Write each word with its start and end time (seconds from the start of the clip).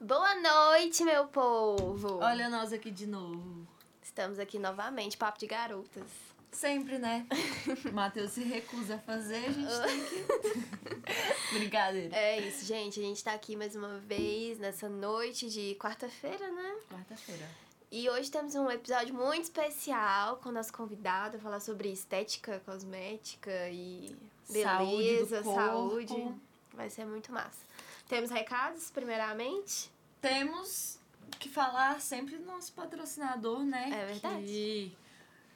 Boa 0.00 0.34
noite, 0.34 1.04
meu 1.04 1.26
povo! 1.26 2.20
Olha 2.22 2.48
nós 2.48 2.72
aqui 2.72 2.90
de 2.90 3.06
novo. 3.06 3.66
Estamos 4.02 4.38
aqui 4.38 4.58
novamente, 4.58 5.14
papo 5.14 5.38
de 5.38 5.46
garotas. 5.46 6.08
Sempre, 6.50 6.98
né? 6.98 7.26
Matheus 7.92 8.30
se 8.30 8.42
recusa 8.42 8.94
a 8.94 8.98
fazer, 8.98 9.44
a 9.44 9.52
gente 9.52 9.82
tem 9.82 10.04
que. 10.06 11.52
Brincadeira. 11.52 12.16
É 12.16 12.40
isso, 12.40 12.64
gente. 12.64 12.98
A 12.98 13.02
gente 13.02 13.22
tá 13.22 13.34
aqui 13.34 13.54
mais 13.54 13.76
uma 13.76 13.98
vez 13.98 14.58
nessa 14.58 14.88
noite 14.88 15.50
de 15.50 15.76
quarta-feira, 15.78 16.50
né? 16.50 16.76
Quarta-feira. 16.90 17.46
E 17.92 18.08
hoje 18.08 18.30
temos 18.30 18.54
um 18.54 18.70
episódio 18.70 19.14
muito 19.14 19.44
especial 19.44 20.38
com 20.38 20.48
o 20.48 20.52
nosso 20.52 20.72
convidado 20.72 21.38
falar 21.40 21.60
sobre 21.60 21.92
estética 21.92 22.58
cosmética 22.64 23.68
e 23.68 24.16
beleza, 24.48 25.42
Saúde 25.42 26.08
saúde. 26.08 26.34
Vai 26.72 26.88
ser 26.88 27.04
muito 27.04 27.30
massa. 27.30 27.68
Temos 28.10 28.28
recados, 28.28 28.90
primeiramente. 28.90 29.88
Temos 30.20 30.98
que 31.38 31.48
falar 31.48 32.00
sempre 32.00 32.38
do 32.38 32.44
nosso 32.44 32.72
patrocinador, 32.72 33.62
né? 33.62 33.88
É 33.88 34.06
verdade. 34.06 34.46
Que 34.46 34.96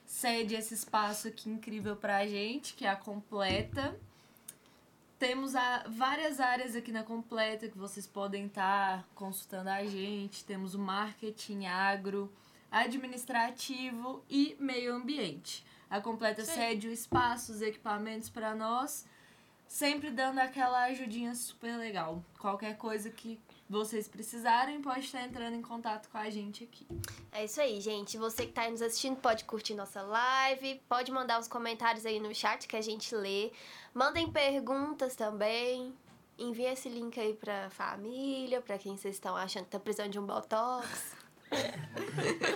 cede 0.06 0.55
esse 0.55 0.73
espaço 0.73 1.27
aqui 1.27 1.51
incrível 1.51 1.97
pra 1.97 2.25
gente, 2.25 2.75
que 2.75 2.87
é 2.87 2.88
a 2.88 2.95
Completa. 2.95 3.98
Temos 5.19 5.56
a, 5.56 5.83
várias 5.88 6.38
áreas 6.38 6.77
aqui 6.77 6.92
na 6.92 7.02
Completa 7.02 7.69
que 7.69 7.77
vocês 7.77 8.06
podem 8.06 8.47
estar 8.47 9.05
consultando 9.16 9.70
a 9.70 9.84
gente. 9.84 10.45
Temos 10.45 10.77
o 10.77 10.78
marketing, 10.78 11.66
agro, 11.66 12.33
administrativo 12.70 14.25
e 14.30 14.56
meio 14.61 14.95
ambiente. 14.95 15.66
A 15.91 16.00
Completa 16.00 16.45
Sim. 16.45 16.55
cede 16.55 16.86
o 16.86 16.92
espaço, 16.92 17.50
os 17.50 17.61
equipamentos 17.61 18.28
para 18.28 18.55
nós, 18.55 19.05
sempre 19.74 20.09
dando 20.09 20.38
aquela 20.38 20.84
ajudinha 20.84 21.34
super 21.34 21.77
legal. 21.77 22.24
Qualquer 22.38 22.77
coisa 22.77 23.10
que 23.10 23.41
vocês 23.69 24.06
precisarem, 24.06 24.80
pode 24.80 25.00
estar 25.00 25.23
entrando 25.23 25.56
em 25.56 25.62
contato 25.62 26.09
com 26.10 26.16
a 26.16 26.30
gente 26.30 26.62
aqui. 26.62 26.87
É 27.33 27.44
isso 27.44 27.61
aí, 27.61 27.80
gente. 27.80 28.17
Você 28.17 28.47
que 28.47 28.52
tá 28.52 28.62
aí 28.62 28.70
nos 28.70 28.80
assistindo 28.80 29.17
pode 29.17 29.42
curtir 29.42 29.75
nossa 29.75 30.00
live, 30.00 30.80
pode 30.89 31.11
mandar 31.11 31.41
os 31.41 31.48
comentários 31.48 32.06
aí 32.06 32.20
no 32.20 32.33
chat 32.33 32.69
que 32.69 32.77
a 32.77 32.80
gente 32.80 33.17
lê. 33.17 33.50
Mandem 33.92 34.30
perguntas 34.30 35.17
também. 35.17 35.92
Envie 36.39 36.67
esse 36.67 36.89
link 36.89 37.19
aí 37.19 37.34
pra 37.34 37.69
família, 37.70 38.61
pra 38.61 38.78
quem 38.78 38.97
vocês 38.97 39.17
estão 39.17 39.34
achando 39.34 39.64
que 39.64 39.70
tá 39.70 39.80
precisando 39.80 40.12
de 40.12 40.20
um 40.20 40.27
botox. 40.27 41.17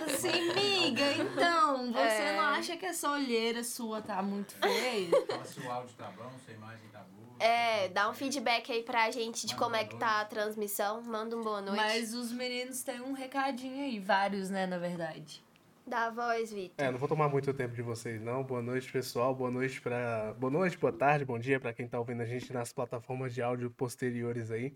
Assim, 0.05 0.53
miga, 0.53 1.11
então, 1.13 1.91
você 1.91 1.99
É. 1.99 2.35
não 2.37 2.43
acha 2.45 2.75
que 2.77 2.85
essa 2.85 3.09
olheira 3.11 3.63
sua 3.63 4.01
tá 4.01 4.21
muito 4.21 4.53
feia? 4.55 5.09
Fala 5.27 5.45
se 5.45 5.59
o 5.59 5.71
áudio 5.71 5.95
tá 5.97 6.11
bom, 6.17 6.29
se 6.45 6.51
a 6.51 6.53
imagem 6.53 6.87
tá 6.91 6.99
boa. 6.99 7.19
É, 7.39 7.87
dá 7.89 8.09
um 8.09 8.13
feedback 8.13 8.71
aí 8.71 8.83
pra 8.83 9.09
gente 9.11 9.45
de 9.47 9.53
Manda 9.53 9.63
como 9.65 9.75
é 9.77 9.83
que 9.85 9.95
tá 9.95 10.21
a 10.21 10.25
transmissão. 10.25 11.01
Manda 11.01 11.37
um 11.37 11.41
boa 11.41 11.61
noite. 11.61 11.77
Mas 11.77 12.13
os 12.13 12.31
meninos 12.31 12.83
têm 12.83 12.99
um 12.99 13.13
recadinho 13.13 13.83
aí, 13.85 13.99
vários, 13.99 14.49
né, 14.49 14.65
na 14.65 14.77
verdade. 14.77 15.41
Dá 15.87 16.07
a 16.07 16.09
voz, 16.11 16.51
Vitor. 16.51 16.85
É, 16.85 16.91
não 16.91 16.99
vou 16.99 17.07
tomar 17.07 17.29
muito 17.29 17.51
tempo 17.53 17.73
de 17.73 17.81
vocês, 17.81 18.21
não. 18.21 18.43
Boa 18.43 18.61
noite, 18.61 18.91
pessoal. 18.91 19.33
Boa 19.33 19.49
noite 19.49 19.81
para, 19.81 20.33
boa 20.37 20.51
noite, 20.51 20.77
boa 20.77 20.93
tarde, 20.93 21.25
bom 21.25 21.39
dia 21.39 21.59
para 21.59 21.73
quem 21.73 21.87
tá 21.87 21.97
ouvindo 21.97 22.21
a 22.21 22.25
gente 22.25 22.51
nas 22.53 22.71
plataformas 22.71 23.33
de 23.33 23.41
áudio 23.41 23.71
posteriores 23.71 24.51
aí. 24.51 24.73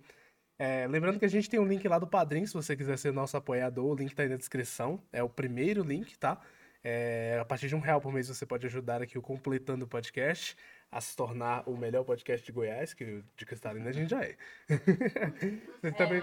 É, 0.58 0.88
lembrando 0.88 1.20
que 1.20 1.26
a 1.26 1.30
gente 1.30 1.50
tem 1.50 1.60
um 1.60 1.66
link 1.68 1.88
lá 1.88 1.98
do 2.00 2.08
Padrim, 2.08 2.46
se 2.46 2.54
você 2.54 2.76
quiser 2.76 2.98
ser 2.98 3.12
nosso 3.12 3.36
apoiador, 3.36 3.86
o 3.92 3.96
link 3.96 4.14
tá 4.14 4.24
aí 4.24 4.30
na 4.30 4.38
descrição. 4.38 5.02
É 5.12 5.22
o 5.24 5.30
primeiro 5.30 5.84
link, 5.84 6.18
tá? 6.18 6.40
É, 6.84 7.38
a 7.42 7.46
partir 7.46 7.68
de 7.68 7.76
um 7.76 7.80
real 7.80 8.02
por 8.02 8.12
mês 8.14 8.28
você 8.28 8.46
pode 8.46 8.66
ajudar 8.68 9.02
aqui 9.02 9.18
o 9.18 9.22
Completando 9.22 9.86
o 9.86 9.88
Podcast 9.88 10.56
a 10.92 11.02
se 11.02 11.16
tornar 11.16 11.68
o 11.68 11.76
melhor 11.76 12.04
podcast 12.04 12.46
de 12.46 12.52
Goiás, 12.52 12.94
que 12.94 13.24
de 13.36 13.46
Cristalina 13.48 13.90
a 13.90 13.92
gente 13.94 14.10
já 14.12 14.22
é. 14.22 14.36
Você 15.82 15.92
também, 15.94 16.22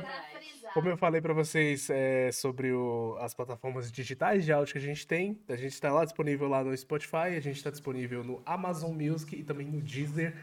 como 0.73 0.89
eu 0.89 0.97
falei 0.97 1.21
pra 1.21 1.33
vocês 1.35 1.91
é, 1.91 2.31
sobre 2.31 2.71
o- 2.73 3.17
as 3.21 3.35
plataformas 3.35 3.91
digitais 3.91 4.45
de 4.45 4.53
áudio 4.53 4.73
que 4.73 4.79
a 4.79 4.83
gente 4.83 5.05
tem, 5.07 5.37
a 5.49 5.57
gente 5.57 5.73
está 5.73 5.93
lá 5.93 6.05
disponível 6.05 6.47
lá 6.47 6.63
no 6.63 6.77
Spotify, 6.77 7.35
a 7.37 7.41
gente 7.41 7.57
está 7.57 7.71
disponível 7.71 8.23
no 8.23 8.41
Amazon 8.47 8.93
Music 8.95 9.35
e 9.35 9.43
também 9.43 9.67
no 9.67 9.81
Deezer. 9.81 10.37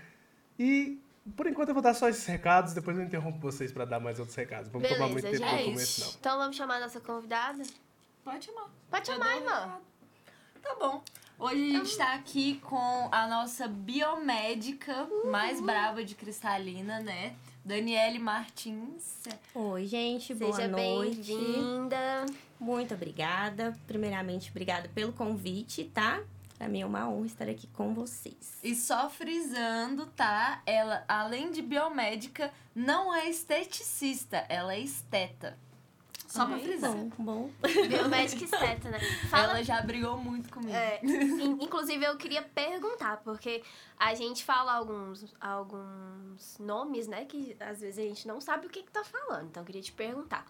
E 0.60 1.00
por 1.36 1.48
enquanto 1.48 1.70
eu 1.70 1.74
vou 1.74 1.84
dar 1.84 1.94
só 1.94 2.08
esses 2.10 2.26
recados, 2.26 2.74
depois 2.74 2.98
eu 2.98 3.04
interrompo 3.04 3.40
vocês 3.40 3.72
pra 3.72 3.86
dar 3.86 4.00
mais 4.00 4.20
outros 4.20 4.36
recados. 4.36 4.70
Vamos 4.72 4.88
tomar 4.88 5.08
muito 5.08 5.24
Beleza, 5.24 5.44
tempo 5.44 5.52
no 5.54 5.58
gente. 5.60 5.74
começo, 5.74 6.02
não. 6.02 6.12
Então 6.20 6.38
vamos 6.38 6.56
chamar 6.56 6.76
a 6.76 6.80
nossa 6.82 7.00
convidada? 7.00 7.64
Pode 8.24 8.46
chamar. 8.46 8.70
Pode 8.90 9.08
chamar, 9.08 9.38
irmã. 9.38 9.80
Tá 10.62 10.76
bom. 10.80 11.04
Hoje 11.40 11.76
a 11.76 11.80
gente 11.80 11.98
tá 11.98 12.14
aqui 12.16 12.60
com 12.64 13.10
a 13.12 13.28
nossa 13.28 13.68
biomédica 13.68 15.08
mais 15.26 15.62
brava 15.62 16.04
de 16.04 16.16
Cristalina, 16.16 17.00
né? 17.00 17.36
Daniele 17.64 18.18
Martins. 18.18 19.24
Oi, 19.54 19.86
gente, 19.86 20.34
boa 20.34 20.54
Seja 20.54 20.68
noite. 20.68 21.16
bem-vinda. 21.34 22.26
Muito 22.60 22.94
obrigada. 22.94 23.78
Primeiramente, 23.86 24.50
obrigada 24.50 24.90
pelo 24.96 25.14
convite, 25.14 25.84
tá? 25.94 26.22
Pra 26.58 26.68
mim 26.68 26.82
é 26.82 26.86
uma 26.86 27.08
honra 27.08 27.26
estar 27.28 27.48
aqui 27.48 27.68
com 27.68 27.94
vocês. 27.94 28.58
E 28.64 28.76
só 28.76 29.10
frisando, 29.10 30.08
tá? 30.08 30.62
Ela, 30.66 31.04
além 31.08 31.52
de 31.52 31.62
biomédica, 31.62 32.52
não 32.74 33.14
é 33.14 33.30
esteticista, 33.30 34.38
ela 34.50 34.74
é 34.74 34.80
esteta. 34.80 35.58
Só 36.26 36.46
pra 36.46 36.56
Ai, 36.56 36.62
frisar. 36.62 36.92
Bom, 36.92 37.10
bom. 37.18 37.50
Biomédica 37.88 38.44
esteta, 38.44 38.90
né? 38.90 39.00
Fala 39.30 39.52
Ela 39.54 39.64
já 39.64 39.82
brigou 39.82 40.18
muito 40.18 40.50
comigo. 40.52 40.74
É, 40.74 41.00
in- 41.04 41.64
inclusive 41.64 42.04
eu 42.04 42.18
queria 42.18 42.42
perguntar, 42.42 43.18
porque 43.24 43.64
a 43.98 44.14
gente 44.14 44.44
fala 44.44 44.74
alguns, 44.74 45.34
alguns 45.40 46.58
nomes, 46.60 47.08
né, 47.08 47.24
que 47.26 47.56
às 47.60 47.80
vezes 47.80 47.98
a 48.00 48.02
gente 48.08 48.28
não 48.28 48.42
sabe 48.42 48.68
o 48.68 48.70
que, 48.70 48.84
que 48.84 48.92
tá 48.92 49.04
falando. 49.06 49.46
Então 49.48 49.62
eu 49.62 49.66
queria 49.66 49.82
te 49.82 49.92
perguntar. 49.94 50.46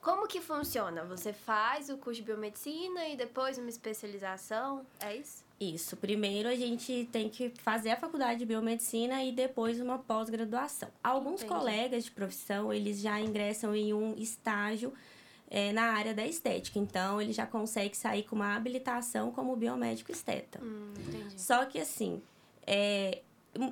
Como 0.00 0.26
que 0.26 0.40
funciona? 0.40 1.04
Você 1.04 1.32
faz 1.32 1.90
o 1.90 1.98
curso 1.98 2.20
de 2.20 2.26
biomedicina 2.26 3.08
e 3.08 3.16
depois 3.16 3.58
uma 3.58 3.68
especialização? 3.68 4.84
É 4.98 5.16
isso? 5.16 5.44
Isso. 5.60 5.94
Primeiro 5.96 6.48
a 6.48 6.56
gente 6.56 7.06
tem 7.12 7.28
que 7.28 7.50
fazer 7.50 7.90
a 7.90 7.96
faculdade 7.96 8.38
de 8.38 8.46
biomedicina 8.46 9.22
e 9.22 9.30
depois 9.30 9.78
uma 9.78 9.98
pós-graduação. 9.98 10.88
Alguns 11.04 11.42
Entendi. 11.42 11.58
colegas 11.58 12.04
de 12.04 12.10
profissão, 12.12 12.72
eles 12.72 13.00
já 13.00 13.20
ingressam 13.20 13.74
em 13.74 13.92
um 13.92 14.14
estágio 14.16 14.90
eh, 15.50 15.70
na 15.72 15.92
área 15.92 16.14
da 16.14 16.26
estética. 16.26 16.78
Então, 16.78 17.20
ele 17.20 17.34
já 17.34 17.46
consegue 17.46 17.94
sair 17.94 18.22
com 18.22 18.36
uma 18.36 18.56
habilitação 18.56 19.30
como 19.30 19.54
biomédico 19.54 20.10
esteta. 20.10 20.58
Hum, 20.62 20.94
entendi. 20.96 21.38
Só 21.38 21.66
que 21.66 21.78
assim, 21.78 22.22
é, 22.66 23.20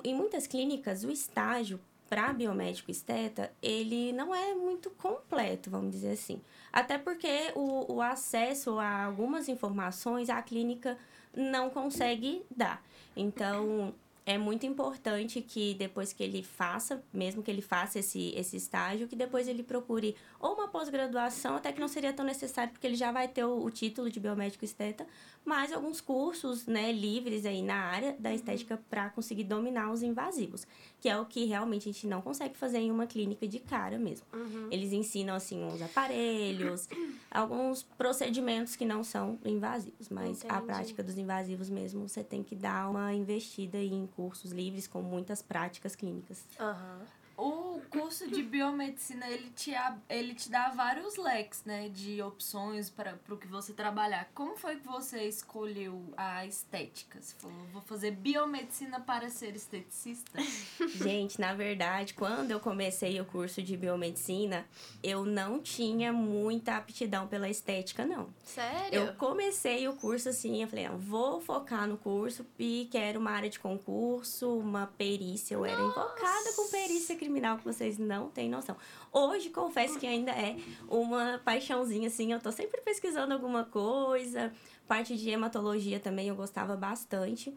em 0.03 0.13
muitas 0.13 0.45
clínicas, 0.45 1.03
o 1.03 1.09
estágio 1.09 1.79
para 2.09 2.33
biomédico 2.33 2.89
esteta, 2.89 3.51
ele 3.61 4.11
não 4.11 4.33
é 4.33 4.55
muito 4.55 4.89
completo, 4.91 5.69
vamos 5.69 5.91
dizer 5.91 6.13
assim. 6.13 6.41
Até 6.73 6.97
porque 6.97 7.51
o, 7.55 7.93
o 7.93 8.01
acesso 8.01 8.79
a 8.79 9.05
algumas 9.05 9.47
informações 9.47 10.29
a 10.29 10.41
clínica 10.41 10.97
não 11.35 11.69
consegue 11.69 12.43
dar. 12.49 12.83
Então, 13.15 13.93
é 14.25 14.37
muito 14.37 14.63
importante 14.65 15.41
que 15.41 15.73
depois 15.73 16.13
que 16.13 16.21
ele 16.23 16.43
faça, 16.43 17.03
mesmo 17.11 17.41
que 17.41 17.49
ele 17.49 17.63
faça 17.63 17.97
esse, 17.97 18.31
esse 18.35 18.57
estágio, 18.57 19.07
que 19.07 19.15
depois 19.15 19.47
ele 19.47 19.63
procure 19.63 20.15
ou 20.39 20.53
uma 20.53 20.67
pós-graduação, 20.67 21.55
até 21.55 21.71
que 21.71 21.79
não 21.79 21.87
seria 21.87 22.13
tão 22.13 22.23
necessário, 22.23 22.71
porque 22.71 22.85
ele 22.85 22.95
já 22.95 23.11
vai 23.11 23.27
ter 23.27 23.43
o, 23.43 23.63
o 23.63 23.71
título 23.71 24.09
de 24.09 24.19
biomédico 24.19 24.63
esteta, 24.63 25.07
mas 25.45 25.73
alguns 25.73 25.99
cursos 25.99 26.67
né, 26.67 26.91
livres 26.91 27.45
aí 27.45 27.61
na 27.61 27.75
área 27.75 28.15
da 28.19 28.33
estética 28.33 28.79
para 28.89 29.09
conseguir 29.09 29.43
dominar 29.43 29.91
os 29.91 30.03
invasivos, 30.03 30.67
que 30.99 31.09
é 31.09 31.19
o 31.19 31.25
que 31.25 31.45
realmente 31.45 31.89
a 31.89 31.91
gente 31.91 32.07
não 32.07 32.21
consegue 32.21 32.57
fazer 32.57 32.79
em 32.79 32.91
uma 32.91 33.07
clínica 33.07 33.47
de 33.47 33.59
cara 33.59 33.97
mesmo. 33.97 34.25
Uhum. 34.33 34.67
Eles 34.71 34.91
ensinam 34.93 35.33
assim 35.33 35.63
uns 35.63 35.81
aparelhos, 35.81 36.87
alguns 37.31 37.83
procedimentos 37.83 38.75
que 38.75 38.85
não 38.85 39.03
são 39.03 39.39
invasivos, 39.43 40.09
mas 40.09 40.43
a 40.45 40.47
Entendi. 40.47 40.65
prática 40.65 41.03
dos 41.03 41.17
invasivos 41.17 41.69
mesmo 41.69 42.07
você 42.07 42.23
tem 42.23 42.43
que 42.43 42.55
dar 42.55 42.89
uma 42.89 43.13
investida 43.13 43.77
em 43.77 44.05
cursos 44.07 44.51
livres 44.51 44.87
com 44.87 45.01
muitas 45.01 45.41
práticas 45.41 45.95
clínicas. 45.95 46.45
Aham. 46.59 47.01
O 47.41 47.79
curso 47.89 48.27
de 48.27 48.43
biomedicina, 48.43 49.25
ele 49.29 49.49
te, 49.51 49.73
a- 49.73 49.97
ele 50.09 50.33
te 50.35 50.49
dá 50.49 50.67
vários 50.69 51.15
leques, 51.15 51.63
né, 51.63 51.87
de 51.87 52.21
opções 52.21 52.89
para 52.89 53.17
o 53.29 53.37
que 53.37 53.47
você 53.47 53.71
trabalhar. 53.71 54.29
Como 54.33 54.57
foi 54.57 54.75
que 54.75 54.85
você 54.85 55.23
escolheu 55.23 56.03
a 56.17 56.45
estética? 56.45 57.17
Você 57.21 57.33
falou, 57.39 57.55
vou 57.71 57.81
fazer 57.83 58.11
biomedicina 58.11 58.99
para 58.99 59.29
ser 59.29 59.55
esteticista? 59.55 60.37
Gente, 61.01 61.39
na 61.39 61.53
verdade, 61.53 62.13
quando 62.13 62.51
eu 62.51 62.59
comecei 62.59 63.19
o 63.21 63.25
curso 63.25 63.61
de 63.63 63.77
biomedicina, 63.77 64.67
eu 65.01 65.23
não 65.25 65.61
tinha 65.61 66.11
muita 66.11 66.75
aptidão 66.75 67.25
pela 67.25 67.49
estética, 67.49 68.05
não. 68.05 68.27
Sério? 68.43 68.99
Eu 68.99 69.13
comecei 69.13 69.87
o 69.87 69.93
curso 69.93 70.27
assim, 70.27 70.61
eu 70.61 70.67
falei, 70.67 70.89
não, 70.89 70.97
vou 70.97 71.39
focar 71.39 71.87
no 71.87 71.97
curso 71.97 72.45
e 72.59 72.89
quero 72.91 73.17
uma 73.17 73.31
área 73.31 73.49
de 73.49 73.59
concurso, 73.59 74.57
uma 74.57 74.87
perícia. 74.97 75.55
Eu 75.55 75.63
era 75.65 75.81
invocada 75.81 76.53
com 76.57 76.67
perícia 76.69 77.15
criminal 77.15 77.28
que 77.57 77.63
vocês 77.63 77.97
não 77.97 78.29
têm 78.29 78.49
noção. 78.49 78.75
Hoje, 79.11 79.49
confesso 79.49 79.99
que 79.99 80.07
ainda 80.07 80.31
é 80.31 80.57
uma 80.87 81.39
paixãozinha, 81.43 82.07
assim, 82.07 82.31
eu 82.31 82.39
tô 82.39 82.51
sempre 82.51 82.81
pesquisando 82.81 83.33
alguma 83.33 83.63
coisa. 83.63 84.51
Parte 84.87 85.15
de 85.15 85.29
hematologia 85.29 85.99
também 85.99 86.27
eu 86.27 86.35
gostava 86.35 86.75
bastante. 86.75 87.53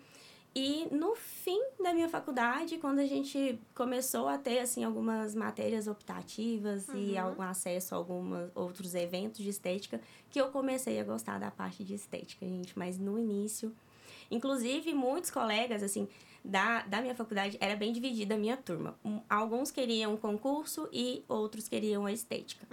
E 0.54 0.86
no 0.90 1.14
fim 1.14 1.58
da 1.82 1.94
minha 1.94 2.10
faculdade, 2.10 2.76
quando 2.76 2.98
a 2.98 3.06
gente 3.06 3.58
começou 3.74 4.28
a 4.28 4.36
ter 4.36 4.58
assim 4.58 4.84
algumas 4.84 5.34
matérias 5.34 5.86
optativas 5.86 6.86
e 6.94 7.16
algum 7.16 7.42
acesso 7.42 7.94
a 7.94 7.98
alguns 7.98 8.50
outros 8.54 8.94
eventos 8.94 9.42
de 9.42 9.48
estética, 9.48 9.98
que 10.30 10.38
eu 10.38 10.48
comecei 10.50 11.00
a 11.00 11.04
gostar 11.04 11.40
da 11.40 11.50
parte 11.50 11.82
de 11.82 11.94
estética, 11.94 12.46
gente. 12.46 12.78
Mas 12.78 12.98
no 12.98 13.18
início, 13.18 13.74
inclusive 14.30 14.92
muitos 14.92 15.30
colegas 15.30 15.82
assim 15.82 16.06
da, 16.44 16.82
da 16.82 17.00
minha 17.00 17.14
faculdade 17.14 17.56
era 17.60 17.76
bem 17.76 17.92
dividida 17.92 18.34
a 18.34 18.38
minha 18.38 18.56
turma. 18.56 18.96
Um- 19.04 19.20
Alguns 19.28 19.70
queriam 19.70 20.16
concurso 20.16 20.88
e 20.92 21.24
outros 21.28 21.68
queriam 21.68 22.06
a 22.06 22.12
estética. 22.12 22.66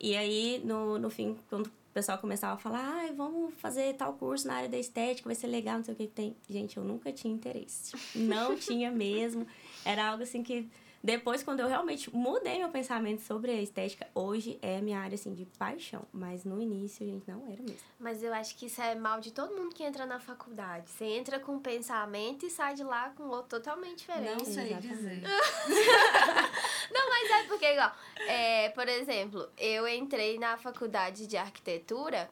E 0.00 0.16
aí, 0.16 0.60
no, 0.64 0.98
no 0.98 1.10
fim, 1.10 1.36
quando 1.48 1.66
o 1.66 1.70
pessoal 1.94 2.18
começava 2.18 2.54
a 2.54 2.58
falar, 2.58 2.80
ai, 2.96 3.12
vamos 3.12 3.54
fazer 3.54 3.94
tal 3.94 4.12
curso 4.14 4.46
na 4.48 4.54
área 4.54 4.68
da 4.68 4.78
estética, 4.78 5.28
vai 5.28 5.34
ser 5.36 5.46
legal, 5.46 5.76
não 5.76 5.84
sei 5.84 5.94
o 5.94 5.96
que 5.96 6.06
que 6.06 6.12
tem. 6.12 6.36
Gente, 6.48 6.76
eu 6.76 6.84
nunca 6.84 7.12
tinha 7.12 7.32
interesse. 7.32 7.92
Não 8.14 8.56
tinha 8.58 8.90
mesmo. 8.90 9.46
Era 9.84 10.08
algo 10.10 10.22
assim 10.22 10.42
que. 10.42 10.68
Depois, 11.04 11.42
quando 11.42 11.60
eu 11.60 11.68
realmente 11.68 12.10
mudei 12.16 12.60
meu 12.60 12.70
pensamento 12.70 13.20
sobre 13.20 13.50
a 13.50 13.60
estética, 13.60 14.08
hoje 14.14 14.58
é 14.62 14.80
minha 14.80 14.98
área, 14.98 15.16
assim, 15.16 15.34
de 15.34 15.44
paixão. 15.44 16.06
Mas 16.10 16.46
no 16.46 16.58
início, 16.62 17.04
gente, 17.04 17.28
não 17.30 17.44
era 17.46 17.60
mesmo. 17.60 17.76
Mas 18.00 18.22
eu 18.22 18.32
acho 18.32 18.56
que 18.56 18.64
isso 18.64 18.80
é 18.80 18.94
mal 18.94 19.20
de 19.20 19.30
todo 19.30 19.54
mundo 19.54 19.74
que 19.74 19.82
entra 19.82 20.06
na 20.06 20.18
faculdade. 20.18 20.88
Você 20.88 21.04
entra 21.04 21.38
com 21.38 21.56
um 21.56 21.60
pensamento 21.60 22.46
e 22.46 22.50
sai 22.50 22.74
de 22.74 22.82
lá 22.82 23.10
com 23.10 23.24
outro 23.24 23.60
totalmente 23.60 23.98
diferente. 23.98 24.38
Não 24.38 24.44
sei 24.46 24.72
Exatamente. 24.72 24.96
dizer. 24.96 25.20
Não, 26.90 27.10
mas 27.10 27.30
é 27.30 27.42
porque, 27.48 27.66
igual, 27.66 27.92
é, 28.26 28.70
por 28.70 28.88
exemplo, 28.88 29.46
eu 29.58 29.86
entrei 29.86 30.38
na 30.38 30.56
faculdade 30.56 31.26
de 31.26 31.36
arquitetura 31.36 32.30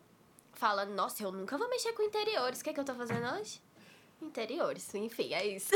falando, 0.55 0.95
nossa, 0.95 1.23
eu 1.23 1.31
nunca 1.31 1.59
vou 1.59 1.69
mexer 1.69 1.93
com 1.93 2.03
interiores. 2.03 2.61
O 2.61 2.65
que, 2.65 2.71
é 2.71 2.73
que 2.73 2.81
eu 2.81 2.85
tô 2.85 2.95
fazendo 2.95 3.27
hoje? 3.37 3.61
Interiores, 4.23 4.95
enfim, 4.95 5.35
é 5.35 5.47
isso. 5.47 5.71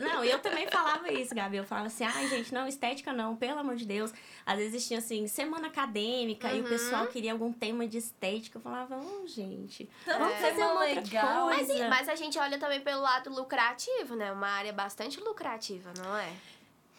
Não, 0.00 0.24
eu 0.24 0.38
também 0.40 0.66
falava 0.68 1.12
isso, 1.12 1.34
Gabi. 1.34 1.58
Eu 1.58 1.64
falava 1.64 1.86
assim, 1.88 2.02
ai, 2.04 2.26
gente, 2.28 2.52
não, 2.52 2.66
estética 2.66 3.12
não, 3.12 3.36
pelo 3.36 3.58
amor 3.60 3.76
de 3.76 3.84
Deus. 3.86 4.12
Às 4.44 4.58
vezes 4.58 4.86
tinha, 4.86 4.98
assim, 4.98 5.26
semana 5.28 5.68
acadêmica 5.68 6.52
e 6.52 6.60
o 6.60 6.64
Uhum. 6.64 6.68
pessoal 6.68 7.06
queria 7.06 7.32
algum 7.32 7.52
tema 7.52 7.86
de 7.86 7.98
estética. 7.98 8.58
Eu 8.58 8.62
falava, 8.62 8.96
ô, 8.96 9.26
gente, 9.26 9.88
vamos 10.06 10.34
fazer 10.36 10.54
tema 10.56 10.72
uma 10.72 10.80
legal. 10.80 11.48
coisa. 11.48 11.78
Mas, 11.78 11.88
mas 11.88 12.08
a 12.08 12.14
gente 12.14 12.38
olha 12.38 12.58
também 12.58 12.80
pelo 12.80 13.02
lado 13.02 13.30
lucrativo, 13.30 14.16
né? 14.16 14.32
Uma 14.32 14.48
área 14.48 14.72
bastante 14.72 15.20
lucrativa, 15.20 15.92
não 15.98 16.16
é? 16.16 16.32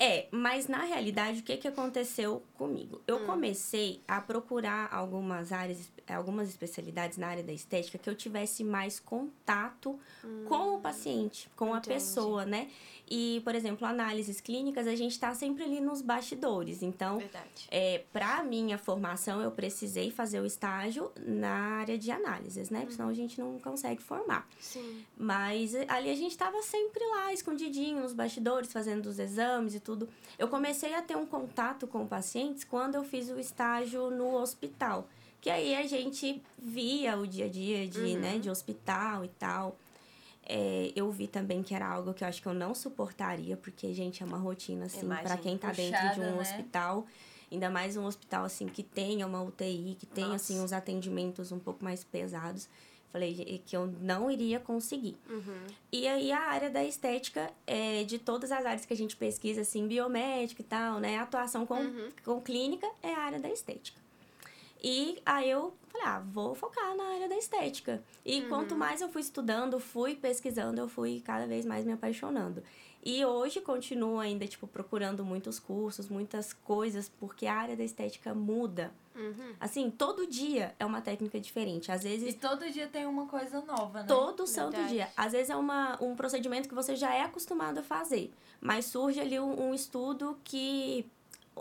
É, 0.01 0.27
mas 0.31 0.67
na 0.69 0.83
realidade, 0.83 1.41
o 1.41 1.43
que, 1.43 1.57
que 1.57 1.67
aconteceu 1.67 2.41
comigo? 2.57 3.01
Eu 3.05 3.17
Hum. 3.17 3.25
comecei 3.25 4.01
a 4.07 4.21
procurar 4.21 4.87
algumas 4.93 5.51
áreas, 5.51 5.91
algumas 6.07 6.47
especialidades 6.47 7.17
na 7.17 7.27
área 7.27 7.43
da 7.43 7.51
estética 7.51 7.97
que 7.97 8.09
eu 8.09 8.15
tivesse 8.15 8.63
mais 8.63 8.97
contato 8.97 9.99
com 10.47 10.75
o 10.77 10.79
paciente, 10.79 11.49
com 11.55 11.65
a 11.65 11.67
Hum. 11.67 11.77
Entendi. 11.79 11.89
pessoa, 11.95 12.45
né? 12.45 12.69
E, 13.09 13.41
por 13.43 13.55
exemplo, 13.55 13.87
análises 13.87 14.39
clínicas, 14.39 14.85
a 14.85 14.95
gente 14.95 15.19
tá 15.19 15.33
sempre 15.33 15.63
ali 15.63 15.81
nos 15.81 16.01
bastidores. 16.01 16.83
Então, 16.83 17.17
Verdade. 17.17 17.67
é, 17.71 18.03
para 18.13 18.43
minha 18.43 18.77
formação, 18.77 19.41
eu 19.41 19.49
precisei 19.49 20.11
fazer 20.11 20.39
o 20.39 20.45
estágio 20.45 21.11
na 21.17 21.49
área 21.49 21.97
de 21.97 22.11
análises, 22.11 22.69
né? 22.69 22.81
Porque 22.81 22.93
Senão 22.93 23.09
a 23.09 23.13
gente 23.13 23.39
não 23.39 23.57
consegue 23.59 24.01
formar. 24.01 24.47
Sim. 24.59 25.03
Mas 25.17 25.73
eh, 25.73 25.85
ali 25.87 26.09
a 26.09 26.15
gente 26.15 26.37
tava 26.37 26.61
sempre 26.61 27.03
lá, 27.05 27.33
escondidinho, 27.33 28.01
nos 28.01 28.13
bastidores, 28.13 28.71
fazendo 28.71 29.07
os 29.07 29.17
exames 29.17 29.73
e 29.73 29.79
tudo. 29.79 30.07
Eu 30.37 30.47
comecei 30.47 30.93
a 30.93 31.01
ter 31.01 31.15
um 31.15 31.25
contato 31.25 31.87
com 31.87 32.05
pacientes 32.05 32.63
quando 32.63 32.95
eu 32.95 33.03
fiz 33.03 33.29
o 33.29 33.39
estágio 33.39 34.11
no 34.11 34.35
hospital. 34.35 35.07
Que 35.41 35.49
aí 35.49 35.73
a 35.75 35.87
gente 35.87 36.43
via 36.57 37.17
o 37.17 37.25
dia 37.25 37.45
a 37.45 37.49
dia 37.49 37.87
de, 37.87 38.17
né, 38.17 38.37
de 38.37 38.49
hospital 38.49 39.23
e 39.23 39.29
tal. 39.29 39.77
É, 40.51 40.91
eu 40.95 41.11
vi 41.11 41.27
também 41.27 41.61
que 41.61 41.75
era 41.75 41.87
algo 41.87 42.11
que 42.11 42.23
eu 42.23 42.27
acho 42.27 42.41
que 42.41 42.47
eu 42.47 42.55
não 42.55 42.73
suportaria, 42.73 43.55
porque, 43.55 43.93
gente, 43.93 44.23
é 44.23 44.25
uma 44.25 44.37
rotina, 44.39 44.85
assim, 44.85 45.01
Imagino. 45.05 45.37
quem 45.37 45.55
tá 45.59 45.71
dentro 45.71 46.01
de 46.01 46.07
Puxada, 46.15 46.27
um 46.31 46.35
né? 46.35 46.41
hospital. 46.41 47.05
Ainda 47.51 47.69
mais 47.69 47.95
um 47.95 48.05
hospital, 48.05 48.45
assim, 48.45 48.65
que 48.67 48.81
tenha 48.81 49.27
uma 49.27 49.41
UTI, 49.43 49.95
que 49.99 50.07
tenha, 50.07 50.33
assim, 50.33 50.59
uns 50.59 50.73
atendimentos 50.73 51.51
um 51.51 51.59
pouco 51.59 51.83
mais 51.83 52.03
pesados. 52.03 52.67
Falei 53.11 53.33
"Gente, 53.33 53.59
que 53.65 53.75
eu 53.75 53.87
não 54.01 54.29
iria 54.29 54.59
conseguir. 54.59 55.17
Uhum. 55.29 55.65
E 55.91 56.07
aí 56.07 56.31
a 56.31 56.39
área 56.41 56.69
da 56.69 56.83
estética, 56.83 57.51
é, 57.65 58.03
de 58.03 58.17
todas 58.19 58.51
as 58.51 58.65
áreas 58.65 58.85
que 58.85 58.93
a 58.93 58.97
gente 58.97 59.15
pesquisa, 59.15 59.61
assim, 59.61 59.87
biomédica 59.87 60.61
e 60.61 60.65
tal, 60.65 60.99
né? 60.99 61.17
Atuação 61.17 61.65
com, 61.65 61.75
Uhum. 61.79 62.09
com 62.23 62.39
clínica 62.41 62.87
é 63.03 63.13
a 63.13 63.19
área 63.19 63.39
da 63.39 63.49
estética. 63.49 63.99
E 64.81 65.19
aí 65.25 65.49
eu 65.49 65.73
falei, 65.89 66.07
ah, 66.07 66.19
vou 66.19 66.55
focar 66.55 66.95
na 66.95 67.03
área 67.15 67.29
da 67.29 67.35
estética. 67.37 68.01
E 68.25 68.41
quanto 68.43 68.75
mais 68.75 69.01
eu 69.01 69.09
fui 69.09 69.21
estudando, 69.21 69.79
fui 69.79 70.15
pesquisando, 70.15 70.79
eu 70.79 70.87
fui 70.87 71.21
cada 71.21 71.45
vez 71.47 71.65
mais 71.65 71.85
me 71.85 71.91
apaixonando. 71.91 72.63
E 73.03 73.23
hoje 73.23 73.61
continuo 73.61 74.19
ainda, 74.19 74.45
tipo, 74.45 74.67
procurando 74.67 75.23
muitos 75.23 75.57
cursos, 75.57 76.09
muitas 76.09 76.51
coisas, 76.51 77.09
porque 77.19 77.47
a 77.47 77.55
área 77.55 77.75
da 77.75 77.83
estética 77.83 78.33
muda. 78.33 78.91
Uhum. 79.15 79.53
Assim, 79.59 79.89
todo 79.89 80.27
dia 80.27 80.75
é 80.77 80.85
uma 80.85 81.01
técnica 81.01 81.39
diferente. 81.39 81.91
Às 81.91 82.03
vezes 82.03 82.33
E 82.33 82.37
todo 82.37 82.69
dia 82.69 82.87
tem 82.87 83.05
uma 83.05 83.25
coisa 83.25 83.61
nova, 83.61 84.01
né? 84.01 84.07
Todo 84.07 84.45
santo 84.45 84.71
Verdade. 84.71 84.93
dia. 84.93 85.09
Às 85.15 85.31
vezes 85.31 85.49
é 85.49 85.55
uma, 85.55 85.97
um 86.01 86.15
procedimento 86.15 86.67
que 86.67 86.75
você 86.75 86.95
já 86.95 87.13
é 87.13 87.21
acostumado 87.21 87.79
a 87.79 87.83
fazer, 87.83 88.33
mas 88.59 88.85
surge 88.85 89.19
ali 89.19 89.39
um, 89.39 89.69
um 89.69 89.73
estudo 89.73 90.37
que 90.43 91.05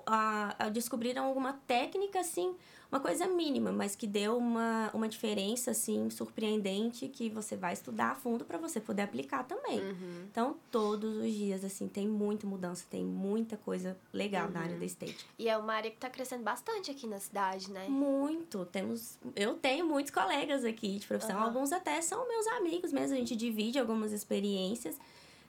ah, 0.06 0.54
ah, 0.58 0.68
descobriram 0.68 1.24
alguma 1.24 1.52
técnica, 1.66 2.20
assim, 2.20 2.54
uma 2.90 3.00
coisa 3.00 3.26
mínima, 3.26 3.70
mas 3.70 3.94
que 3.94 4.06
deu 4.06 4.36
uma, 4.38 4.90
uma 4.94 5.08
diferença, 5.08 5.72
assim, 5.72 6.08
surpreendente 6.10 7.06
que 7.08 7.28
você 7.28 7.54
vai 7.56 7.74
estudar 7.74 8.12
a 8.12 8.14
fundo 8.14 8.44
para 8.44 8.56
você 8.56 8.80
poder 8.80 9.02
aplicar 9.02 9.44
também. 9.44 9.78
Uhum. 9.80 10.24
Então, 10.30 10.56
todos 10.70 11.16
os 11.18 11.32
dias, 11.32 11.62
assim, 11.64 11.86
tem 11.86 12.08
muita 12.08 12.46
mudança, 12.46 12.86
tem 12.88 13.04
muita 13.04 13.56
coisa 13.58 13.96
legal 14.12 14.48
na 14.50 14.60
área 14.60 14.72
Uhum. 14.72 14.78
da 14.80 14.86
estética. 14.86 15.24
E 15.38 15.48
é 15.48 15.56
uma 15.58 15.74
área 15.74 15.90
que 15.90 15.98
tá 15.98 16.08
crescendo 16.08 16.42
bastante 16.44 16.90
aqui 16.90 17.06
na 17.06 17.18
cidade, 17.20 17.70
né? 17.70 17.86
Muito. 17.88 18.64
Temos, 18.66 19.18
eu 19.36 19.54
tenho 19.54 19.86
muitos 19.86 20.10
colegas 20.10 20.64
aqui 20.64 20.98
de 20.98 21.06
profissão. 21.06 21.36
Aham. 21.36 21.44
Alguns 21.46 21.72
até 21.72 22.00
são 22.00 22.26
meus 22.26 22.46
amigos 22.48 22.90
mesmo. 22.92 23.14
A 23.14 23.18
gente 23.18 23.36
divide 23.36 23.78
algumas 23.78 24.12
experiências. 24.12 24.96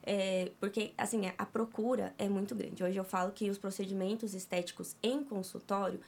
é, 0.02 0.52
porque, 0.60 0.92
assim, 0.98 1.22
a 1.38 1.46
procura 1.46 2.14
é 2.18 2.28
muito 2.28 2.56
grande. 2.56 2.82
Hoje 2.84 2.98
eu 2.98 3.04
falo 3.04 3.32
que 3.32 3.50
os 3.50 3.58
procedimentos 3.58 4.34
estéticos 4.34 4.96
em 5.04 5.24
consultório, 5.24 6.00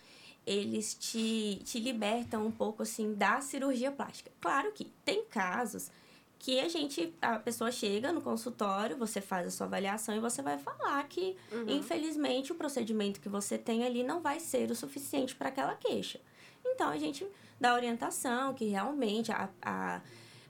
eles 0.45 0.93
te, 0.95 1.61
te 1.63 1.79
libertam 1.79 2.45
um 2.45 2.51
pouco, 2.51 2.83
assim, 2.83 3.13
da 3.13 3.41
cirurgia 3.41 3.91
plástica. 3.91 4.31
Claro 4.41 4.71
que 4.71 4.85
tem 5.05 5.23
casos 5.25 5.91
que 6.39 6.59
a 6.59 6.67
gente, 6.67 7.13
a 7.21 7.37
pessoa 7.37 7.71
chega 7.71 8.11
no 8.11 8.19
consultório, 8.21 8.97
você 8.97 9.21
faz 9.21 9.45
a 9.45 9.51
sua 9.51 9.67
avaliação 9.67 10.15
e 10.15 10.19
você 10.19 10.41
vai 10.41 10.57
falar 10.57 11.07
que, 11.07 11.35
Uhum. 11.51 11.77
infelizmente, 11.77 12.51
o 12.51 12.55
procedimento 12.55 13.19
que 13.21 13.29
você 13.29 13.57
tem 13.59 13.83
ali 13.85 14.01
não 14.03 14.21
vai 14.21 14.39
ser 14.39 14.71
o 14.71 14.75
suficiente 14.75 15.35
para 15.35 15.49
aquela 15.49 15.75
queixa. 15.75 16.19
Então, 16.65 16.89
a 16.89 16.97
gente 16.97 17.25
dá 17.59 17.75
orientação 17.75 18.55
que 18.55 18.65
realmente 18.65 19.31
a, 19.31 19.49
a- 19.61 20.01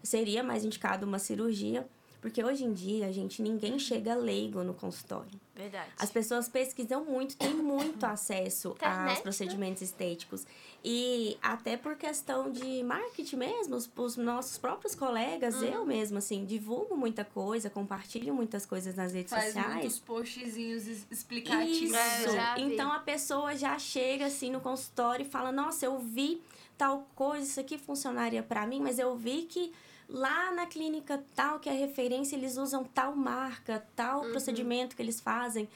seria 0.01 0.41
mais 0.41 0.63
indicado 0.63 1.05
uma 1.05 1.19
cirurgia, 1.19 1.85
porque 2.21 2.43
hoje 2.43 2.63
em 2.63 2.71
dia, 2.71 3.11
gente, 3.11 3.41
ninguém 3.41 3.79
chega 3.79 4.13
leigo 4.15 4.63
no 4.63 4.73
consultório. 4.73 5.31
Verdade. 5.55 5.89
As 5.99 6.09
pessoas 6.09 6.47
pesquisam 6.47 7.03
muito, 7.03 7.35
têm 7.35 7.53
muito 7.53 8.03
acesso 8.05 8.69
Internet, 8.69 9.07
aos 9.09 9.17
né? 9.17 9.21
procedimentos 9.21 9.81
estéticos. 9.81 10.45
E 10.83 11.37
até 11.41 11.77
por 11.77 11.95
questão 11.95 12.51
de 12.51 12.81
marketing 12.83 13.35
mesmo, 13.35 13.75
os, 13.75 13.89
os 13.95 14.17
nossos 14.17 14.57
próprios 14.57 14.95
colegas, 14.95 15.55
Uhum. 15.55 15.63
eu 15.65 15.85
mesma, 15.85 16.19
assim, 16.19 16.45
divulgo 16.45 16.95
muita 16.95 17.23
coisa, 17.25 17.69
compartilho 17.69 18.33
muitas 18.33 18.65
coisas 18.65 18.95
nas 18.95 19.13
redes 19.13 19.29
Faz 19.31 19.45
sociais. 19.53 19.73
muitos 19.75 19.99
postzinhos 19.99 20.87
explicativos. 21.11 21.89
Isso. 21.91 22.29
É, 22.37 22.59
então 22.61 22.91
a 22.91 22.99
pessoa 22.99 23.55
já 23.55 23.77
chega 23.77 24.25
assim 24.27 24.51
no 24.51 24.59
consultório 24.61 25.23
e 25.25 25.29
fala: 25.29 25.51
"Nossa, 25.51 25.85
eu 25.85 25.99
vi 25.99 26.41
tal 26.77 27.07
coisa, 27.15 27.43
isso 27.45 27.59
aqui 27.59 27.77
funcionaria 27.77 28.41
para 28.41 28.65
mim, 28.65 28.79
mas 28.79 28.97
eu 28.97 29.15
vi 29.15 29.43
que 29.43 29.71
lá 30.11 30.51
na 30.51 30.65
clínica 30.67 31.23
tal 31.33 31.59
que 31.59 31.69
é 31.69 31.73
referência, 31.73 32.35
eles 32.35 32.57
usam 32.57 32.83
tal 32.83 33.15
marca, 33.15 33.83
tal 33.95 34.23
Uhum. 34.23 34.31
procedimento 34.31 34.95
que 34.95 35.01
eles 35.01 35.19
fazem". 35.21 35.67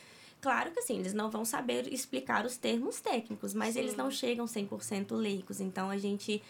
Claro 0.42 0.72
que 0.72 0.80
assim, 0.80 1.00
eles 1.00 1.14
não 1.14 1.32
vão 1.32 1.44
saber 1.46 1.92
explicar 1.92 2.46
os 2.46 2.58
termos 2.58 3.00
técnicos, 3.00 3.54
mas 3.54 3.76
eles 3.76 3.92
Sim. 3.92 3.98
não 3.98 4.12
chegam 4.12 4.46
100% 4.46 5.16
leigos. 5.16 5.60
Então 5.60 5.90
a 5.90 5.98
gente 5.98 6.44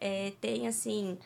é, 0.00 0.32
tem 0.40 0.66
assim, 0.66 1.18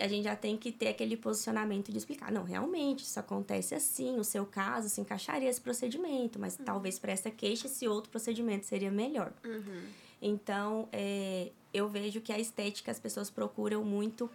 a 0.00 0.06
gente 0.06 0.24
já 0.24 0.36
tem 0.36 0.56
que 0.56 0.70
ter 0.70 0.88
aquele 0.88 1.16
posicionamento 1.16 1.90
de 1.90 1.98
explicar, 1.98 2.30
não, 2.30 2.44
realmente, 2.44 3.00
isso 3.02 3.18
acontece 3.18 3.74
assim, 3.74 4.18
o 4.20 4.24
seu 4.24 4.44
caso 4.46 4.88
se 4.88 5.00
encaixaria 5.00 5.48
esse 5.48 5.60
procedimento, 5.60 6.38
mas 6.38 6.56
talvez 6.64 6.98
para 6.98 7.12
essa 7.12 7.30
queixa 7.30 7.66
esse 7.66 7.88
outro 7.88 8.10
procedimento 8.10 8.66
seria 8.66 8.90
melhor. 8.90 9.32
Uhum. 9.44 9.82
Então, 10.22 10.88
é, 10.92 11.50
eu 11.72 11.88
vejo 11.88 12.20
que 12.20 12.32
a 12.32 12.38
estética 12.38 12.90
as 12.90 13.00
pessoas 13.00 13.30
procuram 13.30 13.82
muito 13.82 14.30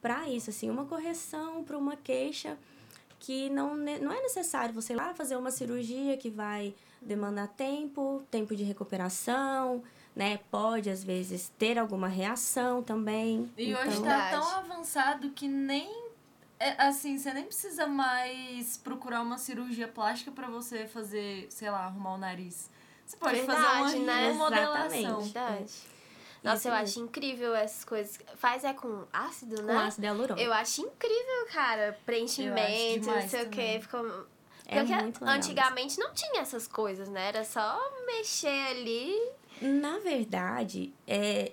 para 0.00 0.28
isso, 0.28 0.50
assim, 0.50 0.70
uma 0.70 0.84
correção 0.84 1.62
para 1.64 1.76
uma 1.76 1.96
queixa 1.96 2.56
que 3.18 3.50
não, 3.50 3.76
não 3.76 4.12
é 4.12 4.22
necessário 4.22 4.74
você 4.74 4.94
ir 4.94 4.96
lá 4.96 5.12
fazer 5.14 5.36
uma 5.36 5.50
cirurgia 5.50 6.16
que 6.16 6.30
vai 6.30 6.74
demandar 7.02 7.48
tempo, 7.48 8.22
tempo 8.30 8.56
de 8.56 8.64
recuperação, 8.64 9.82
né? 10.16 10.40
Pode, 10.50 10.88
às 10.88 11.04
vezes, 11.04 11.52
ter 11.58 11.78
alguma 11.78 12.08
reação 12.08 12.82
também. 12.82 13.50
E 13.56 13.70
então, 13.70 13.82
hoje 13.82 14.02
tá 14.02 14.08
Verdade. 14.08 14.30
tão 14.30 14.56
avançado 14.58 15.30
que 15.30 15.46
nem 15.46 16.10
é, 16.58 16.74
assim, 16.82 17.16
você 17.16 17.32
nem 17.32 17.44
precisa 17.44 17.86
mais 17.86 18.76
procurar 18.76 19.22
uma 19.22 19.38
cirurgia 19.38 19.88
plástica 19.88 20.30
pra 20.30 20.46
você 20.46 20.86
fazer, 20.86 21.46
sei 21.48 21.70
lá, 21.70 21.86
arrumar 21.86 22.14
o 22.14 22.18
nariz. 22.18 22.68
Você 23.06 23.16
pode 23.16 23.40
fazer 23.42 23.60
Verdade, 23.60 23.96
uma 23.96 24.04
né? 24.04 24.28
remodelação. 24.28 25.20
Exatamente. 25.20 25.32
Verdade. 25.32 25.72
Nossa, 26.42 26.68
eu 26.68 26.74
acho 26.74 27.00
incrível 27.00 27.54
essas 27.54 27.84
coisas. 27.84 28.18
Faz 28.36 28.64
é 28.64 28.72
com 28.72 29.04
ácido, 29.12 29.56
Com 29.56 29.62
né? 29.62 29.76
ácido 29.76 30.06
hialurônico. 30.06 30.40
Eu 30.40 30.52
acho 30.52 30.80
incrível, 30.80 31.46
cara. 31.52 31.98
Preenchimento, 32.06 33.06
não 33.06 33.28
sei 33.28 33.42
o 33.42 33.48
que. 33.50 33.80
Ficou... 33.80 34.26
É 34.66 34.78
Porque 34.80 34.94
muito 34.94 35.20
legal 35.20 35.36
antigamente 35.36 35.98
não 35.98 36.14
tinha 36.14 36.40
essas 36.40 36.68
coisas, 36.68 37.08
né? 37.08 37.28
Era 37.28 37.44
só 37.44 37.78
mexer 38.06 38.68
ali. 38.68 39.14
Na 39.60 39.98
verdade, 39.98 40.94
é, 41.06 41.52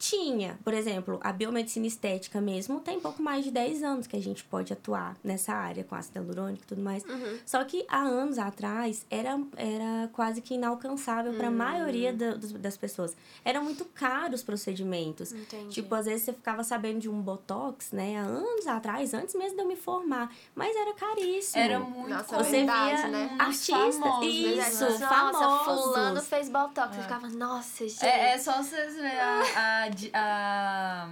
tinha, 0.00 0.58
por 0.64 0.72
exemplo, 0.72 1.20
a 1.22 1.30
biomedicina 1.30 1.86
estética 1.86 2.40
mesmo 2.40 2.80
tem 2.80 2.98
pouco 2.98 3.22
mais 3.22 3.44
de 3.44 3.50
10 3.50 3.82
anos 3.82 4.06
que 4.06 4.16
a 4.16 4.22
gente 4.22 4.42
pode 4.42 4.72
atuar 4.72 5.14
nessa 5.22 5.52
área 5.52 5.84
com 5.84 5.94
ácido 5.94 6.18
hialurônico 6.18 6.62
e 6.64 6.66
tudo 6.66 6.80
mais. 6.80 7.04
Uhum. 7.04 7.38
Só 7.44 7.62
que 7.64 7.84
há 7.86 7.98
anos 7.98 8.38
atrás 8.38 9.04
era, 9.10 9.38
era 9.58 10.08
quase 10.14 10.40
que 10.40 10.54
inalcançável 10.54 11.34
para 11.34 11.48
a 11.48 11.50
maioria 11.50 12.14
da- 12.14 12.32
dos- 12.34 12.52
das 12.54 12.78
pessoas. 12.78 13.14
Eram 13.44 13.62
muito 13.62 13.84
caros 13.84 14.40
os 14.40 14.42
procedimentos. 14.42 15.32
Entendi. 15.32 15.68
Tipo, 15.68 15.94
às 15.94 16.06
vezes 16.06 16.22
você 16.22 16.32
ficava 16.32 16.64
sabendo 16.64 17.00
de 17.00 17.08
um 17.10 17.20
botox, 17.20 17.92
né, 17.92 18.16
há 18.18 18.22
anos 18.22 18.66
atrás, 18.66 19.12
antes 19.12 19.34
mesmo 19.34 19.56
de 19.56 19.62
eu 19.62 19.68
me 19.68 19.76
formar, 19.76 20.32
mas 20.54 20.74
era 20.74 20.94
caríssimo. 20.94 21.62
Era 21.62 21.78
muito 21.78 22.08
Nossa, 22.08 22.38
Você 22.42 22.50
verdade, 22.52 22.96
via 23.02 23.08
né? 23.08 23.36
artistas, 23.38 23.96
famosos, 23.98 24.26
isso, 24.34 24.84
né? 24.84 24.90
Nossa, 24.90 25.08
famosos. 25.08 25.84
fulano 25.84 26.22
fez 26.22 26.48
botox. 26.48 26.96
Eu 26.96 27.02
ficava, 27.02 27.28
nossa, 27.28 27.86
gente. 27.86 28.02
É, 28.06 28.32
é 28.34 28.38
só 28.38 28.62
vocês 28.62 28.94
verem 28.94 29.20
a, 29.20 29.84
a, 29.84 29.89
a 30.12 31.10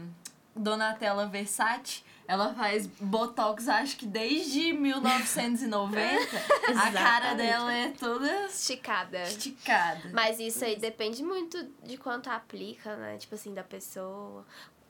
Donatella 0.54 1.26
Versace. 1.26 2.02
Ela 2.26 2.52
faz 2.52 2.86
botox, 2.86 3.68
acho 3.68 3.96
que 3.96 4.04
desde 4.04 4.74
1990. 4.74 5.96
a 6.76 6.92
cara 6.92 7.34
dela 7.34 7.72
é 7.72 7.88
toda 7.88 8.44
Esticada. 8.44 9.22
esticada. 9.22 10.10
Mas 10.12 10.38
isso 10.38 10.62
aí 10.62 10.76
depende 10.76 11.22
muito 11.22 11.66
de 11.82 11.96
quanto 11.96 12.28
aplica, 12.28 12.94
né? 12.96 13.16
Tipo 13.16 13.34
assim, 13.34 13.54
da 13.54 13.62
pessoa. 13.64 14.44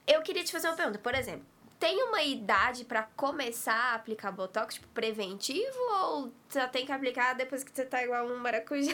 Eu 0.05 0.21
queria 0.21 0.43
te 0.43 0.51
fazer 0.51 0.67
uma 0.67 0.75
pergunta. 0.75 0.99
Por 0.99 1.15
exemplo, 1.15 1.45
tem 1.79 2.03
uma 2.03 2.21
idade 2.21 2.83
pra 2.83 3.03
começar 3.15 3.73
a 3.73 3.95
aplicar 3.95 4.31
Botox, 4.31 4.75
tipo, 4.75 4.87
preventivo? 4.89 5.77
Ou 6.01 6.31
já 6.53 6.67
tem 6.67 6.85
que 6.85 6.91
aplicar 6.91 7.33
depois 7.33 7.63
que 7.63 7.71
você 7.73 7.85
tá 7.85 8.03
igual 8.03 8.27
um 8.27 8.37
maracujá? 8.37 8.93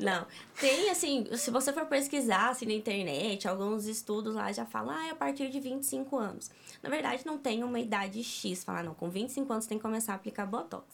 Não. 0.00 0.26
Tem, 0.58 0.88
assim, 0.88 1.26
se 1.36 1.50
você 1.50 1.74
for 1.74 1.84
pesquisar 1.84 2.48
assim, 2.48 2.64
na 2.64 2.72
internet, 2.72 3.46
alguns 3.46 3.84
estudos 3.84 4.34
lá 4.34 4.50
já 4.50 4.64
falam, 4.64 4.96
ah, 4.96 5.08
é 5.08 5.10
a 5.10 5.14
partir 5.14 5.50
de 5.50 5.60
25 5.60 6.16
anos. 6.16 6.50
Na 6.82 6.88
verdade, 6.88 7.26
não 7.26 7.36
tem 7.36 7.62
uma 7.62 7.78
idade 7.78 8.24
X. 8.24 8.64
Falar, 8.64 8.82
não, 8.82 8.94
com 8.94 9.10
25 9.10 9.52
anos 9.52 9.64
você 9.64 9.68
tem 9.68 9.78
que 9.78 9.82
começar 9.82 10.14
a 10.14 10.16
aplicar 10.16 10.46
Botox. 10.46 10.86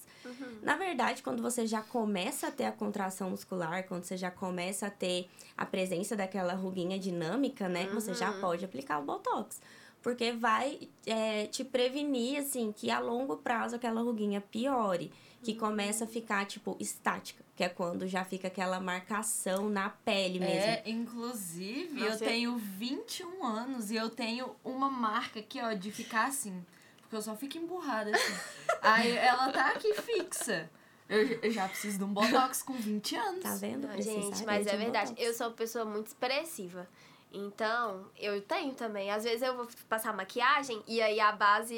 Na 0.60 0.76
verdade, 0.76 1.22
quando 1.22 1.40
você 1.40 1.68
já 1.68 1.82
começa 1.82 2.48
a 2.48 2.50
ter 2.50 2.64
a 2.64 2.72
contração 2.72 3.30
muscular, 3.30 3.84
quando 3.86 4.02
você 4.02 4.16
já 4.16 4.28
começa 4.28 4.88
a 4.88 4.90
ter 4.90 5.30
a 5.56 5.64
presença 5.64 6.16
daquela 6.16 6.52
ruguinha 6.54 6.98
dinâmica, 6.98 7.68
né? 7.68 7.88
Você 7.94 8.12
já 8.12 8.32
pode 8.40 8.64
aplicar 8.64 8.98
o 8.98 9.02
Botox. 9.02 9.60
Porque 10.06 10.30
vai 10.30 10.88
é, 11.04 11.46
te 11.46 11.64
prevenir, 11.64 12.38
assim, 12.38 12.70
que 12.70 12.92
a 12.92 13.00
longo 13.00 13.38
prazo 13.38 13.74
aquela 13.74 14.00
ruguinha 14.02 14.40
piore. 14.40 15.12
Que 15.42 15.52
começa 15.52 16.04
a 16.04 16.06
ficar, 16.06 16.46
tipo, 16.46 16.76
estática. 16.78 17.44
Que 17.56 17.64
é 17.64 17.68
quando 17.68 18.06
já 18.06 18.24
fica 18.24 18.46
aquela 18.46 18.78
marcação 18.78 19.68
na 19.68 19.90
pele 19.90 20.38
mesmo. 20.38 20.60
É, 20.60 20.82
inclusive, 20.86 22.00
eu 22.00 22.16
tenho 22.18 22.56
21 22.56 23.44
anos 23.44 23.90
e 23.90 23.96
eu 23.96 24.08
tenho 24.08 24.54
uma 24.64 24.88
marca 24.88 25.40
aqui, 25.40 25.60
ó, 25.60 25.72
de 25.72 25.90
ficar 25.90 26.28
assim. 26.28 26.64
Porque 27.00 27.16
eu 27.16 27.22
só 27.22 27.34
fico 27.34 27.58
emburrada 27.58 28.14
assim. 28.14 28.34
Aí 28.82 29.10
ela 29.10 29.50
tá 29.50 29.70
aqui 29.70 29.92
fixa. 29.94 30.70
Eu, 31.08 31.50
já 31.50 31.66
preciso 31.66 31.98
de 31.98 32.04
um 32.04 32.12
botox 32.12 32.62
com 32.62 32.74
20 32.74 33.16
anos. 33.16 33.42
Tá 33.42 33.56
vendo? 33.56 33.88
Não, 33.88 34.00
gente, 34.00 34.46
mas 34.46 34.68
é 34.68 34.74
um 34.76 34.78
verdade. 34.78 35.10
Botox. 35.10 35.26
Eu 35.26 35.34
sou 35.34 35.48
uma 35.48 35.52
pessoa 35.54 35.84
muito 35.84 36.06
expressiva. 36.06 36.88
Então, 37.32 38.06
eu 38.18 38.40
tenho 38.40 38.72
também. 38.74 39.10
Às 39.10 39.24
vezes 39.24 39.42
eu 39.42 39.54
vou 39.56 39.68
passar 39.88 40.14
maquiagem 40.14 40.82
e 40.86 41.02
aí 41.02 41.20
a 41.20 41.32
base 41.32 41.74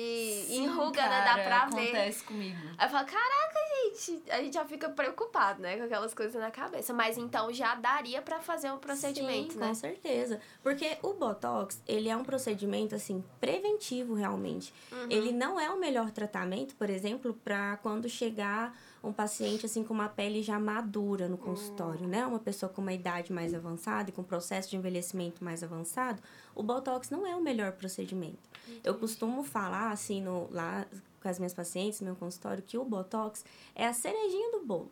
Sim, 0.47 0.65
enruga, 0.65 1.03
né? 1.03 1.09
cara, 1.09 1.25
Dá 1.25 1.43
pra 1.43 1.67
ver. 1.67 1.89
acontece 1.89 2.25
comigo. 2.25 2.59
Aí 2.77 2.87
eu 2.87 2.91
falo, 2.91 3.07
caraca, 3.07 3.59
gente, 3.83 4.31
a 4.31 4.43
gente 4.43 4.55
já 4.55 4.65
fica 4.65 4.89
preocupado, 4.89 5.61
né? 5.61 5.77
Com 5.77 5.85
aquelas 5.85 6.15
coisas 6.15 6.41
na 6.41 6.51
cabeça. 6.51 6.93
Mas 6.93 7.19
então 7.19 7.53
já 7.53 7.75
daria 7.75 8.23
pra 8.23 8.41
fazer 8.41 8.71
um 8.71 8.79
procedimento, 8.79 9.55
Sim, 9.55 9.59
né? 9.59 9.69
com 9.69 9.75
certeza. 9.75 10.41
Porque 10.63 10.97
o 11.03 11.15
Botox, 11.15 11.83
ele 11.89 12.09
é 12.09 12.17
um 12.17 12.25
procedimento, 12.25 12.95
assim, 12.95 13.25
preventivo, 13.41 14.15
realmente. 14.15 14.73
Uhum. 14.93 15.07
Ele 15.11 15.33
não 15.33 15.59
é 15.59 15.71
o 15.71 15.79
melhor 15.79 16.11
tratamento, 16.11 16.77
por 16.77 16.89
exemplo, 16.89 17.35
para 17.35 17.79
quando 17.79 18.09
chegar 18.09 18.77
um 19.09 19.13
paciente, 19.13 19.67
assim, 19.67 19.83
com 19.83 19.93
uma 19.93 20.09
pele 20.09 20.43
já 20.43 20.59
madura 20.59 21.29
no 21.29 21.37
consultório, 21.37 22.07
né? 22.07 22.27
Uma 22.27 22.39
pessoa 22.39 22.71
com 22.71 22.81
uma 22.81 22.93
idade 22.93 23.33
mais 23.33 23.55
avançada 23.55 24.11
e 24.11 24.13
com 24.13 24.23
processo 24.23 24.71
de 24.71 24.77
envelhecimento 24.77 25.43
mais 25.43 25.63
avançado, 25.63 26.23
o 26.55 26.63
Botox 26.63 27.11
não 27.11 27.27
é 27.27 27.35
o 27.35 27.41
melhor 27.41 27.73
procedimento. 27.73 28.39
Eu 28.85 28.95
costumo 28.95 29.43
falar, 29.43 29.91
assim, 29.91 30.21
no, 30.21 30.49
lá 30.51 30.87
com 31.21 31.29
as 31.29 31.39
minhas 31.39 31.55
pacientes, 31.55 32.01
no 32.01 32.07
meu 32.07 32.17
consultório, 32.17 32.63
que 32.63 32.79
o 32.79 32.85
Botox 32.85 33.45
é 33.75 33.87
a 33.87 33.93
cerejinha 33.93 34.53
do 34.53 34.65
bolo. 34.65 34.91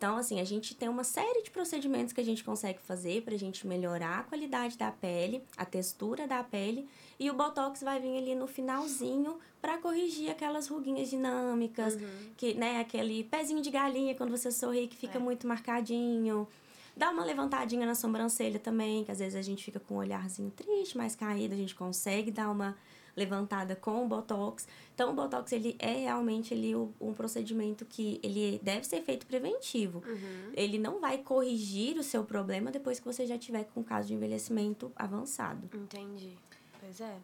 Então, 0.00 0.16
assim, 0.16 0.40
a 0.40 0.44
gente 0.44 0.74
tem 0.74 0.88
uma 0.88 1.04
série 1.04 1.42
de 1.42 1.50
procedimentos 1.50 2.14
que 2.14 2.22
a 2.22 2.24
gente 2.24 2.42
consegue 2.42 2.78
fazer 2.80 3.20
pra 3.20 3.36
gente 3.36 3.66
melhorar 3.66 4.20
a 4.20 4.22
qualidade 4.22 4.78
da 4.78 4.90
pele, 4.90 5.42
a 5.58 5.66
textura 5.66 6.26
da 6.26 6.42
pele, 6.42 6.88
e 7.18 7.30
o 7.30 7.34
Botox 7.34 7.82
vai 7.82 8.00
vir 8.00 8.16
ali 8.16 8.34
no 8.34 8.46
finalzinho 8.46 9.36
pra 9.60 9.76
corrigir 9.76 10.30
aquelas 10.30 10.68
ruguinhas 10.68 11.10
dinâmicas, 11.10 11.98
que, 12.38 12.54
né, 12.54 12.80
aquele 12.80 13.24
pezinho 13.24 13.60
de 13.60 13.70
galinha 13.70 14.14
quando 14.14 14.30
você 14.30 14.50
sorri 14.50 14.88
que 14.88 14.96
fica 14.96 15.18
É. 15.18 15.20
muito 15.20 15.46
marcadinho. 15.46 16.48
Dá 16.96 17.10
uma 17.10 17.22
levantadinha 17.22 17.84
na 17.84 17.94
sobrancelha 17.94 18.58
também, 18.58 19.04
que 19.04 19.12
às 19.12 19.18
vezes 19.18 19.34
a 19.36 19.42
gente 19.42 19.62
fica 19.62 19.78
com 19.78 19.96
um 19.96 19.98
olharzinho 19.98 20.50
triste, 20.50 20.96
mais 20.96 21.14
caído, 21.14 21.52
a 21.52 21.58
gente 21.58 21.74
consegue 21.74 22.30
dar 22.30 22.48
uma 22.50 22.74
levantada 23.20 23.76
com 23.76 24.04
o 24.04 24.08
Botox. 24.08 24.66
Então, 24.94 25.10
o 25.10 25.14
Botox, 25.14 25.52
ele 25.52 25.76
é 25.78 25.92
realmente 25.92 26.52
ele, 26.54 26.74
um 26.74 27.12
procedimento 27.14 27.84
que 27.84 28.18
ele 28.22 28.58
deve 28.62 28.84
ser 28.86 29.02
feito 29.02 29.26
preventivo. 29.26 30.02
Uhum. 30.06 30.52
Ele 30.54 30.78
não 30.78 31.00
vai 31.00 31.18
corrigir 31.18 31.96
o 31.98 32.02
seu 32.02 32.24
problema 32.24 32.70
depois 32.70 32.98
que 32.98 33.04
você 33.04 33.26
já 33.26 33.38
tiver 33.38 33.64
com 33.64 33.84
caso 33.84 34.08
de 34.08 34.14
envelhecimento 34.14 34.90
avançado. 34.96 35.68
Entendi. 35.74 36.36
Pois 36.80 37.00
é. 37.00 37.16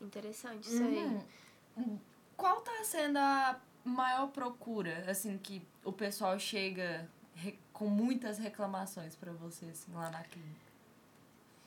Interessante 0.00 0.66
isso 0.68 0.82
aí. 0.82 1.20
Uhum. 1.76 1.98
Qual 2.36 2.60
tá 2.62 2.82
sendo 2.84 3.18
a 3.18 3.60
maior 3.84 4.28
procura, 4.28 5.04
assim, 5.08 5.38
que 5.38 5.62
o 5.84 5.92
pessoal 5.92 6.38
chega 6.38 7.08
com 7.72 7.86
muitas 7.86 8.38
reclamações 8.38 9.14
pra 9.14 9.32
você, 9.32 9.66
assim, 9.66 9.92
lá 9.92 10.10
na 10.10 10.22
clínica? 10.24 10.64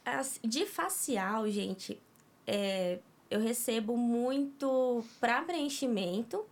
As- 0.05 0.39
De 0.43 0.65
facial, 0.65 1.50
gente, 1.50 2.00
é, 2.46 3.00
eu 3.29 3.39
recebo 3.39 3.96
muito 3.98 5.03
pra 5.19 5.41
preenchimento, 5.41 6.46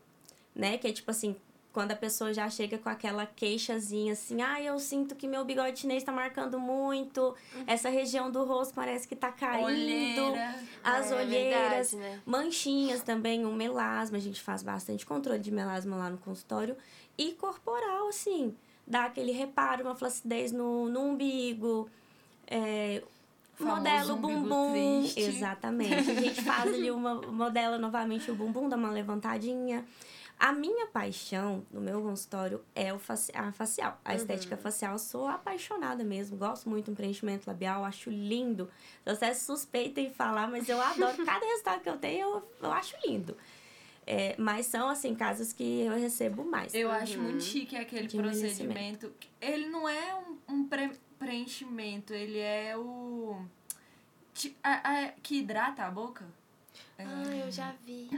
né? 0.55 0.77
Que 0.77 0.87
é 0.87 0.91
tipo 0.93 1.09
assim, 1.11 1.35
quando 1.73 1.91
a 1.91 1.95
pessoa 1.95 2.33
já 2.33 2.49
chega 2.49 2.77
com 2.77 2.87
aquela 2.87 3.25
queixazinha 3.25 4.13
assim, 4.13 4.41
ah, 4.41 4.61
eu 4.61 4.79
sinto 4.79 5.13
que 5.15 5.27
meu 5.27 5.43
bigode 5.43 5.79
chinês 5.79 6.03
tá 6.03 6.11
marcando 6.11 6.57
muito, 6.59 7.35
essa 7.67 7.89
região 7.89 8.31
do 8.31 8.45
rosto 8.45 8.73
parece 8.73 9.07
que 9.07 9.15
tá 9.15 9.31
caindo. 9.31 9.65
Olheira. 9.65 10.55
As 10.83 11.11
É 11.11 11.15
olheiras, 11.15 11.91
verdade, 11.91 11.95
né? 11.97 12.21
manchinhas 12.25 13.01
também, 13.01 13.45
um 13.45 13.53
melasma, 13.53 14.17
a 14.17 14.21
gente 14.21 14.41
faz 14.41 14.63
bastante 14.63 15.05
controle 15.05 15.39
de 15.39 15.51
melasma 15.51 15.97
lá 15.97 16.09
no 16.09 16.17
consultório. 16.17 16.77
E 17.17 17.33
corporal, 17.33 18.07
assim, 18.07 18.55
dá 18.87 19.05
aquele 19.05 19.31
reparo, 19.33 19.83
uma 19.83 19.95
flacidez 19.95 20.51
no, 20.53 20.87
no 20.89 21.01
umbigo, 21.01 21.89
é, 22.47 23.01
modela 23.63 24.13
o 24.13 24.17
bumbum. 24.17 24.71
triste. 25.01 25.19
Exatamente. 25.21 26.11
A 26.11 26.15
gente 26.15 26.41
faz 26.41 26.73
ali 26.73 26.91
uma. 26.91 27.21
modela 27.21 27.77
novamente 27.77 28.29
o 28.31 28.35
bumbum, 28.35 28.67
dá 28.67 28.75
uma 28.75 28.89
levantadinha. 28.89 29.85
A 30.37 30.51
minha 30.51 30.85
paixão 30.87 31.65
no 31.71 31.79
meu 31.79 32.01
consultório 32.01 32.61
é 32.75 32.93
o 32.93 32.99
faci 32.99 33.31
a 33.33 33.53
facial. 33.53 33.97
A 34.03 34.15
estética 34.15 34.57
facial, 34.57 34.99
sou 34.99 35.27
apaixonada 35.27 36.03
mesmo. 36.03 36.35
Gosto 36.35 36.69
muito 36.69 36.91
do 36.91 36.95
preenchimento 36.95 37.49
labial, 37.49 37.85
acho 37.85 38.09
lindo. 38.09 38.69
Eu 39.05 39.13
até 39.13 39.33
suspeita 39.33 40.01
em 40.01 40.09
falar, 40.09 40.49
mas 40.49 40.67
eu 40.67 40.81
adoro. 40.81 41.25
Cada 41.25 41.45
resultado 41.45 41.81
que 41.81 41.89
eu 41.89 41.97
tenho, 41.97 42.27
eu, 42.27 42.51
eu 42.63 42.71
acho 42.71 42.95
lindo. 43.05 43.35
É, 44.07 44.35
mas 44.37 44.67
são, 44.67 44.87
assim, 44.87 45.15
casos 45.15 45.51
que 45.51 45.81
eu 45.81 45.93
recebo 45.95 46.43
mais. 46.45 46.73
Eu 46.73 46.91
acho 46.91 47.19
muito 47.19 47.43
chique 47.43 47.75
aquele 47.75 48.07
De 48.07 48.17
procedimento. 48.17 49.11
Ele 49.41 49.65
não 49.67 49.89
é 49.89 50.15
um, 50.15 50.37
um 50.55 50.67
pre- 50.67 50.91
preenchimento, 51.17 52.13
ele 52.13 52.37
é 52.37 52.77
o. 52.77 53.35
a- 54.63 54.91
a- 55.05 55.11
que 55.23 55.37
hidrata 55.39 55.83
a 55.83 55.89
boca? 55.91 56.25
Ah, 56.99 57.35
eu 57.45 57.51
já 57.51 57.73
vi. 57.85 58.09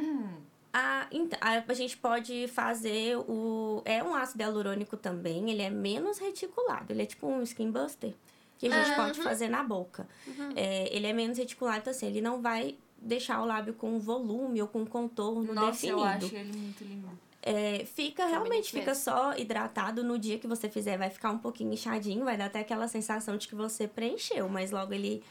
Ah, 0.74 1.08
então, 1.12 1.40
a, 1.42 1.64
a 1.68 1.74
gente 1.74 1.96
pode 1.98 2.48
fazer 2.50 3.18
o. 3.18 3.82
É 3.86 4.04
um 4.04 4.14
ácido 4.14 4.44
hialurônico 4.44 4.98
também, 4.98 5.50
ele 5.50 5.62
é 5.62 5.70
menos 5.70 6.18
reticulado. 6.20 6.92
Ele 6.92 7.04
é 7.04 7.06
tipo 7.06 7.26
um 7.28 7.42
skin 7.44 7.72
buster. 7.72 8.14
Que 8.60 8.68
a 8.68 8.72
gente 8.72 8.92
Ah, 8.92 8.96
pode 9.06 9.20
uhum. 9.20 9.24
fazer 9.24 9.48
na 9.50 9.64
boca. 9.64 10.08
É, 10.56 10.94
ele 10.96 11.08
é 11.08 11.14
menos 11.14 11.38
reticulado, 11.38 11.78
então 11.80 11.92
assim, 11.92 12.08
ele 12.08 12.22
não 12.22 12.42
vai 12.42 12.76
deixar 13.00 13.42
o 13.42 13.46
lábio 13.46 13.74
com 13.74 14.00
volume 14.00 14.62
ou 14.62 14.68
com 14.68 14.86
contorno 14.86 15.54
Nossa, 15.54 15.72
definido. 15.72 16.00
eu 16.00 16.04
acho 16.04 16.36
ele 16.36 16.58
muito 16.58 16.84
lindo. 16.84 17.10
É, 17.42 17.86
fica 17.86 18.26
realmente 18.26 18.72
fica 18.72 18.88
mesmo. 18.88 19.04
só 19.04 19.34
hidratado 19.38 20.04
no 20.04 20.20
dia 20.20 20.38
que 20.38 20.48
você 20.48 20.68
fizer, 20.68 20.98
vai 20.98 21.10
ficar 21.10 21.32
um 21.32 21.38
pouquinho 21.38 21.72
inchadinho, 21.72 22.26
vai 22.26 22.36
dar 22.36 22.46
até 22.48 22.60
aquela 22.60 22.88
sensação 22.90 23.38
de 23.38 23.48
que 23.48 23.56
você 23.56 23.88
preencheu, 23.88 24.50
mas 24.50 24.72
logo 24.72 24.94
ele 24.94 25.24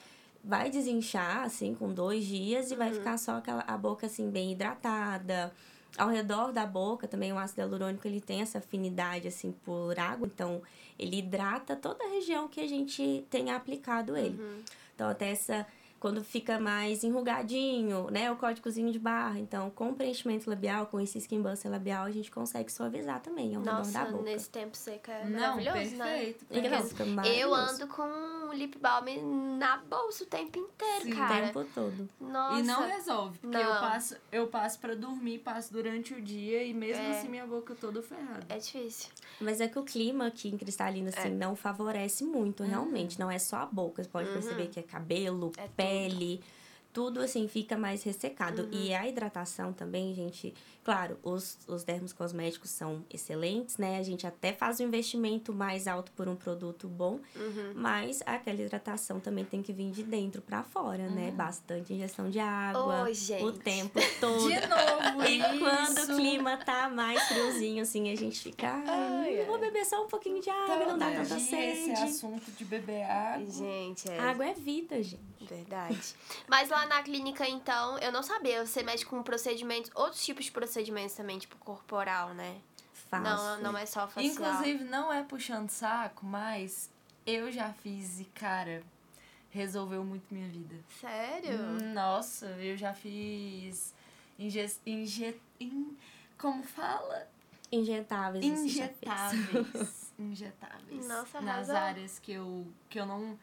vai 0.43 0.71
desinchar 0.71 1.43
assim 1.43 1.75
com 1.75 1.93
dois 1.93 2.25
dias 2.25 2.71
e 2.71 2.77
vai 2.77 2.93
ficar 2.93 3.19
só 3.19 3.33
aquela 3.39 3.65
a 3.67 3.77
boca 3.77 4.07
assim 4.07 4.31
bem 4.31 4.53
hidratada. 4.53 5.53
Ao 5.99 6.09
redor 6.09 6.53
da 6.53 6.65
boca 6.65 7.07
também 7.07 7.33
o 7.33 7.39
ácido 7.39 7.61
hialurônico 7.61 8.07
ele 8.07 8.21
tem 8.21 8.41
essa 8.41 8.59
afinidade 8.59 9.29
assim 9.29 9.53
por 9.53 9.99
água, 9.99 10.27
então 10.27 10.63
ele 10.99 11.19
hidrata 11.19 11.77
toda 11.77 12.03
a 12.05 12.09
região 12.09 12.49
que 12.49 12.61
a 12.61 12.67
gente 12.67 13.27
tenha 13.29 13.57
aplicado 13.57 14.17
ele. 14.17 14.41
Então 14.95 15.09
até 15.09 15.31
essa 15.31 15.67
quando 15.99 16.23
fica 16.23 16.59
mais 16.61 17.03
enrugadinho, 17.05 18.11
né, 18.11 18.31
o 18.31 18.37
códigozinho 18.37 18.91
de 18.93 18.99
barra. 18.99 19.39
Então, 19.39 19.71
com 19.71 19.95
preenchimento 19.95 20.49
labial, 20.49 20.87
com 20.87 21.01
esse 21.01 21.19
skin 21.19 21.41
buster 21.43 21.71
labial, 21.71 22.05
a 22.05 22.11
gente 22.11 22.31
consegue 22.31 22.71
suavizar 22.71 23.21
também 23.21 23.55
ao 23.55 23.63
redor 23.63 23.77
Nossa, 23.79 23.93
da 23.93 24.05
boca. 24.07 24.23
nesse 24.25 24.51
tempo 24.51 24.77
seco 24.77 25.11
é 25.11 25.25
Não, 25.25 25.57
maravilhoso, 25.57 25.97
né? 25.97 26.05
perfeito. 26.17 26.47
Eu 27.25 27.55
ando 27.55 27.87
com 27.89 28.49
o 28.49 28.53
lip 28.53 28.79
balm 28.79 29.07
na 29.59 29.79
bolsa 29.79 30.25
o 30.25 30.27
tempo 30.27 30.59
inteiro, 30.59 31.03
Sim, 31.05 31.13
o 31.13 31.17
cara. 31.17 31.47
tempo 31.47 31.65
todo. 31.75 32.09
Nossa. 32.21 32.61
E 32.61 32.63
não 32.63 32.87
resolve, 32.87 33.39
porque 33.39 33.57
eu 33.57 33.65
Não. 33.65 33.81
passo, 33.81 34.17
eu 34.31 34.47
passo 34.47 34.79
pra 34.79 34.95
dormir, 34.95 35.39
passo 35.39 35.73
durante 35.73 36.15
o 36.15 36.21
dia 36.21 36.63
e 36.63 36.73
mesmo 36.73 37.03
É. 37.03 37.11
assim 37.19 37.29
minha 37.29 37.47
boca 37.47 37.75
toda 37.75 38.03
ferrada. 38.03 38.47
É 38.49 38.59
difícil. 38.59 39.11
Mas 39.41 39.61
é 39.61 39.69
que 39.69 39.79
o 39.79 39.83
clima 39.83 40.27
aqui 40.27 40.49
em 40.49 40.57
cristalino, 40.57 41.09
assim, 41.09 41.29
É. 41.29 41.31
não 41.31 41.55
favorece 41.57 42.25
muito, 42.25 42.63
realmente. 42.63 43.19
Não 43.19 43.31
é 43.31 43.39
só 43.39 43.57
a 43.59 43.67
boca. 43.67 44.03
Você 44.03 44.09
pode 44.09 44.31
perceber 44.31 44.69
que 44.69 44.79
é 44.81 44.83
cabelo, 44.83 45.53
É 45.57 45.63
tudo. 45.63 45.73
Pele. 45.87 46.41
Tudo. 46.93 47.21
assim, 47.21 47.47
fica 47.49 47.77
mais 47.77 48.03
ressecado. 48.03 48.63
Uhum. 48.63 48.71
E 48.73 48.95
a 48.95 49.07
hidratação 49.07 49.73
também, 49.73 50.15
gente... 50.15 50.55
Claro, 50.87 51.19
os, 51.25 51.59
os 51.67 51.83
dermos 51.83 52.13
cosméticos 52.13 52.71
são 52.71 53.05
excelentes, 53.13 53.77
né? 53.77 53.99
A 53.99 54.05
gente 54.05 54.25
até 54.25 54.53
faz 54.53 54.79
um 54.79 54.85
investimento 54.85 55.53
mais 55.53 55.89
alto 55.89 56.13
por 56.13 56.29
um 56.29 56.37
produto 56.37 56.87
bom. 56.87 57.19
Uhum. 57.35 57.73
Mas 57.75 58.23
aquela 58.25 58.63
hidratação 58.63 59.19
também 59.19 59.45
tem 59.45 59.65
que 59.65 59.73
vir 59.73 59.91
de 59.91 60.05
dentro 60.05 60.41
pra 60.41 60.63
fora, 60.63 61.09
né? 61.09 61.33
Bastante 61.33 61.93
injeção 61.93 62.31
de 62.31 62.39
água. 62.39 63.13
Gente. 63.13 63.43
O 63.43 63.51
tempo 63.51 63.99
todo. 64.21 64.49
De 64.49 64.61
novo, 64.61 65.25
E 65.29 65.59
quando 65.59 65.99
isso. 65.99 66.13
o 66.13 66.17
clima 66.19 66.57
tá 66.59 66.89
mais 66.89 67.21
friozinho, 67.25 67.83
assim, 67.83 68.13
a 68.13 68.15
gente 68.15 68.39
fica. 68.39 68.69
Ai, 68.69 68.87
Ai, 68.87 69.41
eu 69.41 69.47
vou 69.47 69.59
beber 69.59 69.85
só 69.85 70.05
um 70.05 70.07
pouquinho 70.07 70.41
de 70.41 70.49
água, 70.51 70.77
Todo 70.77 70.89
não 70.91 70.99
dá 70.99 71.11
tanta 71.11 71.35
dia 71.37 71.73
esse 71.73 71.87
sede. 71.87 72.01
assunto 72.01 72.49
de 72.53 72.65
beber 72.65 73.03
água. 73.03 73.51
Gente, 73.51 74.09
é. 74.09 74.21
Água 74.21 74.47
é 74.47 74.55
vida, 74.55 75.03
gente. 75.03 75.19
Verdade. 75.49 76.15
Mas 76.49 76.69
lá 76.69 76.87
na 76.87 77.03
clínica, 77.03 77.49
então, 77.49 77.99
eu 77.99 78.13
não 78.13 78.23
sabia. 78.23 78.65
Você 78.65 78.85
mexe 78.85 79.05
com 79.05 79.21
procedimentos, 79.25 79.91
outros 79.97 80.25
tipos 80.25 80.45
de 80.45 80.53
procedimentos 80.53 80.76
também, 81.17 81.39
tipo 81.39 81.57
corporal, 81.59 82.35
né? 82.35 82.57
Faço. 83.11 83.23
Não, 83.25 83.73
não 83.73 83.79
é 83.79 83.87
só 83.87 84.07
facial. 84.09 84.25
Inclusive, 84.33 84.85
não 84.85 85.13
é 85.13 85.23
puxando 85.23 85.71
saco, 85.71 86.25
mas 86.27 86.91
eu 87.27 87.51
já 87.53 87.73
fiz 87.73 88.21
e, 88.21 88.25
cara, 88.25 88.83
resolveu 89.51 90.05
muito 90.05 90.33
minha 90.35 90.49
vida. 90.49 90.75
Sério? 91.01 91.59
Nossa, 91.95 92.47
eu 92.47 92.77
já 92.77 92.93
fiz 92.95 93.95
inje... 94.39 94.71
inje... 94.85 95.41
in- 95.61 95.97
Como 96.39 96.63
fala? 96.63 97.29
Injetáveis. 97.71 98.45
Injetáveis. 98.45 100.13
Injetáveis. 100.19 101.07
Nossa, 101.09 101.41
Nas 101.41 101.69
arrasou. 101.71 101.77
áreas 101.77 102.19
que 102.19 102.33
eu, 102.33 102.67
que 102.89 102.99
eu 102.99 103.07
não... 103.07 103.39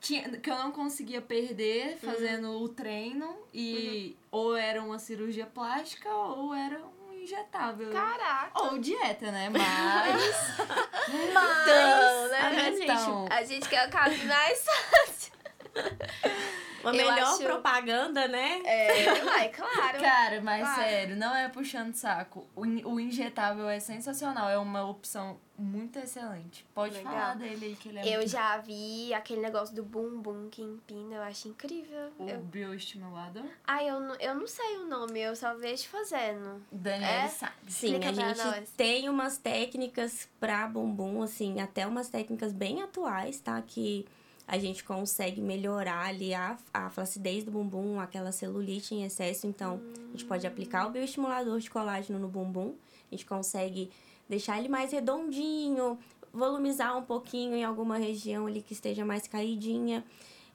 Tinha, 0.00 0.28
que 0.38 0.48
eu 0.50 0.56
não 0.56 0.70
conseguia 0.70 1.20
perder 1.20 1.96
fazendo 1.98 2.50
o 2.62 2.68
treino 2.68 3.36
e 3.52 4.16
ou 4.30 4.54
era 4.56 4.80
uma 4.82 4.98
cirurgia 4.98 5.44
plástica 5.46 6.08
ou 6.08 6.54
era 6.54 6.80
um 6.80 7.12
injetável. 7.14 7.90
Caraca. 7.90 8.62
Ou 8.62 8.78
dieta, 8.78 9.30
né? 9.32 9.48
Mas. 9.50 10.58
Mas, 11.34 11.66
Então, 11.66 12.28
né, 12.28 12.70
então. 12.80 13.22
gente? 13.24 13.32
A 13.32 13.44
gente 13.44 13.68
quer 13.68 13.88
o 13.88 13.90
caminho 13.90 14.26
mais 14.26 14.64
fácil. 14.64 15.32
Uma 16.82 16.90
Eu 16.92 16.96
melhor 16.96 17.18
acho- 17.34 17.42
propaganda, 17.42 18.28
né? 18.28 18.60
É, 18.64 19.14
vai, 19.24 19.48
claro. 19.48 19.98
Cara, 20.00 20.40
mas 20.40 20.60
Claro. 20.62 20.82
sério, 20.82 21.16
não 21.16 21.34
é 21.34 21.48
puxando 21.48 21.94
saco. 21.94 22.46
O, 22.54 22.64
in- 22.64 22.84
o 22.84 23.00
injetável 23.00 23.68
é 23.68 23.80
sensacional, 23.80 24.48
é 24.48 24.56
uma 24.58 24.88
opção 24.88 25.38
muito 25.58 25.98
excelente. 25.98 26.64
Pode 26.72 26.94
Legal. 26.94 27.12
falar 27.12 27.34
dele 27.34 27.66
aí 27.66 27.74
que 27.76 27.88
ele 27.88 27.98
é 27.98 28.06
Eu 28.14 28.18
muito... 28.18 28.28
já 28.30 28.56
vi 28.58 29.12
aquele 29.12 29.40
negócio 29.40 29.74
do 29.74 29.82
bumbum 29.82 30.48
que 30.48 30.62
empina, 30.62 31.16
eu 31.16 31.22
acho 31.22 31.48
incrível. 31.48 32.12
O 32.16 32.28
Eu... 32.28 32.38
bioestimulador. 32.42 33.44
Ai, 33.66 33.88
eu 33.90 33.98
não, 33.98 34.14
eu 34.20 34.34
não 34.36 34.46
sei 34.46 34.76
o 34.78 34.86
nome, 34.86 35.18
eu 35.20 35.34
só 35.34 35.54
vejo 35.56 35.88
fazendo. 35.88 36.64
Daniel 36.70 37.10
É? 37.10 37.28
sabe. 37.28 37.52
Sim, 37.66 37.86
Explica 37.94 38.10
a 38.10 38.12
pra 38.12 38.28
gente 38.28 38.44
nós. 38.44 38.70
tem 38.76 39.08
umas 39.08 39.36
técnicas 39.36 40.28
pra 40.38 40.66
bumbum, 40.68 41.22
assim, 41.22 41.60
até 41.60 41.84
umas 41.86 42.08
técnicas 42.08 42.52
bem 42.52 42.80
atuais, 42.82 43.40
tá? 43.40 43.60
Que 43.60 44.06
a 44.48 44.58
gente 44.58 44.82
consegue 44.82 45.42
melhorar 45.42 46.06
ali 46.06 46.32
a, 46.32 46.56
a 46.72 46.88
flacidez 46.88 47.44
do 47.44 47.50
bumbum, 47.50 48.00
aquela 48.00 48.32
celulite 48.32 48.94
em 48.94 49.04
excesso. 49.04 49.46
Então, 49.46 49.78
a 50.08 50.10
gente 50.12 50.24
pode 50.24 50.46
aplicar 50.46 50.86
o 50.86 50.90
bioestimulador 50.90 51.60
de 51.60 51.68
colágeno 51.68 52.18
no 52.18 52.28
bumbum, 52.28 52.74
a 53.12 53.14
gente 53.14 53.26
consegue 53.26 53.90
deixar 54.26 54.58
ele 54.58 54.68
mais 54.68 54.90
redondinho, 54.90 55.98
volumizar 56.32 56.96
um 56.96 57.02
pouquinho 57.02 57.54
em 57.54 57.62
alguma 57.62 57.98
região 57.98 58.46
ali 58.46 58.62
que 58.62 58.72
esteja 58.72 59.04
mais 59.04 59.28
caidinha. 59.28 60.02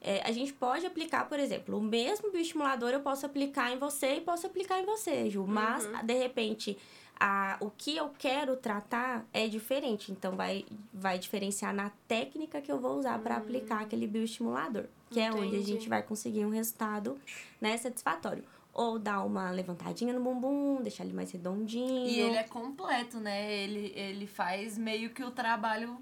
É, 0.00 0.22
a 0.24 0.32
gente 0.32 0.52
pode 0.52 0.84
aplicar, 0.84 1.28
por 1.28 1.38
exemplo, 1.38 1.78
o 1.78 1.80
mesmo 1.80 2.32
bioestimulador 2.32 2.90
eu 2.90 3.00
posso 3.00 3.24
aplicar 3.24 3.72
em 3.72 3.78
você 3.78 4.16
e 4.16 4.20
posso 4.20 4.46
aplicar 4.46 4.80
em 4.80 4.84
você, 4.84 5.30
Ju. 5.30 5.46
Mas, 5.46 5.88
de 6.02 6.14
repente, 6.14 6.76
a, 7.18 7.56
o 7.60 7.70
que 7.70 7.96
eu 7.96 8.10
quero 8.18 8.56
tratar 8.56 9.24
é 9.32 9.46
diferente. 9.48 10.12
Então, 10.12 10.36
vai, 10.36 10.64
vai 10.92 11.18
diferenciar 11.18 11.74
na 11.74 11.90
técnica 12.08 12.60
que 12.60 12.70
eu 12.70 12.78
vou 12.78 12.98
usar 12.98 13.18
para 13.18 13.36
aplicar 13.36 13.80
aquele 13.82 14.06
bioestimulador. 14.06 14.84
Que 15.10 15.20
é 15.20 15.30
onde 15.30 15.42
a 15.42 15.46
Entendi. 15.46 15.64
gente 15.64 15.88
vai 15.88 16.02
conseguir 16.02 16.44
um 16.44 16.50
resultado 16.50 17.18
né, 17.60 17.76
satisfatório. 17.76 18.44
Ou 18.72 18.98
dar 18.98 19.22
uma 19.22 19.50
levantadinha 19.50 20.12
no 20.12 20.20
bumbum, 20.20 20.82
deixar 20.82 21.04
ele 21.04 21.12
mais 21.12 21.30
redondinho. 21.30 22.08
E 22.08 22.18
ele 22.18 22.36
é 22.36 22.42
completo, 22.42 23.18
né? 23.18 23.52
Ele, 23.52 23.92
ele 23.94 24.26
faz 24.26 24.76
meio 24.76 25.10
que 25.10 25.22
o 25.22 25.30
trabalho 25.30 25.96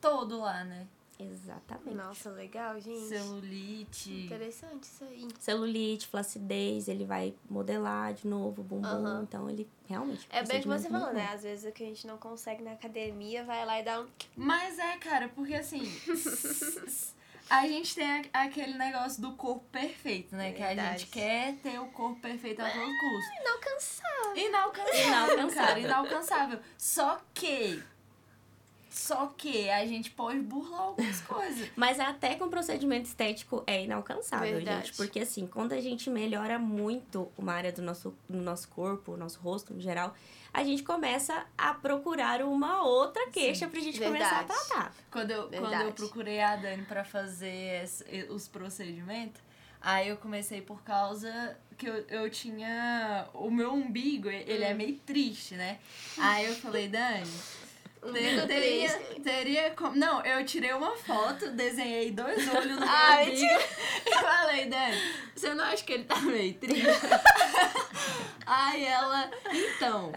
todo 0.00 0.38
lá, 0.38 0.62
né? 0.62 0.86
Exatamente. 1.18 1.94
Nossa, 1.94 2.30
legal, 2.30 2.78
gente. 2.80 3.08
Celulite. 3.08 4.10
Interessante 4.26 4.84
isso 4.84 5.04
aí. 5.04 5.28
Celulite, 5.40 6.06
flacidez, 6.06 6.88
ele 6.88 7.04
vai 7.04 7.34
modelar 7.48 8.12
de 8.12 8.26
novo 8.26 8.60
o 8.60 8.64
bumbum. 8.64 8.86
Aham. 8.86 9.22
Então, 9.22 9.48
ele 9.48 9.68
realmente... 9.86 10.26
É 10.30 10.42
bem 10.42 10.58
o 10.58 10.62
que 10.62 10.68
você 10.68 10.88
falou, 10.90 11.12
né? 11.12 11.30
Às 11.32 11.42
vezes 11.42 11.68
o 11.68 11.72
que 11.72 11.82
a 11.82 11.86
gente 11.86 12.06
não 12.06 12.18
consegue 12.18 12.62
na 12.62 12.72
academia, 12.72 13.44
vai 13.44 13.64
lá 13.64 13.80
e 13.80 13.84
dá 13.84 14.00
um. 14.00 14.06
Mas 14.36 14.78
é, 14.78 14.96
cara, 14.98 15.28
porque 15.28 15.54
assim. 15.54 15.82
a 17.48 17.66
gente 17.66 17.94
tem 17.94 18.24
aquele 18.32 18.76
negócio 18.76 19.22
do 19.22 19.32
corpo 19.32 19.64
perfeito, 19.72 20.34
né? 20.36 20.52
Que 20.52 20.62
a 20.62 20.66
Verdade. 20.68 20.98
gente 21.00 21.10
quer 21.10 21.54
ter 21.56 21.78
o 21.80 21.86
corpo 21.86 22.20
perfeito 22.20 22.60
a 22.60 22.68
todo 22.70 22.98
custo. 22.98 23.40
Inalcançável. 23.40 24.36
Inalcançável, 24.36 25.06
Inalcançável. 25.06 25.54
cara, 25.54 25.80
inalcançável. 25.80 26.60
Só 26.76 27.20
que. 27.32 27.82
Só 28.98 29.26
que 29.36 29.68
a 29.68 29.84
gente 29.86 30.10
pode 30.10 30.38
burlar 30.40 30.80
algumas 30.80 31.20
coisas. 31.20 31.68
Mas 31.76 32.00
até 32.00 32.34
com 32.34 32.48
procedimento 32.48 33.04
estético 33.06 33.62
é 33.66 33.84
inalcançável, 33.84 34.54
Verdade. 34.56 34.86
gente. 34.86 34.96
Porque 34.96 35.20
assim, 35.20 35.46
quando 35.46 35.72
a 35.74 35.80
gente 35.82 36.08
melhora 36.08 36.58
muito 36.58 37.30
uma 37.36 37.52
área 37.52 37.70
do 37.70 37.82
nosso, 37.82 38.16
do 38.28 38.38
nosso 38.38 38.68
corpo, 38.68 39.12
o 39.12 39.16
nosso 39.16 39.38
rosto 39.40 39.74
no 39.74 39.80
geral, 39.80 40.14
a 40.52 40.64
gente 40.64 40.82
começa 40.82 41.44
a 41.58 41.74
procurar 41.74 42.40
uma 42.42 42.82
outra 42.84 43.28
queixa 43.28 43.68
pra 43.68 43.78
gente 43.80 44.00
começar 44.00 44.30
a 44.30 44.38
verdade. 44.42 44.60
tratar. 44.68 44.94
Quando 45.10 45.30
eu, 45.30 45.42
quando 45.42 45.50
Verdade. 45.60 45.84
eu 45.84 45.92
procurei 45.92 46.40
a 46.40 46.56
Dani 46.56 46.82
pra 46.84 47.04
fazer 47.04 47.82
esse- 47.84 48.26
os 48.30 48.48
procedimentos, 48.48 49.42
aí 49.82 50.08
eu 50.08 50.16
comecei 50.16 50.62
por 50.62 50.82
causa 50.82 51.54
que 51.76 51.86
eu, 51.86 51.96
eu 52.08 52.30
tinha. 52.30 53.28
O 53.34 53.50
meu 53.50 53.74
umbigo, 53.74 54.30
ele 54.30 54.64
Hum. 54.64 54.68
é 54.68 54.72
meio 54.72 54.96
triste, 55.04 55.54
né? 55.54 55.78
Aí 56.16 56.46
eu 56.46 56.54
falei, 56.54 56.88
Dani. 56.88 57.30
Ter- 58.12 58.46
Teria, 58.46 58.90
teria 59.22 59.70
como. 59.70 59.96
Não, 59.96 60.22
eu 60.24 60.44
tirei 60.44 60.72
uma 60.72 60.96
foto, 60.96 61.50
desenhei 61.50 62.10
dois 62.10 62.46
olhos 62.48 62.72
no 62.72 62.80
meu 62.80 62.88
Ah, 62.88 63.18
umbigo 63.22 63.44
e 64.06 64.14
falei, 64.14 64.66
Dani, 64.66 64.96
você 65.34 65.54
não 65.54 65.64
acha 65.64 65.84
que 65.84 65.92
ele 65.92 66.04
tá 66.04 66.20
meio 66.20 66.54
triste? 66.54 66.86
aí 68.46 68.84
ela, 68.84 69.30
então, 69.52 70.12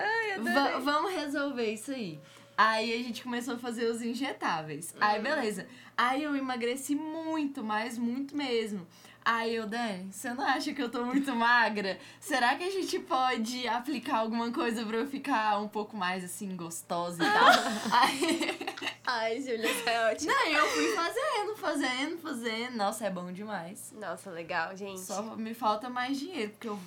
va- 0.54 0.80
vamos 0.80 1.12
resolver 1.14 1.72
isso 1.74 1.92
aí. 1.92 2.20
Aí 2.58 2.94
a 2.94 2.98
gente 2.98 3.24
começou 3.24 3.56
a 3.56 3.58
fazer 3.58 3.86
os 3.86 4.02
injetáveis. 4.02 4.94
Aí, 5.00 5.22
beleza. 5.22 5.66
Aí 5.98 6.24
eu 6.24 6.36
emagreci 6.36 6.94
muito, 6.94 7.64
mas 7.64 7.98
muito 7.98 8.36
mesmo. 8.36 8.86
Aí 9.32 9.54
eu, 9.54 9.68
Dani, 9.68 10.12
você 10.12 10.34
não 10.34 10.44
acha 10.44 10.74
que 10.74 10.82
eu 10.82 10.90
tô 10.90 11.06
muito 11.06 11.36
magra? 11.36 12.00
Será 12.20 12.56
que 12.56 12.64
a 12.64 12.72
gente 12.72 12.98
pode 12.98 13.68
aplicar 13.68 14.18
alguma 14.18 14.52
coisa 14.52 14.84
pra 14.84 14.98
eu 14.98 15.06
ficar 15.06 15.60
um 15.60 15.68
pouco 15.68 15.96
mais 15.96 16.24
assim, 16.24 16.56
gostosa 16.56 17.24
e 17.24 17.32
tal? 17.32 17.50
Aí. 17.94 18.58
Ai, 19.06 19.40
Júlia, 19.40 19.70
isso 19.70 19.88
é 19.88 20.12
ótimo. 20.12 20.32
Não, 20.32 20.48
eu 20.48 20.68
fui 20.70 20.96
fazendo, 20.96 21.56
fazendo, 21.58 22.18
fazendo. 22.18 22.76
Nossa, 22.76 23.06
é 23.06 23.12
bom 23.12 23.32
demais. 23.32 23.94
Nossa, 24.00 24.32
legal, 24.32 24.76
gente. 24.76 25.02
Só 25.02 25.22
me 25.36 25.54
falta 25.54 25.92
mais 25.92 26.18
dinheiro, 26.18 26.50
porque 26.54 26.68
eu. 26.68 26.80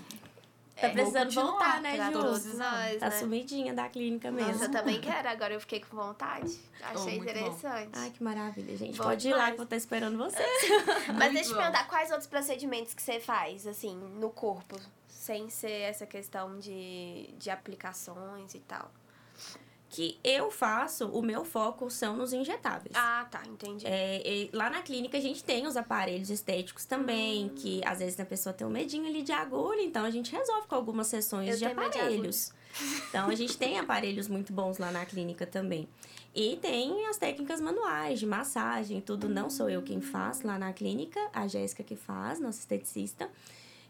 Tá 0.82 0.88
vou 0.88 0.94
precisando 1.12 1.30
voltar, 1.32 1.80
né, 1.80 1.96
pra 1.96 2.06
Ju? 2.06 2.12
todos 2.12 2.44
nós, 2.58 3.00
Tá 3.00 3.08
né? 3.08 3.18
sumidinha 3.18 3.72
da 3.74 3.88
clínica 3.88 4.30
mesmo. 4.30 4.52
Nossa, 4.52 4.64
eu 4.66 4.70
também 4.70 5.00
quero, 5.02 5.28
agora 5.28 5.54
eu 5.54 5.60
fiquei 5.60 5.80
com 5.80 5.96
vontade. 5.96 6.58
Achei 6.82 6.96
Oh, 7.00 7.04
muito 7.18 7.24
bom. 7.24 7.30
interessante. 7.30 7.90
Ai, 7.92 8.10
que 8.10 8.22
maravilha, 8.22 8.76
gente. 8.76 8.98
Bom 8.98 9.04
Pode 9.04 9.28
ir 9.28 9.32
lá 9.34 9.46
que 9.46 9.52
eu 9.52 9.56
vou 9.56 9.64
estar 9.64 9.76
esperando 9.76 10.18
você. 10.18 10.42
Mas 11.08 11.16
Muito 11.16 11.32
deixa 11.34 11.50
eu 11.50 11.54
te 11.54 11.58
perguntar, 11.58 11.86
quais 11.88 12.10
outros 12.10 12.28
procedimentos 12.28 12.92
que 12.94 13.02
você 13.02 13.18
faz, 13.20 13.66
assim, 13.66 13.96
no 13.96 14.30
corpo? 14.30 14.76
Sem 15.08 15.48
ser 15.50 15.70
essa 15.82 16.04
questão 16.06 16.58
de, 16.58 17.32
de 17.38 17.48
aplicações 17.50 18.54
e 18.54 18.58
tal. 18.60 18.90
Que 19.94 20.18
eu 20.24 20.50
faço, 20.50 21.06
o 21.08 21.20
meu 21.20 21.44
foco 21.44 21.90
são 21.90 22.16
nos 22.16 22.32
injetáveis. 22.32 22.94
Ah, 22.96 23.26
tá, 23.30 23.42
entendi. 23.46 23.84
É, 23.86 24.48
lá 24.50 24.70
na 24.70 24.80
clínica 24.80 25.18
a 25.18 25.20
gente 25.20 25.44
tem 25.44 25.66
os 25.66 25.76
aparelhos 25.76 26.30
estéticos 26.30 26.86
também, 26.86 27.44
Hum. 27.44 27.50
que 27.54 27.82
às 27.84 27.98
vezes 27.98 28.18
a 28.18 28.24
pessoa 28.24 28.54
tem 28.54 28.66
um 28.66 28.70
medinho 28.70 29.06
ali 29.06 29.22
de 29.22 29.32
agulha, 29.32 29.82
então 29.82 30.02
a 30.06 30.10
gente 30.10 30.32
resolve 30.32 30.66
com 30.66 30.74
algumas 30.74 31.08
sessões 31.08 31.50
Eu 31.50 31.56
de 31.58 31.64
medo 31.74 31.90
de 31.90 31.98
aparelhos. 31.98 32.52
então 33.10 33.28
a 33.28 33.34
gente 33.34 33.58
tem 33.58 33.78
aparelhos 33.78 34.28
muito 34.28 34.50
bons 34.50 34.78
lá 34.78 34.90
na 34.90 35.04
clínica 35.04 35.46
também. 35.46 35.86
E 36.34 36.56
tem 36.62 37.06
as 37.08 37.18
técnicas 37.18 37.60
manuais 37.60 38.18
de 38.18 38.24
massagem, 38.24 38.98
tudo 39.02 39.28
não 39.28 39.50
sou 39.50 39.68
eu 39.68 39.82
quem 39.82 40.00
faz 40.00 40.40
lá 40.40 40.58
na 40.58 40.72
clínica, 40.72 41.20
a 41.34 41.46
Jéssica 41.46 41.82
que 41.82 41.96
faz, 41.96 42.40
nossa 42.40 42.58
esteticista. 42.60 43.28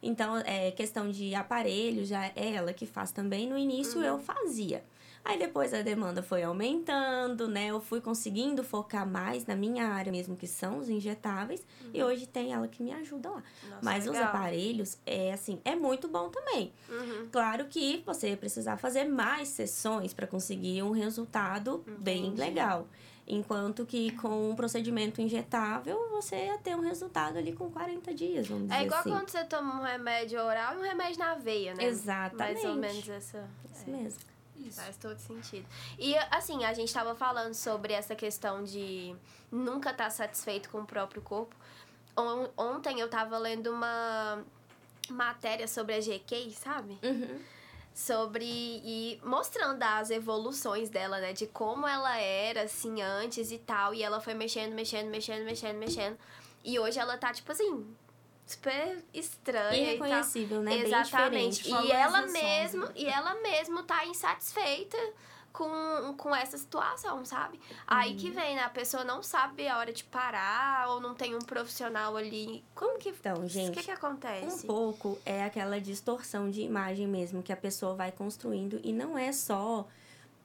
Então, 0.02 0.36
é 0.38 0.72
questão 0.72 1.08
de 1.12 1.32
aparelho, 1.32 2.04
já 2.04 2.26
é 2.26 2.54
ela 2.54 2.72
que 2.72 2.86
faz 2.86 3.12
também. 3.12 3.48
No 3.48 3.56
início 3.56 4.02
eu 4.02 4.18
fazia. 4.18 4.82
Aí 5.24 5.38
depois 5.38 5.72
a 5.72 5.82
demanda 5.82 6.20
foi 6.22 6.42
aumentando, 6.42 7.46
né? 7.46 7.66
Eu 7.68 7.80
fui 7.80 8.00
conseguindo 8.00 8.64
focar 8.64 9.06
mais 9.06 9.46
na 9.46 9.54
minha 9.54 9.86
área 9.86 10.10
mesmo, 10.10 10.36
que 10.36 10.48
são 10.48 10.78
os 10.78 10.88
injetáveis. 10.88 11.64
E 11.94 12.02
hoje 12.02 12.26
tem 12.26 12.52
ela 12.52 12.66
que 12.66 12.82
me 12.82 12.92
ajuda 12.92 13.30
lá. 13.30 13.42
Nossa, 13.70 13.78
Mas 13.82 14.04
os 14.04 14.12
legal. 14.12 14.28
aparelhos, 14.28 14.98
é 15.06 15.32
assim, 15.32 15.60
é 15.64 15.76
muito 15.76 16.08
bom 16.08 16.28
também. 16.28 16.72
Uhum. 16.88 17.28
Claro 17.30 17.66
que 17.66 18.02
você 18.04 18.30
ia 18.30 18.36
precisar 18.36 18.76
fazer 18.78 19.04
mais 19.04 19.48
sessões 19.48 20.12
para 20.12 20.26
conseguir 20.26 20.82
um 20.82 20.90
resultado 20.90 21.84
bem 22.00 22.34
legal. 22.34 22.88
Enquanto 23.24 23.86
que 23.86 24.10
com 24.16 24.50
um 24.50 24.56
procedimento 24.56 25.20
injetável, 25.22 25.96
você 26.10 26.46
ia 26.46 26.58
ter 26.58 26.74
um 26.74 26.80
resultado 26.80 27.38
ali 27.38 27.52
com 27.52 27.70
40 27.70 28.12
dias, 28.12 28.48
vamos 28.48 28.64
dizer 28.64 28.80
É 28.80 28.84
igual 28.84 29.00
assim. 29.00 29.10
quando 29.10 29.28
você 29.28 29.44
toma 29.44 29.80
um 29.80 29.84
remédio 29.84 30.40
oral 30.40 30.74
e 30.74 30.78
um 30.78 30.82
remédio 30.82 31.20
na 31.20 31.36
veia, 31.36 31.72
né? 31.74 31.84
Exatamente. 31.84 32.62
Mais 32.62 32.64
ou 32.64 32.74
menos 32.74 33.08
essa. 33.08 33.48
Isso 33.72 33.88
é. 33.88 33.92
mesmo. 33.92 34.31
Isso. 34.66 34.80
Faz 34.80 34.96
todo 34.96 35.18
sentido. 35.18 35.66
E 35.98 36.16
assim, 36.30 36.64
a 36.64 36.72
gente 36.72 36.92
tava 36.92 37.14
falando 37.14 37.54
sobre 37.54 37.92
essa 37.92 38.14
questão 38.14 38.62
de 38.64 39.14
nunca 39.50 39.90
estar 39.90 40.10
satisfeito 40.10 40.68
com 40.70 40.80
o 40.80 40.86
próprio 40.86 41.22
corpo. 41.22 41.54
On- 42.16 42.48
Ontem 42.56 43.00
eu 43.00 43.08
tava 43.08 43.38
lendo 43.38 43.70
uma 43.70 44.42
matéria 45.08 45.66
sobre 45.66 45.94
a 45.94 46.00
GK, 46.00 46.50
sabe? 46.52 46.98
Uhum. 47.02 47.40
Sobre. 47.94 48.44
e 48.44 49.20
mostrando 49.22 49.82
as 49.82 50.10
evoluções 50.10 50.88
dela, 50.88 51.20
né? 51.20 51.32
De 51.34 51.46
como 51.46 51.86
ela 51.86 52.16
era, 52.18 52.62
assim, 52.62 53.02
antes 53.02 53.50
e 53.52 53.58
tal. 53.58 53.92
E 53.94 54.02
ela 54.02 54.20
foi 54.20 54.32
mexendo, 54.34 54.72
mexendo, 54.72 55.08
mexendo, 55.10 55.44
mexendo, 55.44 55.76
mexendo. 55.78 56.18
E 56.64 56.78
hoje 56.78 56.98
ela 56.98 57.18
tá, 57.18 57.32
tipo 57.32 57.50
assim, 57.52 57.86
super 58.52 59.04
estranha 59.12 59.94
e 59.94 59.98
tal. 59.98 60.06
Irreconhecível, 60.06 60.62
né? 60.62 60.76
Exatamente. 60.78 61.64
Bem 61.64 61.72
diferente. 61.72 61.88
E 61.88 61.92
ela 61.92 62.22
né? 62.26 62.92
e 62.96 63.06
ela 63.06 63.34
mesmo 63.42 63.82
tá 63.82 64.04
insatisfeita 64.06 64.96
com, 65.52 66.14
com 66.16 66.34
essa 66.34 66.56
situação, 66.56 67.24
sabe? 67.24 67.60
Aí 67.86 68.12
Uhum. 68.12 68.16
que 68.16 68.30
vem, 68.30 68.56
né? 68.56 68.62
A 68.62 68.70
pessoa 68.70 69.04
não 69.04 69.22
sabe 69.22 69.68
a 69.68 69.76
hora 69.78 69.92
de 69.92 70.02
parar 70.04 70.88
ou 70.88 71.00
não 71.00 71.14
tem 71.14 71.34
um 71.34 71.40
profissional 71.40 72.16
ali. 72.16 72.64
Como 72.74 72.98
que 72.98 73.10
Então, 73.10 73.42
o 73.44 73.48
gente, 73.48 73.74
que 73.74 73.82
que 73.84 73.90
Um 73.90 73.94
acontece? 73.94 74.66
pouco 74.66 75.18
é 75.26 75.44
aquela 75.44 75.78
distorção 75.80 76.50
de 76.50 76.62
imagem 76.62 77.06
mesmo 77.06 77.42
que 77.42 77.52
a 77.52 77.56
pessoa 77.56 77.94
vai 77.94 78.10
construindo 78.10 78.80
e 78.82 78.92
não 78.92 79.18
é 79.18 79.30
só 79.32 79.86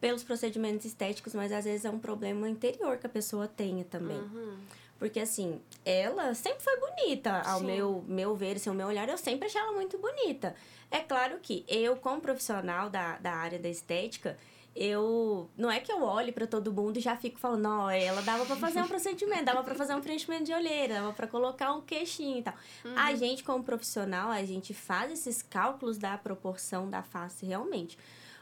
pelos 0.02 0.24
procedimentos 0.24 0.86
estéticos, 0.86 1.34
mas 1.34 1.52
às 1.52 1.64
vezes 1.66 1.86
é 1.86 1.90
um 1.90 1.98
problema 2.00 2.48
interior 2.48 2.98
que 2.98 3.08
a 3.08 3.10
pessoa 3.10 3.48
tenha 3.48 3.84
também. 3.86 4.18
Uhum. 4.18 4.58
Porque 4.98 5.20
assim, 5.20 5.62
ela 5.86 6.34
sempre 6.34 6.64
foi 6.64 6.80
bonita, 6.80 7.42
ao 7.42 7.60
Sim. 7.60 7.66
meu, 7.66 8.06
meu 8.08 8.36
ver, 8.36 8.56
assim, 8.56 8.70
ao 8.70 8.76
meu 8.76 8.88
olhar, 8.88 9.08
eu 9.08 9.18
sempre 9.18 9.48
achei 9.48 9.62
ela 9.62 9.74
muito 9.74 9.98
bonita. 9.98 10.56
É 10.90 11.00
claro 11.00 11.38
que 11.42 11.66
eu, 11.68 11.98
como 11.98 12.22
profissional 12.22 12.90
da, 12.90 13.18
da 13.18 13.34
área 13.34 13.60
da 13.60 13.70
estética, 13.70 14.38
eu. 14.78 15.50
Não 15.58 15.72
é 15.72 15.80
que 15.80 15.92
eu 15.92 16.04
olhe 16.04 16.32
pra 16.32 16.46
todo 16.46 16.72
mundo 16.72 16.98
e 16.98 17.02
já 17.02 17.18
fico 17.18 17.40
falando, 17.40 17.64
não, 17.64 17.90
ela 17.90 18.22
dava 18.22 18.46
pra 18.46 18.56
fazer 18.56 18.80
um 18.82 18.88
procedimento, 18.88 19.46
dava 19.46 19.64
pra 19.64 19.76
fazer 19.76 19.96
um 19.96 20.02
preenchimento 20.02 20.46
de 20.46 20.54
olheira, 20.54 20.96
dava 20.96 21.14
pra 21.14 21.28
colocar 21.28 21.74
um 21.74 21.82
queixinho 21.82 22.40
e 22.40 22.44
tal. 22.44 22.54
A 22.96 23.16
gente, 23.16 23.44
como 23.44 23.64
profissional, 23.64 24.30
a 24.30 24.44
gente 24.46 24.74
faz 24.74 25.12
esses 25.12 25.42
cálculos 25.42 25.98
da 25.98 26.18
proporção 26.18 26.90
da 26.90 27.02
face 27.02 27.46
realmente. 27.46 27.98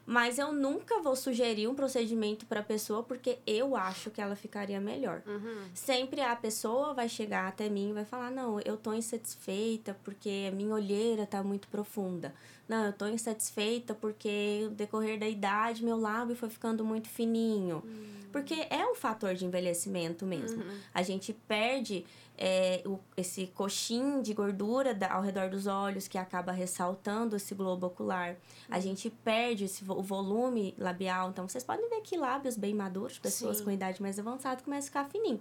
Mas 0.06 0.38
eu 0.38 0.54
nunca 0.54 1.02
vou 1.02 1.16
sugerir 1.16 1.68
um 1.68 1.74
procedimento 1.74 2.46
pra 2.46 2.62
pessoa 2.62 3.02
porque 3.02 3.40
eu 3.46 3.76
acho 3.76 4.12
que 4.12 4.22
ela 4.22 4.36
ficaria 4.36 4.80
melhor. 4.80 5.24
Uhum. 5.26 5.64
Sempre 5.74 6.22
a 6.22 6.36
pessoa 6.36 6.94
vai 6.94 7.10
chegar 7.10 7.48
até 7.48 7.68
mim 7.70 7.90
e 7.90 7.94
vai 7.94 8.06
falar: 8.06 8.30
Não, 8.30 8.60
eu 8.60 8.78
tô 8.78 8.94
insatisfeita 8.94 9.98
porque 10.04 10.48
a 10.48 10.56
minha 10.56 10.74
olheira 10.74 11.26
tá 11.26 11.42
muito 11.42 11.68
profunda. 11.68 12.34
Não, 12.68 12.86
eu 12.86 12.94
tô 12.94 13.08
insatisfeita 13.08 13.94
porque 13.94 14.62
no 14.64 14.72
decorrer 14.72 15.20
da 15.20 15.28
idade 15.28 15.84
meu 15.84 16.00
lábio 16.00 16.36
foi 16.36 16.50
ficando 16.50 16.84
muito 16.84 17.08
fininho. 17.08 17.84
Porque 18.32 18.68
é 18.70 18.86
um 18.86 18.96
fator 18.96 19.34
de 19.34 19.46
envelhecimento 19.46 20.26
mesmo. 20.26 20.64
A 20.94 21.02
gente 21.02 21.32
perde 21.48 22.06
é, 22.38 22.82
o- 22.86 23.00
esse 23.16 23.48
coxim 23.48 24.22
de 24.22 24.34
gordura 24.34 24.94
da- 24.94 25.14
ao 25.14 25.22
redor 25.22 25.50
dos 25.50 25.68
olhos 25.68 26.08
que 26.08 26.18
acaba 26.18 26.52
ressaltando 26.52 27.36
esse 27.36 27.56
globo 27.56 27.88
ocular. 27.88 28.36
A 28.70 28.80
gente 28.80 29.10
perde 29.10 29.66
esse, 29.66 29.84
o 29.90 30.02
volume 30.02 30.74
labial. 30.78 31.30
Então, 31.30 31.48
vocês 31.48 31.64
podem 31.64 31.90
ver 31.90 32.02
que 32.02 32.18
lábios 32.18 32.58
bem 32.58 32.74
maduros, 32.74 33.18
pessoas 33.18 33.58
Sim. 33.58 33.64
com 33.64 33.72
idade 33.72 34.02
mais 34.02 34.20
avançada, 34.20 34.62
começam 34.62 34.86
a 34.88 35.04
ficar 35.04 35.06
fininho. 35.10 35.40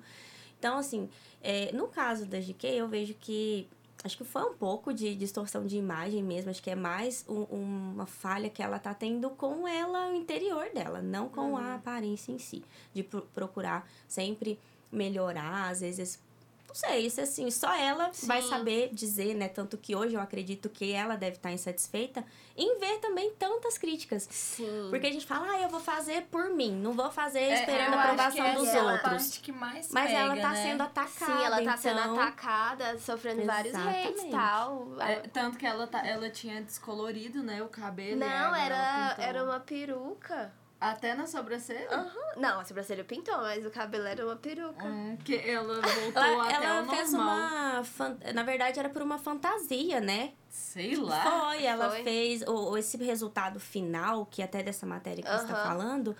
Então, 0.58 0.78
assim, 0.78 1.08
é, 1.42 1.72
no 1.72 1.88
caso 1.88 2.26
da 2.26 2.40
GK, 2.40 2.68
eu 2.68 2.88
vejo 2.88 3.14
que. 3.14 3.68
Acho 4.02 4.18
que 4.18 4.24
foi 4.24 4.42
um 4.42 4.52
pouco 4.54 4.92
de 4.92 5.14
distorção 5.14 5.64
de 5.66 5.78
imagem 5.78 6.22
mesmo. 6.22 6.50
Acho 6.50 6.62
que 6.62 6.68
é 6.68 6.74
mais 6.74 7.24
um- 7.26 7.44
uma 7.94 8.04
falha 8.06 8.50
que 8.50 8.62
ela 8.62 8.78
tá 8.78 8.92
tendo 8.92 9.30
com 9.30 9.66
ela, 9.66 10.10
o 10.10 10.14
interior 10.14 10.68
dela, 10.74 11.00
não 11.00 11.26
com 11.28 11.56
a 11.56 11.74
aparência 11.76 12.30
em 12.30 12.38
si. 12.38 12.62
De 12.92 13.02
pro- 13.02 13.22
procurar 13.34 13.88
sempre 14.06 14.58
melhorar, 14.92 15.70
às 15.70 15.80
vezes. 15.80 16.22
Não 16.74 16.80
sei, 16.90 17.06
isso 17.06 17.20
assim, 17.20 17.48
só 17.52 17.72
ela 17.72 18.10
vai 18.24 18.42
Sim. 18.42 18.48
saber 18.48 18.88
dizer, 18.92 19.32
né? 19.34 19.46
Tanto 19.48 19.78
que 19.78 19.94
hoje 19.94 20.16
eu 20.16 20.20
acredito 20.20 20.68
que 20.68 20.90
ela 20.92 21.14
deve 21.14 21.36
estar 21.36 21.52
insatisfeita 21.52 22.24
em 22.56 22.80
ver 22.80 22.98
também 22.98 23.30
tantas 23.38 23.78
críticas. 23.78 24.26
Sim. 24.28 24.88
Porque 24.90 25.06
a 25.06 25.12
gente 25.12 25.24
fala, 25.24 25.52
ah, 25.52 25.60
eu 25.60 25.68
vou 25.68 25.78
fazer 25.78 26.22
por 26.32 26.50
mim, 26.50 26.72
não 26.72 26.92
vou 26.92 27.12
fazer 27.12 27.38
É, 27.38 27.54
esperando 27.60 27.94
a 27.94 28.02
aprovação 28.02 28.54
dos 28.54 28.68
é 28.68 28.78
a 28.80 28.82
outros. 28.82 29.02
parte 29.02 29.40
que 29.40 29.52
mais 29.52 29.88
Mas 29.92 30.06
pega, 30.10 30.18
ela 30.18 30.36
tá 30.36 30.50
né? 30.50 30.62
sendo 30.64 30.82
atacada. 30.82 31.32
Sim, 31.32 31.44
ela 31.44 31.62
tá 31.62 31.76
sendo 31.76 32.00
então- 32.00 32.20
atacada, 32.20 32.98
sofrendo 32.98 33.44
vários 33.44 33.72
hates 33.76 33.86
e 33.94 34.08
Exatamente. 34.08 34.30
tal. 34.32 35.00
É, 35.00 35.14
tanto 35.28 35.56
que 35.58 35.66
ela, 35.66 35.86
tá, 35.86 36.04
ela 36.04 36.28
tinha 36.28 36.60
descolorido, 36.60 37.40
né, 37.40 37.62
o 37.62 37.68
cabelo. 37.68 38.16
e 38.16 38.16
Não, 38.16 38.52
era, 38.52 39.14
era 39.20 39.44
uma 39.44 39.60
peruca. 39.60 40.52
Até 40.90 41.14
na 41.14 41.26
sobrancelha? 41.26 41.88
Aham. 41.90 42.12
Não, 42.36 42.60
a 42.60 42.64
sobrancelha 42.64 43.04
pintou, 43.04 43.36
mas 43.38 43.64
o 43.64 43.70
cabelo 43.70 44.06
era 44.06 44.24
uma 44.24 44.36
peruca. 44.36 44.84
Hum, 44.84 45.16
que 45.24 45.34
ela 45.36 45.80
voltou 45.80 46.22
Ela, 46.22 46.44
até 46.48 46.66
ela 46.66 46.82
o 46.82 46.90
fez 46.90 47.12
normal. 47.12 47.36
uma. 47.36 47.84
fan- 47.84 48.16
Na 48.34 48.42
verdade, 48.42 48.78
era 48.78 48.88
por 48.88 49.02
uma 49.02 49.18
fantasia, 49.18 50.00
né? 50.00 50.32
Sei 50.50 50.96
lá. 50.96 51.22
Foi, 51.22 51.64
ela 51.64 51.90
Foi. 51.90 52.02
fez. 52.02 52.42
O, 52.42 52.70
o- 52.72 52.78
esse 52.78 52.96
resultado 52.98 53.58
final, 53.58 54.26
que 54.26 54.42
até 54.42 54.62
dessa 54.62 54.84
matéria 54.86 55.22
que 55.22 55.28
você 55.30 55.42
está 55.42 55.54
falando, 55.62 56.16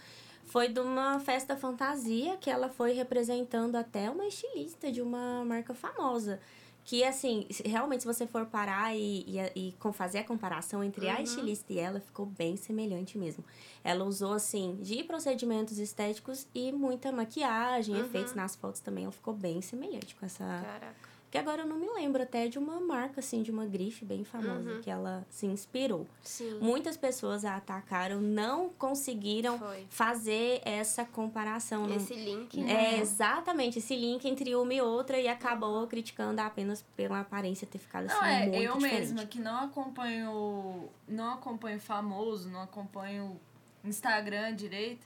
foi 0.46 0.68
de 0.68 0.80
uma 0.80 1.18
festa 1.20 1.56
fantasia 1.56 2.36
que 2.36 2.48
ela 2.50 2.68
foi 2.68 2.92
representando 2.92 3.76
até 3.76 4.08
uma 4.10 4.26
estilista 4.26 4.90
de 4.90 5.00
uma 5.02 5.44
marca 5.44 5.74
famosa. 5.74 6.40
Que, 6.84 7.02
assim, 7.02 7.46
realmente, 7.64 8.02
se 8.02 8.06
você 8.06 8.26
for 8.26 8.44
parar 8.44 8.94
e, 8.94 9.24
e, 9.56 9.70
e 9.70 9.74
fazer 9.94 10.18
a 10.18 10.24
comparação 10.24 10.84
entre 10.84 11.08
a 11.08 11.16
Uhum. 11.16 11.22
estilista 11.22 11.72
e 11.72 11.78
ela, 11.78 11.98
ficou 11.98 12.26
bem 12.26 12.56
semelhante 12.58 13.16
mesmo. 13.16 13.42
Ela 13.82 14.04
usou, 14.04 14.34
assim, 14.34 14.76
de 14.82 15.02
procedimentos 15.02 15.78
estéticos 15.78 16.46
e 16.54 16.70
muita 16.72 17.10
maquiagem, 17.10 17.94
Uhum. 17.94 18.00
efeitos 18.04 18.34
nas 18.34 18.54
fotos 18.54 18.80
também. 18.80 19.04
Ela 19.04 19.12
ficou 19.12 19.32
bem 19.32 19.62
semelhante 19.62 20.14
com 20.14 20.26
essa 20.26 20.44
Caraca. 20.44 21.13
Que 21.34 21.38
agora 21.38 21.62
eu 21.62 21.66
não 21.66 21.76
me 21.76 21.90
lembro 21.90 22.22
até 22.22 22.46
de 22.46 22.60
uma 22.60 22.78
marca, 22.78 23.18
assim, 23.18 23.42
de 23.42 23.50
uma 23.50 23.66
grife 23.66 24.04
bem 24.04 24.22
famosa, 24.22 24.70
Uhum. 24.74 24.80
que 24.80 24.88
ela 24.88 25.26
se 25.28 25.46
inspirou. 25.46 26.06
Sim. 26.22 26.60
Muitas 26.60 26.96
pessoas 26.96 27.44
a 27.44 27.56
atacaram, 27.56 28.20
não 28.20 28.68
conseguiram 28.68 29.58
Foi. 29.58 29.84
fazer 29.90 30.60
essa 30.64 31.04
comparação. 31.04 31.88
não- 31.88 31.96
Esse 31.96 32.14
link, 32.14 32.60
É 32.60 32.62
né? 32.64 32.98
exatamente 33.00 33.80
esse 33.80 33.96
link 33.96 34.24
entre 34.28 34.54
uma 34.54 34.72
e 34.72 34.80
outra 34.80 35.18
e 35.18 35.26
acabou 35.26 35.84
criticando 35.88 36.40
apenas 36.40 36.82
pela 36.96 37.18
aparência 37.18 37.66
ter 37.66 37.78
ficado 37.78 38.04
assim 38.06 38.14
Não, 38.14 38.24
é, 38.24 38.46
muito 38.46 38.62
eu 38.62 38.74
diferente. 38.74 39.00
mesma 39.00 39.26
que 39.26 39.40
não 39.40 39.64
acompanho, 39.64 40.88
não 41.08 41.32
acompanho 41.32 41.80
famoso, 41.80 42.48
não 42.48 42.62
acompanho 42.62 43.40
Instagram 43.84 44.54
direito. 44.54 45.04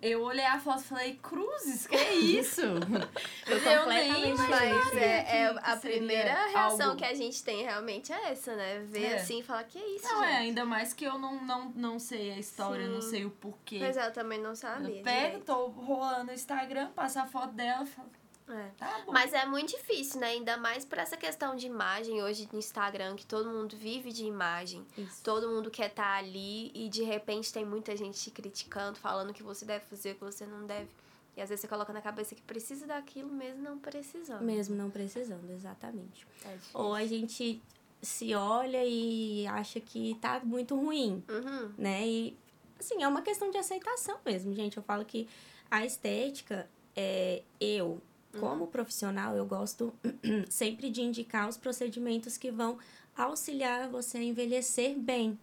Eu 0.00 0.22
olhei 0.22 0.44
a 0.44 0.58
foto 0.58 0.80
e 0.80 0.84
falei, 0.84 1.18
Cruzes, 1.22 1.86
que 1.86 1.94
é 1.96 2.14
isso? 2.16 2.62
Eu 2.62 3.86
nem 3.86 4.34
Mas 4.34 4.96
é, 4.96 5.42
é 5.42 5.54
a 5.62 5.76
primeira 5.76 6.46
reação 6.46 6.86
algo. 6.90 6.98
que 6.98 7.04
a 7.04 7.14
gente 7.14 7.42
tem 7.44 7.62
realmente 7.64 8.12
é 8.12 8.30
essa, 8.32 8.54
né? 8.56 8.78
Ver 8.86 9.04
É. 9.04 9.14
assim 9.16 9.40
e 9.40 9.42
falar, 9.42 9.64
que 9.64 9.78
é 9.78 9.86
isso, 9.96 10.06
Não, 10.06 10.24
é, 10.24 10.28
gente? 10.28 10.36
ainda 10.38 10.64
mais 10.64 10.92
que 10.92 11.04
eu 11.04 11.18
não, 11.18 11.42
não, 11.44 11.70
não 11.74 11.98
sei 11.98 12.32
a 12.32 12.38
história, 12.38 12.88
não 12.88 13.02
Sim. 13.02 13.10
sei 13.10 13.24
o 13.26 13.30
porquê. 13.30 13.78
Mas 13.80 13.96
eu 13.96 14.12
também 14.12 14.40
não 14.40 14.54
sabia. 14.54 14.98
eu 14.98 15.02
pego, 15.04 15.40
tô 15.40 15.66
rolando 15.68 16.24
no 16.24 16.32
Instagram, 16.32 16.90
passo 16.92 17.18
a 17.18 17.26
foto 17.26 17.52
dela 17.52 17.84
e 17.84 17.86
falo, 17.86 18.08
É. 18.48 18.70
tá. 18.78 19.04
Mas 19.08 19.32
é 19.32 19.44
muito 19.46 19.70
difícil, 19.76 20.20
né? 20.20 20.28
Ainda 20.28 20.56
mais 20.56 20.84
por 20.84 20.98
essa 20.98 21.16
questão 21.16 21.54
de 21.56 21.66
imagem 21.66 22.22
hoje 22.22 22.48
no 22.52 22.58
Instagram, 22.58 23.14
que 23.16 23.26
todo 23.26 23.50
mundo 23.50 23.76
vive 23.76 24.12
de 24.12 24.24
imagem. 24.24 24.84
Isso. 24.96 25.22
Todo 25.22 25.48
mundo 25.48 25.70
quer 25.70 25.88
estar 25.90 26.16
ali 26.18 26.70
e 26.74 26.88
de 26.88 27.02
repente 27.02 27.52
tem 27.52 27.64
muita 27.64 27.96
gente 27.96 28.18
te 28.20 28.30
criticando, 28.30 28.98
falando 28.98 29.32
que 29.34 29.42
você 29.42 29.64
deve 29.64 29.84
fazer, 29.86 30.14
que 30.14 30.24
você 30.24 30.46
não 30.46 30.66
deve. 30.66 30.88
E 31.36 31.40
às 31.40 31.48
vezes 31.48 31.60
você 31.60 31.68
coloca 31.68 31.92
na 31.92 32.00
cabeça 32.00 32.34
que 32.34 32.42
precisa 32.42 32.86
daquilo 32.86 33.30
mesmo 33.32 33.62
não 33.62 33.78
precisando. 33.78 34.42
Mesmo 34.42 34.74
não 34.74 34.90
precisando, 34.90 35.48
exatamente. 35.52 36.26
É. 36.44 36.56
Ou 36.74 36.94
a 36.94 37.06
gente 37.06 37.62
se 38.02 38.34
olha 38.34 38.84
e 38.84 39.46
acha 39.46 39.78
que 39.80 40.16
tá 40.20 40.40
muito 40.42 40.74
ruim, 40.74 41.22
Uhum. 41.28 41.72
né? 41.78 42.06
E, 42.06 42.36
assim, 42.78 43.02
é 43.02 43.08
uma 43.08 43.22
questão 43.22 43.50
de 43.50 43.58
aceitação 43.58 44.18
mesmo, 44.24 44.52
gente. 44.54 44.76
Eu 44.76 44.82
falo 44.82 45.04
que 45.04 45.28
a 45.70 45.84
estética, 45.84 46.68
é, 46.96 47.42
eu, 47.60 48.00
como 48.40 48.66
profissional, 48.66 49.34
eu 49.36 49.46
gosto 49.46 49.92
sempre 50.50 50.90
de 50.90 51.02
indicar 51.02 51.48
os 51.48 51.56
procedimentos 51.56 52.36
que 52.36 52.50
vão 52.50 52.78
auxiliar 53.16 53.88
você 53.88 54.18
a 54.18 54.22
envelhecer 54.22 54.96
bem, 54.98 55.38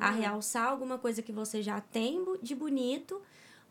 a 0.00 0.10
realçar 0.10 0.68
alguma 0.68 0.96
coisa 0.98 1.20
que 1.22 1.32
você 1.32 1.62
já 1.62 1.80
tem 1.80 2.24
de 2.42 2.54
bonito 2.54 3.20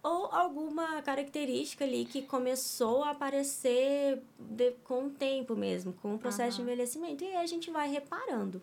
ou 0.04 0.28
alguma 0.28 1.02
característica 1.02 1.84
ali 1.84 2.06
que 2.06 2.22
começou 2.22 3.04
a 3.04 3.12
aparecer 3.12 4.22
de- 4.40 4.72
com 4.84 5.06
o 5.06 5.10
tempo 5.10 5.56
mesmo, 5.56 5.94
com 5.94 6.16
o 6.16 6.18
processo 6.20 6.58
de 6.58 6.62
envelhecimento. 6.64 7.24
E 7.24 7.28
aí 7.28 7.36
a 7.38 7.46
gente 7.46 7.70
vai 7.72 7.90
reparando. 7.90 8.62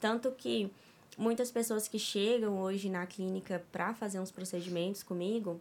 Tanto 0.00 0.30
que 0.32 0.70
muitas 1.16 1.50
pessoas 1.50 1.86
que 1.88 1.98
chegam 1.98 2.60
hoje 2.60 2.88
na 2.90 3.06
clínica 3.06 3.64
para 3.72 3.94
fazer 3.94 4.18
uns 4.20 4.30
procedimentos 4.30 5.02
comigo, 5.02 5.60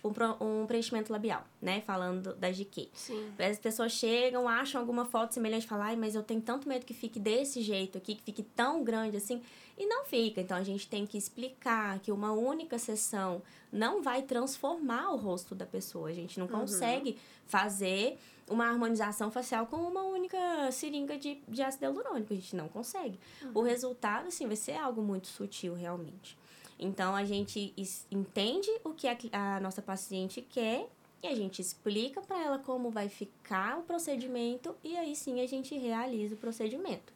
tipo 0.00 0.08
um, 0.44 0.62
um 0.62 0.66
preenchimento 0.66 1.12
labial, 1.12 1.44
né? 1.60 1.82
Falando 1.82 2.34
da 2.34 2.50
GQ. 2.50 2.88
Sim. 2.94 3.32
As 3.38 3.58
pessoas 3.58 3.92
chegam, 3.92 4.48
acham 4.48 4.80
alguma 4.80 5.04
foto 5.04 5.32
semelhante 5.32 5.66
e 5.66 5.68
falam, 5.68 5.84
ai, 5.84 5.96
mas 5.96 6.14
eu 6.14 6.22
tenho 6.22 6.40
tanto 6.40 6.68
medo 6.68 6.86
que 6.86 6.94
fique 6.94 7.20
desse 7.20 7.60
jeito 7.60 7.98
aqui, 7.98 8.14
que 8.14 8.22
fique 8.22 8.42
tão 8.42 8.82
grande 8.82 9.16
assim. 9.16 9.42
E 9.76 9.86
não 9.86 10.04
fica. 10.04 10.40
Então 10.40 10.56
a 10.56 10.62
gente 10.62 10.88
tem 10.88 11.06
que 11.06 11.16
explicar 11.16 11.98
que 12.00 12.10
uma 12.10 12.32
única 12.32 12.78
sessão 12.78 13.42
não 13.72 14.02
vai 14.02 14.22
transformar 14.22 15.12
o 15.12 15.16
rosto 15.16 15.54
da 15.54 15.66
pessoa. 15.66 16.08
A 16.08 16.12
gente 16.12 16.38
não 16.38 16.48
consegue 16.48 17.16
fazer 17.46 18.18
uma 18.48 18.66
harmonização 18.66 19.30
facial 19.30 19.66
com 19.66 19.76
uma 19.76 20.02
única 20.02 20.36
seringa 20.72 21.16
de, 21.16 21.40
de 21.46 21.62
ácido 21.62 21.84
hialurônico. 21.84 22.32
A 22.32 22.36
gente 22.36 22.56
não 22.56 22.68
consegue. 22.68 23.18
O 23.54 23.62
resultado, 23.62 24.28
assim, 24.28 24.46
vai 24.46 24.56
ser 24.56 24.72
algo 24.72 25.00
muito 25.00 25.28
sutil, 25.28 25.74
realmente. 25.74 26.36
Então, 26.82 27.14
a 27.14 27.24
gente 27.26 27.74
entende 28.10 28.70
o 28.82 28.94
que 28.94 29.06
a, 29.06 29.16
a 29.32 29.60
nossa 29.60 29.82
paciente 29.82 30.40
quer 30.40 30.88
e 31.22 31.26
a 31.26 31.34
gente 31.34 31.60
explica 31.60 32.22
para 32.22 32.42
ela 32.42 32.58
como 32.58 32.90
vai 32.90 33.10
ficar 33.10 33.78
o 33.78 33.82
procedimento 33.82 34.74
e 34.82 34.96
aí 34.96 35.14
sim 35.14 35.42
a 35.42 35.46
gente 35.46 35.76
realiza 35.76 36.34
o 36.34 36.38
procedimento. 36.38 37.12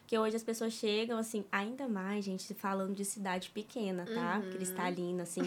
Porque 0.00 0.18
hoje 0.18 0.36
as 0.36 0.42
pessoas 0.42 0.72
chegam, 0.72 1.18
assim, 1.18 1.44
ainda 1.52 1.86
mais, 1.88 2.24
gente, 2.24 2.52
falando 2.54 2.94
de 2.94 3.04
cidade 3.04 3.50
pequena, 3.50 4.04
tá? 4.04 4.42
Cristalina, 4.52 5.22
assim. 5.22 5.42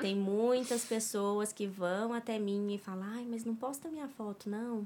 Tem 0.00 0.16
muitas 0.16 0.84
pessoas 0.84 1.52
que 1.52 1.66
vão 1.66 2.12
até 2.12 2.38
mim 2.38 2.74
e 2.74 2.78
falam, 2.78 3.04
ai, 3.04 3.26
mas 3.28 3.44
não 3.44 3.54
posta 3.54 3.88
minha 3.88 4.08
foto, 4.08 4.48
não. 4.48 4.82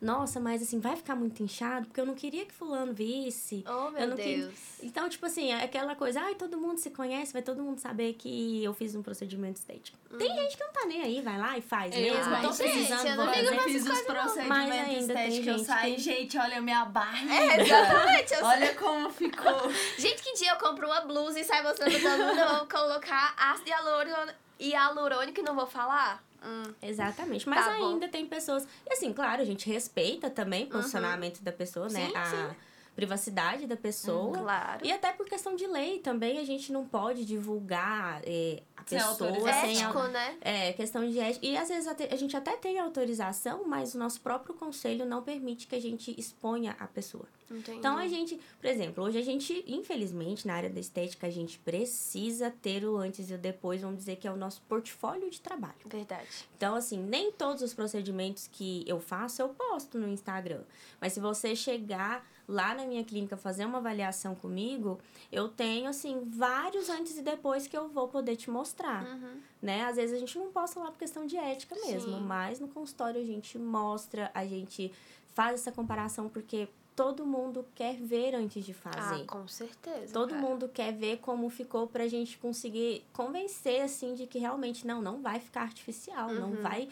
Nossa, 0.00 0.38
mas 0.38 0.60
assim, 0.62 0.78
vai 0.78 0.94
ficar 0.94 1.14
muito 1.16 1.42
inchado, 1.42 1.86
porque 1.86 2.00
eu 2.00 2.06
não 2.06 2.14
queria 2.14 2.44
que 2.44 2.52
fulano 2.52 2.92
visse. 2.92 3.64
Oh, 3.66 3.90
meu 3.90 4.02
Eu 4.10 4.14
Deus. 4.14 4.54
Então, 4.82 5.08
tipo 5.08 5.24
assim, 5.24 5.52
é 5.52 5.64
aquela 5.64 5.94
coisa, 5.96 6.20
ai, 6.20 6.34
todo 6.34 6.58
mundo 6.58 6.78
se 6.78 6.90
conhece, 6.90 7.32
vai 7.32 7.40
todo 7.42 7.62
mundo 7.62 7.78
saber 7.78 8.12
que 8.14 8.62
eu 8.62 8.74
fiz 8.74 8.94
um 8.94 9.02
procedimento 9.02 9.56
estético. 9.58 9.96
Tem 10.18 10.34
gente 10.34 10.56
que 10.56 10.62
não 10.64 10.72
tá 10.72 10.84
nem 10.86 11.00
aí, 11.02 11.20
vai 11.22 11.38
lá 11.38 11.56
e 11.56 11.62
faz 11.62 11.94
Eu- 11.94 12.00
mesmo. 12.14 12.34
Ai, 12.34 12.42
tô 12.42 12.52
gente, 12.52 12.58
precisando, 12.72 13.06
eu 13.06 13.16
não 13.16 13.26
fazer. 13.26 13.46
pra 13.54 13.62
fiz 13.64 13.86
os 13.86 14.00
procedimentos 14.02 14.96
estéticos, 15.02 15.46
eu 15.46 15.58
saí, 15.60 15.94
que- 15.94 16.00
gente, 16.02 16.38
olha 16.38 16.58
a 16.58 16.60
minha 16.60 16.84
barriga. 16.84 17.34
É, 17.34 17.60
exatamente. 17.62 18.34
Eu 18.34 18.44
Olha 18.44 18.74
como 18.74 19.10
ficou. 19.10 19.70
Gente, 19.98 20.22
que 20.22 20.32
dia 20.34 20.50
eu 20.52 20.56
compro 20.56 20.86
uma 20.86 21.00
blusa 21.00 21.40
e 21.40 21.44
sai 21.44 21.62
mostrando 21.62 21.92
mundo, 21.98 22.38
eu 22.40 22.58
vou 22.58 22.66
colocar 22.68 23.34
ácido 23.36 23.68
hialurônico, 23.70 24.38
hialurônico 24.60 25.40
e 25.40 25.42
não 25.42 25.54
vou 25.54 25.66
falar? 25.66 26.22
Hum. 26.46 26.74
Exatamente. 26.80 27.48
Mas 27.48 27.64
Tá 27.64 27.76
bom. 27.78 27.88
ainda 27.88 28.08
tem 28.08 28.26
pessoas. 28.26 28.66
E 28.88 28.92
assim, 28.92 29.12
claro, 29.12 29.42
a 29.42 29.44
gente 29.44 29.68
respeita 29.68 30.30
também 30.30 30.64
o 30.64 30.68
posicionamento 30.68 31.42
da 31.42 31.52
pessoa, 31.52 31.88
né? 31.88 32.06
Sim, 32.06 32.16
a 32.16 32.24
sim. 32.24 32.56
Privacidade 32.96 33.66
da 33.66 33.76
pessoa. 33.76 34.36
Claro. 34.38 34.84
E 34.84 34.90
até 34.90 35.12
por 35.12 35.26
questão 35.26 35.54
de 35.54 35.66
lei 35.66 35.98
também, 35.98 36.38
a 36.38 36.44
gente 36.44 36.72
não 36.72 36.84
pode 36.86 37.24
divulgar 37.26 38.22
é, 38.24 38.62
a 38.76 38.82
Sem 38.84 38.98
pessoa 38.98 39.10
autorização. 39.28 39.60
sem 39.62 39.76
Ético, 39.82 39.98
au- 39.98 40.08
né? 40.08 40.36
É, 40.40 40.72
questão 40.72 41.08
de 41.08 41.18
ética. 41.20 41.46
E 41.46 41.56
às 41.56 41.68
vezes 41.68 41.86
a 41.86 42.16
gente 42.16 42.36
até 42.36 42.56
tem 42.56 42.78
autorização, 42.80 43.64
mas 43.68 43.94
o 43.94 43.98
nosso 43.98 44.20
próprio 44.20 44.54
conselho 44.54 45.04
não 45.04 45.22
permite 45.22 45.66
que 45.66 45.74
a 45.76 45.80
gente 45.80 46.14
exponha 46.18 46.74
a 46.80 46.86
pessoa. 46.86 47.26
Entendi. 47.48 47.78
Então 47.78 47.96
a 47.96 48.08
gente, 48.08 48.40
por 48.60 48.66
exemplo, 48.66 49.04
hoje 49.04 49.18
a 49.18 49.22
gente, 49.22 49.62
infelizmente, 49.68 50.46
na 50.46 50.54
área 50.54 50.70
da 50.70 50.80
estética, 50.80 51.26
a 51.28 51.30
gente 51.30 51.58
precisa 51.60 52.50
ter 52.50 52.84
o 52.84 52.96
antes 52.96 53.30
e 53.30 53.34
o 53.34 53.38
depois, 53.38 53.82
vamos 53.82 53.98
dizer 53.98 54.16
que 54.16 54.26
é 54.26 54.32
o 54.32 54.36
nosso 54.36 54.62
portfólio 54.62 55.30
de 55.30 55.40
trabalho. 55.40 55.74
Verdade. 55.84 56.26
Então, 56.56 56.74
assim, 56.74 56.98
nem 56.98 57.30
todos 57.30 57.62
os 57.62 57.72
procedimentos 57.72 58.48
que 58.50 58.82
eu 58.86 58.98
faço 58.98 59.42
eu 59.42 59.50
posto 59.50 59.96
no 59.98 60.08
Instagram. 60.08 60.62
Mas 61.00 61.12
se 61.12 61.20
você 61.20 61.54
chegar 61.54 62.26
lá 62.48 62.74
na 62.74 62.84
minha 62.84 63.02
clínica 63.04 63.36
fazer 63.36 63.64
uma 63.64 63.78
avaliação 63.78 64.34
comigo, 64.34 64.98
eu 65.32 65.48
tenho, 65.48 65.88
assim, 65.88 66.20
vários 66.24 66.88
antes 66.88 67.16
e 67.18 67.22
depois 67.22 67.66
que 67.66 67.76
eu 67.76 67.88
vou 67.88 68.08
poder 68.08 68.36
te 68.36 68.50
mostrar. 68.50 69.04
Uhum. 69.04 69.40
Né? 69.60 69.82
Às 69.84 69.96
vezes 69.96 70.14
a 70.16 70.18
gente 70.18 70.38
não 70.38 70.50
posta 70.52 70.78
lá 70.80 70.90
por 70.90 70.98
questão 70.98 71.26
de 71.26 71.36
ética 71.36 71.74
mesmo, 71.86 72.16
Sim. 72.18 72.20
mas 72.22 72.60
no 72.60 72.68
consultório 72.68 73.20
a 73.20 73.24
gente 73.24 73.58
mostra, 73.58 74.30
a 74.34 74.44
gente 74.46 74.92
faz 75.34 75.54
essa 75.60 75.72
comparação 75.72 76.28
porque 76.28 76.68
todo 76.94 77.26
mundo 77.26 77.66
quer 77.74 77.94
ver 77.96 78.34
antes 78.34 78.64
de 78.64 78.72
fazer. 78.72 79.22
Ah, 79.22 79.24
com 79.26 79.46
certeza. 79.48 80.12
Todo 80.14 80.30
cara. 80.30 80.40
mundo 80.40 80.66
quer 80.68 80.92
ver 80.94 81.18
como 81.18 81.50
ficou 81.50 81.86
pra 81.86 82.06
gente 82.08 82.38
conseguir 82.38 83.04
convencer, 83.12 83.82
assim, 83.82 84.14
de 84.14 84.26
que 84.26 84.38
realmente 84.38 84.86
não, 84.86 85.02
não 85.02 85.20
vai 85.20 85.38
ficar 85.40 85.62
artificial, 85.62 86.32
não 86.32 86.52
Uhum. 86.52 86.62
vai 86.62 86.88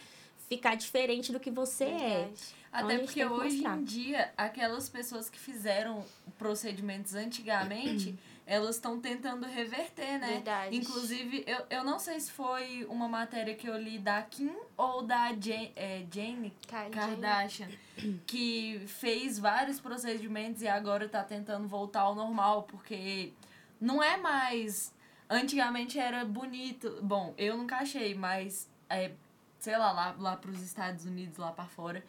ficar 0.46 0.74
diferente 0.74 1.32
do 1.32 1.40
que 1.40 1.50
você 1.50 1.84
é. 1.84 1.88
Verdade. 2.18 2.54
A 2.63 2.63
Até 2.74 2.96
gente 2.96 3.04
porque 3.04 3.24
hoje 3.24 3.64
em 3.64 3.84
dia, 3.84 4.32
aquelas 4.36 4.88
pessoas 4.88 5.30
que 5.30 5.38
fizeram 5.38 6.04
procedimentos 6.36 7.14
antigamente, 7.14 8.18
elas 8.44 8.74
estão 8.74 9.00
tentando 9.00 9.46
reverter, 9.46 10.18
né? 10.18 10.26
Verdade. 10.26 10.76
Inclusive, 10.76 11.44
eu, 11.46 11.64
eu 11.70 11.84
não 11.84 12.00
sei 12.00 12.18
se 12.18 12.32
foi 12.32 12.84
uma 12.90 13.06
matéria 13.06 13.54
que 13.54 13.68
eu 13.68 13.80
li 13.80 13.96
da 13.96 14.20
Kim 14.22 14.52
ou 14.76 15.02
da 15.02 15.28
Jane, 15.28 15.72
é, 15.76 16.04
Jane 16.12 16.52
Kylie 16.66 16.90
Kardashian, 16.90 17.68
que 18.26 18.82
fez 18.88 19.38
vários 19.38 19.80
procedimentos 19.80 20.60
e 20.60 20.66
agora 20.66 21.08
tá 21.08 21.22
tentando 21.22 21.68
voltar 21.68 22.00
ao 22.00 22.16
normal, 22.16 22.64
porque 22.64 23.32
não 23.80 24.02
é 24.02 24.16
mais. 24.16 24.92
Antigamente 25.30 25.96
era 25.96 26.24
bonito. 26.24 26.98
Bom, 27.00 27.32
eu 27.38 27.56
nunca 27.56 27.76
achei, 27.76 28.16
mas 28.16 28.68
é, 28.90 29.12
sei 29.60 29.78
lá, 29.78 29.92
lá, 29.92 30.14
lá 30.18 30.36
pros 30.36 30.60
Estados 30.60 31.04
Unidos, 31.06 31.38
lá 31.38 31.52
pra 31.52 31.66
fora, 31.66 32.04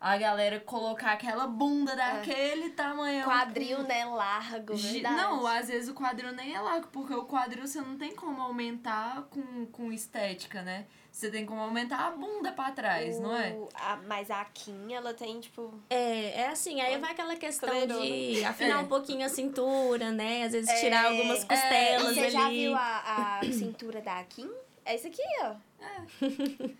a 0.00 0.16
galera 0.16 0.60
colocar 0.60 1.12
aquela 1.12 1.46
bunda 1.46 1.96
daquele 1.96 2.70
tamanho. 2.70 3.24
Quadril, 3.24 3.82
né? 3.82 4.04
Largo, 4.04 4.76
verdade. 4.76 5.16
Não, 5.16 5.46
às 5.46 5.66
vezes 5.68 5.88
o 5.88 5.94
quadril 5.94 6.32
nem 6.32 6.54
é 6.54 6.60
largo, 6.60 6.86
porque 6.92 7.12
o 7.14 7.24
quadril 7.24 7.66
você 7.66 7.80
não 7.80 7.96
tem 7.98 8.14
como 8.14 8.40
aumentar 8.40 9.22
com, 9.30 9.66
com 9.66 9.92
estética, 9.92 10.62
né? 10.62 10.86
Você 11.10 11.30
tem 11.32 11.44
como 11.44 11.60
aumentar 11.60 12.06
a 12.06 12.10
bunda 12.12 12.52
pra 12.52 12.70
trás, 12.70 13.18
não 13.18 13.36
é? 13.36 13.50
O- 13.50 13.68
a- 13.74 13.98
mas 14.06 14.30
a 14.30 14.44
Kim, 14.44 14.92
ela 14.92 15.12
tem, 15.12 15.40
tipo... 15.40 15.74
É, 15.90 16.42
é 16.42 16.48
assim, 16.48 16.80
aí 16.80 16.96
vai 16.98 17.10
aquela 17.10 17.34
questão 17.34 17.68
de 17.68 18.44
afinar 18.46 18.74
É. 18.78 18.82
um 18.82 18.86
pouquinho 18.86 19.26
a 19.26 19.28
cintura, 19.28 20.12
né? 20.12 20.44
Às 20.44 20.52
vezes 20.52 20.78
tirar 20.78 21.06
algumas 21.06 21.42
É, 21.42 21.46
costelas 21.46 22.14
Você 22.14 22.30
já 22.30 22.46
ali. 22.46 22.66
viu 22.66 22.76
a, 22.76 23.38
a 23.40 23.44
cintura 23.52 24.00
da 24.00 24.22
Kim? 24.24 24.48
É 24.88 24.94
esse 24.94 25.06
aqui, 25.08 25.22
ó. 25.42 25.54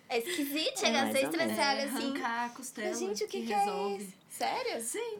É 0.09 0.17
esquisito 0.17 0.79
chegar 0.79 1.03
a 1.03 1.05
menos. 1.05 1.21
estressada 1.21 1.83
assim. 1.83 1.95
arrancar 2.07 2.45
a 2.45 2.49
costela 2.49 2.93
Gente, 2.95 3.23
o 3.23 3.27
que, 3.27 3.41
que, 3.45 3.53
resolve. 3.53 3.93
é 3.93 3.97
isso? 3.97 4.13
Sério? 4.29 4.81
Sim. 4.81 5.19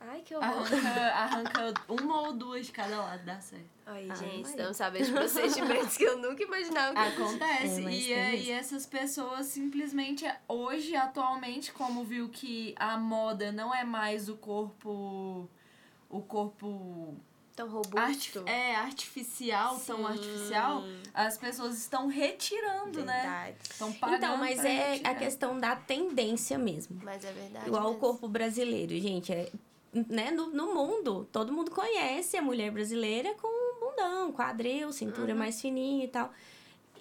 Ai, 0.00 0.20
que 0.22 0.34
horror. 0.34 0.48
Arranca, 0.48 0.88
arranca 1.14 1.74
uma 1.88 2.22
ou 2.22 2.32
duas 2.32 2.66
de 2.66 2.72
cada 2.72 2.96
lado, 3.02 3.22
dá 3.24 3.38
certo. 3.38 3.66
Ai, 3.86 4.06
Ai, 4.08 4.16
gente, 4.16 4.28
Maria. 4.42 4.48
estão 4.48 4.72
sabendo 4.74 5.04
de 5.06 5.12
procedimentos 5.12 5.96
que 5.96 6.04
eu 6.04 6.16
nunca 6.18 6.42
imaginava. 6.42 6.94
que- 6.94 7.22
Acontece. 7.22 7.80
É, 7.80 7.84
mas 7.84 7.94
e, 7.94 8.12
é- 8.14 8.34
e 8.36 8.50
essas 8.50 8.86
pessoas 8.86 9.46
simplesmente, 9.46 10.24
hoje, 10.48 10.96
atualmente, 10.96 11.70
como 11.70 12.02
viu 12.02 12.30
que 12.30 12.74
a 12.78 12.96
moda 12.96 13.52
não 13.52 13.74
é 13.74 13.84
mais 13.84 14.28
o 14.30 14.36
corpo. 14.38 15.46
O 16.08 16.20
corpo 16.22 17.14
Tão 17.54 17.68
robusto. 17.68 18.44
é, 18.46 18.74
artificial, 18.76 19.78
tão 19.80 19.98
Sim. 19.98 20.04
artificial, 20.04 20.82
as 21.12 21.36
pessoas 21.36 21.76
estão 21.78 22.06
retirando, 22.06 23.04
né? 23.04 23.20
Verdade. 23.20 23.56
Estão 23.62 23.92
pagando. 23.92 24.16
Então, 24.16 24.36
mas 24.38 24.64
é 24.64 24.92
retirar. 24.92 25.10
a 25.10 25.14
questão 25.14 25.58
da 25.58 25.76
tendência 25.76 26.56
mesmo. 26.58 26.98
Mas 27.02 27.24
é 27.24 27.32
verdade. 27.32 27.66
Igual 27.66 27.92
o 27.92 27.96
corpo 27.96 28.26
brasileiro, 28.26 28.98
gente. 28.98 29.32
É, 29.32 29.50
né, 29.92 30.30
no, 30.30 30.46
no 30.48 30.74
mundo, 30.74 31.28
todo 31.30 31.52
mundo 31.52 31.70
conhece 31.70 32.36
a 32.36 32.42
mulher 32.42 32.70
brasileira 32.70 33.34
com 33.34 33.80
bundão, 33.80 34.32
quadril, 34.32 34.90
cintura 34.92 35.34
mais 35.34 35.60
fininha 35.60 36.04
e 36.04 36.08
tal. 36.08 36.32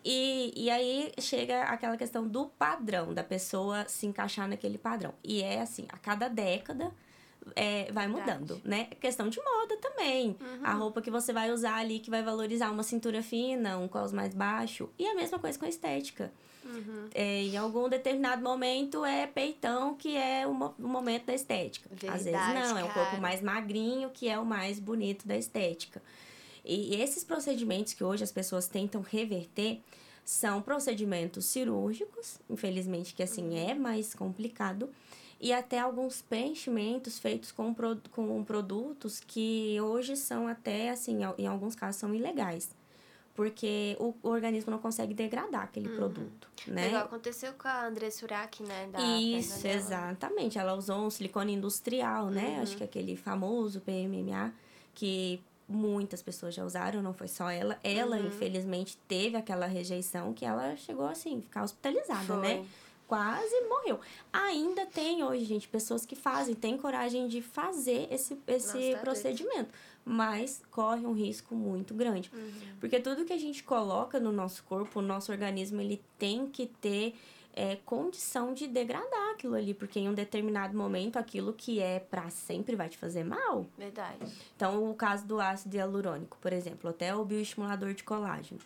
E, 0.04 0.52
e 0.56 0.70
aí 0.70 1.12
chega 1.20 1.64
aquela 1.64 1.96
questão 1.96 2.28
do 2.28 2.48
padrão, 2.48 3.14
da 3.14 3.24
pessoa 3.24 3.86
se 3.88 4.06
encaixar 4.06 4.48
naquele 4.48 4.78
padrão. 4.78 5.14
E 5.24 5.42
é 5.42 5.62
assim, 5.62 5.86
a 5.90 5.98
cada 5.98 6.28
década 6.28 6.92
é, 7.56 7.92
vai 7.92 8.08
Verdade. 8.08 8.40
mudando, 8.40 8.62
né? 8.64 8.86
Questão 9.00 9.30
de 9.30 9.40
moda 9.42 9.78
também. 9.78 10.36
A 10.64 10.74
roupa 10.74 11.02
que 11.02 11.10
você 11.12 11.34
vai 11.34 11.52
usar 11.52 11.76
ali, 11.76 12.00
que 12.00 12.10
vai 12.10 12.22
valorizar 12.24 12.72
uma 12.72 12.84
cintura 12.84 13.22
fina, 13.24 13.78
um 13.78 13.88
cos 13.88 14.12
mais 14.12 14.34
baixo. 14.34 14.90
E 14.98 15.06
a 15.08 15.16
mesma 15.16 15.40
coisa 15.40 15.58
com 15.58 15.66
a 15.66 15.70
estética. 15.70 16.32
Uhum. 16.64 17.08
É, 17.16 17.42
em 17.42 17.58
algum 17.58 17.90
determinado 17.90 18.44
momento 18.44 19.04
é 19.04 19.26
peitão 19.26 19.96
que 19.96 20.16
é 20.16 20.46
o, 20.46 20.54
mo- 20.54 20.76
o 20.78 20.88
momento 20.88 21.26
da 21.26 21.34
estética. 21.34 21.90
Às 21.94 22.02
vezes 22.24 22.24
Verdade, 22.26 22.54
não, 22.70 22.78
é 22.78 22.84
o 22.84 22.88
cara. 22.88 23.06
corpo 23.08 23.22
mais 23.22 23.42
magrinho 23.42 24.12
que 24.12 24.30
é 24.30 24.38
o 24.38 24.46
mais 24.46 24.80
bonito 24.80 25.28
da 25.28 25.36
estética. 25.36 26.02
E 26.64 26.96
esses 27.02 27.24
procedimentos 27.24 27.94
que 27.94 28.04
hoje 28.04 28.24
as 28.24 28.32
pessoas 28.32 28.68
tentam 28.68 29.02
reverter 29.02 29.82
são 30.24 30.62
procedimentos 30.62 31.46
cirúrgicos, 31.46 32.40
infelizmente 32.48 33.16
que 33.16 33.24
assim 33.24 33.58
é 33.58 33.74
mais 33.74 34.14
complicado, 34.14 34.88
e 35.42 35.52
até 35.52 35.80
alguns 35.80 36.22
preenchimentos 36.22 37.18
feitos 37.18 37.52
com, 37.52 37.74
com 38.12 38.44
produtos 38.44 39.20
que 39.20 39.76
hoje 39.82 40.16
são 40.16 40.48
até, 40.48 40.92
assim, 40.92 41.20
em 41.38 41.48
alguns 41.48 41.76
casos 41.76 42.00
são 42.00 42.14
ilegais. 42.14 42.70
Porque 43.34 43.96
o, 44.00 44.14
o 44.22 44.30
organismo 44.30 44.70
não 44.70 44.78
consegue 44.78 45.14
degradar 45.14 45.64
aquele 45.64 45.90
produto, 45.90 46.50
né? 46.68 46.90
Igual 46.90 47.06
aconteceu 47.06 47.54
com 47.54 47.68
a 47.68 47.88
André 47.88 48.12
Surak, 48.12 48.62
né? 48.62 48.88
Da 48.92 49.00
Isso, 49.00 49.66
exatamente. 49.66 50.60
Ela 50.60 50.76
usou 50.76 50.98
um 51.06 51.10
silicone 51.10 51.54
industrial, 51.54 52.28
né? 52.30 52.58
Uhum. 52.58 52.62
Acho 52.62 52.78
que 52.78 52.84
aquele 52.84 53.16
famoso 53.16 53.80
PMMA, 53.82 54.54
que 54.94 55.42
muitas 55.68 56.22
pessoas 56.22 56.54
já 56.54 56.64
usaram, 56.66 57.02
não 57.02 57.14
foi 57.14 57.30
só 57.30 57.50
ela. 57.50 57.80
Ela, 57.84 58.18
Uhum. 58.18 58.28
infelizmente, 58.28 58.98
teve 59.08 59.38
aquela 59.38 59.66
rejeição 59.66 60.34
que 60.34 60.46
ela 60.46 60.76
chegou, 60.76 61.08
assim, 61.08 61.42
ficar 61.42 61.64
hospitalizada, 61.64 62.26
Foi. 62.26 62.42
né? 62.42 62.66
Quase 63.12 63.60
morreu. 63.68 64.00
Ainda 64.32 64.86
tem 64.86 65.22
hoje, 65.22 65.44
gente, 65.44 65.68
pessoas 65.68 66.06
que 66.06 66.16
fazem, 66.16 66.56
têm 66.56 66.78
coragem 66.78 67.28
de 67.28 67.42
fazer 67.42 68.08
esse, 68.10 68.40
esse 68.48 68.68
Nossa, 68.68 68.72
tá 68.72 68.80
doido. 68.80 69.02
procedimento. 69.02 69.70
Mas 70.06 70.62
corre 70.72 71.06
um 71.06 71.12
risco 71.12 71.54
muito 71.54 71.94
grande. 71.94 72.32
Uhum. 72.34 72.52
Porque 72.80 73.02
tudo 73.02 73.26
que 73.26 73.34
a 73.34 73.38
gente 73.38 73.66
coloca 73.66 74.18
no 74.18 74.32
nosso 74.32 74.64
corpo, 74.64 75.00
o 75.00 75.02
nosso 75.02 75.30
organismo, 75.30 75.82
ele 75.82 76.02
tem 76.18 76.48
que 76.48 76.68
ter 76.68 77.20
é, 77.54 77.76
condição 77.84 78.54
de 78.54 78.66
degradar 78.66 79.32
aquilo 79.34 79.56
ali. 79.56 79.74
Porque 79.74 80.00
em 80.00 80.08
um 80.08 80.14
determinado 80.14 80.78
momento, 80.78 81.18
aquilo 81.18 81.52
que 81.52 81.82
é 81.82 82.00
pra 82.00 82.30
sempre 82.30 82.78
vai 82.78 82.88
te 82.88 82.98
fazer 82.98 83.26
mal. 83.26 83.66
Verdade. 83.78 84.26
Então, 84.56 84.90
o 84.90 84.96
caso 84.96 85.28
do 85.28 85.42
ácido 85.42 85.76
hialurônico, 85.76 86.38
por 86.40 86.54
exemplo, 86.54 86.90
até 86.90 87.14
o 87.14 87.26
bioestimulador 87.26 87.94
de 87.94 88.06
colágeno. 88.06 88.62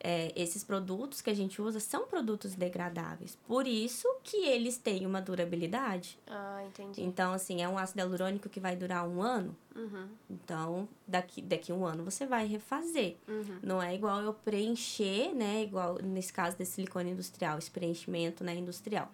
É, 0.00 0.32
esses 0.36 0.62
produtos 0.62 1.20
que 1.20 1.30
a 1.30 1.34
gente 1.34 1.60
usa 1.60 1.80
são 1.80 2.06
produtos 2.06 2.54
degradáveis. 2.54 3.36
Por 3.46 3.66
isso 3.66 4.08
que 4.22 4.36
eles 4.46 4.78
têm 4.78 5.06
uma 5.06 5.20
durabilidade. 5.20 6.18
Ah, 6.26 6.62
entendi. 6.66 7.02
Então, 7.02 7.32
assim, 7.32 7.62
é 7.62 7.68
um 7.68 7.76
ácido 7.76 8.00
hialurônico 8.00 8.48
que 8.48 8.60
vai 8.60 8.76
durar 8.76 9.08
um 9.08 9.20
ano. 9.20 9.56
Uhum. 9.74 10.08
Então, 10.30 10.88
daqui, 11.06 11.42
daqui 11.42 11.72
a 11.72 11.74
um 11.74 11.84
ano 11.84 12.04
você 12.04 12.26
vai 12.26 12.46
refazer. 12.46 13.16
Uhum. 13.28 13.58
Não 13.62 13.82
é 13.82 13.94
igual 13.94 14.20
eu 14.20 14.32
preencher, 14.32 15.34
né? 15.34 15.62
Igual 15.62 15.98
nesse 16.02 16.32
caso 16.32 16.56
desse 16.56 16.72
silicone 16.72 17.10
industrial, 17.10 17.58
esse 17.58 17.70
preenchimento 17.70 18.44
né, 18.44 18.54
industrial. 18.54 19.10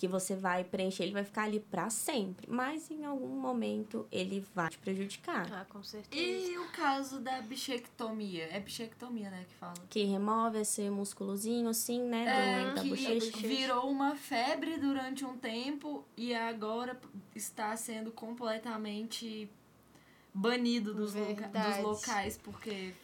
Que 0.00 0.08
você 0.08 0.34
vai 0.34 0.64
preencher, 0.64 1.02
ele 1.02 1.12
vai 1.12 1.24
ficar 1.24 1.42
ali 1.42 1.60
pra 1.60 1.90
sempre. 1.90 2.46
Mas 2.50 2.90
em 2.90 3.04
algum 3.04 3.38
momento 3.38 4.08
ele 4.10 4.42
vai 4.54 4.70
te 4.70 4.78
prejudicar. 4.78 5.46
Ah, 5.52 5.66
com 5.68 5.82
certeza. 5.82 6.16
E 6.50 6.56
o 6.56 6.66
caso 6.70 7.20
da 7.20 7.42
bichectomia? 7.42 8.48
É 8.50 8.58
bichectomia, 8.60 9.28
né, 9.28 9.44
que 9.46 9.54
fala? 9.56 9.74
Que 9.90 10.04
remove 10.04 10.58
esse 10.58 10.88
músculozinho 10.88 11.68
assim, 11.68 12.00
né? 12.02 12.24
É, 12.24 12.68
do, 12.70 12.74
da 12.76 12.82
que 12.82 12.88
bochecha. 12.88 13.36
virou 13.46 13.90
uma 13.90 14.16
febre 14.16 14.78
durante 14.78 15.22
um 15.22 15.36
tempo 15.36 16.02
e 16.16 16.34
agora 16.34 16.98
está 17.36 17.76
sendo 17.76 18.10
completamente 18.10 19.50
banido 20.32 20.94
dos, 20.94 21.14
loca- 21.14 21.48
dos 21.48 21.78
locais, 21.84 22.38
porque 22.38 22.94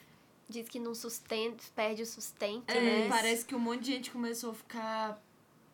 Diz 0.48 0.68
que 0.68 0.78
não 0.78 0.94
sustenta, 0.94 1.62
perde 1.74 2.02
o 2.02 2.06
sustento, 2.06 2.70
é, 2.70 2.80
né? 2.80 3.08
parece 3.08 3.44
que 3.44 3.52
um 3.54 3.58
monte 3.58 3.82
de 3.82 3.92
gente 3.92 4.10
começou 4.12 4.52
a 4.52 4.54
ficar 4.54 5.22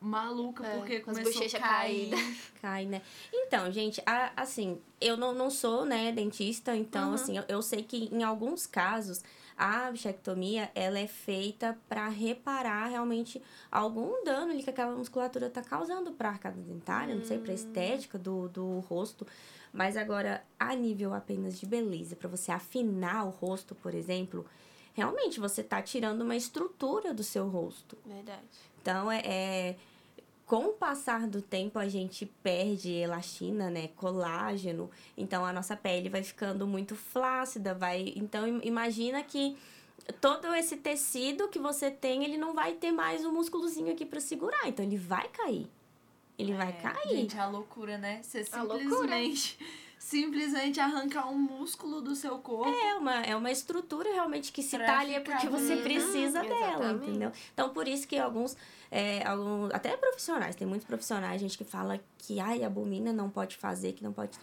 maluca 0.02 0.66
É, 0.66 0.76
porque 0.76 1.00
com 1.00 1.12
começou 1.12 1.42
a 1.46 1.48
cair. 1.60 2.10
Cai, 2.60 2.86
né? 2.86 3.02
Então, 3.32 3.70
gente, 3.72 4.02
a- 4.06 4.32
assim, 4.36 4.80
eu 5.00 5.16
não, 5.16 5.32
não 5.34 5.50
sou, 5.50 5.84
né, 5.84 6.12
dentista, 6.12 6.76
então, 6.76 7.08
Uhum. 7.08 7.14
assim, 7.14 7.36
eu, 7.36 7.44
eu 7.48 7.62
sei 7.62 7.82
que 7.82 8.08
em 8.12 8.22
alguns 8.22 8.66
casos 8.66 9.22
a 9.56 9.90
bichectomia, 9.90 10.70
ela 10.74 10.98
é 10.98 11.06
feita 11.06 11.78
para 11.88 12.08
reparar 12.08 12.86
realmente 12.88 13.40
algum 13.70 14.24
dano 14.24 14.50
ali 14.52 14.62
que 14.62 14.70
aquela 14.70 14.94
musculatura 14.96 15.50
tá 15.50 15.62
causando 15.62 16.12
pra 16.12 16.30
arcada 16.30 16.60
dentária, 16.60 17.14
não 17.14 17.24
sei, 17.24 17.38
Hum. 17.38 17.42
pra 17.42 17.52
estética 17.52 18.18
do, 18.18 18.48
do 18.48 18.80
rosto. 18.80 19.26
Mas 19.72 19.96
agora, 19.96 20.42
a 20.58 20.74
nível 20.74 21.14
apenas 21.14 21.58
de 21.58 21.66
beleza, 21.66 22.16
para 22.16 22.28
você 22.28 22.50
afinar 22.52 23.24
o 23.24 23.30
rosto, 23.30 23.74
por 23.74 23.94
exemplo, 23.94 24.44
realmente 24.94 25.38
você 25.40 25.62
tá 25.62 25.80
tirando 25.82 26.22
uma 26.22 26.36
estrutura 26.36 27.14
do 27.14 27.22
seu 27.22 27.48
rosto. 27.48 27.96
Verdade. 28.04 28.40
Então, 28.80 29.10
é, 29.12 29.20
é- 29.24 29.76
com 30.46 30.66
o 30.66 30.72
passar 30.72 31.26
do 31.26 31.40
tempo, 31.40 31.78
a 31.78 31.88
gente 31.88 32.26
perde 32.42 32.90
elastina, 32.92 33.70
né? 33.70 33.88
Colágeno. 33.96 34.90
Então, 35.16 35.44
a 35.46 35.52
nossa 35.52 35.74
pele 35.76 36.08
vai 36.08 36.22
ficando 36.22 36.66
muito 36.66 36.94
flácida, 36.94 37.74
vai... 37.74 38.12
Então, 38.16 38.46
im- 38.46 38.60
imagina 38.64 39.22
que 39.22 39.56
todo 40.20 40.52
esse 40.54 40.76
tecido 40.76 41.48
que 41.48 41.58
você 41.58 41.90
tem, 41.90 42.24
ele 42.24 42.36
não 42.36 42.52
vai 42.54 42.72
ter 42.74 42.92
mais 42.92 43.24
um 43.24 43.32
músculozinho 43.32 43.92
aqui 43.92 44.04
para 44.04 44.20
segurar. 44.20 44.68
Então, 44.68 44.84
ele 44.84 44.96
vai 44.98 45.28
cair. 45.28 45.66
Ele 46.38 46.54
vai 46.54 46.70
É, 46.70 46.72
cair. 46.72 47.08
Gente, 47.08 47.38
a 47.38 47.46
loucura, 47.48 47.96
né? 47.98 48.20
Você 48.22 48.44
A 48.52 48.62
loucura. 48.62 48.80
simplesmente, 48.90 49.58
simplesmente 50.02 50.80
arrancar 50.80 51.28
um 51.30 51.38
músculo 51.38 52.00
do 52.02 52.14
seu 52.14 52.38
corpo. 52.38 52.68
É 52.68 52.94
uma, 52.96 53.20
é 53.22 53.36
uma 53.36 53.50
estrutura 53.50 54.12
realmente 54.12 54.50
que 54.52 54.62
se 54.62 54.76
Pra 54.76 54.86
tá 54.86 54.98
ali 54.98 55.14
é 55.14 55.20
porque 55.20 55.48
você 55.48 55.76
precisa 55.76 56.42
Uhum, 56.42 56.48
dela, 56.48 56.68
exatamente. 56.70 57.08
entendeu? 57.10 57.32
Então, 57.54 57.70
por 57.70 57.86
isso 57.86 58.06
que 58.08 58.18
alguns, 58.18 58.56
é, 58.90 59.24
alguns, 59.26 59.72
até 59.72 59.96
profissionais, 59.96 60.56
tem 60.56 60.66
muitos 60.66 60.86
profissionais, 60.86 61.40
gente 61.40 61.56
que 61.56 61.64
fala 61.64 62.00
que, 62.18 62.40
ai, 62.40 62.64
abomina, 62.64 63.12
não 63.12 63.30
pode 63.30 63.56
fazer, 63.56 63.92
que 63.92 64.02
não 64.02 64.12
pode... 64.12 64.38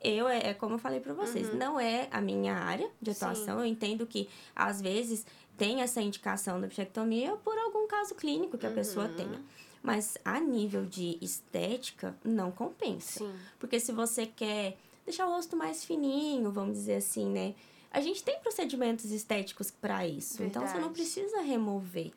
Eu, 0.00 0.26
é, 0.28 0.48
é 0.48 0.54
como 0.54 0.74
eu 0.74 0.78
falei 0.78 0.98
pra 0.98 1.12
vocês, 1.14 1.48
Uhum. 1.50 1.56
não 1.58 1.78
é 1.78 2.08
a 2.10 2.20
minha 2.20 2.54
área 2.54 2.90
de 3.00 3.10
atuação, 3.10 3.58
eu 3.60 3.66
entendo 3.66 4.06
que, 4.06 4.28
às 4.56 4.80
vezes, 4.80 5.24
tem 5.56 5.82
essa 5.82 6.00
indicação 6.00 6.60
da 6.60 6.66
bichectomia 6.66 7.36
por 7.36 7.56
algum 7.58 7.86
caso 7.86 8.14
clínico 8.14 8.56
que 8.58 8.66
a 8.66 8.70
pessoa 8.70 9.06
Uhum. 9.06 9.14
tenha. 9.14 9.42
Mas, 9.82 10.16
a 10.24 10.40
nível 10.40 10.86
de 10.86 11.18
estética, 11.20 12.16
não 12.24 12.50
compensa. 12.50 13.18
Sim. 13.20 13.32
Porque 13.58 13.78
se 13.78 13.92
você 13.92 14.26
quer 14.26 14.76
deixar 15.04 15.26
o 15.26 15.30
rosto 15.30 15.56
mais 15.56 15.84
fininho, 15.84 16.50
vamos 16.50 16.74
dizer 16.74 16.96
assim, 16.96 17.26
né? 17.26 17.54
A 17.90 18.00
gente 18.00 18.22
tem 18.24 18.38
procedimentos 18.40 19.10
estéticos 19.10 19.70
para 19.70 20.06
isso. 20.06 20.42
Então 20.42 20.62
você 20.62 20.74
não 20.74 20.88
Verdade. 20.88 20.94
precisa 20.94 21.40
remover. 21.42 22.10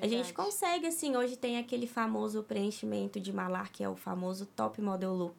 A 0.00 0.02
gente 0.06 0.26
verdade. 0.26 0.32
consegue, 0.34 0.86
assim, 0.86 1.16
hoje 1.16 1.34
tem 1.36 1.58
aquele 1.58 1.86
famoso 1.88 2.44
preenchimento 2.44 3.18
de 3.18 3.32
malar, 3.32 3.70
que 3.72 3.82
é 3.82 3.88
o 3.88 3.96
famoso 3.96 4.46
top 4.54 4.80
model 4.80 5.12
look. 5.12 5.34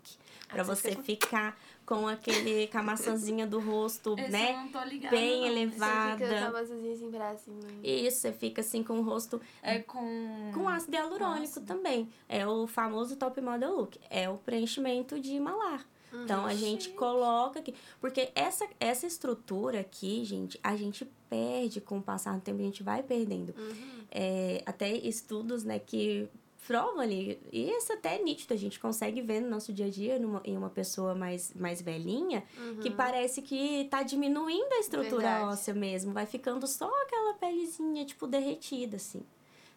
Pra 0.50 0.62
Ah, 0.62 0.66
você 0.66 0.82
você 0.92 1.02
fica 1.02 1.28
ficar 1.28 1.60
com 1.86 2.06
aquele, 2.10 2.68
com 2.68 2.78
a 2.80 2.84
maçãzinha 2.84 3.48
do 3.48 3.58
rosto, 3.62 4.16
Esse 4.20 4.32
né? 4.32 4.52
eu 4.52 4.58
não 4.58 4.68
tô 4.68 4.84
ligada. 4.84 5.16
bem 5.16 5.42
não. 5.42 5.48
elevado. 5.48 6.20
Você 6.20 6.26
fica 6.28 6.40
com 6.42 6.46
a 6.48 6.52
maçãzinha 6.62 6.94
assim 6.94 7.12
pra 7.12 7.38
cima. 7.38 7.60
Isso, 7.82 8.18
você 8.18 8.34
fica 8.34 8.60
assim 8.62 8.84
com 8.84 9.00
o 9.00 9.02
rosto 9.02 9.40
É 9.62 9.80
com. 9.80 10.52
com 10.54 10.68
ácido 10.68 10.94
hialurônico 10.98 11.44
ácido. 11.44 11.66
também. 11.66 12.10
É 12.28 12.46
o 12.46 12.68
famoso 12.68 13.16
top 13.16 13.40
model 13.40 13.74
look. 13.78 13.98
É 14.10 14.30
o 14.30 14.36
preenchimento 14.38 15.18
de 15.22 15.40
malar. 15.40 15.88
Então 16.14 16.46
a 16.46 16.56
gente 16.56 16.90
coloca 16.90 17.60
aqui. 17.60 17.74
Porque 18.00 18.32
essa, 18.36 18.68
essa 18.80 19.06
estrutura 19.06 19.80
aqui, 19.80 20.24
gente, 20.26 20.60
a 20.64 20.76
gente 20.76 21.06
perde 21.30 21.80
com 21.80 22.00
o 22.00 22.02
passar 22.02 22.36
do 22.36 22.42
tempo, 22.42 22.60
a 22.60 22.64
gente 22.64 22.84
vai 22.84 23.04
perdendo. 23.04 23.54
Uhum. 23.58 24.04
É, 24.12 24.64
até 24.66 24.92
estudos, 24.92 25.64
né, 25.64 25.80
que 25.80 26.28
provam 26.68 27.00
ali, 27.00 27.42
e 27.52 27.72
isso 27.72 27.92
até 27.94 28.18
é 28.18 28.24
nítido, 28.24 28.54
a 28.54 28.58
gente 28.58 28.80
consegue 28.80 29.24
ver 29.24 29.42
no 29.42 29.50
nosso 29.50 29.74
dia 29.74 29.88
a 29.88 29.90
dia, 29.90 30.20
numa, 30.20 30.40
em 30.46 30.56
uma 30.56 30.70
pessoa 30.70 31.16
mais, 31.16 31.52
mais 31.56 31.82
velhinha, 31.82 32.44
que 32.80 32.92
parece 32.92 33.42
que 33.42 33.88
tá 33.90 34.04
diminuindo 34.04 34.72
a 34.74 34.80
estrutura 34.80 35.16
Uhum. 35.16 35.22
Verdade. 35.22 35.44
óssea 35.46 35.74
mesmo, 35.74 36.14
vai 36.14 36.28
ficando 36.28 36.68
só 36.68 36.88
aquela 37.04 37.34
pelezinha, 37.34 38.06
tipo, 38.06 38.28
derretida, 38.28 38.98
assim. 38.98 39.24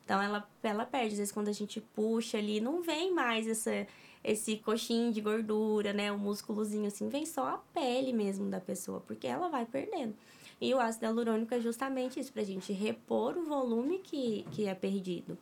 Então, 0.05 0.21
ela, 0.21 0.47
ela 0.63 0.85
perde, 0.85 1.13
às 1.13 1.19
vezes, 1.19 1.33
quando 1.33 1.49
a 1.49 1.53
gente 1.53 1.81
puxa 1.81 2.37
ali, 2.37 2.61
não 2.61 2.83
vem 2.83 3.11
mais 3.11 3.47
essa, 3.47 3.87
esse 4.25 4.57
coxinho 4.57 5.13
de 5.13 5.21
gordura, 5.21 5.93
né, 5.93 6.13
o 6.13 6.19
músculozinho, 6.19 6.87
assim, 6.87 7.09
vem 7.09 7.27
só 7.27 7.49
a 7.49 7.59
pele 7.59 8.13
mesmo 8.13 8.49
da 8.49 8.61
pessoa, 8.61 9.01
porque 9.01 9.27
ela 9.27 9.49
vai 9.49 9.67
perdendo. 9.67 10.15
E 10.61 10.73
o 10.73 10.81
ácido 10.81 11.07
hialurônico 11.07 11.53
é 11.55 11.61
justamente 11.61 12.21
isso, 12.21 12.33
pra 12.33 12.45
gente 12.45 12.73
repor 12.73 13.37
o 13.37 13.45
volume 13.45 13.99
que, 13.99 14.47
que 14.53 14.67
é 14.67 14.75
perdido. 14.75 15.37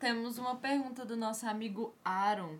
Temos 0.00 0.36
uma 0.36 0.56
pergunta 0.56 1.04
do 1.04 1.16
nosso 1.16 1.46
amigo 1.46 1.94
Aaron. 2.04 2.58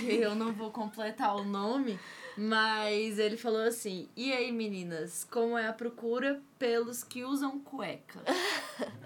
que 0.00 0.06
Eu 0.22 0.34
não 0.34 0.52
vou 0.52 0.70
completar 0.70 1.36
o 1.36 1.44
nome, 1.44 1.98
mas 2.36 3.18
ele 3.18 3.36
falou 3.36 3.60
assim: 3.60 4.08
E 4.16 4.32
aí, 4.32 4.50
meninas, 4.50 5.24
como 5.30 5.58
é 5.58 5.68
a 5.68 5.72
procura 5.72 6.42
pelos 6.58 7.04
que 7.04 7.24
usam 7.24 7.60
cueca? 7.60 8.20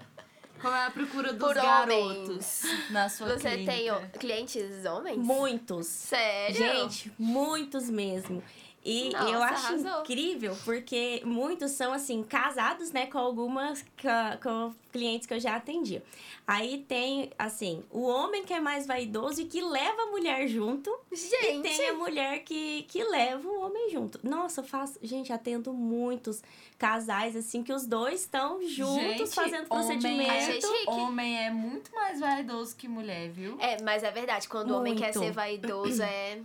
Como 0.63 0.73
é 0.77 0.85
a 0.85 0.91
procura 0.91 1.33
dos 1.33 1.45
Por 1.45 1.55
garotos 1.55 2.61
na 2.89 3.09
sua 3.09 3.27
Você 3.37 3.49
clínica? 3.49 3.71
tem 3.73 3.91
ó, 3.91 3.99
clientes 4.17 4.85
homens? 4.85 5.17
Muitos. 5.17 5.87
Sério? 5.87 6.55
Gente, 6.55 7.11
muitos 7.19 7.89
mesmo. 7.89 8.41
E 8.85 9.11
Nossa, 9.11 9.29
eu 9.29 9.41
acho 9.41 9.67
arrasou. 9.67 10.01
incrível, 10.01 10.57
porque 10.65 11.21
muitos 11.23 11.71
são, 11.71 11.93
assim, 11.93 12.21
casados, 12.21 12.91
né, 12.91 13.05
com 13.05 13.17
algumas 13.17 13.83
com 14.41 14.73
clientes 14.91 15.25
que 15.25 15.33
eu 15.33 15.39
já 15.39 15.55
atendi. 15.55 16.01
Aí 16.45 16.83
tem, 16.85 17.31
assim, 17.39 17.81
o 17.89 18.01
homem 18.01 18.43
que 18.43 18.53
é 18.53 18.59
mais 18.59 18.85
vaidoso 18.85 19.41
e 19.41 19.45
que 19.45 19.61
leva 19.61 20.01
a 20.01 20.05
mulher 20.07 20.47
junto. 20.49 20.93
E 21.09 21.15
Gente, 21.15 21.61
tem 21.61 21.89
a 21.89 21.93
mulher 21.93 22.43
que, 22.43 22.83
que 22.83 23.01
leva 23.03 23.47
o 23.47 23.61
homem 23.61 23.89
junto. 23.89 24.19
Nossa, 24.21 24.59
eu 24.59 24.65
faço, 24.65 24.99
gente, 25.01 25.31
atendo 25.31 25.71
muitos 25.71 26.43
casais, 26.77 27.37
assim, 27.37 27.63
que 27.63 27.71
os 27.71 27.85
dois 27.85 28.19
estão 28.19 28.61
juntos 28.67 29.29
Gente, 29.29 29.33
fazendo 29.33 29.67
homem 29.69 29.99
procedimento. 29.99 30.31
Achei 30.31 30.61
chique. 30.61 30.89
Homem 30.89 31.45
é 31.45 31.49
muito 31.49 31.89
mais 31.95 32.19
vaidoso 32.19 32.75
que 32.75 32.89
mulher, 32.89 33.29
viu? 33.29 33.57
É, 33.61 33.81
mas 33.81 34.03
é 34.03 34.11
verdade, 34.11 34.49
quando 34.49 34.71
o 34.71 34.77
homem 34.77 34.93
quer 34.95 35.15
Muito. 35.15 35.19
ser 35.19 35.31
vaidoso 35.31 36.03
é. 36.03 36.39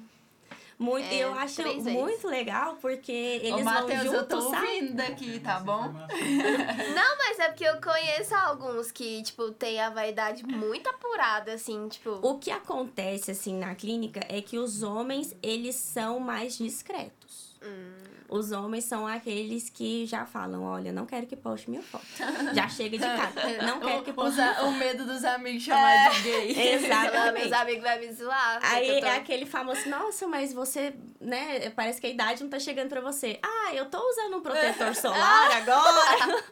Muito, 0.79 1.13
É, 1.13 1.25
eu 1.25 1.35
acho 1.35 1.61
vezes. 1.61 1.93
muito 1.93 2.29
legal, 2.29 2.77
porque 2.81 3.11
eles 3.11 3.53
Ô, 3.53 3.57
vão 3.57 3.65
Matheus, 3.65 4.05
eu 4.05 4.27
tô 4.29 4.41
juntos, 4.41 4.61
ouvindo 4.61 4.95
daqui, 4.95 5.41
tá 5.41 5.59
bom? 5.59 5.89
Não, 6.95 7.19
mas 7.19 7.39
é 7.41 7.49
porque 7.49 7.65
eu 7.65 7.81
conheço 7.81 8.33
alguns 8.37 8.93
que, 8.93 9.21
tipo, 9.25 9.51
tem 9.51 9.81
a 9.81 9.91
vaidade 9.91 10.47
muito 10.47 10.89
apurada, 10.89 11.53
assim, 11.53 11.89
tipo. 11.89 12.21
O 12.23 12.39
que 12.39 12.51
acontece, 12.53 13.33
assim, 13.33 13.59
na 13.59 13.75
clínica 13.75 14.21
é 14.29 14.41
que 14.41 14.57
os 14.57 14.85
homens, 14.85 15.35
eles 15.43 15.75
são 15.75 16.21
mais 16.21 16.57
discretos. 16.57 17.57
Hum. 17.61 18.18
Os 18.31 18.53
homens 18.53 18.85
são 18.85 19.07
aqueles 19.07 19.71
que 19.71 20.05
já 20.05 20.27
falam, 20.27 20.63
olha, 20.63 20.93
não 20.93 21.07
quero 21.07 21.27
que 21.27 21.35
poste 21.35 21.71
minha 21.71 21.83
foto. 21.83 22.05
já 22.55 22.69
chega 22.69 22.99
de 22.99 23.05
casa. 23.05 23.63
Não 23.67 23.81
quero 23.81 24.03
que 24.03 24.11
o, 24.11 24.15
poste 24.15 24.31
os 24.33 24.37
minha 24.37 24.55
foto. 24.55 24.67
o 24.67 24.73
medo 24.73 25.07
dos 25.07 25.25
amigos 25.25 25.63
chamar 25.63 26.11
de 26.11 26.23
gay. 26.23 26.55
Meus 26.55 26.59
Exatamente. 26.85 27.55
amigos 27.55 27.83
vão 27.89 27.99
me 28.01 28.13
zoar. 28.13 28.61
Aí 28.63 29.01
tô- 29.01 29.07
é 29.07 29.17
aquele 29.17 29.47
famoso, 29.47 29.89
nossa, 29.89 30.27
mas 30.29 30.53
você, 30.53 30.95
né, 31.19 31.71
parece 31.71 32.01
que 32.01 32.07
a 32.07 32.11
idade 32.11 32.43
não 32.43 32.51
tá 32.51 32.59
chegando 32.59 32.91
pra 32.91 33.01
você. 33.01 33.39
Ah, 33.43 33.75
eu 33.75 33.87
tô 33.87 33.99
usando 33.99 34.37
um 34.37 34.41
protetor 34.43 34.95
solar 34.95 35.51
agora. 35.57 36.45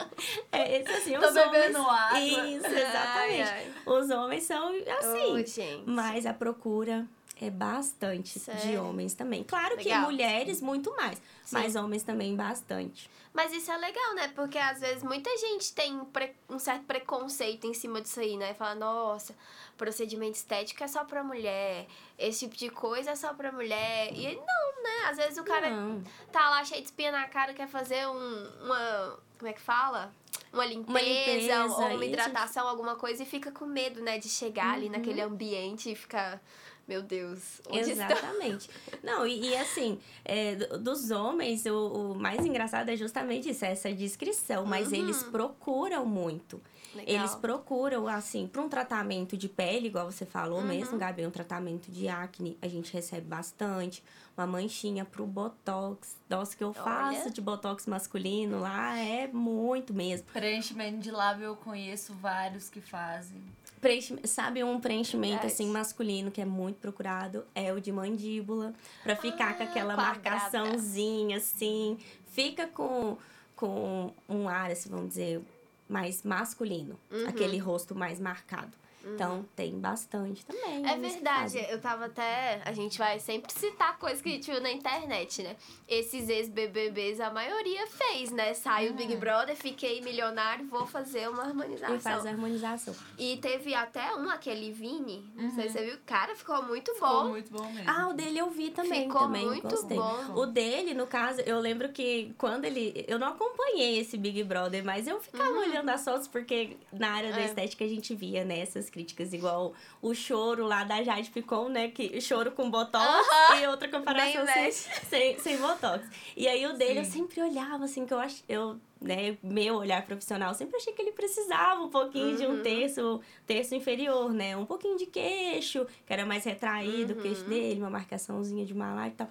é 0.51 0.79
esse 0.81 0.91
assim, 0.91 1.13
Tô 1.19 1.27
os 1.27 1.33
bebendo 1.33 1.79
homens... 1.79 1.99
água. 2.01 2.19
Isso, 2.19 2.65
exatamente. 2.65 3.41
Ai, 3.41 3.41
ai. 3.41 3.73
Os 3.85 4.09
homens 4.09 4.43
são 4.43 4.69
assim. 4.99 5.45
Gente. 5.45 5.83
Mas 5.85 6.25
a 6.25 6.33
procura 6.33 7.05
é 7.45 7.49
bastante 7.49 8.33
de 8.33 8.45
Sério? 8.45 8.83
homens 8.83 9.13
também. 9.13 9.43
Claro 9.43 9.77
que 9.77 9.83
Legal. 9.85 10.03
mulheres 10.03 10.61
muito 10.61 10.95
mais, 10.95 11.17
Sim. 11.17 11.53
mas 11.55 11.75
homens 11.75 12.03
também 12.03 12.35
bastante. 12.35 13.09
Mas 13.33 13.53
isso 13.53 13.71
é 13.71 13.77
legal, 13.77 14.15
né? 14.15 14.29
Porque 14.35 14.57
às 14.57 14.79
vezes 14.79 15.03
muita 15.03 15.29
gente 15.37 15.71
tem 15.73 16.01
um 16.49 16.57
certo 16.57 16.85
preconceito 16.85 17.67
em 17.67 17.73
cima 17.73 18.01
disso 18.01 18.19
aí, 18.19 18.35
né? 18.35 18.53
Fala, 18.55 18.73
nossa, 18.73 19.35
procedimento 19.77 20.35
estético 20.35 20.83
é 20.83 20.87
só 20.87 21.03
pra 21.05 21.23
mulher, 21.23 21.85
esse 22.17 22.39
tipo 22.39 22.57
de 22.57 22.69
coisa 22.69 23.11
é 23.11 23.15
só 23.15 23.33
pra 23.35 23.51
mulher. 23.51 24.11
E 24.13 24.35
não, 24.35 24.83
né? 24.83 25.09
Às 25.09 25.17
vezes 25.17 25.37
o 25.37 25.43
cara 25.43 25.69
Não. 25.69 26.01
tá 26.31 26.49
lá 26.49 26.65
cheio 26.65 26.81
de 26.81 26.87
espinha 26.87 27.11
na 27.11 27.27
cara, 27.27 27.53
quer 27.53 27.67
fazer 27.67 28.07
um, 28.07 28.49
uma. 28.65 29.19
Como 29.37 29.47
é 29.49 29.53
que 29.53 29.61
fala? 29.61 30.11
Uma 30.51 30.65
limpeza, 30.65 30.99
limpeza, 30.99 31.65
ou 31.65 31.77
uma 31.79 31.93
isso. 31.93 32.03
hidratação, 32.05 32.67
alguma 32.67 32.95
coisa, 32.95 33.21
e 33.21 33.25
fica 33.25 33.51
com 33.51 33.65
medo, 33.67 34.01
né? 34.01 34.17
De 34.17 34.27
chegar 34.29 34.73
ali 34.73 34.87
Uhum. 34.87 34.93
naquele 34.93 35.21
ambiente 35.21 35.91
e 35.91 35.95
ficar. 35.95 36.41
Meu 36.87 37.01
Deus, 37.01 37.61
onde 37.69 37.91
está? 37.91 38.05
Exatamente. 38.11 38.69
Não, 39.03 39.27
e, 39.27 39.49
e 39.49 39.55
assim, 39.57 39.99
é, 40.23 40.55
do- 40.55 40.79
dos 40.79 41.11
homens, 41.11 41.65
o, 41.65 42.11
o 42.13 42.15
mais 42.15 42.45
engraçado 42.45 42.87
é 42.89 42.95
justamente 42.95 43.49
isso, 43.49 43.65
é 43.65 43.71
essa 43.71 43.91
descrição. 43.93 44.65
Mas 44.65 44.87
Uhum. 44.87 44.95
eles 44.95 45.21
procuram 45.23 46.05
muito. 46.05 46.61
Legal. 46.95 47.15
Eles 47.15 47.35
procuram, 47.35 48.07
assim, 48.07 48.47
para 48.47 48.61
um 48.61 48.69
tratamento 48.69 49.35
de 49.35 49.49
pele, 49.49 49.87
igual 49.87 50.09
você 50.09 50.25
falou 50.25 50.59
Uhum. 50.61 50.67
mesmo, 50.67 50.97
Gabi, 50.97 51.27
um 51.27 51.29
tratamento 51.31 51.91
de 51.91 52.07
acne, 52.07 52.57
a 52.61 52.67
gente 52.69 52.91
recebe 52.93 53.27
bastante. 53.27 54.01
Uma 54.37 54.47
manchinha 54.47 55.03
pro 55.03 55.25
Botox. 55.25 56.15
Nossa, 56.29 56.55
que 56.55 56.63
eu 56.63 56.71
faço 56.71 57.21
Olha. 57.23 57.31
de 57.31 57.41
Botox 57.41 57.85
masculino 57.87 58.59
lá 58.61 58.97
é 58.97 59.27
muito 59.27 59.93
mesmo. 59.93 60.25
Preenchimento 60.31 60.99
de 60.99 61.11
lábio 61.11 61.43
eu 61.45 61.55
conheço 61.57 62.13
vários 62.13 62.69
que 62.69 62.79
fazem. 62.79 63.41
Preenchi- 63.81 64.19
sabe 64.25 64.63
um 64.63 64.79
preenchimento 64.79 65.33
Verdade. 65.33 65.53
assim 65.53 65.67
masculino 65.69 66.31
que 66.31 66.41
é 66.41 66.45
muito 66.45 66.77
procurado 66.77 67.45
é 67.53 67.71
o 67.71 67.79
de 67.79 67.91
mandíbula 67.91 68.73
Pra 69.03 69.15
ficar 69.15 69.55
com 69.55 69.63
Ah, 69.63 69.65
aquela 69.67 69.93
quadrada. 69.95 70.29
marcaçãozinha 70.37 71.37
assim 71.37 71.97
fica 72.31 72.67
com 72.67 73.17
com 73.55 74.13
um 74.29 74.47
ar 74.49 74.71
assim 74.71 74.89
vamos 74.89 75.09
dizer 75.09 75.41
mais 75.89 76.23
masculino 76.23 76.99
Uhum. 77.11 77.27
aquele 77.27 77.57
rosto 77.57 77.93
mais 77.95 78.19
marcado 78.19 78.71
então 79.13 79.45
tem 79.55 79.79
bastante 79.79 80.45
também 80.45 80.85
É 80.87 80.93
que 80.93 80.99
verdade, 80.99 81.57
eu 81.69 81.79
tava 81.79 82.05
até. 82.05 82.61
A 82.65 82.71
gente 82.73 82.97
vai 82.97 83.19
sempre 83.19 83.51
citar 83.53 83.97
coisas 83.97 84.21
que 84.21 84.29
a 84.29 84.31
gente 84.31 84.49
viu 84.51 84.61
na 84.61 84.71
internet, 84.71 85.43
né? 85.43 85.55
Esses 85.87 86.29
ex-BBBs, 86.29 87.19
a 87.19 87.29
maioria 87.29 87.85
fez, 87.87 88.31
né? 88.31 88.53
Saiu 88.53 88.91
do 88.93 88.97
Big 88.97 89.15
Brother, 89.15 89.55
fiquei 89.55 90.01
milionário, 90.01 90.67
vou 90.67 90.85
fazer 90.85 91.29
uma 91.29 91.43
e 91.43 91.47
harmonização. 91.47 91.99
faz 91.99 92.25
a 92.25 92.29
harmonização 92.29 92.95
E 93.17 93.37
teve 93.37 93.73
até 93.73 94.15
um, 94.15 94.29
aquele 94.29 94.71
Vini, 94.71 95.23
não 95.35 95.49
sei 95.51 95.65
Uhum. 95.65 95.71
se 95.71 95.77
você 95.77 95.85
viu, 95.85 95.97
cara, 96.05 96.35
ficou 96.35 96.61
muito 96.63 96.93
Ficou 96.93 97.09
bom. 97.23 97.29
muito 97.29 97.51
bom 97.51 97.65
mesmo. 97.71 97.89
Ah, 97.89 98.07
o 98.09 98.13
dele 98.13 98.39
eu 98.39 98.49
vi 98.49 98.69
também, 98.69 99.03
Ficou 99.03 99.21
também 99.21 99.45
muito 99.45 99.67
gostei. 99.67 99.97
bom. 99.97 100.33
O 100.35 100.45
dele, 100.45 100.93
no 100.93 101.07
caso, 101.07 101.41
eu 101.41 101.59
lembro 101.59 101.89
que 101.89 102.33
quando 102.37 102.65
ele. 102.65 103.05
Eu 103.07 103.19
não 103.19 103.27
acompanhei 103.27 103.99
esse 103.99 104.17
Big 104.17 104.43
Brother, 104.43 104.83
mas 104.83 105.07
eu 105.07 105.19
ficava 105.21 105.57
olhando 105.57 105.89
as 105.89 106.03
fotos, 106.03 106.27
porque 106.27 106.77
na 106.91 107.11
área 107.11 107.29
da 107.31 107.37
Uhum. 107.37 107.43
É. 107.43 107.45
estética 107.45 107.85
a 107.85 107.87
gente 107.87 108.15
via, 108.15 108.43
né, 108.43 108.59
essas 108.59 108.89
críticas, 108.97 109.31
igual 109.31 109.73
o 110.01 110.13
choro 110.15 110.65
lá 110.65 110.83
da 110.83 111.03
Jade 111.03 111.29
Picon, 111.29 111.69
né? 111.69 111.89
Que 111.89 112.19
choro 112.19 112.51
com 112.51 112.69
botox 112.69 113.27
e 113.61 113.67
outra 113.67 113.87
comparação 113.87 114.45
sem, 114.47 114.71
sem, 114.71 115.39
sem 115.39 115.57
botox. 115.57 116.07
E 116.35 116.47
aí 116.47 116.65
o 116.65 116.73
dele 116.73 116.99
eu 116.99 117.05
Sim. 117.05 117.11
sempre 117.11 117.41
olhava, 117.41 117.85
assim, 117.85 118.07
que 118.07 118.13
eu 118.13 118.19
acho. 118.19 118.43
Eu, 118.49 118.79
né, 119.01 119.37
meu 119.43 119.75
olhar 119.75 120.05
profissional, 120.05 120.53
sempre 120.53 120.77
achei 120.77 120.93
que 120.93 121.01
ele 121.01 121.11
precisava 121.11 121.81
um 121.81 121.89
pouquinho 121.89 122.35
de 122.37 122.45
um 122.45 122.55
Uhum. 122.57 122.61
terço, 122.63 123.21
terço 123.45 123.75
inferior, 123.75 124.33
né? 124.33 124.55
Um 124.57 124.65
pouquinho 124.65 124.97
de 124.97 125.05
queixo, 125.05 125.85
que 126.05 126.11
era 126.13 126.25
mais 126.25 126.43
retraído 126.43 127.13
o 127.13 127.15
queixo 127.21 127.43
Uhum. 127.43 127.49
dele, 127.49 127.79
uma 127.81 127.89
marcaçãozinha 127.89 128.65
de 128.65 128.73
malar 128.73 129.07
e 129.09 129.11
tal. 129.11 129.27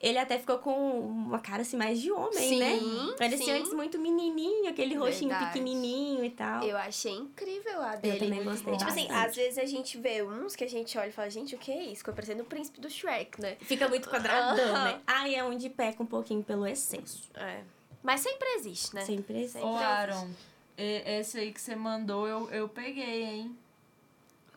Ele 0.00 0.16
até 0.16 0.38
ficou 0.38 0.58
com 0.58 1.00
uma 1.00 1.40
cara 1.40 1.62
assim 1.62 1.76
mais 1.76 2.00
de 2.00 2.12
homem, 2.12 2.32
Sim, 2.32 2.58
né? 2.60 2.78
Parecia 3.18 3.46
sim. 3.46 3.52
antes 3.60 3.72
muito 3.74 3.98
menininho, 3.98 4.68
aquele 4.70 4.94
rostinho 4.94 5.30
Verdade. 5.30 5.52
pequenininho 5.52 6.24
e 6.24 6.30
tal. 6.30 6.62
Eu 6.62 6.76
achei 6.76 7.12
incrível 7.12 7.82
a 7.82 7.96
dele. 7.96 8.20
também 8.20 8.44
gostei 8.44 8.76
Tipo 8.76 8.88
assim, 8.90 9.08
às 9.10 9.34
vezes 9.34 9.58
a 9.58 9.64
gente 9.64 9.98
vê 9.98 10.22
uns 10.22 10.54
que 10.54 10.62
a 10.62 10.68
gente 10.68 10.96
olha 10.96 11.08
e 11.08 11.12
fala, 11.12 11.28
gente, 11.28 11.56
o 11.56 11.58
que 11.58 11.72
é 11.72 11.82
isso? 11.86 11.96
Ficou 11.96 12.14
parecendo 12.14 12.44
o 12.44 12.46
príncipe 12.46 12.80
do 12.80 12.88
Shrek, 12.88 13.40
né? 13.40 13.56
Fica 13.62 13.88
muito 13.88 14.08
quadradão, 14.08 14.64
Aham. 14.76 14.84
né? 14.84 15.00
Aí 15.04 15.34
é 15.34 15.42
onde 15.42 15.68
peca 15.68 16.00
um 16.00 16.06
pouquinho 16.06 16.44
pelo 16.44 16.64
excesso. 16.64 17.28
É. 17.34 17.62
Mas 18.02 18.20
sempre 18.20 18.46
existe, 18.56 18.94
né? 18.94 19.04
Sempre 19.04 19.42
existe. 19.42 19.58
Ô, 19.64 19.76
Aaron, 19.76 20.28
esse 20.76 21.38
aí 21.38 21.52
que 21.52 21.60
você 21.60 21.74
mandou, 21.74 22.26
eu, 22.26 22.50
eu 22.50 22.68
peguei, 22.68 23.24
hein? 23.24 23.58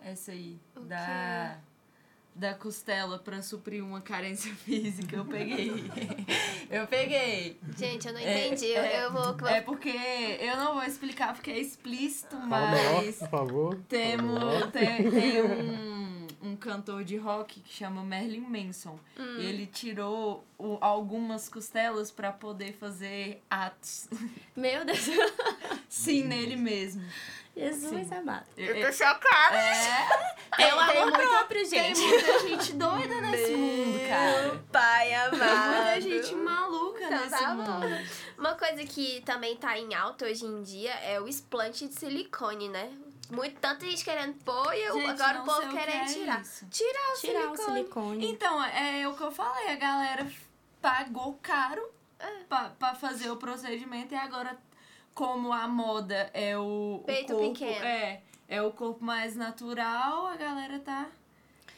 Essa 0.03 0.31
aí. 0.31 0.57
O 0.75 0.79
Da, 0.81 1.57
da 2.33 2.53
costela 2.53 3.19
pra 3.19 3.41
suprir 3.41 3.83
uma 3.83 4.01
carência 4.01 4.53
física. 4.65 5.15
Eu 5.15 5.25
peguei. 5.25 5.71
eu 6.69 6.87
peguei. 6.87 7.59
Gente, 7.77 8.07
eu 8.07 8.13
não 8.13 8.19
É, 8.19 8.47
entendi. 8.47 8.65
eu, 8.67 8.83
é, 8.83 9.03
eu 9.05 9.11
vou. 9.11 9.47
É 9.47 9.61
porque 9.61 9.89
eu 10.39 10.55
não 10.57 10.73
vou 10.75 10.83
explicar 10.83 11.33
porque 11.33 11.51
é 11.51 11.59
explícito, 11.59 12.35
Fala 12.49 12.71
melhor, 12.71 13.03
mas 13.05 13.17
por 13.17 13.29
favor. 13.29 13.71
Fala 13.73 13.85
temos, 13.89 14.39
melhor. 14.43 14.71
tem, 14.71 15.11
tem 15.11 15.41
um, 15.43 16.20
um 16.41 16.55
cantor 16.55 17.03
de 17.03 17.17
rock 17.17 17.59
que 17.59 17.73
chama 17.73 18.03
Merlin 18.03 18.41
Manson. 18.41 18.99
Hum. 19.17 19.37
Ele 19.39 19.65
tirou 19.67 20.45
o- 20.57 20.77
algumas 20.81 21.47
costelas 21.49 22.09
pra 22.11 22.31
poder 22.31 22.73
fazer 22.73 23.41
atos. 23.49 24.07
Meu 24.55 24.83
Deus. 24.85 24.99
Sim, 25.87 26.23
nele 26.23 26.55
mesmo. 26.55 27.03
Jesus 27.55 28.07
Sim. 28.07 28.13
amado. 28.15 28.45
Eu, 28.57 28.75
Eu 28.75 28.87
tô 28.87 28.93
chocada. 28.93 29.57
é, 29.57 30.07
É 30.57 30.73
o 30.73 30.87
tem 30.87 30.97
amor 30.97 31.11
muita- 31.11 31.17
próprio, 31.19 31.69
tem 31.69 31.93
gente. 31.95 31.99
muita 31.99 32.39
gente 32.39 32.73
doida 32.73 33.21
nesse 33.21 33.51
mundo, 33.55 33.99
cara. 34.07 34.63
Pai 34.71 35.05
Tem 35.07 35.15
amado. 35.17 35.75
muita 35.75 36.01
gente 36.01 36.35
maluca 36.35 37.03
Então 37.03 37.19
nesse 37.19 37.29
tá 37.29 37.53
bom. 37.53 37.63
mundo. 37.63 38.07
Uma 38.37 38.55
coisa 38.55 38.83
que 38.85 39.21
também 39.25 39.57
tá 39.57 39.77
em 39.77 39.93
alta 39.93 40.25
hoje 40.25 40.45
em 40.45 40.63
dia 40.63 40.93
é 41.01 41.19
o 41.19 41.27
explante 41.27 41.87
de 41.87 41.93
silicone, 41.93 42.69
né? 42.69 42.89
Muito, 43.31 43.59
tanta 43.59 43.85
gente 43.85 44.03
querendo 44.03 44.33
pôr 44.43 44.73
e 44.73 44.91
Gente, 44.91 45.09
agora 45.21 45.41
o 45.41 45.45
povo 45.45 45.59
sei 45.61 45.67
o 45.67 45.71
que 45.71 45.77
querendo 45.77 46.01
é 46.09 46.13
tirar. 46.13 46.41
isso. 46.41 46.65
Tirar 46.69 47.13
o 47.15 47.19
Tirar 47.19 47.51
o 47.51 47.55
silicone. 47.57 47.75
silicone. 47.77 48.31
Então, 48.31 48.63
é 48.65 49.07
o 49.07 49.13
que 49.15 49.23
eu 49.23 49.31
falei, 49.31 49.67
a 49.69 49.75
galera 49.75 50.31
pagou 50.81 51.39
caro 51.41 51.81
É. 52.19 52.43
pra, 52.49 52.69
pra 52.71 52.95
fazer 52.95 53.29
o 53.31 53.37
procedimento 53.37 54.13
e 54.13 54.17
agora, 54.17 54.57
como 55.13 55.51
a 55.53 55.67
moda 55.67 56.29
é 56.33 56.57
o, 56.57 56.99
o 57.01 57.03
Peito 57.05 57.33
corpo, 57.33 57.53
pequeno. 57.53 57.85
É, 57.85 58.21
é 58.47 58.61
o 58.61 58.71
corpo 58.71 59.03
mais 59.03 59.35
natural, 59.35 60.27
a 60.27 60.35
galera 60.35 60.79
tá 60.79 61.07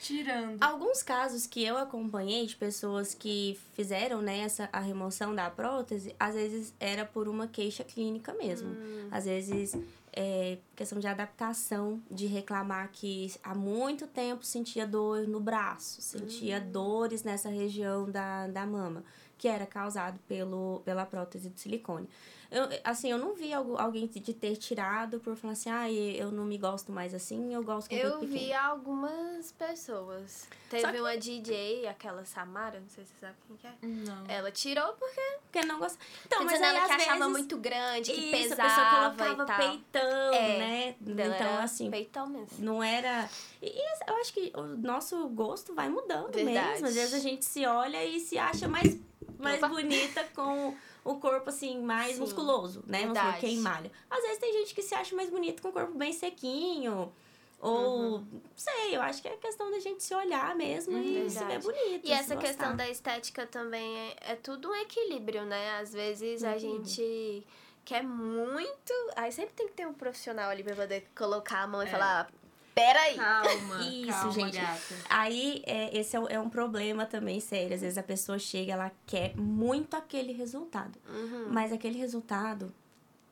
tirando. 0.01 0.61
Alguns 0.61 1.01
casos 1.01 1.47
que 1.47 1.63
eu 1.63 1.77
acompanhei 1.77 2.45
de 2.45 2.55
pessoas 2.55 3.13
que 3.13 3.57
fizeram 3.73 4.21
né, 4.21 4.39
essa, 4.39 4.67
a 4.73 4.79
remoção 4.79 5.33
da 5.33 5.49
prótese, 5.49 6.13
às 6.19 6.35
vezes 6.35 6.73
era 6.79 7.05
por 7.05 7.27
uma 7.29 7.47
queixa 7.47 7.83
clínica 7.83 8.33
mesmo. 8.33 8.69
Hum. 8.69 9.07
Às 9.11 9.25
vezes 9.25 9.75
é 10.15 10.59
questão 10.75 10.99
de 10.99 11.07
adaptação, 11.07 12.01
de 12.09 12.27
reclamar 12.27 12.89
que 12.91 13.33
há 13.43 13.55
muito 13.55 14.05
tempo 14.07 14.45
sentia 14.45 14.85
dor 14.85 15.27
no 15.27 15.39
braço, 15.39 16.01
sentia 16.01 16.61
dores 16.61 17.23
nessa 17.23 17.49
região 17.49 18.09
da, 18.09 18.47
da 18.47 18.65
mama, 18.65 19.03
que 19.37 19.47
era 19.47 19.65
causado 19.65 20.19
pelo, 20.27 20.81
pela 20.85 21.05
prótese 21.05 21.49
de 21.49 21.59
silicone. 21.59 22.07
Eu, 22.53 22.69
assim, 22.83 23.09
eu 23.09 23.17
não 23.17 23.33
vi 23.33 23.51
algu- 23.51 23.77
alguém 23.77 24.05
de 24.07 24.33
ter 24.33 24.55
tirado 24.57 25.19
por 25.19 25.35
falar 25.35 25.53
assim, 25.53 25.69
ah, 25.71 25.91
eu 25.91 26.31
não 26.31 26.45
me 26.45 26.57
gosto 26.57 26.91
mais 26.91 27.13
assim, 27.13 27.53
eu 27.53 27.63
gosto 27.63 27.89
com 27.89 27.95
Eu 27.95 28.19
vi 28.19 28.27
pequeno. 28.27 28.59
algumas 28.59 29.51
pessoas. 29.51 30.47
Teve 30.69 30.91
que- 30.91 30.99
uma 31.01 31.17
DJ, 31.17 31.87
aquela 31.87 32.23
Samara, 32.25 32.79
não 32.79 32.87
sei 32.89 33.05
se 33.05 33.11
você 33.13 33.25
sabe 33.25 33.35
quem 33.47 33.57
que 33.57 33.67
é. 33.67 33.73
Não. 33.81 34.23
Ela 34.27 34.51
tirou 34.51 34.93
porque 34.93 35.21
Porque 35.51 35.65
não 35.67 35.79
gosta. 35.79 35.97
Então, 36.25 36.39
tá 36.39 36.45
mas 36.45 36.61
aí, 36.61 36.75
ela 36.75 36.85
que 36.87 36.91
achava 36.93 37.17
vezes, 37.19 37.31
muito 37.31 37.57
grande, 37.57 38.11
que 38.11 38.21
Isso, 38.21 38.55
pesava 38.55 38.61
a 38.61 38.69
pessoa 38.69 39.13
colocava 39.29 39.43
e 39.43 39.45
tal. 39.45 39.57
peitão, 39.57 40.33
É, 40.33 40.57
né? 40.59 40.95
Então, 41.01 41.25
era 41.35 41.63
assim, 41.63 41.89
peitão 41.91 42.27
mesmo. 42.27 42.47
não 42.59 42.83
era. 42.83 43.29
E, 43.61 43.67
e 43.67 43.93
eu 44.07 44.15
acho 44.17 44.33
que 44.33 44.51
o 44.55 44.63
nosso 44.63 45.27
gosto 45.29 45.73
vai 45.73 45.89
mudando 45.89 46.31
Verdade. 46.33 46.69
mesmo. 46.71 46.87
Às 46.87 46.95
vezes 46.95 47.13
a 47.13 47.19
gente 47.19 47.45
se 47.45 47.65
olha 47.65 48.03
e 48.03 48.19
se 48.19 48.37
acha 48.37 48.67
mais, 48.67 48.97
mais 49.43 49.57
Opa. 49.57 49.67
bonita 49.67 50.23
com 50.35 50.75
o 51.03 51.15
corpo, 51.19 51.49
assim, 51.49 51.81
mais 51.81 52.15
Sim, 52.15 52.21
musculoso, 52.21 52.83
né? 52.87 53.01
Vamos 53.01 53.17
supor, 53.19 53.33
quem 53.39 53.57
malha. 53.57 53.91
Às 54.09 54.21
vezes 54.23 54.37
tem 54.39 54.53
gente 54.53 54.73
que 54.73 54.81
se 54.81 54.95
acha 54.95 55.15
mais 55.15 55.29
bonita 55.29 55.61
com 55.61 55.69
o 55.69 55.73
corpo 55.73 55.97
bem 55.97 56.13
sequinho. 56.13 57.13
Ou, 57.59 58.17
Uhum. 58.17 58.27
não 58.31 58.41
sei, 58.57 58.95
eu 58.95 59.01
acho 59.01 59.21
que 59.21 59.27
é 59.27 59.37
questão 59.37 59.71
da 59.71 59.79
gente 59.79 60.03
se 60.03 60.13
olhar 60.13 60.53
mesmo 60.53 60.97
e 60.97 61.29
se 61.29 61.43
ver 61.45 61.59
bonita. 61.59 62.05
E 62.07 62.11
essa 62.11 62.35
questão 62.35 62.71
gostar. 62.71 62.75
da 62.75 62.89
estética 62.89 63.47
também 63.47 63.97
é, 63.99 64.15
é 64.31 64.35
tudo 64.35 64.69
um 64.69 64.75
equilíbrio, 64.75 65.45
né? 65.45 65.77
Às 65.79 65.93
vezes 65.93 66.43
a 66.43 66.53
Uhum. 66.53 66.59
gente 66.59 67.47
quer 67.85 68.03
muito. 68.03 68.93
Aí 69.15 69.31
sempre 69.31 69.53
tem 69.53 69.67
que 69.67 69.73
ter 69.73 69.87
um 69.87 69.93
profissional 69.93 70.49
ali 70.49 70.61
pra 70.61 70.75
poder 70.75 71.07
colocar 71.15 71.59
a 71.63 71.67
mão 71.67 71.81
e 71.81 71.85
É. 71.85 71.89
falar: 71.89 72.29
peraí. 72.75 73.15
Calma, 73.15 73.81
Isso, 73.83 74.11
calma, 74.11 74.31
gente. 74.33 74.57
gata. 74.59 74.95
Aí, 75.09 75.61
é, 75.65 75.97
esse 75.97 76.15
é, 76.15 76.19
um- 76.19 76.27
é 76.27 76.39
um 76.39 76.49
problema 76.49 77.05
também 77.05 77.39
sério. 77.39 77.75
Às 77.75 77.81
vezes 77.81 77.97
a 77.97 78.03
pessoa 78.03 78.39
chega, 78.39 78.73
ela 78.73 78.91
quer 79.05 79.35
muito 79.37 79.95
aquele 79.95 80.33
resultado. 80.33 80.97
Uhum. 81.09 81.47
Mas 81.49 81.71
aquele 81.71 81.97
resultado 81.97 82.73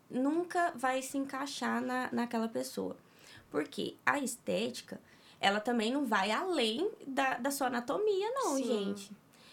nunca 0.10 0.72
vai 0.76 1.02
se 1.02 1.18
encaixar 1.18 1.82
na, 1.82 2.10
naquela 2.12 2.48
pessoa. 2.48 2.96
Porque 3.50 3.96
a 4.06 4.20
estética, 4.20 5.00
ela 5.40 5.60
também 5.60 5.92
não 5.92 6.06
vai 6.06 6.32
além 6.32 6.90
da, 7.08 7.36
da 7.38 7.52
sua 7.52 7.68
anatomia, 7.68 8.30
não, 8.32 8.56
Sim. 8.58 8.64
gente. 8.64 9.12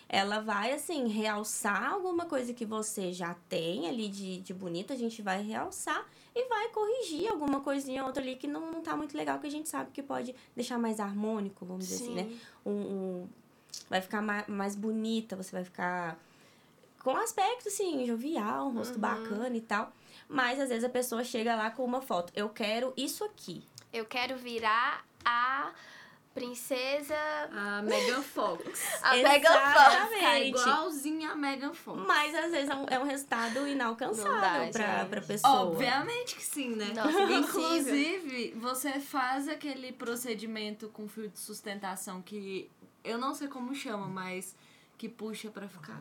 Ela 0.09 0.41
vai, 0.41 0.73
assim, 0.73 1.07
realçar 1.09 1.93
alguma 1.93 2.25
coisa 2.25 2.55
que 2.55 2.65
você 2.65 3.13
já 3.13 3.35
tem 3.49 3.87
ali 3.89 4.09
de, 4.09 4.41
de 4.41 4.55
bonita, 4.55 4.95
a 4.95 4.97
gente 4.97 5.21
vai 5.21 5.43
realçar 5.43 6.07
e 6.35 6.49
vai 6.49 6.69
corrigir 6.71 7.29
alguma 7.31 7.61
coisinha 7.61 8.01
ou 8.03 8.07
outra 8.09 8.23
ali 8.23 8.35
que 8.37 8.47
não, 8.47 8.73
não 8.73 8.81
tá 8.81 8.97
muito 8.97 9.15
legal, 9.17 9.39
que 9.39 9.47
a 9.47 9.51
gente 9.51 9.69
sabe 9.69 9.91
que 9.91 10.03
pode 10.03 10.35
deixar 10.57 10.79
mais 10.79 10.99
harmônico, 10.99 11.67
vamos 11.67 11.87
dizer 11.87 12.05
assim, 12.05 12.15
né? 12.15 12.25
Sim. 12.25 12.41
um, 12.65 12.71
um- 12.73 13.29
vai 13.91 14.01
ficar 14.01 14.23
ma- 14.23 14.45
mais 14.49 14.75
bonita, 14.75 15.37
você 15.37 15.53
vai 15.53 15.65
ficar 15.65 16.19
com 17.03 17.15
aspecto, 17.17 17.69
assim, 17.69 18.07
jovial, 18.07 18.69
um 18.69 18.75
rosto 18.79 18.95
Uhum. 18.95 19.01
bacana 19.01 19.57
e 19.57 19.61
tal. 19.61 19.93
Mas 20.29 20.59
às 20.59 20.69
vezes 20.71 20.85
a 20.85 20.89
pessoa 20.89 21.23
chega 21.23 21.55
lá 21.55 21.71
com 21.71 21.85
uma 21.85 22.01
foto. 22.01 22.33
Eu 22.35 22.49
quero 22.49 22.93
isso 22.97 23.25
aqui. 23.25 23.63
Eu 23.93 24.05
quero 24.05 24.37
virar 24.37 25.05
a 25.25 25.73
princesa. 26.35 27.17
A 27.51 27.83
Megan 27.83 28.23
Fox. 28.23 28.63
A 29.03 29.17
Megan 29.17 29.51
Fox. 29.53 29.95
Exatamente. 29.95 30.49
igualzinha 30.49 31.31
a 31.31 31.35
Megan 31.37 31.75
Fox. 31.75 32.03
Mas 32.07 32.35
às 32.35 32.51
vezes 32.51 32.69
é 32.71 32.75
um, 32.75 32.87
é 32.89 32.99
um 32.99 33.05
resultado 33.05 33.55
Não 33.55 33.65
dá, 33.65 33.71
inalcançável 33.71 34.73
pra, 34.73 34.99
gente. 34.99 35.09
pra 35.09 35.21
pessoa. 35.21 35.61
Obviamente 35.63 36.37
que 36.37 36.45
sim, 36.45 36.77
né? 36.77 36.93
Nossa, 36.95 37.11
impossível. 37.11 37.39
Inclusive, 37.41 38.51
você 38.57 39.01
faz 39.01 39.49
aquele 39.49 39.93
procedimento 39.93 40.89
com 40.89 41.09
fio 41.09 41.29
de 41.29 41.39
sustentação 41.39 42.23
que 42.23 42.71
eu 43.03 43.19
não 43.19 43.35
sei 43.35 43.49
como 43.49 43.75
chama, 43.75 44.07
mas 44.07 44.55
que 44.97 45.09
puxa 45.09 45.51
pra 45.51 45.69
ficar. 45.69 46.01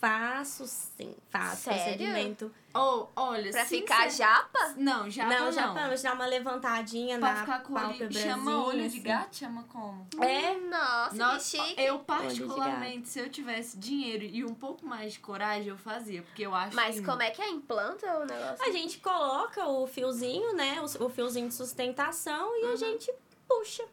Faço 0.00 0.66
sim, 0.66 1.14
faço 1.30 1.62
Sério? 1.62 1.80
procedimento. 1.82 2.52
Ou, 2.74 3.10
olha, 3.16 3.50
Pra 3.50 3.64
ficar 3.64 4.10
japa? 4.10 4.74
Não, 4.76 5.08
já 5.10 5.26
não, 5.26 5.46
não. 5.46 5.52
já 5.52 5.72
vamos 5.72 6.02
dar 6.02 6.12
uma 6.14 6.26
levantadinha 6.26 7.18
Pra 7.18 7.32
na 7.32 7.40
ficar 7.40 7.62
com 7.62 7.72
olho... 7.72 7.82
pálpebrazinha. 7.82 8.34
Chama 8.34 8.66
olho 8.66 8.80
de 8.82 8.86
assim. 8.86 9.02
gato? 9.02 9.36
Chama 9.36 9.62
como? 9.64 10.06
É, 10.22 10.54
Nossa, 10.58 11.14
Nossa, 11.16 11.56
que 11.56 11.64
chique. 11.68 11.80
eu 11.82 11.98
particularmente, 12.00 13.08
se 13.08 13.18
eu 13.18 13.30
tivesse 13.30 13.78
dinheiro 13.78 14.24
e 14.24 14.44
um 14.44 14.52
pouco 14.54 14.84
mais 14.86 15.14
de 15.14 15.20
coragem, 15.20 15.68
eu 15.68 15.78
fazia, 15.78 16.22
porque 16.22 16.42
eu 16.42 16.54
acho 16.54 16.76
Mas 16.76 16.96
lindo. 16.96 17.08
como 17.08 17.22
é 17.22 17.30
que 17.30 17.40
é? 17.40 17.48
Implanta 17.48 18.06
o 18.18 18.24
negócio? 18.26 18.64
A 18.64 18.70
gente 18.70 18.98
coloca 18.98 19.66
o 19.66 19.86
fiozinho, 19.86 20.54
né? 20.54 20.78
O, 21.00 21.08
fiozinho 21.08 21.48
de 21.48 21.54
sustentação 21.54 22.54
e 22.60 22.66
Uhum. 22.66 22.72
a 22.72 22.76
gente 22.76 23.10
puxa. 23.48 23.84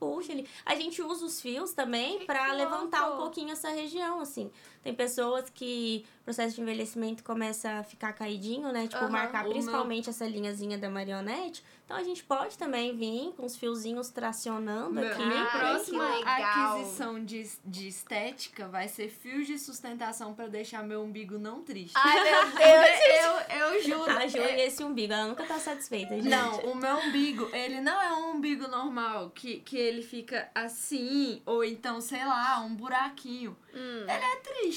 Puxa 0.00 0.32
ali. 0.32 0.48
A 0.64 0.76
gente 0.76 1.02
usa 1.02 1.24
os 1.26 1.40
fios 1.40 1.72
também 1.72 2.24
pra 2.24 2.52
levantar 2.52 3.10
um 3.12 3.16
pouquinho 3.16 3.50
essa 3.50 3.68
região, 3.70 4.20
assim. 4.20 4.48
Tem 4.82 4.94
pessoas 4.94 5.50
que 5.50 6.04
o 6.20 6.24
processo 6.24 6.54
de 6.54 6.60
envelhecimento 6.62 7.24
começa 7.24 7.70
a 7.78 7.82
ficar 7.82 8.12
caidinho, 8.12 8.70
né? 8.72 8.86
Tipo, 8.86 9.02
Aham. 9.04 9.10
marcar 9.10 9.44
principalmente 9.44 10.08
essa 10.08 10.26
linhazinha 10.26 10.78
da 10.78 10.88
marionete. 10.88 11.64
Então 11.84 11.96
a 11.96 12.02
gente 12.02 12.22
pode 12.22 12.56
também 12.58 12.94
vir 12.96 13.32
com 13.34 13.46
os 13.46 13.56
fiozinhos 13.56 14.10
tracionando 14.10 14.92
Meu- 15.00 15.10
aqui. 15.10 15.24
minha 15.24 15.42
Ai, 15.44 15.58
próxima 15.58 16.04
aquisição 16.18 17.24
de, 17.24 17.48
de 17.64 17.88
estética 17.88 18.68
vai 18.68 18.88
ser 18.88 19.08
fios 19.08 19.46
de 19.46 19.58
sustentação 19.58 20.34
pra 20.34 20.46
deixar 20.48 20.82
meu 20.84 21.02
umbigo 21.02 21.38
não 21.38 21.62
triste. 21.62 21.94
Ai, 21.96 22.24
meu 22.24 22.50
Deus. 22.52 23.48
eu, 23.50 23.56
eu 23.58 23.82
juro. 23.82 24.18
A 24.18 24.26
Ju 24.26 24.38
é- 24.38 24.58
e 24.58 24.66
esse 24.66 24.84
umbigo, 24.84 25.12
ela 25.14 25.26
nunca 25.28 25.44
tá 25.44 25.58
satisfeita, 25.58 26.14
gente. 26.14 26.28
Não, 26.28 26.60
o 26.60 26.74
meu 26.76 26.96
umbigo, 26.98 27.48
ele 27.54 27.80
não 27.80 28.00
é 28.00 28.12
um 28.12 28.32
umbigo 28.36 28.68
normal, 28.68 29.30
que, 29.30 29.60
que 29.60 29.76
ele 29.76 30.02
fica 30.02 30.50
assim, 30.54 31.42
ou 31.46 31.64
então, 31.64 32.00
sei 32.02 32.24
lá, 32.24 32.60
um 32.60 32.74
buraquinho. 32.74 33.56
Hum. 33.74 34.00
Ele 34.02 34.10
é 34.10 34.36
triste. 34.36 34.67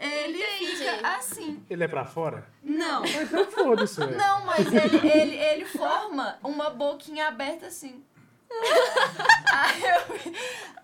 Ele 0.00 0.38
Entendi. 0.38 0.76
fica 0.76 1.08
assim. 1.16 1.64
Ele 1.68 1.82
é 1.84 1.88
pra 1.88 2.04
fora? 2.04 2.46
Não. 2.62 3.04
Então 3.04 3.50
foda-se, 3.50 3.98
velho. 3.98 4.16
Não, 4.16 4.44
mas 4.46 4.66
ele, 4.72 5.08
ele, 5.08 5.36
ele 5.36 5.64
forma 5.64 6.38
uma 6.42 6.70
boquinha 6.70 7.26
aberta 7.26 7.66
assim. 7.66 8.04
aí, 9.52 9.82
eu, 9.82 10.16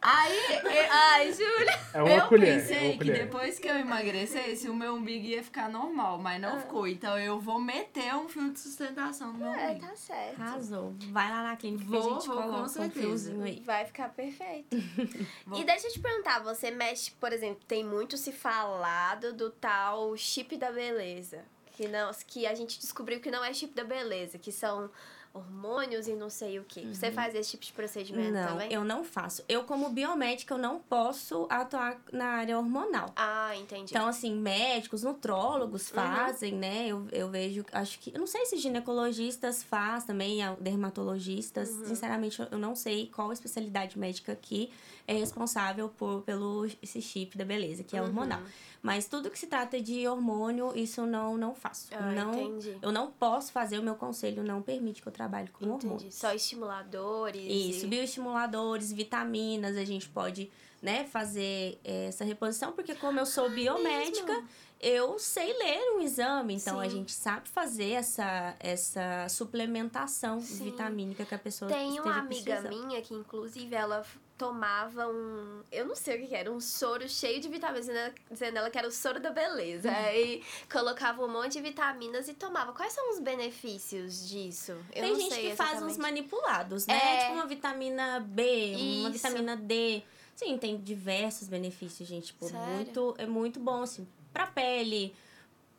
aí 0.03 0.39
eu- 0.77 0.89
Ai, 0.91 1.33
Júlia. 1.33 1.81
É 1.95 2.03
uma 2.03 2.11
eu 2.11 2.29
colher. 2.29 2.49
é 2.49 2.61
pensei 2.61 2.79
uma 2.85 2.93
que 2.93 2.99
colher. 2.99 3.25
depois 3.25 3.59
que 3.59 3.69
eu 3.69 3.77
emagrecesse, 3.79 4.69
o 4.69 4.75
meu 4.75 4.95
umbigo 4.95 5.27
ia 5.27 5.43
ficar 5.43 5.69
normal, 5.69 6.19
mas 6.19 6.41
não 6.41 6.59
ficou. 6.61 6.87
Então 6.87 7.19
eu 7.19 7.39
vou 7.41 7.61
meter 7.61 8.15
um 8.15 8.29
fio 8.29 8.51
de 8.53 8.61
sustentação 8.61 9.33
no 9.33 9.39
meu 9.39 9.49
É, 9.49 9.71
umbigo. 9.71 9.87
tá 9.87 9.97
certo. 9.97 10.41
Arrasou. 10.41 10.95
Vai 11.11 11.31
lá 11.31 11.43
na 11.43 11.57
clínica 11.57 11.85
que 11.85 11.91
Vou, 11.91 12.01
a 12.01 12.15
gente 12.15 12.27
vou, 12.27 12.37
com 12.37 12.43
coloca 12.43 12.62
um 12.62 12.69
certeza. 12.69 13.01
fiozinho 13.01 13.45
aí. 13.45 13.62
Vai 13.65 13.85
ficar 13.85 14.09
perfeito. 14.11 14.77
E 15.55 15.65
deixa 15.65 15.87
eu 15.89 15.93
te 15.93 16.01
perguntar, 16.01 16.41
você 16.41 16.71
mexe, 16.71 17.11
por 17.12 17.33
exemplo, 17.33 17.62
tem 17.67 17.85
muito 17.85 18.17
se 18.17 18.33
falado 18.33 19.33
do 19.33 19.51
tal 19.51 20.17
chip 20.17 20.57
da 20.57 20.71
beleza. 20.73 21.45
Que, 21.73 21.89
não, 21.89 22.11
que 22.27 22.47
a 22.47 22.55
gente 22.55 22.79
descobriu 22.79 23.21
que 23.21 23.31
não 23.31 23.45
é 23.45 23.53
chip 23.53 23.75
da 23.75 23.85
beleza, 23.85 24.39
que 24.39 24.51
são 24.53 24.91
hormônios 25.35 26.07
e 26.07 26.14
não 26.14 26.30
sei 26.30 26.61
o 26.61 26.64
que. 26.64 26.87
Você 26.95 27.11
faz 27.11 27.35
esse 27.35 27.51
tipo 27.51 27.64
de 27.64 27.72
procedimento 27.72 28.28
Uhum. 28.28 28.32
Não, 28.35 28.49
também? 28.49 28.72
eu 28.72 28.85
não 28.85 29.03
faço. 29.03 29.43
Eu, 29.49 29.64
como 29.64 29.89
biomédica, 29.91 30.55
eu 30.55 30.59
não 30.59 30.78
posso 30.78 31.47
atuar 31.51 32.01
na 32.12 32.26
área 32.26 32.57
hormonal. 32.57 33.11
Ah, 33.16 33.55
entendi. 33.57 33.91
Então, 33.93 34.07
assim, 34.07 34.35
médicos, 34.37 35.03
nutrólogos 35.03 35.89
Uhum. 35.89 35.95
fazem, 35.97 36.53
né? 36.55 36.87
Eu, 36.87 37.07
eu 37.11 37.28
vejo, 37.28 37.64
acho 37.72 37.99
que. 37.99 38.14
Eu 38.14 38.20
não 38.20 38.26
sei 38.28 38.47
se 38.47 38.57
ginecologistas 38.59 39.62
faz 39.64 40.05
também, 40.05 40.39
dermatologistas. 40.61 41.70
Uhum. 41.70 41.87
Sinceramente, 41.87 42.41
eu- 42.41 42.49
eu 42.53 42.59
não 42.59 42.76
sei 42.76 43.09
qual 43.12 43.32
especialidade 43.32 43.99
médica 43.99 44.37
que 44.41 44.70
é 45.07 45.13
responsável 45.15 45.89
por, 45.89 46.23
pelo 46.23 46.67
esse 46.83 47.01
chip 47.03 47.37
da 47.37 47.45
beleza, 47.45 47.83
que 47.85 47.97
é 47.97 48.01
Uhum. 48.01 48.09
hormonal. 48.09 48.41
Mas 48.83 49.07
tudo 49.07 49.31
que 49.31 49.39
se 49.39 49.47
trata 49.47 49.81
de 49.81 50.07
hormônio, 50.07 50.73
isso 50.77 51.01
eu 51.01 51.07
não, 51.07 51.37
não 51.39 51.55
faço. 51.55 51.89
Ah, 51.93 52.13
não, 52.13 52.33
entendi. 52.35 52.77
eu 52.83 52.93
não 52.93 53.11
posso 53.11 53.51
fazer, 53.53 53.79
o 53.79 53.83
meu 53.83 53.95
conselho 53.95 54.43
não 54.43 54.61
permite 54.61 55.01
que 55.01 55.09
eu 55.09 55.13
trabalhe 55.13 55.49
com 55.49 55.65
Entendi. 55.65 55.87
hormônios. 55.87 56.15
Só 56.15 56.33
estimuladores. 56.35 57.43
Isso, 57.77 57.87
e... 57.87 57.89
bioestimuladores, 57.89 58.93
vitaminas, 58.93 59.77
a 59.77 59.85
gente 59.85 60.09
pode, 60.09 60.51
né, 60.83 61.05
fazer 61.05 61.79
eh, 61.85 62.07
essa 62.09 62.25
reposição, 62.25 62.73
porque 62.73 62.95
como 62.95 63.19
eu 63.19 63.25
sou 63.27 63.49
biomédica, 63.51 64.33
mesmo? 64.35 64.49
eu 64.81 65.19
sei 65.19 65.51
ler 65.57 65.97
um 65.97 66.01
exame, 66.03 66.55
então 66.55 66.79
a 66.79 66.85
Sim. 66.85 66.97
gente 66.99 67.13
sabe 67.13 67.49
fazer 67.49 67.93
essa, 67.93 68.55
essa 68.61 69.27
suplementação 69.31 70.41
Sim. 70.43 70.65
vitamínica 70.65 71.25
que 71.25 71.35
a 71.35 71.39
pessoa 71.39 71.71
Tem 71.71 71.99
uma 72.01 72.19
amiga 72.19 72.57
precisando. 72.57 72.87
minha 72.87 73.01
que, 73.01 73.15
inclusive, 73.15 73.75
ela 73.75 74.05
tomava 74.37 75.07
um. 75.09 75.62
Eu 75.70 75.87
não 75.87 75.95
sei 75.95 76.22
o 76.22 76.26
que 76.28 76.35
era, 76.35 76.51
um 76.51 76.61
soro 76.61 77.09
cheio 77.09 77.41
de 77.41 77.49
vitaminas, 77.49 77.87
dizendo 78.30 78.59
ela- 78.59 78.70
que 78.70 78.78
era 78.78 78.89
o 78.89 78.91
soro 78.91 79.20
da 79.20 79.30
beleza. 79.30 79.89
Uhum. 79.89 79.95
Aí 79.97 80.43
colocava 80.70 81.24
um 81.24 81.28
monte 81.28 81.53
de 81.53 81.61
vitaminas 81.61 82.28
e 82.28 82.35
tomava. 82.35 82.72
Quais 82.72 82.93
são 82.93 83.12
os 83.12 83.20
benefícios 83.20 84.28
disso? 84.28 84.72
Eu 84.93 85.03
Tem 85.03 85.12
não 85.12 85.20
gente 85.20 85.35
sei 85.35 85.51
que 85.51 85.57
faz 85.57 85.82
uns 85.82 85.97
manipulados, 85.97 86.87
né? 86.87 86.97
É. 86.97 87.20
Tipo 87.22 87.32
uma 87.35 87.47
vitamina 87.47 88.20
B, 88.20 88.74
uma 88.76 89.11
Isso. 89.11 89.12
vitamina 89.12 89.57
D. 89.57 90.03
Sim, 90.35 90.59
tem 90.59 90.76
diversos 90.76 91.47
benefícios, 91.49 92.09
gente. 92.09 92.26
Tipo, 92.28 92.47
Sério? 92.49 92.66
muito, 92.74 93.14
é 93.18 93.26
muito 93.26 93.61
bom, 93.61 93.82
assim, 93.82 94.07
pra 94.32 94.49
pele, 94.49 95.14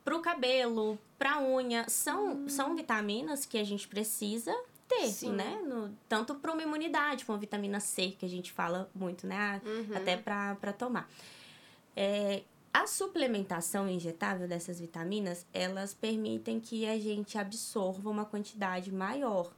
pro 0.03 0.21
cabelo, 0.21 0.97
pra 1.19 1.41
unha. 1.41 1.89
São, 1.89 2.47
são 2.47 2.73
vitaminas 2.73 3.45
que 3.45 3.57
a 3.57 3.63
gente 3.65 3.85
precisa 3.85 4.55
ter, 4.87 5.05
Hum. 5.05 5.11
Sim. 5.11 5.31
né? 5.33 5.61
No, 5.65 5.95
tanto 6.07 6.35
pra 6.35 6.51
uma 6.53 6.61
imunidade, 6.63 7.25
como 7.25 7.37
a 7.37 7.39
vitamina 7.39 7.79
C, 7.79 8.11
que 8.17 8.25
a 8.25 8.29
gente 8.29 8.51
fala 8.51 8.89
muito, 8.93 9.25
né? 9.27 9.61
Uhum. 9.65 9.95
Até 9.97 10.17
pra 10.17 10.55
tomar. 10.77 11.09
É, 11.95 12.43
a 12.73 12.85
suplementação 12.87 13.87
injetável 13.89 14.47
dessas 14.47 14.79
vitaminas, 14.79 15.45
elas 15.53 15.93
permitem 15.93 16.59
que 16.59 16.85
a 16.87 16.99
gente 16.99 17.37
absorva 17.37 18.09
uma 18.09 18.25
quantidade 18.25 18.91
maior. 18.91 19.51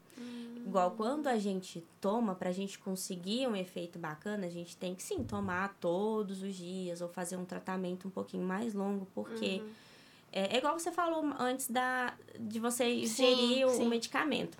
Igual 0.66 0.92
quando 0.92 1.28
a 1.28 1.38
gente 1.38 1.84
toma, 2.02 2.36
pra 2.36 2.52
gente 2.52 2.78
conseguir 2.80 3.48
um 3.48 3.56
efeito 3.56 3.98
bacana, 3.98 4.48
a 4.48 4.50
gente 4.50 4.76
tem 4.76 4.94
que 4.94 5.02
sim 5.02 5.24
tomar 5.24 5.76
todos 5.80 6.42
os 6.44 6.56
dias 6.56 7.00
ou 7.02 7.08
fazer 7.08 7.38
um 7.38 7.46
tratamento 7.46 8.08
um 8.08 8.12
pouquinho 8.12 8.44
mais 8.46 8.74
longo, 8.74 9.08
porque 9.16 9.62
Uhum. 9.64 9.70
é, 10.34 10.56
é 10.56 10.58
igual 10.58 10.78
você 10.78 10.92
falou 10.92 11.24
antes 11.40 11.68
da, 11.70 12.14
de 12.40 12.60
você 12.60 12.84
Sim, 12.84 13.02
ingerir 13.04 13.66
o 13.68 13.70
sim. 13.76 13.88
medicamento. 13.88 14.58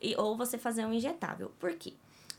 E, 0.00 0.14
ou 0.16 0.36
você 0.36 0.56
fazer 0.58 0.84
um 0.84 0.92
injetável. 0.92 1.50
Por 1.58 1.72
quê? 1.74 1.92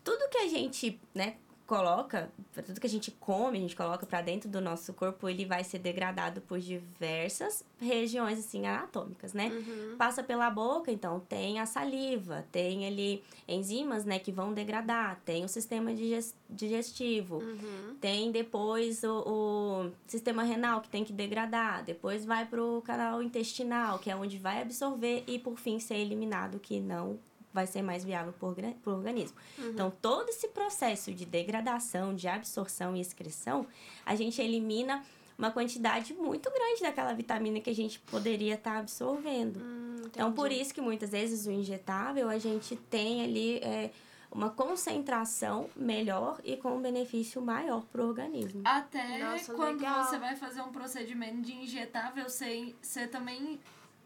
Tudo 0.04 0.30
que 0.30 0.38
a 0.38 0.48
gente, 0.48 1.00
né, 1.14 1.36
coloca, 1.68 2.32
tudo 2.66 2.80
que 2.82 2.88
a 2.88 2.90
gente 2.90 3.12
come, 3.12 3.60
a 3.60 3.62
gente 3.62 3.76
coloca 3.76 4.04
pra 4.04 4.22
dentro 4.24 4.50
do 4.50 4.60
nosso 4.60 4.92
corpo, 4.92 5.30
ele 5.30 5.46
vai 5.46 5.64
ser 5.64 5.78
degradado 5.78 6.42
por 6.42 6.58
diversas 6.60 7.64
regiões, 7.80 8.40
assim, 8.40 8.66
anatômicas, 8.66 9.34
né? 9.34 9.50
Uhum. 9.50 9.96
Passa 9.96 10.24
pela 10.24 10.50
boca, 10.50 10.92
então 10.92 11.20
tem 11.20 11.60
a 11.60 11.68
saliva, 11.68 12.44
tem 12.52 12.88
ali 12.88 13.24
enzimas, 13.48 14.04
né, 14.04 14.18
que 14.18 14.32
vão 14.32 14.52
degradar, 14.52 15.22
tem 15.24 15.46
o 15.46 15.48
sistema 15.48 15.94
diges- 15.94 16.34
digestivo, 16.50 17.36
Uhum. 17.38 17.96
tem 18.02 18.32
depois 18.32 19.04
o, 19.04 19.20
o 19.28 19.92
sistema 20.08 20.42
renal 20.42 20.82
que 20.82 20.90
tem 20.90 21.04
que 21.06 21.14
degradar, 21.14 21.84
depois 21.84 22.26
vai 22.26 22.48
pro 22.48 22.82
canal 22.84 23.22
intestinal, 23.22 24.00
que 24.00 24.10
é 24.10 24.16
onde 24.16 24.40
vai 24.40 24.60
absorver 24.62 25.24
e 25.28 25.38
por 25.38 25.60
fim 25.60 25.80
ser 25.80 25.98
eliminado, 25.98 26.58
que 26.60 26.80
não 26.80 27.20
vai 27.54 27.66
ser 27.68 27.82
mais 27.82 28.04
viável 28.04 28.34
por, 28.34 28.54
gra- 28.56 28.74
pro 28.84 28.94
organismo. 28.94 29.36
Então, 29.58 29.92
todo 30.02 30.30
esse 30.30 30.48
processo 30.50 31.12
de 31.14 31.26
degradação, 31.26 32.16
de 32.16 32.28
absorção 32.28 32.96
e 32.96 33.02
excreção, 33.02 33.66
a 34.06 34.16
gente 34.16 34.42
elimina 34.42 35.04
uma 35.38 35.50
quantidade 35.52 36.14
muito 36.14 36.52
grande 36.52 36.82
daquela 36.82 37.14
vitamina 37.14 37.60
que 37.62 37.70
a 37.70 37.76
gente 37.76 38.00
poderia 38.02 38.56
estar 38.56 38.78
absorvendo. 38.78 39.60
Hum, 39.62 40.02
Então, 40.06 40.32
por 40.34 40.52
isso 40.52 40.74
que 40.74 40.82
muitas 40.82 41.12
vezes 41.12 41.46
o 41.48 41.52
injetável 41.52 42.30
a 42.30 42.38
gente 42.38 42.76
tem 42.76 43.24
ali 43.24 43.58
é, 43.60 43.90
uma 44.30 44.50
concentração 44.50 45.70
melhor 45.76 46.40
e 46.44 46.58
com 46.58 46.76
um 46.78 46.82
benefício 46.82 47.42
maior 47.42 47.84
para 47.86 48.02
o 48.04 48.08
organismo. 48.08 48.62
Até 48.66 49.18
Nossa, 49.20 49.54
quando 49.54 49.78
legal. 49.80 50.04
você 50.04 50.20
vai 50.20 50.36
fazer 50.36 50.62
um 50.62 50.72
procedimento 50.72 51.42
de 51.42 51.54
injetável, 51.54 52.26
você, 52.30 52.76
você 52.82 53.08
também 53.08 53.60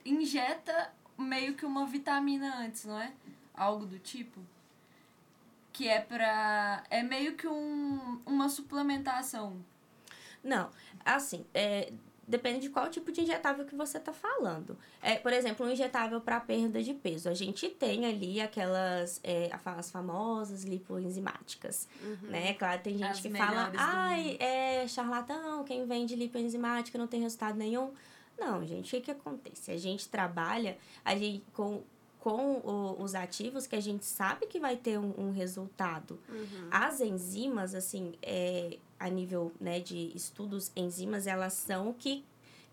injeta 0.06 0.92
meio 1.18 1.56
que 1.56 1.66
uma 1.66 1.86
vitamina 1.86 2.58
antes, 2.60 2.86
não 2.86 3.00
é? 3.00 3.12
Algo 3.54 3.86
do 3.86 4.00
tipo. 4.00 4.40
Que 5.72 5.88
é 5.88 6.00
pra. 6.00 6.84
É 6.90 7.02
meio 7.04 7.36
que 7.36 7.48
um, 7.48 8.22
uma 8.26 8.50
suplementação. 8.50 9.64
Não, 10.44 10.70
assim, 11.06 11.46
é, 11.54 11.94
depende 12.28 12.62
de 12.62 12.70
qual 12.70 12.90
tipo 12.90 13.12
de 13.12 13.22
injetável 13.22 13.66
que 13.66 13.76
você 13.76 13.98
está 13.98 14.14
falando. 14.14 14.78
É, 15.02 15.16
por 15.16 15.32
exemplo, 15.34 15.66
um 15.66 15.70
injetável 15.70 16.20
para 16.22 16.40
perda 16.40 16.82
de 16.82 16.94
peso. 16.94 17.30
A 17.30 17.34
gente 17.34 17.70
tem 17.70 18.06
ali 18.06 18.42
aquelas, 18.42 19.20
é, 19.24 19.50
as 19.66 19.92
famosas 19.92 20.64
lipoenzimáticas, 20.64 21.88
né? 22.24 22.54
Claro, 22.54 22.82
tem 22.82 22.98
gente 22.98 23.12
As 23.12 23.20
que 23.22 23.30
fala, 23.30 23.72
ai, 23.78 24.24
mundo." 24.24 24.38
é 24.42 24.88
charlatão, 24.88 25.64
quem 25.64 25.86
vende 25.86 26.16
lipoenzimática 26.16 26.98
não 26.98 27.08
tem 27.08 27.22
resultado 27.22 27.58
nenhum. 27.58 27.92
Não, 28.38 28.66
gente, 28.66 28.88
o 28.88 28.90
que, 28.90 29.02
que 29.02 29.12
acontece? 29.12 29.72
A 29.72 29.78
gente 29.78 30.10
trabalha 30.10 30.78
a 31.06 31.16
gente, 31.16 31.44
com, 31.54 31.84
com 32.24 32.62
o- 32.64 33.04
os 33.04 33.16
ativos 33.16 33.68
que 33.68 33.76
a 33.76 33.82
gente 33.82 34.06
sabe 34.06 34.46
que 34.46 34.58
vai 34.58 34.78
ter 34.78 34.98
um, 34.98 35.14
um 35.18 35.32
resultado. 35.34 36.18
Uhum. 36.30 36.68
As 36.72 37.02
enzimas, 37.02 37.76
assim, 37.76 38.14
é, 38.22 38.78
a 38.98 39.10
nível 39.10 39.52
né, 39.60 39.82
de 39.82 40.10
estudos, 40.16 40.72
enzimas, 40.74 41.28
elas 41.28 41.52
são 41.52 41.92
que, 41.92 42.24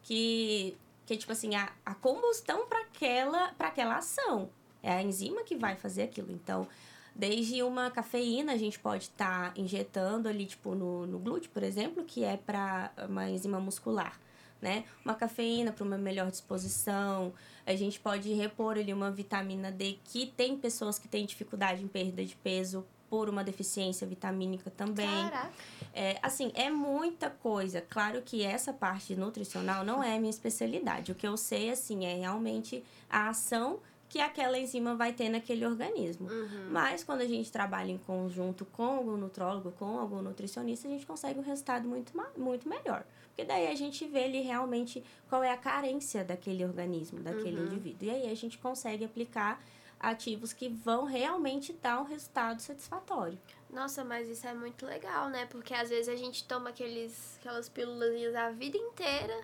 que, 0.05 0.77
que 1.05 1.17
tipo 1.17 1.33
assim, 1.33 1.57
a, 1.57 1.69
a 1.85 1.97
combustão 1.97 2.69
para 2.69 2.81
aquela, 2.83 3.49
pra 3.59 3.67
aquela 3.69 3.97
ação. 3.97 4.49
É 4.85 4.93
a 4.93 5.03
enzima 5.03 5.43
que 5.43 5.57
vai 5.57 5.75
fazer 5.75 6.05
aquilo. 6.05 6.31
Então, 6.31 6.69
desde 7.13 7.61
uma 7.65 7.91
cafeína, 7.91 8.53
a 8.53 8.57
gente 8.57 8.79
pode 8.79 9.05
estar 9.05 9.53
injetando 9.59 10.29
ali, 10.29 10.47
tipo, 10.47 10.77
no, 10.77 11.09
no 11.09 11.19
glúteo, 11.19 11.51
por 11.51 11.65
exemplo, 11.65 12.05
que 12.05 12.23
é 12.23 12.37
para 12.37 12.93
uma 13.09 13.29
enzima 13.29 13.59
muscular. 13.59 14.17
Né? 14.61 14.85
Uma 15.05 15.15
cafeína 15.15 15.73
para 15.73 15.85
uma 15.85 15.97
melhor 15.97 16.31
disposição. 16.31 17.33
A 17.65 17.75
gente 17.75 17.99
pode 17.99 18.33
repor 18.35 18.77
ali 18.77 18.93
uma 18.93 19.11
vitamina 19.11 19.73
D, 19.73 19.99
que 20.05 20.27
tem 20.27 20.57
pessoas 20.57 20.99
que 20.99 21.09
têm 21.09 21.25
dificuldade 21.25 21.83
em 21.83 21.89
perda 21.89 22.25
de 22.25 22.37
peso 22.37 22.85
por 23.09 23.29
uma 23.29 23.43
deficiência 23.43 24.07
vitamínica 24.07 24.71
também. 24.71 25.09
Caraca. 25.09 25.51
É, 25.93 26.19
assim, 26.23 26.53
é 26.55 26.71
muita 26.71 27.29
coisa. 27.29 27.81
Claro 27.81 28.23
que 28.23 28.45
essa 28.45 28.73
parte 28.73 29.17
nutricional 29.17 29.85
não 29.85 30.03
é 30.03 30.15
a 30.15 30.19
minha 30.19 30.31
especialidade. 30.31 31.11
O 31.11 31.15
que 31.15 31.27
eu 31.27 31.37
sei, 31.37 31.71
assim, 31.71 32.05
é 32.05 32.15
realmente 32.15 32.85
a 33.11 33.29
ação 33.29 33.81
que 34.09 34.21
aquela 34.21 34.59
enzima 34.59 34.95
vai 34.97 35.13
ter 35.13 35.29
naquele 35.29 35.65
organismo. 35.65 36.29
Uhum. 36.29 36.71
Mas 36.71 37.05
quando 37.05 37.21
a 37.21 37.27
gente 37.27 37.51
trabalha 37.51 37.93
em 37.93 37.99
conjunto 37.99 38.65
com 38.65 38.85
algum 38.85 39.17
nutrólogo, 39.17 39.73
com 39.73 39.99
algum 39.99 40.21
nutricionista, 40.21 40.89
a 40.89 40.91
gente 40.91 41.07
consegue 41.07 41.39
um 41.39 41.43
resultado 41.43 41.89
muito, 41.89 42.13
muito 42.37 42.69
melhor. 42.69 43.05
Porque 43.41 43.45
daí 43.45 43.69
a 43.69 43.75
gente 43.75 44.07
vê 44.07 44.25
ali 44.25 44.41
realmente 44.43 45.03
qual 45.29 45.43
é 45.43 45.51
a 45.51 45.57
carência 45.57 46.23
daquele 46.23 46.63
organismo, 46.65 47.21
daquele 47.21 47.59
Uhum. 47.59 47.67
indivíduo. 47.67 48.09
E 48.09 48.11
aí 48.11 48.31
a 48.31 48.35
gente 48.37 48.59
consegue 48.59 49.03
aplicar 49.05 49.63
ativos 49.99 50.53
que 50.53 50.69
vão 50.69 51.05
realmente 51.05 51.73
dar 51.73 52.01
um 52.01 52.05
resultado 52.05 52.61
satisfatório. 52.61 53.39
Nossa, 53.71 54.05
mas 54.05 54.29
isso 54.29 54.47
é 54.47 54.53
muito 54.53 54.85
legal, 54.85 55.31
né? 55.31 55.47
Porque 55.47 55.73
às 55.73 55.89
vezes 55.89 56.09
a 56.09 56.17
gente 56.17 56.45
toma 56.45 56.69
aqueles, 56.71 57.39
aquelas 57.41 57.69
pílulas 57.69 58.35
a 58.35 58.51
vida 58.51 58.77
inteira 58.77 59.41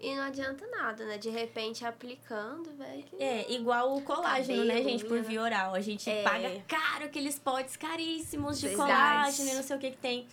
e 0.00 0.14
não 0.14 0.24
adianta 0.24 0.66
nada, 0.66 1.06
né? 1.06 1.16
De 1.16 1.30
repente 1.30 1.86
aplicando, 1.86 2.70
velho. 2.76 3.02
que- 3.04 3.16
É, 3.22 3.50
igual 3.52 3.96
o 3.96 4.02
colágeno, 4.02 4.64
né, 4.64 4.74
Cabelo, 4.74 4.90
gente, 4.90 5.04
por 5.04 5.12
unha. 5.14 5.22
via 5.22 5.40
oral. 5.42 5.74
A 5.74 5.80
gente 5.80 6.10
É. 6.10 6.22
paga 6.22 6.62
caro 6.68 7.04
aqueles 7.06 7.38
potes 7.38 7.76
caríssimos 7.76 8.58
de 8.60 8.68
Verdade. 8.68 8.90
colágeno 8.92 9.48
e 9.50 9.54
não 9.54 9.62
sei 9.62 9.76
o 9.76 9.78
que 9.78 9.90
que 9.92 9.96
tem. 9.98 10.26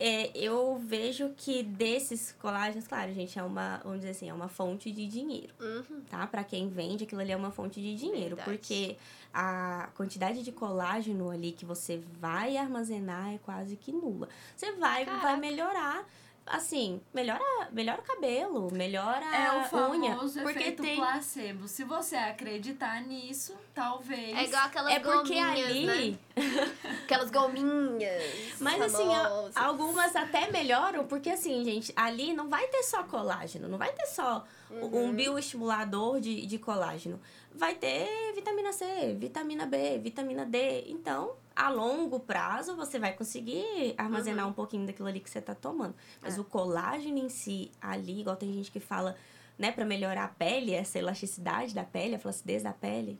É, 0.00 0.36
eu 0.36 0.76
vejo 0.84 1.30
que 1.36 1.62
desses 1.62 2.32
colágenos, 2.40 2.88
claro, 2.88 3.12
gente, 3.14 3.38
é 3.38 3.42
uma, 3.42 3.78
vamos 3.84 3.98
dizer 4.00 4.10
assim, 4.10 4.28
é 4.28 4.34
uma 4.34 4.48
fonte 4.48 4.90
de 4.90 5.06
dinheiro, 5.06 5.54
Uhum. 5.60 6.00
tá? 6.10 6.26
Pra 6.26 6.42
quem 6.42 6.68
vende, 6.68 7.04
aquilo 7.04 7.20
ali 7.20 7.30
é 7.30 7.36
uma 7.36 7.52
fonte 7.52 7.80
de 7.80 7.94
dinheiro, 7.94 8.34
Verdade. 8.34 8.50
porque 8.58 8.96
a 9.32 9.90
quantidade 9.94 10.42
de 10.42 10.50
colágeno 10.50 11.30
ali 11.30 11.52
que 11.52 11.64
você 11.64 12.02
vai 12.20 12.56
armazenar 12.56 13.32
é 13.32 13.38
quase 13.38 13.76
que 13.76 13.92
nula. 13.92 14.28
Você 14.56 14.72
vai, 14.72 15.04
vai 15.04 15.20
Caraca. 15.20 15.36
melhorar 15.36 16.04
assim, 16.46 17.00
melhora, 17.14 17.42
melhora 17.70 18.00
o 18.00 18.04
cabelo, 18.04 18.68
melhora 18.72 19.24
É 19.26 19.50
o 19.52 19.76
a 19.76 19.90
unha. 19.90 20.10
famoso 20.16 20.40
Porque 20.42 20.58
efeito 20.58 20.82
tem. 20.82 20.96
placebo. 20.96 21.68
Se 21.68 21.84
você 21.84 22.16
acreditar 22.16 23.00
nisso, 23.02 23.54
talvez. 23.74 24.36
É 24.36 24.44
igual 24.44 24.64
aquelas 24.64 24.92
É 24.94 25.00
porque 25.00 25.34
gominhas, 25.34 25.66
ali. 25.70 25.86
né? 25.86 26.18
Aquelas 27.04 27.30
gominhas. 27.30 28.22
Mas 28.60 28.80
assim, 28.82 29.06
famosas. 29.06 29.56
algumas 29.56 30.16
até 30.16 30.50
melhoram, 30.50 31.06
porque 31.06 31.30
assim, 31.30 31.64
gente, 31.64 31.92
ali 31.94 32.32
não 32.32 32.48
vai 32.48 32.66
ter 32.68 32.82
só 32.82 33.02
colágeno, 33.04 33.68
não 33.68 33.78
vai 33.78 33.92
ter 33.92 34.06
só 34.06 34.44
Uhum. 34.70 35.08
um 35.08 35.12
bioestimulador 35.12 36.18
de, 36.18 36.46
de 36.46 36.58
colágeno. 36.58 37.20
Vai 37.54 37.74
ter 37.74 38.32
vitamina 38.34 38.72
C, 38.72 39.14
vitamina 39.18 39.66
B, 39.66 39.98
vitamina 39.98 40.46
D. 40.46 40.84
Então, 40.88 41.32
a 41.54 41.68
longo 41.68 42.18
prazo, 42.20 42.74
você 42.74 42.98
vai 42.98 43.12
conseguir 43.12 43.94
armazenar 43.98 44.48
um 44.48 44.52
pouquinho 44.52 44.86
daquilo 44.86 45.08
ali 45.08 45.20
que 45.20 45.28
você 45.28 45.40
tá 45.40 45.54
tomando. 45.54 45.94
Mas 46.20 46.34
Uhum. 46.34 46.38
É. 46.38 46.42
o 46.42 46.44
colágeno 46.44 47.18
em 47.18 47.28
si, 47.28 47.70
ali, 47.80 48.20
igual 48.20 48.36
tem 48.36 48.52
gente 48.52 48.70
que 48.70 48.80
fala, 48.80 49.16
né, 49.58 49.70
pra 49.70 49.84
melhorar 49.84 50.24
a 50.24 50.28
pele, 50.28 50.72
essa 50.72 50.98
elasticidade 50.98 51.74
da 51.74 51.84
pele, 51.84 52.14
a 52.14 52.18
flacidez 52.18 52.62
da 52.62 52.72
pele, 52.72 53.18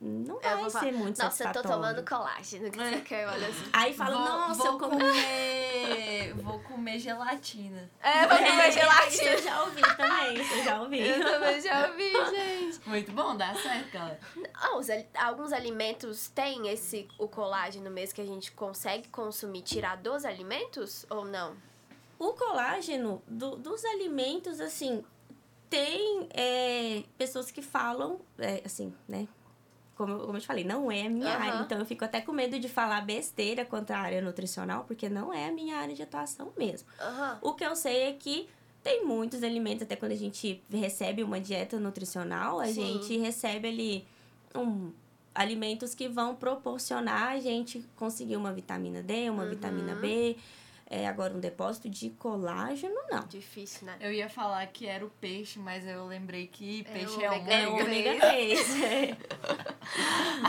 não 0.00 0.36
Eu 0.36 0.60
vai 0.60 0.70
ser 0.70 0.78
falar, 0.78 0.92
muito 0.92 1.18
Nossa, 1.22 1.44
eu 1.44 1.52
tô 1.52 1.62
tomando 1.62 2.04
colágeno. 2.04 2.70
Que 2.70 2.78
você 2.78 3.00
quer, 3.00 3.28
olha 3.28 3.48
assim. 3.48 3.64
Aí 3.72 3.94
fala, 3.94 4.16
vou, 4.16 4.24
nossa, 4.24 4.62
vou 4.62 4.72
eu 4.72 4.78
comi... 4.78 5.02
comer. 5.88 6.34
vou 6.34 6.58
comer 6.60 6.98
gelatina. 6.98 7.90
É, 8.02 8.26
vou 8.26 8.36
comer 8.38 8.68
Isso 8.68 8.78
gelatina. 8.78 9.30
eu 9.30 9.42
já 9.42 9.62
ouvi 9.64 9.82
também, 9.96 10.40
isso 10.40 10.54
eu 10.54 10.64
já 10.64 10.80
ouvi. 10.82 11.00
Eu 11.00 11.20
também 11.24 11.60
já 11.60 11.86
ouvi, 11.88 12.12
gente. 12.36 12.80
Muito 12.88 13.12
bom, 13.12 13.36
dá 13.36 13.54
certo, 13.54 13.90
galera. 13.92 14.20
Ah, 14.54 15.26
alguns 15.26 15.52
alimentos 15.52 16.28
têm 16.28 16.68
esse 16.68 17.08
o 17.18 17.28
colágeno 17.28 17.90
mesmo 17.90 18.14
que 18.14 18.20
a 18.20 18.26
gente 18.26 18.52
consegue 18.52 19.08
consumir, 19.08 19.62
tirar 19.62 19.96
dos 19.96 20.24
alimentos 20.24 21.06
ou 21.10 21.24
não? 21.24 21.56
O 22.18 22.32
colágeno 22.32 23.22
do- 23.26 23.56
dos 23.56 23.84
alimentos, 23.84 24.60
assim, 24.60 25.04
tem 25.68 26.28
é, 26.32 27.02
pessoas 27.18 27.50
que 27.50 27.60
falam, 27.60 28.20
é, 28.38 28.62
assim, 28.64 28.94
né? 29.08 29.26
Como, 29.96 30.18
como 30.20 30.36
eu 30.36 30.40
te 30.40 30.46
falei, 30.46 30.64
não 30.64 30.90
é 30.90 31.06
a 31.06 31.10
minha 31.10 31.34
Aham. 31.34 31.42
área. 31.44 31.62
Então 31.62 31.78
eu 31.78 31.86
fico 31.86 32.04
até 32.04 32.20
com 32.20 32.32
medo 32.32 32.58
de 32.58 32.68
falar 32.68 33.00
besteira 33.02 33.64
quanto 33.64 33.92
à 33.92 33.98
área 33.98 34.20
nutricional, 34.20 34.84
porque 34.84 35.08
não 35.08 35.32
é 35.32 35.48
a 35.48 35.52
minha 35.52 35.76
área 35.76 35.94
de 35.94 36.02
atuação 36.02 36.52
mesmo. 36.56 36.88
Aham. 37.00 37.38
O 37.42 37.54
que 37.54 37.64
eu 37.64 37.76
sei 37.76 38.02
é 38.08 38.12
que 38.12 38.48
tem 38.82 39.04
muitos 39.06 39.42
alimentos, 39.42 39.82
até 39.82 39.96
quando 39.96 40.12
a 40.12 40.16
gente 40.16 40.62
recebe 40.70 41.22
uma 41.22 41.40
dieta 41.40 41.78
nutricional, 41.78 42.60
a 42.60 42.66
Sim. 42.66 42.74
gente 42.74 43.16
recebe 43.18 43.68
ali 43.68 44.06
um, 44.54 44.92
alimentos 45.34 45.94
que 45.94 46.08
vão 46.08 46.34
proporcionar 46.34 47.28
a 47.32 47.40
gente 47.40 47.84
conseguir 47.96 48.36
uma 48.36 48.52
vitamina 48.52 49.02
D, 49.02 49.30
uma 49.30 49.44
Uhum. 49.44 49.48
vitamina 49.50 49.94
B. 49.94 50.36
É, 50.96 51.08
agora, 51.08 51.34
um 51.34 51.40
depósito 51.40 51.90
de 51.90 52.10
colágeno, 52.10 52.94
não. 53.10 53.26
Difícil, 53.26 53.84
né? 53.84 53.96
Eu 54.00 54.12
ia 54.12 54.28
falar 54.28 54.64
que 54.68 54.86
era 54.86 55.04
o 55.04 55.10
peixe, 55.10 55.58
mas 55.58 55.84
eu 55.84 56.06
lembrei 56.06 56.46
que 56.46 56.86
É 56.88 56.92
peixe 56.92 57.16
o 57.16 57.20
é, 57.20 57.30
ômega 57.32 57.52
É 57.52 57.66
o 57.66 57.72
ômega. 57.72 58.10
ômega 58.10 58.28
3. 58.28 58.76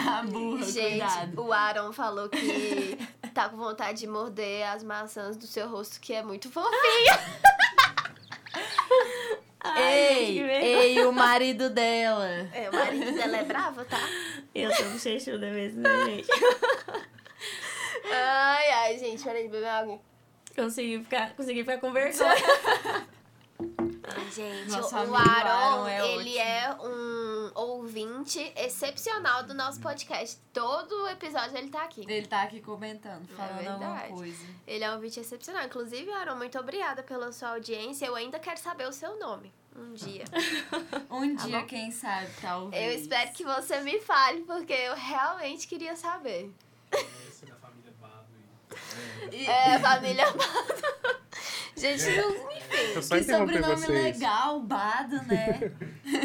A 0.08 0.22
burra, 0.22 0.64
Gente, 0.66 0.90
cuidado. 0.90 1.42
o 1.42 1.52
Aaron 1.52 1.92
falou 1.94 2.30
que 2.30 2.96
tá 3.34 3.50
com 3.50 3.58
vontade 3.58 3.98
de 4.02 4.06
morder 4.08 4.68
as 4.68 4.84
maçãs 4.84 5.36
do 5.36 5.48
seu 5.48 5.68
rosto, 5.68 6.00
que 6.00 6.14
é 6.14 6.22
muito 6.22 6.48
fofinho. 6.52 6.76
Ei, 9.78 10.40
ei, 10.40 11.06
o 11.06 11.12
marido 11.12 11.72
dela. 11.72 12.28
É, 12.54 12.70
o 12.70 12.74
marido 12.74 13.12
dela 13.14 13.38
é 13.38 13.44
bravo, 13.44 13.84
tá? 13.86 13.98
Eu 14.54 14.72
sou 14.76 14.92
bochechuda 14.92 15.50
mesmo, 15.50 15.82
né, 15.82 16.06
gente? 16.06 16.28
Ai, 18.12 18.70
ai, 18.72 19.00
gente, 19.00 19.24
peraí, 19.24 19.48
beber 19.50 19.66
água. 19.68 20.00
Consegui 20.56 21.04
ficar, 21.04 21.36
consegui 21.36 21.64
ficar. 21.64 21.80
Ai, 24.08 24.32
gente, 24.32 24.70
Nosso 24.70 24.96
o 24.96 25.16
Aaron, 25.16 25.16
Aaron 25.16 25.88
é 25.88 26.12
ele 26.14 26.38
ótimo. 26.38 26.40
é 26.40 26.78
um 26.88 27.52
ouvinte 27.56 28.54
excepcional 28.56 29.44
do 29.44 29.54
nosso 29.54 29.80
podcast. 29.80 30.38
Todo 30.54 31.08
episódio 31.10 31.58
ele 31.58 31.70
tá 31.70 31.84
aqui. 31.84 32.02
Ele 32.08 32.28
tá 32.28 32.44
aqui 32.44 32.62
comentando, 32.62 33.28
falando 33.30 33.68
alguma 33.68 33.92
verdade. 33.94 34.14
coisa. 34.14 34.46
Ele 34.68 34.84
é 34.84 34.90
um 34.92 34.96
ouvinte 34.96 35.20
excepcional. 35.20 35.66
Inclusive, 35.66 36.12
Aaron, 36.12 36.36
muito 36.36 36.60
obrigada 36.60 37.02
pela 37.02 37.32
sua 37.32 37.50
audiência. 37.50 38.06
Eu 38.06 38.16
ainda 38.16 38.38
quero 38.38 38.60
saber 38.60 38.88
o 38.88 38.94
seu 38.94 39.18
nome. 39.20 39.52
Um 39.76 39.94
dia. 39.94 40.24
Um 41.10 41.36
Tá 41.36 41.46
dia, 41.46 41.60
bom? 41.62 41.66
quem 41.66 41.92
sabe, 41.92 42.30
talvez. 42.42 42.84
Eu 42.96 43.02
espero 43.02 43.32
que 43.34 43.44
você 43.44 43.80
me 43.82 44.00
fale, 44.00 44.42
porque 44.42 44.74
eu 44.74 44.96
realmente 44.96 45.68
queria 45.68 45.96
saber. 45.96 46.52
É. 46.92 46.98
E- 49.32 49.46
É, 49.46 49.80
família 49.80 50.26
Bado. 50.34 50.86
Gente, 51.78 52.06
não- 52.16 52.34
Eu 52.96 53.02
só 53.04 53.18
Que 53.18 53.24
sobrenome 53.26 53.76
vocês. 53.76 53.90
legal, 54.18 54.62
Bado, 54.62 55.16
né? 55.24 55.72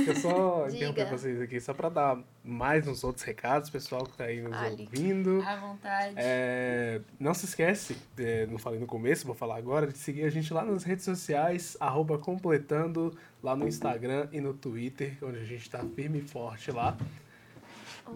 Eu 0.06 0.14
só 0.16 0.68
interromper 0.70 1.06
vocês 1.06 1.40
aqui, 1.40 1.60
só 1.60 1.74
pra 1.74 1.88
dar 1.88 2.18
mais 2.44 2.86
uns 2.86 3.02
outros 3.02 3.24
recados, 3.24 3.68
pessoal 3.68 4.04
que 4.04 4.16
tá 4.16 4.24
aí 4.24 4.40
nos 4.40 4.56
Ali. 4.56 4.82
ouvindo. 4.88 5.42
À 5.44 5.56
vontade. 5.56 6.14
É, 6.16 7.00
não 7.18 7.34
se 7.34 7.46
esquece, 7.46 7.96
é, 8.16 8.46
não 8.46 8.58
falei 8.58 8.78
no 8.78 8.86
começo, 8.86 9.26
vou 9.26 9.34
falar 9.34 9.56
agora, 9.56 9.88
de 9.88 9.98
seguir 9.98 10.22
a 10.24 10.30
gente 10.30 10.52
lá 10.54 10.64
nas 10.64 10.84
redes 10.84 11.04
sociais, 11.04 11.76
arroba 11.80 12.16
completando, 12.16 13.16
lá 13.42 13.56
no 13.56 13.66
Instagram 13.66 14.28
e 14.32 14.40
no 14.40 14.54
Twitter, 14.54 15.16
onde 15.20 15.38
a 15.40 15.44
gente 15.44 15.68
tá 15.68 15.84
firme 15.96 16.20
e 16.20 16.22
forte 16.22 16.70
lá. 16.70 16.96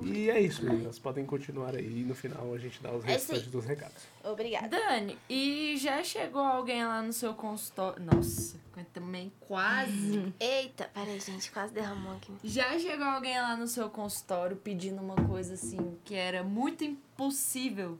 E 0.03 0.31
é 0.31 0.41
isso, 0.41 0.65
meninas. 0.65 0.99
Podem 0.99 1.25
continuar 1.25 1.75
aí 1.75 2.01
e 2.01 2.05
no 2.05 2.15
final 2.15 2.53
a 2.53 2.59
gente 2.59 2.83
dá 2.83 2.93
os 2.93 3.05
restantes 3.05 3.47
dos 3.49 3.65
recados. 3.65 4.03
Obrigada. 4.23 4.69
Dani, 4.69 5.19
e 5.29 5.77
já 5.77 6.03
chegou 6.03 6.43
alguém 6.43 6.85
lá 6.85 7.03
no 7.03 7.13
seu 7.13 7.35
consultório? 7.35 8.03
Nossa, 8.03 8.57
também 8.95 9.33
quase. 9.41 10.33
Eita, 10.39 10.89
peraí, 10.95 11.19
gente, 11.21 11.51
quase 11.51 11.75
derramou 11.75 12.15
aqui. 12.15 12.33
Já 12.45 12.79
chegou 12.79 13.07
alguém 13.07 13.39
lá 13.41 13.57
no 13.57 13.67
seu 13.67 13.91
consultório 13.91 14.57
pedindo 14.57 15.03
uma 15.03 15.17
coisa 15.17 15.55
assim 15.55 15.99
que 16.05 16.15
era 16.15 16.45
muito 16.45 16.85
impossível 16.85 17.99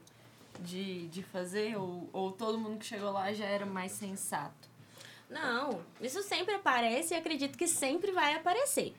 de, 0.61 1.07
de 1.09 1.21
fazer? 1.21 1.77
Ou, 1.77 2.09
ou 2.13 2.31
todo 2.31 2.57
mundo 2.57 2.79
que 2.79 2.85
chegou 2.85 3.11
lá 3.11 3.31
já 3.33 3.45
era 3.45 3.65
mais 3.65 3.91
sensato? 3.91 4.69
Não, 5.29 5.81
isso 5.99 6.21
sempre 6.23 6.53
aparece 6.53 7.13
e 7.13 7.17
acredito 7.17 7.57
que 7.57 7.67
sempre 7.67 8.11
vai 8.11 8.35
aparecer. 8.35 8.95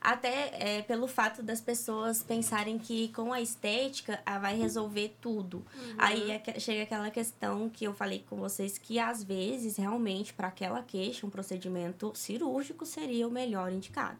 Até 0.00 0.78
é, 0.78 0.82
pelo 0.82 1.08
fato 1.08 1.42
das 1.42 1.60
pessoas 1.60 2.22
pensarem 2.22 2.78
que 2.78 3.08
com 3.08 3.32
a 3.32 3.40
estética 3.40 4.20
ah, 4.24 4.38
vai 4.38 4.56
resolver 4.56 5.16
tudo. 5.20 5.64
Aí 5.96 6.30
é 6.30 6.60
chega 6.60 6.84
aquela 6.84 7.10
questão 7.10 7.68
que 7.68 7.84
eu 7.84 7.92
falei 7.92 8.24
com 8.28 8.36
vocês 8.36 8.78
que 8.78 8.98
às 8.98 9.24
vezes 9.24 9.76
realmente 9.76 10.32
para 10.32 10.48
aquela 10.48 10.82
queixa 10.82 11.26
um 11.26 11.30
procedimento 11.30 12.12
cirúrgico 12.14 12.86
seria 12.86 13.26
o 13.26 13.30
melhor 13.30 13.72
indicado. 13.72 14.18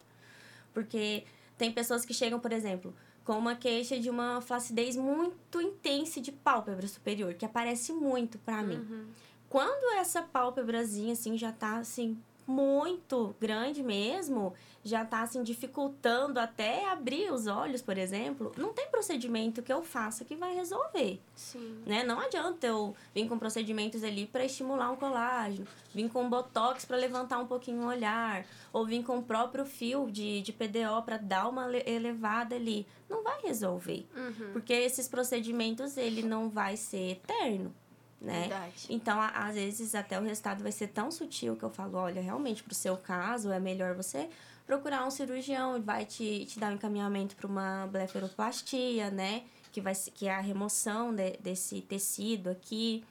Porque 0.74 1.24
tem 1.56 1.72
pessoas 1.72 2.04
que 2.04 2.14
chegam, 2.14 2.38
por 2.38 2.52
exemplo, 2.52 2.94
com 3.24 3.36
uma 3.36 3.54
queixa 3.54 3.98
de 3.98 4.08
uma 4.08 4.40
flacidez 4.40 4.96
muito 4.96 5.60
intensa 5.60 6.20
de 6.20 6.32
pálpebra 6.32 6.86
superior, 6.88 7.34
que 7.34 7.44
aparece 7.44 7.92
muito 7.92 8.38
para 8.38 8.62
mim. 8.62 8.76
Uhum. 8.76 9.06
Quando 9.48 9.98
essa 9.98 10.22
pálpebrazinha, 10.22 11.12
assim, 11.12 11.36
já 11.36 11.52
tá, 11.52 11.78
assim, 11.78 12.18
muito 12.48 13.34
grande 13.38 13.82
mesmo, 13.82 14.54
já 14.82 15.04
tá, 15.04 15.20
assim, 15.22 15.42
dificultando 15.42 16.40
até 16.40 16.88
abrir 16.88 17.30
os 17.30 17.46
olhos, 17.46 17.82
por 17.82 17.98
exemplo, 17.98 18.52
não 18.56 18.72
tem 18.72 18.88
procedimento 18.88 19.62
que 19.62 19.72
eu 19.72 19.82
faça 19.82 20.24
que 20.24 20.34
vai 20.34 20.54
resolver, 20.54 21.20
Sim. 21.34 21.82
né? 21.84 22.02
Não 22.04 22.18
adianta 22.18 22.66
eu 22.66 22.96
vir 23.14 23.28
com 23.28 23.38
procedimentos 23.38 24.02
ali 24.02 24.26
para 24.26 24.44
estimular 24.46 24.90
um 24.90 24.96
colágeno, 24.96 25.66
vir 25.94 26.08
com 26.08 26.28
botox 26.28 26.86
para 26.86 26.96
levantar 26.96 27.38
um 27.38 27.46
pouquinho 27.46 27.82
o 27.82 27.86
olhar, 27.86 28.46
ou 28.72 28.86
vir 28.86 29.04
com 29.04 29.18
o 29.18 29.22
próprio 29.22 29.66
fio 29.66 30.10
de, 30.10 30.40
de 30.40 30.52
PDO 30.52 31.02
para 31.04 31.18
dar 31.18 31.48
uma 31.48 31.66
le- 31.66 31.84
elevada 31.86 32.56
ali. 32.56 32.86
Não 33.10 33.22
vai 33.22 33.40
resolver, 33.42 34.06
Uhum. 34.16 34.52
porque 34.54 34.72
esses 34.72 35.06
procedimentos, 35.06 35.96
ele 35.98 36.22
não 36.22 36.48
vai 36.48 36.76
ser 36.78 37.12
eterno, 37.12 37.74
né? 38.20 38.40
Verdade. 38.40 38.86
Então, 38.90 39.20
a- 39.20 39.28
às 39.46 39.54
vezes, 39.54 39.94
até 39.94 40.18
o 40.18 40.22
resultado 40.22 40.62
vai 40.62 40.72
ser 40.72 40.88
tão 40.88 41.10
sutil 41.10 41.54
que 41.56 41.62
eu 41.62 41.70
falo, 41.70 41.96
olha, 41.98 42.20
realmente, 42.20 42.62
pro 42.62 42.74
seu 42.74 42.96
caso, 42.96 43.50
é 43.52 43.60
melhor 43.60 43.94
você 43.94 44.28
procurar 44.66 45.06
um 45.06 45.10
cirurgião, 45.10 45.80
vai 45.80 46.04
te, 46.04 46.44
te 46.46 46.58
dar 46.58 46.70
um 46.70 46.74
encaminhamento 46.74 47.34
para 47.36 47.46
uma 47.46 47.86
blefaroplastia, 47.86 49.10
né? 49.10 49.44
Que, 49.72 49.80
vai, 49.80 49.94
que 49.94 50.26
é 50.26 50.34
a 50.34 50.40
remoção 50.40 51.14
de- 51.14 51.36
desse 51.38 51.80
tecido 51.82 52.50
aqui. 52.50 53.04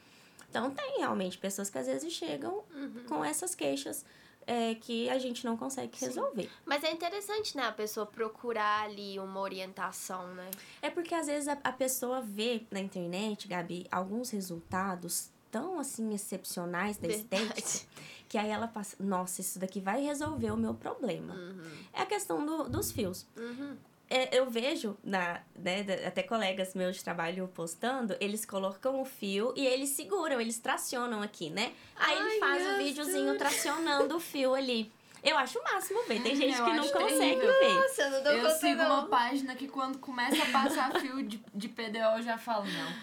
Então, 0.50 0.72
tem 0.72 1.00
realmente 1.00 1.38
pessoas 1.38 1.70
que 1.70 1.78
às 1.78 1.88
vezes 1.88 2.12
chegam 2.14 2.64
Uhum. 2.74 3.04
com 3.08 3.24
essas 3.26 3.54
queixas 3.56 4.06
é, 4.48 4.74
que 4.76 5.10
a 5.10 5.20
gente 5.20 5.46
não 5.46 5.58
consegue 5.58 5.96
resolver. 6.00 6.50
Mas 6.66 6.84
é 6.84 6.92
interessante, 6.92 7.56
né, 7.58 7.64
a 7.64 7.72
pessoa 7.72 8.06
procurar 8.06 8.84
ali 8.86 9.20
uma 9.20 9.42
orientação, 9.42 10.34
né? 10.34 10.50
É 10.82 10.90
porque 10.90 11.14
às 11.14 11.28
vezes 11.28 11.48
a, 11.50 11.58
a 11.64 11.72
pessoa 11.72 12.22
vê 12.22 12.66
na 12.72 12.80
internet, 12.80 13.48
Gabi, 13.48 13.86
alguns 13.92 14.30
resultados 14.30 15.30
tão 15.52 15.80
assim 15.80 16.14
excepcionais 16.14 16.98
da 16.98 17.08
estética 17.08 17.54
Verdade. 17.54 17.88
que 18.28 18.38
aí 18.38 18.50
ela 18.50 18.68
passa, 18.68 18.96
nossa, 19.00 19.42
isso 19.42 19.60
daqui 19.60 19.80
vai 19.80 20.02
resolver 20.02 20.52
o 20.52 20.58
meu 20.58 20.74
problema. 20.74 21.34
Uhum. 21.34 21.72
É 21.94 22.02
a 22.02 22.06
questão 22.06 22.46
do- 22.46 22.70
dos 22.70 22.92
fios. 22.92 23.26
Uhum. 23.36 23.76
É, 24.10 24.38
eu 24.38 24.50
vejo, 24.50 24.98
na, 25.04 25.42
né, 25.56 25.86
até 26.06 26.24
colegas 26.24 26.74
meus 26.74 26.96
de 26.98 27.04
trabalho 27.04 27.48
postando, 27.50 28.16
eles 28.20 28.46
colocam 28.46 29.02
o 29.02 29.06
fio 29.06 29.54
e 29.56 29.66
eles 29.66 29.90
seguram, 29.90 30.40
eles 30.40 30.60
tracionam 30.60 31.22
aqui, 31.22 31.50
né? 31.50 31.74
Aí 31.96 32.16
ele 32.18 32.30
Ai, 32.34 32.40
faz 32.40 32.62
o 32.64 32.68
meu 32.70 32.78
videozinho 32.78 33.38
tracionando 33.38 34.16
o 34.16 34.20
fio 34.20 34.54
ali. 34.56 34.92
Eu 35.24 35.38
acho 35.38 35.60
o 35.60 35.64
máximo 35.64 36.04
ver. 36.04 36.22
Tem 36.22 36.36
gente 36.36 36.58
Eu 36.58 36.64
que 36.66 36.74
não 36.74 36.88
consegue 36.88 37.18
terrível. 37.18 37.60
ver. 37.60 37.74
Nossa, 37.74 38.02
eu 38.04 38.12
não 38.12 38.24
dou 38.24 38.32
Eu 38.34 38.42
conta, 38.44 38.56
sigo 38.60 38.84
não. 38.84 38.86
uma 39.00 39.08
página 39.08 39.56
que 39.56 39.68
quando 39.68 39.98
começa 39.98 40.42
a 40.42 40.52
passar 40.52 41.00
fio 41.02 41.22
de, 41.24 41.44
de 41.54 41.68
PDO, 41.68 41.98
eu 42.18 42.22
já 42.24 42.38
falo, 42.38 42.66
não. 42.66 42.94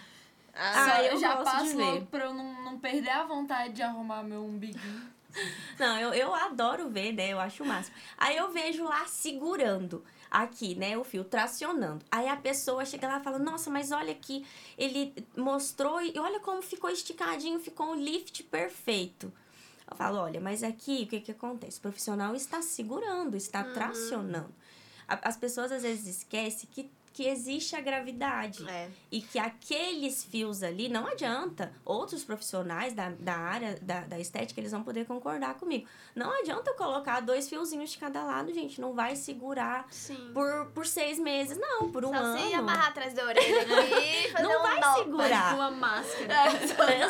Ah, 0.55 0.89
Só- 0.89 1.03
eu 1.03 1.19
já 1.19 1.37
passo 1.39 1.77
ver. 1.77 1.83
logo 1.85 2.07
pra 2.07 2.27
eu 2.27 2.33
não, 2.33 2.65
não 2.65 2.79
perder 2.79 3.11
a 3.11 3.25
vontade 3.25 3.75
de 3.75 3.83
arrumar 3.83 4.23
meu 4.23 4.45
umbiguinho. 4.45 5.13
Não, 5.79 5.99
eu, 5.99 6.15
eu 6.15 6.33
adoro 6.33 6.89
ver, 6.89 7.13
né? 7.13 7.31
Eu 7.33 7.41
acho 7.41 7.65
o 7.65 7.67
máximo. 7.67 7.97
Aí 8.17 8.37
eu 8.37 8.53
vejo 8.53 8.85
lá 8.85 9.05
segurando 9.07 10.05
aqui, 10.43 10.75
né? 10.75 10.97
O 10.99 11.05
fio 11.05 11.25
tracionando. 11.25 12.05
Aí 12.11 12.29
a 12.29 12.37
pessoa 12.37 12.85
chega 12.85 13.07
lá 13.09 13.19
e 13.21 13.23
fala: 13.23 13.39
Nossa, 13.39 13.71
mas 13.71 13.91
olha 13.93 14.13
aqui, 14.13 14.45
ele 14.77 15.15
mostrou 15.37 16.01
e 16.03 16.19
olha 16.19 16.41
como 16.41 16.61
ficou 16.63 16.91
esticadinho, 16.91 17.59
ficou 17.61 17.87
um 17.93 17.95
lift 17.95 18.43
perfeito. 18.45 19.33
Eu 19.91 19.97
falo: 19.97 20.19
Olha, 20.19 20.41
mas 20.41 20.63
aqui 20.63 21.03
o 21.05 21.07
que, 21.07 21.21
que 21.21 21.31
acontece? 21.33 21.79
O 21.79 21.83
profissional 21.83 22.35
está 22.35 22.61
segurando, 22.63 23.37
está 23.37 23.63
tracionando. 23.75 24.53
A- 25.07 25.29
As 25.29 25.37
pessoas 25.37 25.71
às 25.71 25.83
vezes 25.83 26.19
esquecem 26.19 26.69
que, 26.73 26.91
que 27.15 27.29
existe 27.29 27.77
a 27.77 27.81
gravidade. 27.81 28.69
É. 28.69 28.91
E 29.11 29.21
que 29.23 29.39
aqueles 29.39 30.25
fios 30.25 30.65
ali, 30.65 30.89
não 30.89 31.07
adianta. 31.07 31.73
Outros 31.85 32.25
profissionais 32.25 32.93
da, 32.93 33.11
da 33.11 33.37
área 33.37 33.79
da, 33.81 34.01
da 34.01 34.19
estética, 34.19 34.61
eles 34.61 34.73
vão 34.73 34.83
poder 34.83 35.07
concordar 35.07 35.55
comigo. 35.55 35.87
Não 36.13 36.33
adianta 36.41 36.71
eu 36.71 36.75
colocar 36.75 37.21
dois 37.21 37.49
fiozinhos 37.49 37.91
de 37.93 37.99
cada 37.99 38.25
lado, 38.25 38.53
gente. 38.53 38.81
Não 38.81 38.93
vai 38.95 39.15
segurar 39.15 39.87
Sim. 39.93 40.33
por, 40.35 40.67
por 40.75 40.85
seis 40.87 41.17
meses, 41.21 41.57
não. 41.57 41.89
Por 41.93 42.05
um 42.05 42.09
Só 42.09 42.17
ano. 42.17 42.49
se 42.49 42.53
amarrar 42.53 42.89
atrás 42.89 43.15
da 43.15 43.25
orelha 43.25 43.63
aqui 43.63 44.27
e 44.27 44.33
fazer 44.33 44.43
Não 44.49 44.59
um 44.59 44.63
vai 44.63 44.81
nó. 44.81 44.95
segurar. 44.97 45.55
uma 45.55 45.71
máscara. 45.71 46.35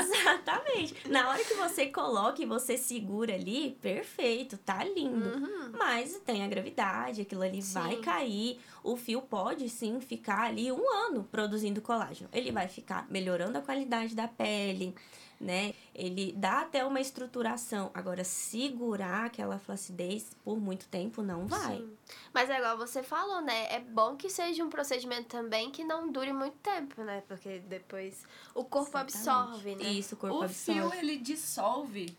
Exatamente. 0.01 0.97
Na 1.09 1.31
hora 1.31 1.43
que 1.43 1.55
você 1.55 1.87
coloca 1.87 2.43
e 2.43 2.47
você 2.47 2.77
segura 2.77 3.35
ali, 3.35 3.79
perfeito, 3.81 4.59
tá 4.59 4.85
lindo. 4.85 5.31
Uhum. 5.31 5.73
Mas 5.79 6.21
tem 6.27 6.45
a 6.45 6.47
gravidade, 6.47 7.23
aquilo 7.23 7.41
ali 7.41 7.63
Sim. 7.63 7.73
vai 7.73 7.97
cair. 7.97 8.61
O 8.85 8.97
fio 8.97 9.23
pode 9.23 9.67
sim 9.71 9.99
ficar 9.99 10.43
ali 10.43 10.71
um 10.71 10.93
ano 11.07 11.25
produzindo 11.25 11.81
colágeno. 11.81 12.29
Ele 12.31 12.53
vai 12.53 12.69
ficar 12.69 13.11
melhorando 13.11 13.57
a 13.57 13.63
qualidade 13.63 14.15
da 14.15 14.29
pele, 14.29 14.95
né? 15.41 15.73
Ele 15.95 16.33
dá 16.37 16.61
até 16.61 16.85
uma 16.85 17.01
estruturação. 17.01 17.91
Agora, 17.95 18.23
segurar 18.25 19.25
aquela 19.25 19.59
flacidez 19.59 20.37
por 20.45 20.61
muito 20.61 20.87
tempo 20.89 21.23
não 21.23 21.47
vai. 21.47 21.79
Sim. 21.79 21.97
Mas 22.33 22.51
é 22.51 22.59
igual 22.59 22.77
você 22.77 23.03
falou, 23.03 23.41
né? 23.41 23.73
É 23.73 23.81
bom 23.81 24.17
que 24.17 24.29
seja 24.29 24.63
um 24.63 24.69
procedimento 24.69 25.29
também 25.29 25.71
que 25.71 25.83
não 25.83 26.13
dure 26.13 26.35
muito 26.35 26.59
tempo, 26.59 27.03
né? 27.03 27.23
Porque 27.27 27.61
depois 27.61 28.23
o 28.55 28.65
corpo 28.65 28.99
Exatamente. 28.99 29.17
absorve, 29.17 29.77
né? 29.77 29.85
Isso, 29.85 30.15
o 30.15 30.19
corpo 30.19 30.37
O 30.37 30.43
absorve. 30.43 30.81
fio, 30.91 30.95
ele 31.01 31.17
dissolve. 31.17 32.15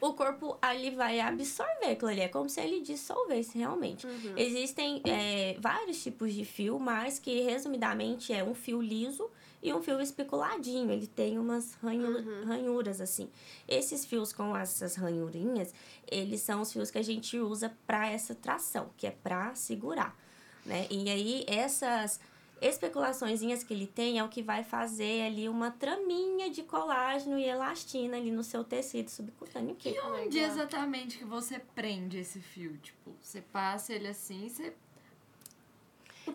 O 0.00 0.12
corpo 0.14 0.56
ali 0.62 0.90
vai 0.90 1.20
absorver 1.20 1.90
aquilo 1.92 2.10
ali. 2.10 2.20
É 2.20 2.28
como 2.28 2.48
se 2.48 2.60
ele 2.60 2.80
dissolvesse 2.80 3.58
realmente. 3.58 4.06
Uhum. 4.06 4.34
Existem 4.36 5.02
é, 5.04 5.56
vários 5.58 6.02
tipos 6.02 6.32
de 6.32 6.44
fio, 6.44 6.78
mas 6.78 7.18
que 7.18 7.40
resumidamente 7.42 8.32
é 8.32 8.44
um 8.44 8.54
fio 8.54 8.80
liso 8.80 9.28
e 9.62 9.72
um 9.72 9.82
fio 9.82 10.00
especuladinho. 10.00 10.90
Ele 10.92 11.06
tem 11.06 11.38
umas 11.38 11.76
Uhum. 11.82 12.44
ranhuras 12.46 13.00
assim. 13.00 13.28
Esses 13.66 14.04
fios 14.04 14.32
com 14.32 14.56
essas 14.56 14.94
ranhurinhas, 14.94 15.74
eles 16.10 16.40
são 16.42 16.62
os 16.62 16.72
fios 16.72 16.90
que 16.90 16.98
a 16.98 17.02
gente 17.02 17.38
usa 17.38 17.76
para 17.86 18.08
essa 18.08 18.34
tração, 18.34 18.90
que 18.96 19.06
é 19.06 19.10
para 19.10 19.54
segurar, 19.56 20.16
né? 20.64 20.86
E 20.90 21.10
aí 21.10 21.44
essas 21.48 22.20
especulaçõezinhas 22.60 23.62
que 23.62 23.72
ele 23.72 23.86
tem 23.86 24.18
é 24.18 24.24
o 24.24 24.28
que 24.28 24.42
vai 24.42 24.62
fazer 24.64 25.22
ali 25.26 25.48
uma 25.48 25.70
traminha 25.70 26.50
de 26.50 26.62
colágeno 26.62 27.38
e 27.38 27.44
elastina 27.44 28.16
ali 28.16 28.30
no 28.30 28.42
seu 28.42 28.64
tecido 28.64 29.10
subcutâneo. 29.10 29.74
Que 29.74 29.90
E 29.90 30.00
onde 30.00 30.38
Legal. 30.38 30.50
exatamente 30.50 31.18
que 31.18 31.24
você 31.24 31.58
prende 31.74 32.18
esse 32.18 32.40
fio? 32.40 32.76
Tipo, 32.78 33.14
você 33.20 33.40
passa 33.40 33.92
ele 33.92 34.08
assim, 34.08 34.48
você... 34.48 34.72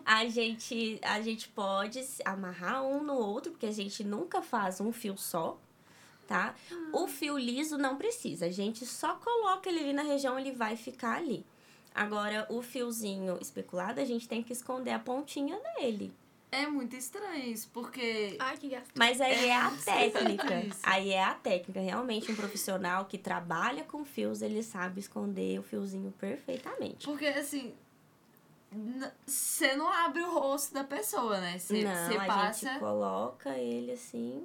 A 0.04 0.26
gente, 0.26 0.98
a 1.02 1.20
gente 1.20 1.48
pode 1.48 2.04
amarrar 2.24 2.82
um 2.82 3.02
no 3.02 3.14
outro, 3.14 3.52
porque 3.52 3.66
a 3.66 3.72
gente 3.72 4.02
nunca 4.02 4.42
faz 4.42 4.80
um 4.80 4.92
fio 4.92 5.16
só, 5.16 5.56
tá? 6.26 6.56
O 6.92 7.06
fio 7.06 7.38
liso 7.38 7.78
não 7.78 7.96
precisa, 7.96 8.46
a 8.46 8.50
gente 8.50 8.84
só 8.84 9.14
coloca 9.14 9.68
ele 9.68 9.78
ali 9.78 9.92
na 9.92 10.02
região, 10.02 10.36
ele 10.36 10.50
vai 10.50 10.76
ficar 10.76 11.18
ali. 11.18 11.46
Agora, 11.94 12.46
o 12.50 12.60
fiozinho 12.60 13.38
especulado, 13.40 14.00
a 14.00 14.04
gente 14.04 14.26
tem 14.28 14.42
que 14.42 14.52
esconder 14.52 14.90
a 14.90 14.98
pontinha 14.98 15.58
dele. 15.76 16.12
É 16.50 16.66
muito 16.66 16.94
estranho 16.94 17.44
isso, 17.52 17.68
porque... 17.72 18.36
Ai, 18.38 18.56
que 18.56 18.68
gasto. 18.68 18.90
Mas 18.96 19.20
aí 19.20 19.48
é 19.48 19.56
a 19.56 19.72
É, 19.86 20.10
técnica. 20.10 20.60
isso. 20.60 20.80
Aí 20.84 21.10
é 21.10 21.22
a 21.24 21.34
técnica. 21.34 21.80
Realmente, 21.80 22.30
um 22.30 22.36
profissional 22.36 23.04
que 23.06 23.18
trabalha 23.18 23.82
com 23.84 24.04
fios, 24.04 24.40
ele 24.42 24.62
sabe 24.62 25.00
esconder 25.00 25.58
o 25.58 25.62
fiozinho 25.62 26.12
perfeitamente. 26.18 27.06
Porque, 27.06 27.26
assim... 27.26 27.72
Você 29.26 29.74
não 29.76 29.88
abre 29.88 30.20
o 30.22 30.30
rosto 30.34 30.74
da 30.74 30.82
pessoa, 30.84 31.38
né? 31.40 31.58
Você 31.58 31.84
Não, 31.84 32.20
a 32.20 32.24
passa... 32.26 32.66
gente 32.68 32.78
coloca 32.80 33.56
ele 33.56 33.92
assim. 33.92 34.44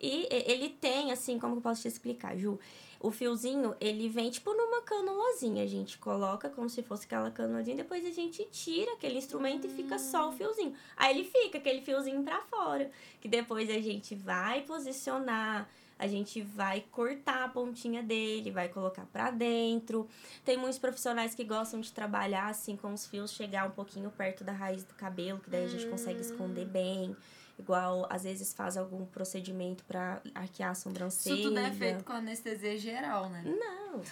E 0.00 0.26
e- 0.30 0.52
ele 0.52 0.68
tem, 0.68 1.10
assim, 1.12 1.38
como 1.38 1.54
que 1.54 1.58
eu 1.58 1.62
posso 1.62 1.82
te 1.82 1.88
explicar, 1.88 2.36
Ju? 2.36 2.58
O 3.02 3.10
fiozinho, 3.10 3.74
ele 3.80 4.08
vem 4.08 4.30
tipo 4.30 4.54
numa 4.54 4.80
canulozinha. 4.82 5.64
A 5.64 5.66
gente 5.66 5.98
coloca 5.98 6.48
como 6.48 6.70
se 6.70 6.84
fosse 6.84 7.04
aquela 7.04 7.32
canulozinha, 7.32 7.76
depois 7.76 8.06
a 8.06 8.10
gente 8.10 8.44
tira 8.52 8.92
aquele 8.92 9.18
instrumento 9.18 9.66
e 9.66 9.70
fica 9.70 9.98
só 9.98 10.28
o 10.28 10.32
fiozinho. 10.32 10.72
Aí 10.96 11.18
ele 11.18 11.24
fica 11.24 11.58
aquele 11.58 11.80
fiozinho 11.80 12.22
pra 12.22 12.40
fora. 12.42 12.92
Que 13.20 13.26
depois 13.26 13.68
a 13.68 13.80
gente 13.80 14.14
vai 14.14 14.62
posicionar, 14.62 15.68
a 15.98 16.06
gente 16.06 16.40
vai 16.42 16.84
cortar 16.92 17.42
a 17.42 17.48
pontinha 17.48 18.04
dele, 18.04 18.52
vai 18.52 18.68
colocar 18.68 19.04
pra 19.06 19.32
dentro. 19.32 20.08
Tem 20.44 20.56
muitos 20.56 20.78
profissionais 20.78 21.34
que 21.34 21.42
gostam 21.42 21.80
de 21.80 21.92
trabalhar 21.92 22.50
assim 22.50 22.76
com 22.76 22.92
os 22.92 23.04
fios, 23.04 23.32
chegar 23.32 23.66
um 23.66 23.72
pouquinho 23.72 24.12
perto 24.12 24.44
da 24.44 24.52
raiz 24.52 24.84
do 24.84 24.94
cabelo, 24.94 25.40
que 25.40 25.50
daí 25.50 25.64
a 25.64 25.68
gente 25.68 25.88
consegue 25.88 26.20
esconder 26.20 26.66
bem. 26.66 27.16
Igual, 27.62 28.06
às 28.10 28.24
vezes, 28.24 28.52
faz 28.52 28.76
algum 28.76 29.06
procedimento 29.06 29.84
pra 29.84 30.20
arquear 30.34 30.70
a 30.70 30.74
sobrancelha. 30.74 31.34
Isso 31.34 31.42
tudo 31.48 31.58
é 31.60 31.70
feito 31.70 32.02
com 32.04 32.12
anestesia 32.12 32.76
geral, 32.76 33.28
né? 33.30 33.42
Não. 33.44 34.02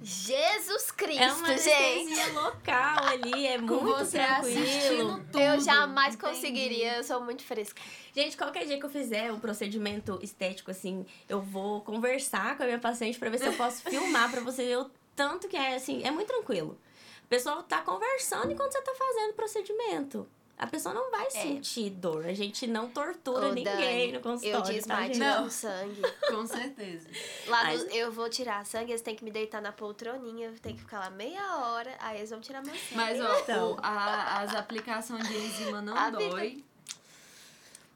Jesus 0.00 0.92
Cristo, 0.92 1.20
É 1.20 1.32
uma 1.32 1.56
gente. 1.58 1.70
anestesia 1.72 2.32
local 2.40 3.04
ali, 3.04 3.46
é 3.48 3.58
muito 3.58 3.84
você 3.84 4.18
tranquilo. 4.18 5.16
tudo. 5.32 5.40
Eu 5.40 5.60
jamais 5.60 6.14
entendi. 6.14 6.34
conseguiria, 6.34 6.96
eu 6.98 7.02
sou 7.04 7.20
muito 7.20 7.42
fresca. 7.42 7.82
Gente, 8.14 8.36
qualquer 8.36 8.64
dia 8.64 8.78
que 8.78 8.86
eu 8.86 8.90
fizer 8.90 9.32
um 9.32 9.40
procedimento 9.40 10.16
estético, 10.22 10.70
assim, 10.70 11.04
eu 11.28 11.40
vou 11.42 11.80
conversar 11.80 12.56
com 12.56 12.62
a 12.62 12.66
minha 12.66 12.78
paciente 12.78 13.18
pra 13.18 13.28
ver 13.28 13.38
se 13.38 13.46
eu 13.46 13.54
posso 13.54 13.82
filmar 13.90 14.30
pra 14.30 14.40
você 14.40 14.64
ver 14.64 14.78
o 14.78 14.90
tanto 15.16 15.48
que 15.48 15.56
é, 15.56 15.74
assim, 15.74 16.04
é 16.04 16.12
muito 16.12 16.28
tranquilo. 16.28 16.78
A 17.24 17.28
pessoa 17.28 17.62
tá 17.64 17.80
conversando 17.82 18.52
enquanto 18.52 18.70
você 18.72 18.80
tá 18.80 18.94
fazendo 18.94 19.30
o 19.32 19.34
procedimento. 19.34 20.28
A 20.58 20.66
pessoa 20.66 20.92
não 20.92 21.08
vai 21.12 21.30
sentir 21.30 21.88
dor. 21.90 22.26
A 22.26 22.32
gente 22.34 22.66
não 22.66 22.88
tortura 22.88 23.46
É. 23.46 23.50
Ô, 23.50 23.54
ninguém 23.54 23.74
Dani, 23.76 24.12
no 24.12 24.20
consultório, 24.20 24.56
Eu 24.58 24.62
tá, 24.62 24.70
desmaio 24.72 25.04
gente? 25.06 25.12
tirando 25.14 25.42
Não. 25.44 25.50
sangue. 25.50 26.02
Com 26.28 26.46
certeza. 26.48 27.08
Lá 27.46 27.64
Mas- 27.64 27.84
no- 27.84 27.90
eu 27.90 28.10
vou 28.10 28.28
tirar 28.28 28.66
sangue, 28.66 28.90
eles 28.90 29.00
têm 29.00 29.14
que 29.14 29.22
me 29.22 29.30
deitar 29.30 29.62
na 29.62 29.70
poltroninha, 29.70 30.48
eu 30.48 30.58
tenho 30.58 30.74
que 30.74 30.80
ficar 30.82 30.98
lá 30.98 31.10
meia 31.10 31.56
hora, 31.58 31.96
aí 32.00 32.18
eles 32.18 32.30
vão 32.30 32.40
tirar 32.40 32.60
meu 32.62 32.74
sangue. 32.74 32.94
Mas, 32.96 33.20
ó, 33.20 33.38
Então. 33.38 33.72
o- 33.74 33.78
a- 33.80 34.40
as 34.40 34.54
aplicações 34.56 35.28
de 35.28 35.36
enzima 35.36 35.80
não 35.80 35.96
A 35.96 36.10
vida- 36.10 36.28
dói. 36.28 36.64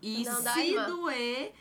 E 0.00 0.24
Não 0.24 0.36
se 0.36 0.42
dói, 0.72 0.86
doer, 0.86 1.52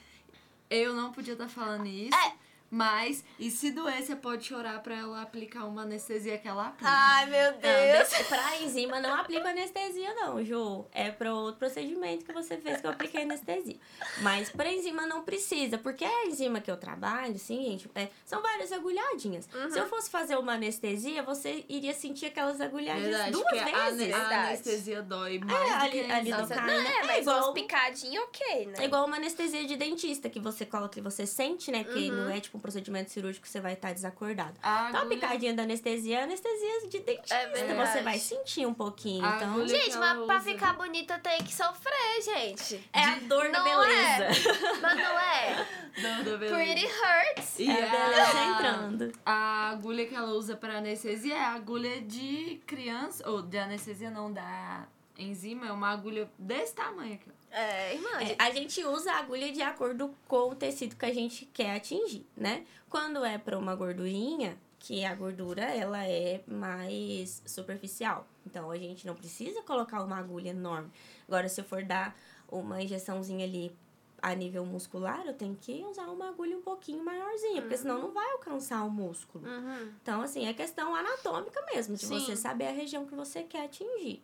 eu 0.69 0.93
não 0.93 1.11
podia 1.11 1.33
estar 1.33 1.47
falando 1.49 1.85
isso. 1.87 2.15
É. 2.15 2.33
Mas, 2.71 3.23
e 3.37 3.51
se 3.51 3.69
doer, 3.71 4.01
você 4.01 4.15
pode 4.15 4.45
chorar 4.45 4.81
pra 4.81 4.95
ela 4.95 5.21
aplicar 5.21 5.65
uma 5.65 5.81
anestesia 5.81 6.37
que 6.37 6.47
ela 6.47 6.67
aplica. 6.67 6.89
Ai, 6.89 7.25
meu 7.25 7.51
Não, 7.51 7.59
Deus. 7.59 8.09
desse- 8.09 8.23
pra 8.31 8.57
enzima 8.61 8.99
não 9.01 9.13
aplica 9.15 9.49
anestesia, 9.49 10.13
não, 10.15 10.43
Ju. 10.43 10.85
É 10.93 11.11
para 11.11 11.33
outro 11.33 11.59
procedimento 11.59 12.23
que 12.23 12.31
você 12.31 12.55
fez 12.57 12.79
que 12.79 12.87
eu 12.87 12.91
apliquei 12.91 13.23
anestesia. 13.23 13.75
Mas 14.21 14.49
pra 14.49 14.71
enzima 14.71 15.05
não 15.05 15.21
precisa, 15.23 15.77
porque 15.77 16.05
a 16.05 16.25
enzima 16.27 16.61
que 16.61 16.71
eu 16.71 16.77
trabalho, 16.77 17.35
assim, 17.35 17.61
gente, 17.71 17.89
é, 17.93 18.07
são 18.25 18.41
várias 18.41 18.71
agulhadinhas. 18.71 19.49
Se 19.69 19.77
eu 19.77 19.87
fosse 19.89 20.09
fazer 20.09 20.37
uma 20.37 20.53
anestesia, 20.53 21.21
você 21.23 21.65
iria 21.67 21.93
sentir 21.93 22.27
aquelas 22.27 22.61
agulhadinhas 22.61 23.09
Verdade, 23.09 23.31
duas 23.31 23.45
a, 23.47 23.65
vezes. 23.65 23.73
a 23.75 24.17
Verdade. 24.19 24.33
anestesia 24.47 25.01
dói 25.01 25.39
mais 25.39 25.61
É, 25.61 25.75
do 25.77 25.83
ali- 26.13 26.31
a 26.31 26.37
Nossa, 26.39 26.55
carne, 26.55 26.71
não, 26.73 26.89
é, 26.89 26.95
É 26.99 27.03
mas 27.07 27.17
igual- 27.21 27.49
uns 27.49 27.53
picadinhos, 27.53 28.23
ok, 28.25 28.65
né? 28.67 28.73
É 28.79 28.85
igual 28.85 29.05
uma 29.05 29.17
anestesia 29.17 29.65
de 29.65 29.75
dentista 29.75 30.29
que 30.29 30.39
você 30.39 30.65
coloca 30.65 30.97
e 30.97 31.01
você 31.01 31.25
sente, 31.25 31.69
né? 31.69 31.83
Que 31.83 32.09
não 32.09 32.29
é 32.29 32.39
tipo 32.39 32.60
procedimento 32.61 33.11
cirúrgico 33.11 33.47
você 33.47 33.59
vai 33.59 33.73
estar 33.73 33.93
desacordado. 33.93 34.53
A 34.63 34.87
Então, 34.89 35.01
a 35.01 35.03
agulha- 35.03 35.19
picadinha 35.19 35.53
da 35.53 35.63
anestesia 35.63 36.19
é 36.19 36.23
anestesia 36.23 36.87
de 36.89 36.99
dentista. 36.99 37.35
É 37.35 37.75
você 37.75 38.01
vai 38.01 38.17
sentir 38.19 38.65
um 38.65 38.73
pouquinho. 38.73 39.25
A 39.25 39.35
Então, 39.35 39.67
Gente, 39.67 39.97
mas 39.97 40.25
pra 40.25 40.39
ficar 40.41 40.73
bonita 40.73 41.19
tem 41.19 41.39
que 41.43 41.53
sofrer, 41.53 42.21
gente. 42.23 42.87
é 42.93 43.03
a 43.03 43.15
dor 43.19 43.51
da 43.51 43.59
é. 43.59 43.63
beleza. 43.63 44.27
Mas 44.81 44.95
não 44.97 45.19
é? 45.19 45.67
Não, 46.01 46.23
da 46.23 46.37
beleza. 46.37 46.55
Pretty 46.55 46.85
hurts. 46.85 47.59
E 47.59 47.69
É 47.69 47.83
a 47.87 47.91
beleza 47.91 48.43
entrando. 48.45 49.11
A 49.25 49.69
agulha 49.71 50.05
que 50.05 50.15
ela 50.15 50.31
usa 50.31 50.55
para 50.55 50.77
anestesia 50.77 51.35
é 51.35 51.39
a 51.39 51.53
agulha 51.53 52.01
de 52.01 52.61
criança, 52.65 53.27
ou 53.29 53.41
de 53.41 53.57
anestesia 53.57 54.09
não, 54.09 54.31
da 54.31 54.87
enzima 55.21 55.67
é 55.67 55.71
uma 55.71 55.89
agulha 55.89 56.29
desse 56.37 56.73
tamanho 56.73 57.15
aqui. 57.15 57.29
É, 57.51 57.95
imagina. 57.95 58.31
É, 58.31 58.35
a 58.39 58.51
gente 58.51 58.83
usa 58.85 59.11
a 59.11 59.19
agulha 59.19 59.51
de 59.51 59.61
acordo 59.61 60.15
com 60.27 60.49
o 60.49 60.55
tecido 60.55 60.95
que 60.95 61.05
a 61.05 61.13
gente 61.13 61.45
quer 61.47 61.75
atingir, 61.75 62.25
né? 62.35 62.65
Quando 62.89 63.23
é 63.25 63.37
para 63.37 63.57
uma 63.57 63.75
gordurinha, 63.75 64.57
que 64.81 65.05
a 65.05 65.13
gordura 65.13 65.61
ela 65.61 66.03
é 66.05 66.41
mais 66.47 67.41
superficial. 67.45 68.27
Então 68.45 68.71
a 68.71 68.77
gente 68.77 69.05
não 69.05 69.15
precisa 69.15 69.61
colocar 69.61 70.03
uma 70.03 70.17
agulha 70.17 70.49
enorme. 70.49 70.89
Agora, 71.27 71.47
se 71.47 71.61
eu 71.61 71.65
for 71.65 71.83
dar 71.83 72.17
uma 72.49 72.81
injeçãozinha 72.81 73.45
ali 73.45 73.75
a 74.21 74.33
nível 74.35 74.65
muscular, 74.65 75.25
eu 75.25 75.33
tenho 75.33 75.55
que 75.59 75.83
usar 75.89 76.07
uma 76.07 76.29
agulha 76.29 76.57
um 76.57 76.61
pouquinho 76.61 77.03
maiorzinha, 77.03 77.61
porque 77.61 77.77
senão 77.77 77.99
não 77.99 78.11
vai 78.11 78.31
alcançar 78.31 78.83
o 78.83 78.89
músculo. 78.89 79.47
Uhum. 79.47 79.93
Então, 80.01 80.21
assim, 80.21 80.47
é 80.47 80.53
questão 80.53 80.95
anatômica 80.95 81.63
mesmo, 81.73 81.95
de 81.95 82.05
Sim. 82.05 82.19
você 82.19 82.35
saber 82.35 82.67
a 82.67 82.71
região 82.71 83.05
que 83.05 83.15
você 83.15 83.43
quer 83.43 83.65
atingir. 83.65 84.21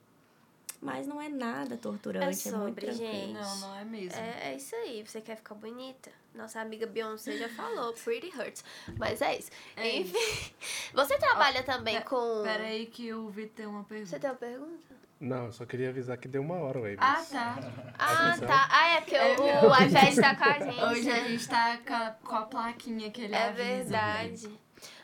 Mas 0.80 1.08
não 1.08 1.20
é 1.20 1.28
nada 1.28 1.76
torturante, 1.76 2.48
é, 2.48 2.52
muito 2.52 2.66
sobre, 2.68 2.86
tranquilo. 2.86 3.12
gente. 3.12 3.34
Não, 3.34 3.58
não 3.62 3.76
é 3.76 3.84
mesmo. 3.84 4.20
É, 4.20 4.52
é 4.52 4.56
isso 4.56 4.76
aí, 4.76 5.04
você 5.06 5.20
quer 5.20 5.36
ficar 5.36 5.56
bonita? 5.56 6.12
Nossa 6.36 6.62
amiga 6.62 6.86
Beyoncé 6.86 7.36
já 7.36 7.50
falou, 7.50 7.94
pretty 7.94 8.32
hurts. 8.38 8.64
Mas 8.98 9.22
é 9.22 9.38
isso. 9.40 9.50
É 9.76 9.98
Enfim, 9.98 10.52
você 10.94 11.18
trabalha 11.18 11.64
também 11.64 12.00
com... 12.02 12.44
Pera 12.44 12.64
aí 12.66 12.86
que 12.86 13.12
o 13.12 13.28
Vitor 13.30 13.56
tem 13.56 13.66
uma 13.66 13.84
pergunta. 13.84 14.10
Você 14.12 14.20
tem 14.20 14.30
uma 14.30 14.36
pergunta? 14.36 14.96
Não, 15.20 15.46
eu 15.48 15.52
só 15.52 15.66
queria 15.66 15.90
avisar 15.90 16.16
que 16.20 16.28
deu 16.28 16.44
uma 16.44 16.58
hora, 16.60 16.80
Waves. 16.80 16.98
Ah, 17.02 17.26
tá. 17.28 17.58
Ah, 17.98 18.28
Atenção. 18.30 18.48
tá. 18.48 18.68
Ah, 18.70 18.88
é 18.98 19.02
porque 19.02 19.16
É 19.16 19.36
o, 19.36 19.74
iPad 19.84 20.16
tá 20.16 20.36
com 20.36 20.44
a 20.44 20.60
gente, 20.72 20.84
Hoje 20.84 21.10
a 21.10 21.28
gente 21.28 21.48
tá 21.50 21.78
com 21.80 21.94
a, 21.96 22.12
com 22.24 22.36
a 22.36 22.42
plaquinha 22.44 23.10
que 23.10 23.22
ele 23.22 23.34
É 23.34 23.48
avisa. 23.48 23.64
verdade. 23.64 24.60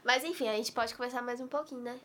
Mas 0.05 0.24
enfim, 0.24 0.47
a 0.47 0.55
gente 0.55 0.71
pode 0.71 0.93
conversar 0.93 1.24
mais 1.24 1.41
um 1.41 1.47
pouquinho, 1.47 1.82
né? 1.82 1.97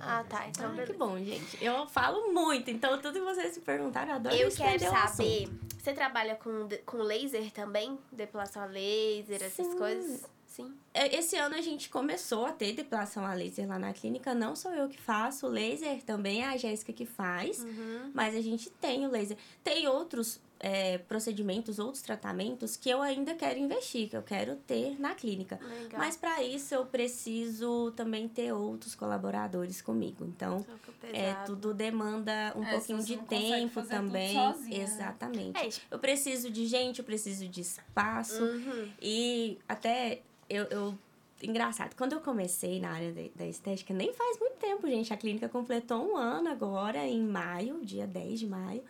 Ah, 0.00 0.24
tá. 0.28 0.46
Então, 0.48 0.74
Ai, 0.76 0.86
que 0.86 0.92
bom, 0.92 1.18
gente. 1.18 1.62
Eu 1.64 1.86
falo 1.86 2.32
muito, 2.32 2.70
então 2.70 2.98
tudo 3.00 3.14
que 3.14 3.24
vocês 3.24 3.56
me 3.56 3.62
perguntaram, 3.62 4.10
eu 4.10 4.16
adoro 4.16 4.34
Eu 4.34 4.50
quero 4.50 4.80
saber, 4.80 5.48
você 5.78 5.92
trabalha 5.92 6.36
com, 6.36 6.68
com 6.84 6.98
laser 6.98 7.50
também? 7.50 7.98
Depilação 8.12 8.62
a 8.62 8.66
laser, 8.66 9.42
essas 9.42 9.66
Sim. 9.66 9.78
coisas? 9.78 10.24
Sim. 10.46 10.74
É, 10.92 11.14
Esse 11.16 11.36
ano 11.36 11.54
a 11.54 11.60
gente 11.60 11.88
começou 11.88 12.44
a 12.44 12.52
ter 12.52 12.72
depilação 12.72 13.24
a 13.24 13.32
laser 13.32 13.68
lá 13.68 13.78
na 13.78 13.92
clínica. 13.92 14.34
Não 14.34 14.56
sou 14.56 14.72
eu 14.74 14.88
que 14.88 14.98
faço, 14.98 15.46
o 15.46 15.48
laser 15.48 16.02
também 16.02 16.42
é 16.42 16.48
a 16.48 16.56
Jéssica 16.56 16.92
que 16.92 17.06
faz. 17.06 17.62
Uhum. 17.62 18.10
Mas 18.12 18.34
a 18.34 18.40
gente 18.40 18.68
tem 18.70 19.06
o 19.06 19.10
laser. 19.10 19.36
Tem 19.62 19.86
outros 19.86 20.40
é, 20.60 20.98
procedimentos, 20.98 21.78
outros 21.78 22.02
tratamentos 22.02 22.76
que 22.76 22.90
eu 22.90 23.00
ainda 23.00 23.34
quero 23.34 23.58
investir, 23.58 24.08
que 24.08 24.16
eu 24.16 24.22
quero 24.22 24.56
ter 24.56 25.00
na 25.00 25.14
clínica. 25.14 25.58
Legal. 25.62 25.98
Mas 26.00 26.16
para 26.16 26.42
isso 26.42 26.74
eu 26.74 26.84
preciso 26.86 27.92
também 27.92 28.28
ter 28.28 28.52
outros 28.52 28.94
colaboradores 28.94 29.80
comigo. 29.80 30.24
Então, 30.24 30.64
é, 31.12 31.32
tudo 31.46 31.72
demanda 31.72 32.52
um 32.56 32.64
É, 32.64 32.72
pouquinho 32.72 33.02
de 33.04 33.16
tempo 33.18 33.82
também. 33.82 34.34
sozinha, 34.34 34.78
né? 34.78 34.84
Exatamente. 34.84 35.58
É, 35.58 35.94
Eu 35.94 35.98
preciso 35.98 36.50
de 36.50 36.66
gente, 36.66 36.98
eu 36.98 37.04
preciso 37.04 37.46
de 37.48 37.60
espaço. 37.60 38.42
uhum. 38.42 38.88
E 39.00 39.58
até 39.68 40.22
eu, 40.48 40.64
eu. 40.64 40.98
Engraçado, 41.40 41.94
quando 41.94 42.14
eu 42.14 42.20
comecei 42.20 42.80
na 42.80 42.90
área 42.90 43.12
da, 43.12 43.22
da 43.36 43.46
estética, 43.46 43.94
nem 43.94 44.12
faz 44.12 44.40
muito 44.40 44.56
tempo, 44.56 44.88
gente. 44.88 45.14
A 45.14 45.16
clínica 45.16 45.48
completou 45.48 46.04
um 46.04 46.16
ano 46.16 46.48
agora, 46.48 47.06
em 47.06 47.22
maio, 47.22 47.78
dia 47.84 48.08
10 48.08 48.40
de 48.40 48.46
maio. 48.48 48.82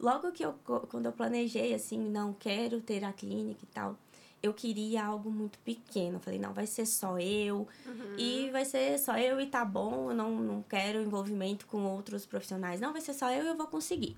Logo 0.00 0.32
que 0.32 0.42
eu, 0.44 0.54
quando 0.88 1.06
eu 1.06 1.12
planejei, 1.12 1.74
assim, 1.74 1.98
não 1.98 2.32
quero 2.32 2.80
ter 2.80 3.04
a 3.04 3.12
clínica 3.12 3.60
e 3.62 3.66
tal, 3.66 3.96
eu 4.42 4.54
queria 4.54 5.04
algo 5.04 5.30
muito 5.30 5.58
pequeno. 5.58 6.16
Eu 6.16 6.20
falei, 6.20 6.38
não, 6.38 6.54
vai 6.54 6.66
ser 6.66 6.86
só 6.86 7.18
eu, 7.18 7.68
Uhum. 7.84 8.14
e 8.16 8.48
vai 8.50 8.64
ser 8.64 8.98
só 8.98 9.18
eu 9.18 9.38
e 9.38 9.46
tá 9.46 9.62
bom, 9.64 10.10
eu 10.10 10.16
não, 10.16 10.30
não 10.40 10.62
quero 10.62 11.02
envolvimento 11.02 11.66
com 11.66 11.84
outros 11.84 12.24
profissionais. 12.24 12.80
Não, 12.80 12.92
vai 12.92 13.02
ser 13.02 13.12
só 13.12 13.30
eu 13.30 13.44
e 13.44 13.48
eu 13.48 13.56
vou 13.56 13.66
conseguir. 13.66 14.16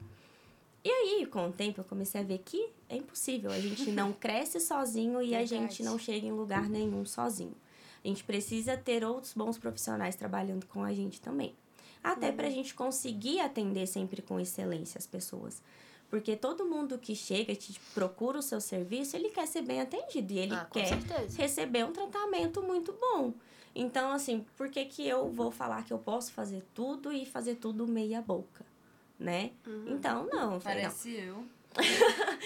E 0.84 0.88
aí, 0.90 1.26
com 1.26 1.48
o 1.48 1.52
tempo, 1.52 1.80
eu 1.80 1.84
comecei 1.84 2.20
a 2.20 2.24
ver 2.24 2.38
que 2.44 2.68
é 2.88 2.96
impossível. 2.96 3.50
A 3.50 3.58
gente 3.60 3.90
não 3.90 4.12
cresce 4.18 4.60
sozinho 4.60 5.20
e 5.22 5.34
a 5.34 5.38
Verdade. 5.38 5.48
gente 5.48 5.82
não 5.82 5.98
chega 5.98 6.26
em 6.26 6.32
lugar 6.32 6.68
nenhum 6.68 7.04
sozinho. 7.04 7.54
A 8.04 8.08
gente 8.08 8.24
precisa 8.24 8.76
ter 8.76 9.04
outros 9.04 9.32
bons 9.32 9.58
profissionais 9.58 10.16
trabalhando 10.16 10.66
com 10.66 10.82
a 10.82 10.92
gente 10.92 11.20
também. 11.20 11.54
Até 12.02 12.32
pra 12.32 12.50
gente 12.50 12.74
conseguir 12.74 13.40
atender 13.40 13.86
sempre 13.86 14.20
com 14.22 14.40
excelência 14.40 14.98
as 14.98 15.06
pessoas. 15.06 15.62
Porque 16.10 16.36
todo 16.36 16.66
mundo 16.66 16.98
que 16.98 17.14
chega 17.14 17.52
e 17.52 17.56
te 17.56 17.80
procura 17.94 18.38
o 18.38 18.42
seu 18.42 18.60
serviço, 18.60 19.16
ele 19.16 19.30
quer 19.30 19.46
ser 19.46 19.62
bem 19.62 19.80
atendido. 19.80 20.32
E 20.32 20.38
ele 20.38 20.54
Ah, 20.54 20.66
quer 20.70 20.86
certeza. 20.88 21.38
receber 21.40 21.84
um 21.86 21.92
tratamento 21.92 22.62
muito 22.62 22.92
bom. 22.92 23.32
Então, 23.74 24.10
assim, 24.12 24.44
por 24.56 24.68
que, 24.68 24.84
que 24.84 25.06
eu 25.08 25.30
vou 25.30 25.50
falar 25.50 25.84
que 25.84 25.92
eu 25.92 25.98
posso 25.98 26.30
fazer 26.32 26.62
tudo 26.74 27.10
e 27.12 27.24
fazer 27.24 27.54
tudo 27.54 27.86
meia 27.86 28.20
boca? 28.20 28.66
Né? 29.18 29.52
Uhum. 29.66 29.94
Então, 29.94 30.24
não. 30.30 30.60
falei, 30.60 30.82
não. 30.82 30.90
Parece 30.90 31.10
eu. 31.12 31.44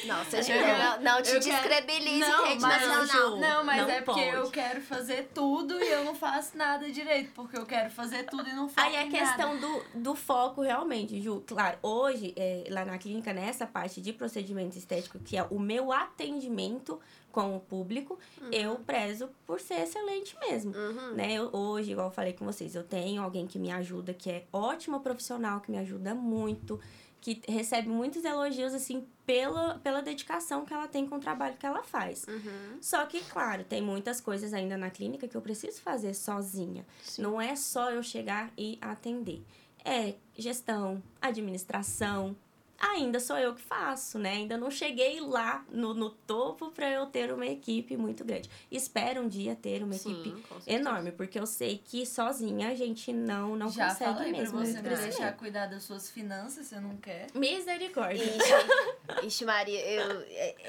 Não, 0.06 0.24
quero- 0.30 1.02
não, 1.02 1.14
não 1.16 1.22
te 1.22 1.30
quero- 1.32 1.40
descredibilize 1.44 2.20
Não, 2.20 2.46
em 2.46 2.48
rede 2.50 2.62
mas- 2.62 2.86
nacional. 2.88 3.36
Não, 3.38 3.64
mas 3.64 3.82
não 3.82 3.90
é 3.90 4.00
porque 4.02 4.20
pode. 4.22 4.36
eu 4.36 4.50
quero 4.50 4.80
fazer 4.80 5.30
tudo 5.34 5.78
e 5.82 5.88
eu 5.88 6.04
não 6.04 6.14
faço 6.14 6.56
nada 6.56 6.90
direito. 6.90 7.30
Porque 7.34 7.56
eu 7.56 7.66
quero 7.66 7.90
fazer 7.90 8.24
tudo 8.24 8.48
e 8.48 8.52
não 8.52 8.68
faço 8.68 8.86
Aí 8.86 8.94
é 8.96 9.04
nada. 9.04 9.18
questão 9.18 9.56
do, 9.58 9.82
do 9.94 10.14
foco 10.14 10.62
realmente, 10.62 11.20
Ju. 11.20 11.42
Claro, 11.46 11.78
hoje, 11.82 12.32
é, 12.36 12.64
lá 12.70 12.84
na 12.84 12.98
clínica, 12.98 13.32
nessa 13.32 13.66
parte 13.66 14.00
de 14.00 14.12
procedimento 14.12 14.76
estético, 14.78 15.18
que 15.18 15.36
é 15.36 15.42
o 15.50 15.58
meu 15.58 15.92
atendimento 15.92 17.00
com 17.32 17.54
o 17.54 17.60
público, 17.60 18.18
eu 18.50 18.76
prezo 18.76 19.28
por 19.46 19.60
ser 19.60 19.82
excelente 19.82 20.34
mesmo. 20.40 20.74
Uhum. 20.74 21.12
Né? 21.14 21.34
Eu, 21.34 21.50
hoje, 21.52 21.92
igual 21.92 22.06
eu 22.06 22.12
falei 22.12 22.32
com 22.32 22.46
vocês, 22.46 22.74
eu 22.74 22.82
tenho 22.82 23.22
alguém 23.22 23.46
que 23.46 23.58
me 23.58 23.70
ajuda, 23.70 24.14
que 24.14 24.30
é 24.30 24.44
ótima 24.50 25.00
profissional, 25.00 25.60
que 25.60 25.70
me 25.70 25.76
ajuda 25.76 26.14
muito, 26.14 26.80
que 27.20 27.42
recebe 27.48 27.88
muitos 27.88 28.24
elogios, 28.24 28.72
assim, 28.72 29.06
pela, 29.26 29.78
pela 29.80 30.00
dedicação 30.00 30.64
que 30.64 30.72
ela 30.72 30.86
tem 30.86 31.06
com 31.06 31.16
o 31.16 31.20
trabalho 31.20 31.56
que 31.56 31.66
ela 31.66 31.82
faz. 31.82 32.24
Uhum. 32.28 32.78
Só 32.80 33.04
que, 33.06 33.20
claro, 33.24 33.64
tem 33.64 33.82
muitas 33.82 34.20
coisas 34.20 34.54
ainda 34.54 34.76
na 34.76 34.90
clínica 34.90 35.26
que 35.26 35.36
eu 35.36 35.42
preciso 35.42 35.80
fazer 35.80 36.14
sozinha. 36.14 36.86
Não 37.18 37.40
é 37.40 37.56
só 37.56 37.90
eu 37.90 38.02
chegar 38.02 38.52
e 38.56 38.78
atender. 38.80 39.44
É 39.84 40.14
gestão, 40.36 41.02
administração. 41.20 42.36
Ainda 42.78 43.18
sou 43.20 43.38
eu 43.38 43.54
que 43.54 43.62
faço, 43.62 44.18
né? 44.18 44.32
Ainda 44.32 44.56
não 44.58 44.70
cheguei 44.70 45.18
lá 45.20 45.64
no, 45.70 45.94
no 45.94 46.10
topo 46.10 46.70
para 46.70 46.90
eu 46.90 47.06
ter 47.06 47.32
uma 47.32 47.46
equipe 47.46 47.96
muito 47.96 48.24
grande. 48.24 48.50
Espero 48.70 49.22
um 49.22 49.28
dia 49.28 49.56
ter 49.56 49.82
uma 49.82 49.94
Sim, 49.94 50.20
equipe 50.20 50.42
enorme, 50.66 51.10
porque 51.12 51.38
eu 51.40 51.46
sei 51.46 51.80
que 51.82 52.04
sozinha 52.04 52.68
a 52.68 52.74
gente 52.74 53.12
não, 53.12 53.56
não 53.56 53.70
Já 53.70 53.88
consegue 53.88 54.12
falei 54.14 54.32
mesmo 54.32 54.56
pra 54.58 54.66
você 54.66 54.72
muito 54.72 54.76
me 54.76 54.88
crescimento. 54.88 55.16
deixar 55.18 55.32
cuidar 55.36 55.66
das 55.66 55.82
suas 55.84 56.10
finanças, 56.10 56.66
você 56.66 56.78
não 56.78 56.96
quer. 56.98 57.28
Misericórdia. 57.34 58.22
Ixi, 58.24 59.26
ixi, 59.26 59.44
Maria, 59.44 59.80
eu, 59.80 60.20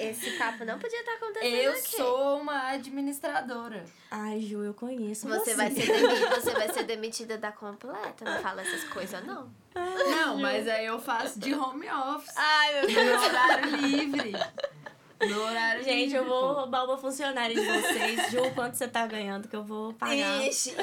esse 0.09 0.31
papo 0.37 0.63
não 0.63 0.79
podia 0.79 0.99
estar 0.99 1.13
acontecendo 1.15 1.55
Eu 1.55 1.71
aqui. 1.73 1.95
sou 1.97 2.39
uma 2.39 2.69
administradora. 2.69 3.83
Ai, 4.09 4.39
Ju, 4.39 4.63
eu 4.63 4.73
conheço 4.73 5.27
Você 5.27 5.39
você. 5.39 5.55
vai, 5.55 5.71
ser 5.71 5.85
demi- 5.85 6.25
você 6.29 6.51
vai 6.51 6.71
ser 6.73 6.83
demitida 6.83 7.37
da 7.37 7.51
completa, 7.51 8.23
não 8.23 8.41
fala 8.41 8.61
essas 8.61 8.85
coisas, 8.85 9.25
não. 9.25 9.49
Não, 9.77 10.37
mas 10.37 10.67
aí 10.67 10.85
eu 10.85 10.99
faço 10.99 11.39
de 11.39 11.53
home 11.53 11.87
office. 11.89 12.33
Ai, 12.35 12.85
meu 12.87 13.05
No 13.05 13.23
horário 13.23 13.75
livre. 13.77 14.31
No 15.21 15.41
horário 15.41 15.79
livre. 15.79 15.93
Gente, 15.93 16.15
eu 16.15 16.25
vou 16.25 16.41
pô. 16.41 16.53
roubar 16.61 16.85
uma 16.85 16.97
funcionária 16.97 17.55
de 17.55 17.65
vocês. 17.65 18.31
Ju, 18.31 18.51
quanto 18.53 18.75
você 18.75 18.87
tá 18.87 19.05
ganhando 19.07 19.47
que 19.47 19.55
eu 19.55 19.63
vou 19.63 19.93
pagar. 19.93 20.45
Ixi, 20.47 20.75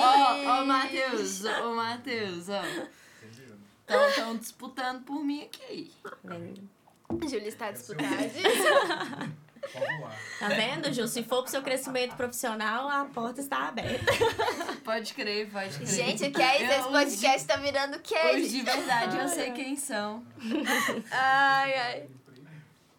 Ó, 0.00 0.60
ó, 0.60 0.64
Matheus, 0.64 1.44
ô, 1.44 1.74
Matheus, 1.74 2.46
ó. 2.48 2.62
Estão 4.08 4.36
disputando 4.36 5.02
por 5.04 5.24
mim 5.24 5.42
aqui. 5.44 5.90
Vendo? 6.22 6.68
Júlia 7.26 7.48
está 7.48 7.70
disputando. 7.70 8.04
Pode 9.72 9.98
voar. 9.98 10.16
Tá 10.38 10.48
vendo, 10.48 10.92
Ju? 10.92 11.06
Se 11.08 11.22
for 11.22 11.42
pro 11.42 11.50
seu 11.50 11.62
crescimento 11.62 12.14
profissional, 12.16 12.88
a 12.88 13.04
porta 13.06 13.40
está 13.40 13.68
aberta. 13.68 14.12
Pode 14.84 15.12
crer, 15.14 15.50
pode 15.50 15.74
crer. 15.76 15.86
Gente, 15.86 16.24
o 16.24 16.32
que 16.32 16.42
é 16.42 16.62
isso? 16.62 16.72
Eu- 16.72 16.80
Esse 16.80 16.88
podcast 16.88 17.46
tá 17.46 17.56
virando 17.56 17.96
Os 17.96 18.02
queijo. 18.02 18.48
de 18.48 18.62
verdade 18.62 19.18
eu 19.18 19.28
sei 19.28 19.50
quem 19.52 19.76
são. 19.76 20.24
Ai, 21.10 21.74
ai. 21.74 22.08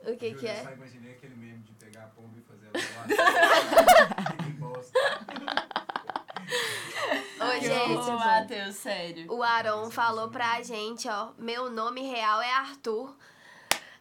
O 0.06 0.16
que 0.18 0.34
que 0.34 0.46
Eu 0.46 0.50
é? 0.52 0.64
só 0.64 0.72
imaginei 0.72 1.12
aquele 1.14 1.36
meme 1.36 1.60
de 1.64 1.74
pegar 1.74 2.04
a 2.04 2.08
pomba 2.08 2.38
e 2.38 2.42
fazer 2.42 2.70
voar. 2.72 4.38
Que 4.38 4.52
bosta. 4.54 5.00
Ô, 7.40 7.44
Ô, 7.46 7.60
gente, 7.60 8.12
Matheus, 8.12 8.76
sério. 8.76 9.32
o 9.32 9.42
Aron 9.44 9.90
falou 9.92 10.30
pra 10.30 10.62
gente, 10.62 11.08
ó. 11.08 11.30
Meu 11.38 11.70
nome 11.70 12.02
real 12.10 12.42
é 12.42 12.52
Arthur. 12.52 13.16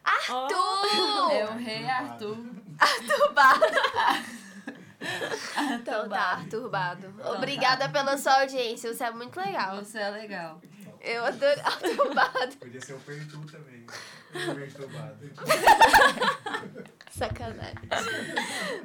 Arthur! 0.09 1.31
É 1.31 1.45
o 1.45 1.57
rei 1.57 1.85
Arthur. 1.87 2.37
Arturbado. 2.79 3.65
Então 5.73 6.09
tá, 6.09 6.33
Arturbado. 6.33 7.13
Obrigada 7.35 7.87
pela 7.89 8.17
sua 8.17 8.41
audiência, 8.41 8.93
você 8.93 9.03
é 9.03 9.11
muito 9.11 9.39
legal. 9.39 9.77
Você 9.77 9.97
é 9.97 10.09
legal. 10.09 10.61
Eu 11.01 11.23
adoro 11.23 11.61
Arturbado. 11.61 12.57
Podia 12.57 12.81
ser 12.81 12.93
o 12.93 12.99
Pertu 12.99 13.39
também. 13.45 13.85
Perturbado. 14.31 15.31
Sacanagem. 17.11 17.89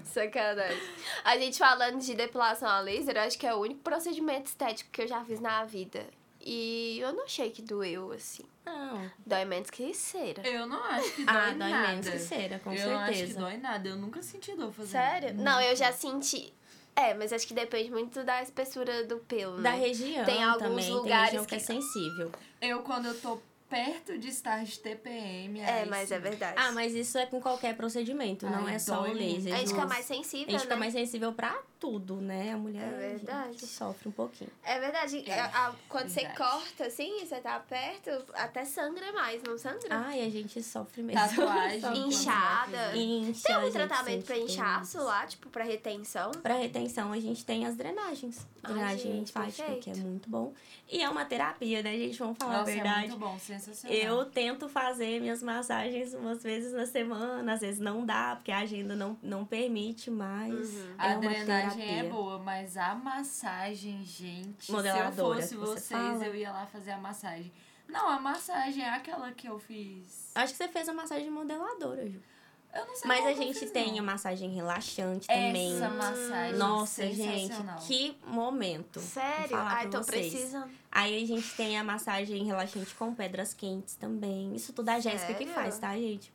Sacanagem. 0.04 0.82
A 1.24 1.36
gente 1.36 1.58
falando 1.58 2.00
de 2.00 2.14
depilação 2.14 2.68
a 2.68 2.80
laser, 2.80 3.16
eu 3.16 3.22
acho 3.22 3.38
que 3.38 3.46
é 3.46 3.54
o 3.54 3.58
único 3.58 3.80
procedimento 3.80 4.46
estético 4.46 4.90
que 4.90 5.02
eu 5.02 5.08
já 5.08 5.24
fiz 5.24 5.40
na 5.40 5.64
vida. 5.64 6.06
E 6.40 6.98
eu 7.00 7.12
não 7.12 7.24
achei 7.24 7.50
que 7.50 7.62
doeu, 7.62 8.12
assim. 8.12 8.44
Não. 8.64 9.10
Dói 9.26 9.44
menos 9.44 9.70
que 9.70 9.92
cera. 9.94 10.46
Eu 10.46 10.66
não 10.66 10.82
acho 10.82 11.12
que 11.14 11.24
dói 11.24 11.34
Ah, 11.36 11.50
dói 11.50 11.70
nada. 11.70 11.88
menos 11.88 12.08
que 12.08 12.18
cera, 12.18 12.58
com 12.58 12.72
eu 12.72 12.90
não 12.90 12.98
acho 12.98 13.10
que 13.12 13.18
certeza. 13.18 13.40
dói 13.40 13.56
nada. 13.58 13.88
Eu 13.88 13.96
nunca 13.96 14.22
senti 14.22 14.54
dor 14.54 14.72
fazendo. 14.72 14.90
Sério? 14.92 15.34
Não, 15.34 15.60
eu 15.60 15.76
já 15.76 15.92
senti. 15.92 16.52
É, 16.96 17.12
mas 17.12 17.32
acho 17.32 17.46
que 17.46 17.52
depende 17.54 17.90
muito 17.90 18.22
da 18.22 18.40
espessura 18.42 19.04
do 19.04 19.18
pelo, 19.18 19.56
Da 19.60 19.72
né? 19.72 19.78
região 19.80 20.24
Tem 20.24 20.42
alguns 20.44 20.62
também, 20.68 20.84
tem 20.84 20.94
lugares 20.94 21.24
região 21.30 21.44
que 21.44 21.54
é 21.56 21.58
que- 21.58 21.64
sensível. 21.64 22.30
Eu, 22.60 22.82
quando 22.82 23.06
eu 23.06 23.20
tô 23.20 23.38
perto 23.68 24.16
de 24.18 24.28
estar 24.28 24.62
de 24.64 24.78
TPM, 24.78 25.60
É, 25.60 25.84
mas 25.86 26.08
sim. 26.08 26.14
é 26.14 26.18
verdade. 26.18 26.54
Ah, 26.56 26.70
mas 26.72 26.94
isso 26.94 27.18
é 27.18 27.26
com 27.26 27.40
qualquer 27.40 27.76
procedimento, 27.76 28.46
não 28.46 28.66
Ai, 28.66 28.74
é 28.76 28.78
só 28.78 29.02
o 29.02 29.12
laser. 29.12 29.52
A 29.54 29.58
gente 29.58 29.68
fica 29.70 29.86
mais 29.86 30.04
sensível, 30.06 30.46
A 30.48 30.50
gente 30.52 30.60
fica 30.62 30.74
né? 30.74 30.80
mais 30.80 30.92
sensível 30.92 31.32
pra 31.32 31.58
tudo, 31.80 32.16
né? 32.16 32.52
A 32.52 32.56
mulher 32.56 32.82
É 32.82 32.86
a 32.86 32.90
gente 33.10 33.24
verdade. 33.24 33.66
sofre 33.66 34.08
um 34.08 34.12
pouquinho. 34.12 34.50
É 34.62 34.78
verdade. 34.78 35.24
É, 35.28 35.40
A- 35.40 35.68
a- 35.68 35.74
quando 35.88 36.08
você 36.08 36.20
verdade. 36.20 36.38
corta, 36.38 36.86
assim, 36.86 37.26
você 37.26 37.36
tá 37.40 37.58
perto, 37.60 38.10
até 38.34 38.64
sangra 38.64 39.12
mais, 39.12 39.42
não 39.42 39.58
sangra? 39.58 39.88
Ai, 39.90 40.22
a 40.24 40.30
gente 40.30 40.62
sofre 40.62 41.02
mesmo. 41.02 41.20
Tatuagem. 41.20 41.80
Inchada. 42.08 42.96
Incha, 42.96 43.42
Tem 43.46 43.54
algum 43.56 43.70
tratamento 43.72 44.24
pra 44.24 44.38
inchaço 44.38 44.98
lá, 45.02 45.26
tipo, 45.26 45.48
pra 45.50 45.64
retenção? 45.64 46.30
Pra 46.30 46.54
retenção, 46.54 47.12
a 47.12 47.18
gente 47.20 47.44
tem 47.44 47.66
as 47.66 47.74
drenagens. 47.76 48.46
Ai, 48.62 48.72
Drenagem 48.72 48.98
gente, 49.12 49.26
linfática, 49.26 49.74
que 49.76 49.90
é 49.90 49.94
muito 49.94 50.30
bom. 50.30 50.54
E 50.90 51.02
é 51.02 51.08
uma 51.08 51.24
terapia, 51.24 51.82
né, 51.82 51.92
gente? 51.96 52.18
Vamos 52.18 52.36
falar 52.38 52.58
Nossa, 52.58 52.70
a 52.70 52.72
é 52.72 52.74
verdade. 52.76 53.08
muito 53.08 53.18
bom, 53.18 53.38
sensacional. 53.38 53.63
Eu 53.84 54.24
tento 54.26 54.68
fazer 54.68 55.20
minhas 55.20 55.42
massagens 55.42 56.14
umas 56.14 56.42
vezes 56.42 56.72
na 56.72 56.86
semana, 56.86 57.52
às 57.52 57.60
vezes 57.60 57.80
não 57.80 58.04
dá, 58.04 58.36
porque 58.36 58.50
a 58.52 58.58
agenda 58.58 58.94
não, 58.94 59.16
não 59.22 59.44
permite, 59.44 60.10
mas 60.10 60.52
Uhum. 60.54 60.94
A 60.98 61.08
é 61.08 61.16
uma 61.16 61.20
drenagem 61.20 61.78
terapia. 61.80 62.00
é 62.00 62.08
boa, 62.08 62.38
mas 62.38 62.76
a 62.76 62.94
massagem, 62.94 64.04
gente. 64.04 64.70
Modeladora, 64.70 65.42
se 65.42 65.54
eu 65.54 65.60
fosse 65.60 65.76
você 65.76 65.94
vocês, 65.94 66.00
fala. 66.12 66.26
eu 66.26 66.34
ia 66.34 66.52
lá 66.52 66.66
fazer 66.66 66.92
a 66.92 66.98
massagem. 66.98 67.52
Não, 67.88 68.08
a 68.08 68.18
massagem 68.18 68.82
é 68.82 68.90
aquela 68.90 69.30
que 69.32 69.46
eu 69.48 69.58
fiz. 69.58 70.30
Acho 70.34 70.52
que 70.52 70.56
você 70.56 70.68
fez 70.68 70.88
a 70.88 70.92
massagem 70.94 71.30
modeladora, 71.30 72.08
Ju. 72.08 72.18
Eu 72.74 72.86
não 72.86 72.96
sei 72.96 73.06
Mas 73.08 73.26
a 73.26 73.32
gente 73.32 73.66
tem 73.66 73.92
não. 73.92 73.98
a 74.00 74.02
massagem 74.02 74.50
relaxante 74.50 75.26
também. 75.28 75.76
Essa 75.76 75.88
massagem 75.90 76.58
Nossa, 76.58 77.06
gente, 77.12 77.54
que 77.86 78.16
momento. 78.26 78.98
Sério? 79.00 79.56
Ai, 79.56 79.88
tô 79.88 80.00
precisando. 80.02 80.70
Aí 80.90 81.22
a 81.22 81.26
gente 81.26 81.54
tem 81.56 81.78
a 81.78 81.84
massagem 81.84 82.44
relaxante 82.44 82.92
com 82.96 83.14
pedras 83.14 83.54
quentes 83.54 83.94
também. 83.94 84.54
Isso 84.56 84.72
tudo 84.72 84.90
é 84.90 84.94
a 84.94 85.00
Jéssica 85.00 85.34
que 85.34 85.46
faz, 85.46 85.78
tá, 85.78 85.94
gente? 85.96 86.32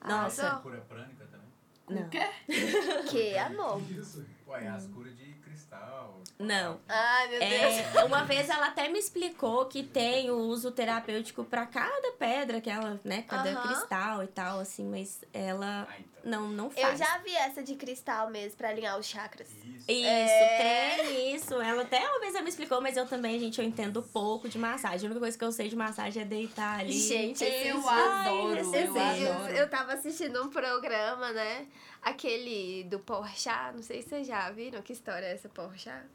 Arrasou. 0.00 0.44
Nossa, 0.44 0.60
Cura 0.60 0.80
prânica 0.82 1.24
também? 1.26 1.48
não. 1.88 2.06
O 2.06 2.10
quê? 2.10 2.28
Que 3.10 3.38
amor. 3.38 3.80
Isso. 3.90 4.24
Ué, 4.46 4.68
as 4.68 4.86
curas 4.86 5.16
de 5.16 5.32
cristal. 5.34 6.17
Não. 6.38 6.78
Ai, 6.88 7.28
meu 7.28 7.40
Deus. 7.40 7.52
É, 7.96 8.04
uma 8.06 8.24
vez 8.24 8.48
ela 8.48 8.68
até 8.68 8.88
me 8.88 8.98
explicou 8.98 9.66
que 9.66 9.82
tem 9.82 10.30
o 10.30 10.36
uso 10.38 10.70
terapêutico 10.70 11.42
pra 11.44 11.66
cada 11.66 12.12
pedra, 12.12 12.60
que 12.60 12.70
ela, 12.70 13.00
né, 13.04 13.22
cada 13.22 13.50
Aham. 13.50 13.62
cristal 13.66 14.22
e 14.22 14.28
tal, 14.28 14.60
assim, 14.60 14.84
mas 14.84 15.20
ela 15.32 15.88
Ah, 15.90 15.94
então. 15.98 16.30
não, 16.42 16.48
não 16.48 16.64
Eu 16.66 16.70
faz. 16.86 16.98
já 17.00 17.18
vi 17.18 17.34
essa 17.34 17.60
de 17.60 17.74
cristal 17.74 18.30
mesmo, 18.30 18.56
pra 18.56 18.68
alinhar 18.68 18.96
os 18.98 19.06
chakras. 19.06 19.48
Isso. 19.50 19.90
Isso, 19.90 20.06
É. 20.06 20.96
tem 20.98 21.34
isso. 21.34 21.54
Ela 21.60 21.82
até 21.82 21.98
uma 22.08 22.20
vez 22.20 22.32
ela 22.34 22.44
me 22.44 22.50
explicou, 22.50 22.80
mas 22.80 22.96
eu 22.96 23.04
também, 23.06 23.40
gente, 23.40 23.58
eu 23.60 23.64
entendo 23.66 24.00
pouco 24.00 24.48
de 24.48 24.58
massagem. 24.58 25.06
A 25.06 25.10
única 25.10 25.18
coisa 25.20 25.36
que 25.36 25.44
eu 25.44 25.50
sei 25.50 25.68
de 25.68 25.74
massagem 25.74 26.22
é 26.22 26.24
deitar 26.24 26.78
ali. 26.78 26.92
Gente, 26.92 27.42
esses 27.42 27.66
Eu 27.66 27.80
dias- 27.80 27.86
adoro, 27.88 28.60
esses 28.60 28.74
eu 28.74 28.92
dias 28.92 29.30
adoro. 29.32 29.52
eu 29.56 29.68
tava 29.68 29.92
assistindo 29.94 30.40
um 30.44 30.50
programa, 30.50 31.32
né? 31.32 31.66
Aquele 32.00 32.84
do 32.84 33.00
Porchat, 33.00 33.74
não 33.74 33.82
sei 33.82 34.02
se 34.02 34.10
vocês 34.10 34.26
já 34.28 34.48
viram 34.52 34.80
que 34.82 34.92
história 34.92 35.26
é 35.26 35.32
essa 35.34 35.48
Porchat. 35.48 36.06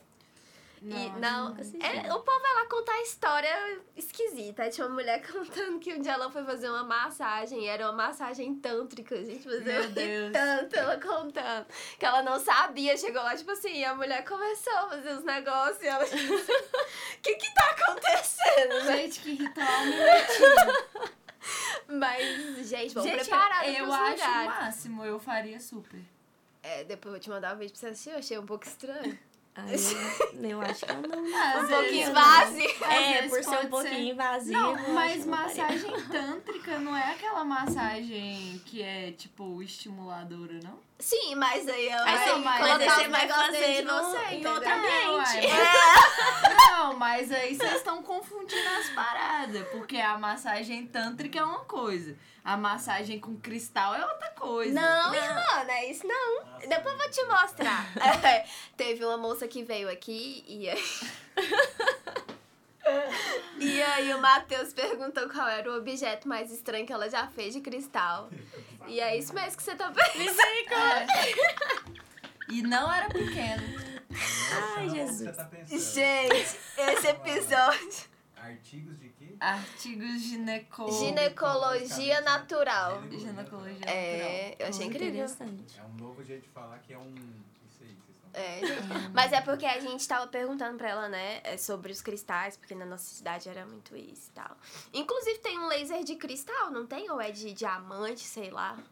E, 0.86 0.90
Não, 0.90 1.20
não, 1.20 1.50
nunca 1.50 1.62
assisti. 1.62 1.82
é, 1.82 2.14
o 2.14 2.20
povo 2.20 2.42
vai 2.42 2.54
lá 2.56 2.66
contar 2.70 3.02
história 3.04 3.80
esquisita. 3.96 4.70
Tinha 4.70 4.86
uma 4.86 4.96
mulher 4.96 5.22
contando 5.32 5.80
que 5.80 5.94
um 5.94 6.02
dia 6.02 6.12
ela 6.12 6.30
foi 6.30 6.44
fazer 6.44 6.70
uma 6.70 6.84
massagem, 6.84 7.62
e 7.64 7.68
era 7.68 7.86
uma 7.86 7.94
massagem 7.94 8.54
tântrica, 8.56 9.16
gente, 9.24 9.48
mas 9.48 9.64
Meu 9.64 9.82
eu 9.84 9.90
Deus. 9.92 10.34
tanto 10.34 10.76
ela 10.76 11.00
contando. 11.00 11.66
Que 11.98 12.06
ela 12.06 12.22
não 12.22 12.38
sabia, 12.38 12.98
chegou 12.98 13.24
lá, 13.24 13.34
tipo 13.36 13.52
assim, 13.52 13.78
e 13.78 13.86
a 13.86 13.96
mulher 13.96 14.26
começou 14.26 14.74
a 14.74 14.90
fazer 14.90 15.14
os 15.14 15.24
negócios 15.24 15.82
e 15.82 15.88
ela, 15.88 16.04
o 16.04 17.22
que 17.22 17.36
que 17.36 17.54
tá 17.54 17.70
acontecendo, 17.78 18.84
né? 18.86 18.98
Gente, 18.98 19.20
que 19.22 19.32
ritual 19.36 19.86
minutinho. 19.86 21.24
Mas, 21.88 22.68
gente, 22.68 22.94
vamos 22.94 23.12
preparar 23.12 23.68
eu 23.70 23.86
pros 23.86 23.94
acho 23.96 24.24
o 24.24 24.46
máximo, 24.46 25.06
eu 25.06 25.20
faria 25.20 25.60
super. 25.60 26.00
É, 26.62 26.84
depois 26.84 27.06
eu 27.06 27.12
vou 27.12 27.20
te 27.20 27.30
mandar 27.30 27.56
um 27.56 27.60
vídeo 27.60 27.72
pra 27.72 27.80
você 27.80 27.88
assistir, 27.88 28.10
eu 28.12 28.18
achei 28.20 28.38
um 28.38 28.46
pouco 28.46 28.66
estranho. 28.66 29.18
Aí 29.56 29.76
eu, 30.44 30.50
eu 30.50 30.62
acho 30.62 30.84
que 30.86 30.92
eu 30.92 31.02
não. 31.04 31.24
Às 31.38 31.64
Um 31.64 31.68
pouquinho 31.68 31.92
vezes- 31.92 32.14
vazio. 32.14 32.70
Às 32.86 32.92
É, 32.92 33.14
vezes 33.14 33.30
por 33.30 33.44
ser 33.44 33.66
um 33.66 33.70
pouquinho 33.70 34.12
invasivo. 34.14 34.60
Não, 34.60 34.78
eu 34.80 34.94
mas 34.94 35.20
eu 35.20 35.26
não 35.28 35.38
massagem 35.38 36.02
tântrica 36.12 36.80
não 36.80 36.98
é 36.98 37.12
aquela 37.12 37.44
massagem 37.44 38.62
que 38.66 38.82
é, 38.82 39.12
tipo, 39.12 39.62
estimuladora, 39.62 40.60
não? 40.64 40.80
Sim, 41.00 41.36
mas 41.36 41.68
aí 41.68 41.88
ela 41.88 42.06
Aí 42.10 42.18
você, 42.18 42.30
Não, 42.32 42.40
mas 42.40 42.58
colocar 42.58 42.78
mas 42.80 42.82
aí 42.82 42.88
os 42.88 42.96
você 43.04 43.08
vai 43.10 43.28
fazer 43.28 43.82
no- 43.84 43.94
você, 44.04 44.26
em 44.36 44.48
outro 44.48 44.70
É, 44.70 44.74
ambiente. 44.74 45.48
Não, 46.72 46.98
mas 46.98 47.32
aí 47.32 47.56
vocês 47.56 47.76
estão 47.76 48.02
confundindo 48.04 48.70
as 48.80 48.90
paradas, 48.90 49.68
porque 49.70 49.98
a 49.98 50.18
massagem 50.18 50.86
tântrica 50.88 51.40
é 51.40 51.44
uma 51.44 51.60
coisa, 51.66 52.16
a 52.44 52.58
massagem 52.58 53.20
com 53.20 53.38
cristal 53.38 53.96
é 53.96 54.06
outra 54.06 54.30
coisa. 54.32 54.74
Não, 54.74 55.14
irmã, 55.14 55.64
não 55.66 55.74
é 55.74 55.86
isso 55.90 56.06
não. 56.06 56.44
Nossa, 56.46 56.68
Depois 56.68 56.94
eu 56.94 56.98
vou 56.98 57.10
te 57.10 57.24
mostrar. 57.26 57.86
É, 58.24 58.46
teve 58.76 59.04
uma 59.06 59.18
moça 59.18 59.48
que 59.48 59.64
veio 59.64 59.90
aqui 59.90 60.44
e 60.48 60.70
aí... 60.70 60.84
E 63.58 63.82
aí 63.82 64.14
o 64.14 64.20
Matheus 64.20 64.74
perguntou 64.74 65.30
qual 65.30 65.48
era 65.48 65.72
o 65.72 65.78
objeto 65.78 66.28
mais 66.28 66.52
estranho 66.52 66.86
que 66.86 66.92
ela 66.92 67.10
já 67.10 67.28
fez 67.28 67.54
de 67.54 67.62
cristal. 67.62 68.30
E 68.88 69.00
é 69.00 69.18
isso 69.18 69.34
mesmo 69.34 69.56
que 69.56 69.64
você 69.64 69.74
tá 69.74 69.90
pensando. 69.90 70.74
É. 70.74 71.34
E 72.50 72.62
não 72.62 72.94
era 72.94 73.08
pequeno. 73.08 73.64
Ai, 74.76 74.88
Não, 74.88 74.96
Jesus. 74.96 75.36
Tá. 75.36 75.50
Gente, 75.66 76.58
esse 76.78 77.08
episódio... 77.08 78.13
Artigos 78.44 79.00
de 79.00 79.10
quê? 79.10 79.36
Artigos 79.40 80.22
gineco... 80.22 80.92
Ginecologia 80.92 82.20
natural. 82.22 83.02
Ginecologia 83.10 83.86
É, 83.90 84.56
eu 84.60 84.68
achei 84.68 84.86
Muito 84.86 84.96
incrível. 84.98 85.24
interessante. 85.26 85.80
É 85.80 85.84
um 85.84 85.94
novo 85.94 86.24
jeito 86.24 86.44
de 86.44 86.50
falar 86.50 86.80
que 86.80 86.94
é 86.94 86.98
um. 86.98 87.14
Isso 87.70 87.84
aí, 87.84 87.96
vocês 87.96 88.16
estão. 88.16 88.23
É. 88.34 88.60
Mas 89.14 89.32
é 89.32 89.42
porque 89.42 89.66
a 89.66 89.80
gente 89.80 90.08
tava 90.08 90.28
perguntando 90.28 90.78
pra 90.78 90.90
ela, 90.90 91.08
né, 91.08 91.42
é, 91.44 91.58
sobre 91.58 91.92
os 91.92 92.02
cristais, 92.02 92.58
porque 92.58 92.74
na 92.74 92.86
nossa 92.86 93.14
cidade 93.14 93.48
era 93.48 93.66
muito 93.66 93.96
isso 93.96 94.30
e 94.30 94.34
tal. 94.34 94.58
Inclusive 94.94 95.40
tem 95.40 95.60
um 95.60 95.68
laser 95.68 96.04
de 96.04 96.16
cristal, 96.16 96.72
não 96.72 96.86
tem? 96.86 97.10
Ou 97.12 97.22
é 97.22 97.32
de 97.32 97.54
diamante, 97.54 98.22
sei 98.22 98.50
lá. 98.50 98.64
natural. 98.72 98.84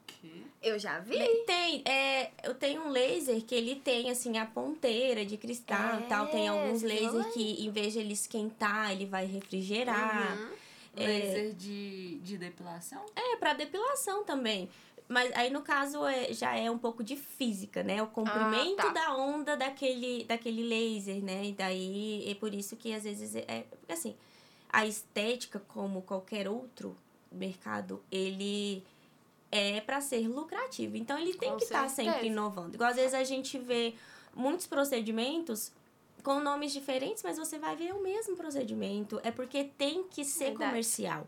Eu 0.61 0.77
já 0.77 0.99
vi. 0.99 1.17
Tem, 1.45 1.81
é, 1.85 2.31
eu 2.43 2.53
tenho 2.53 2.83
um 2.83 2.89
laser 2.89 3.41
que 3.43 3.55
ele 3.55 3.75
tem, 3.75 4.09
assim, 4.09 4.37
a 4.37 4.45
ponteira 4.45 5.25
de 5.25 5.37
cristal 5.37 5.99
e 5.99 6.03
É, 6.03 6.07
tal. 6.07 6.27
Tem 6.27 6.47
alguns 6.47 6.81
você 6.81 6.97
falou 6.97 7.13
lasers 7.17 7.33
que, 7.33 7.65
em 7.65 7.71
vez 7.71 7.93
de 7.93 7.99
ele 7.99 8.13
esquentar, 8.13 8.91
ele 8.91 9.05
vai 9.05 9.25
refrigerar. 9.25 10.37
Uhum. 10.37 10.51
É. 10.97 11.05
Laser 11.07 11.53
de, 11.53 12.19
de 12.19 12.37
depilação? 12.37 13.03
É, 13.15 13.37
pra 13.37 13.53
depilação 13.53 14.23
também. 14.23 14.69
Mas 15.11 15.29
aí, 15.35 15.49
no 15.49 15.61
caso, 15.61 16.05
é, 16.07 16.31
já 16.31 16.55
é 16.55 16.71
um 16.71 16.77
pouco 16.77 17.03
de 17.03 17.17
física, 17.17 17.83
né? 17.83 18.01
O 18.01 18.07
comprimento 18.07 18.77
tá. 18.77 18.89
da 18.89 19.15
onda 19.15 19.57
daquele, 19.57 20.23
daquele 20.23 20.63
laser, 20.63 21.21
né? 21.21 21.47
E 21.47 21.51
daí, 21.51 22.31
é 22.31 22.35
por 22.35 22.53
isso 22.55 22.77
que, 22.77 22.93
às 22.93 23.03
vezes, 23.03 23.35
é... 23.35 23.65
Porque, 23.69 23.91
assim, 23.91 24.15
a 24.69 24.85
estética, 24.85 25.59
como 25.67 26.01
qualquer 26.01 26.47
outro 26.47 26.97
mercado, 27.29 28.01
ele 28.09 28.85
é 29.51 29.81
para 29.81 29.99
ser 29.99 30.29
lucrativo. 30.29 30.95
Então, 30.95 31.17
ele 31.19 31.33
tem 31.33 31.49
Com 31.49 31.57
que 31.57 31.65
estar 31.65 31.89
certeza. 31.89 32.13
sempre 32.13 32.29
inovando. 32.29 32.75
Igual, 32.75 32.91
às 32.91 32.95
vezes, 32.95 33.13
a 33.13 33.25
gente 33.25 33.59
vê 33.59 33.93
muitos 34.33 34.65
procedimentos 34.65 35.73
com 36.23 36.39
nomes 36.39 36.71
diferentes, 36.71 37.21
mas 37.21 37.37
você 37.37 37.59
vai 37.59 37.75
ver 37.75 37.93
o 37.93 38.01
mesmo 38.01 38.37
procedimento. 38.37 39.19
É 39.23 39.31
porque 39.31 39.65
tem 39.65 40.03
que 40.03 40.23
ser 40.23 40.51
Verdade. 40.51 40.69
comercial. 40.69 41.27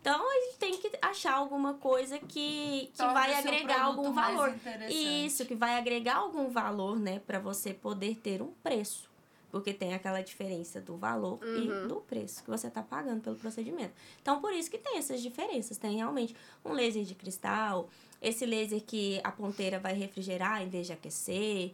Então, 0.00 0.30
a 0.30 0.34
gente 0.44 0.58
tem 0.58 0.78
que 0.78 0.90
achar 1.02 1.34
alguma 1.34 1.74
coisa 1.74 2.18
que, 2.18 2.88
que 2.92 2.96
Torna 2.96 3.12
vai 3.12 3.34
agregar 3.34 3.82
algum 3.82 4.12
valor. 4.12 4.54
Isso, 5.26 5.44
que 5.44 5.54
vai 5.54 5.76
agregar 5.76 6.16
algum 6.16 6.48
valor, 6.48 6.98
né, 6.98 7.20
para 7.26 7.38
você 7.38 7.74
poder 7.74 8.16
ter 8.16 8.40
um 8.40 8.52
preço. 8.62 9.08
Porque 9.50 9.72
tem 9.72 9.94
aquela 9.94 10.20
diferença 10.20 10.78
do 10.80 10.96
valor 10.96 11.38
Uhum. 11.42 11.84
e 11.84 11.88
do 11.88 11.96
preço 11.96 12.44
que 12.44 12.50
você 12.50 12.66
está 12.68 12.82
pagando 12.82 13.22
pelo 13.22 13.36
procedimento. 13.36 13.92
Então, 14.20 14.40
por 14.40 14.52
isso 14.52 14.70
que 14.70 14.76
tem 14.78 14.98
essas 14.98 15.22
diferenças. 15.22 15.78
Tem 15.78 15.96
realmente 15.96 16.36
um 16.64 16.72
laser 16.72 17.02
de 17.04 17.14
cristal, 17.14 17.88
esse 18.20 18.44
laser 18.44 18.82
que 18.82 19.20
a 19.24 19.32
ponteira 19.32 19.78
vai 19.78 19.94
refrigerar 19.94 20.62
em 20.62 20.68
vez 20.68 20.86
de 20.86 20.92
aquecer. 20.92 21.72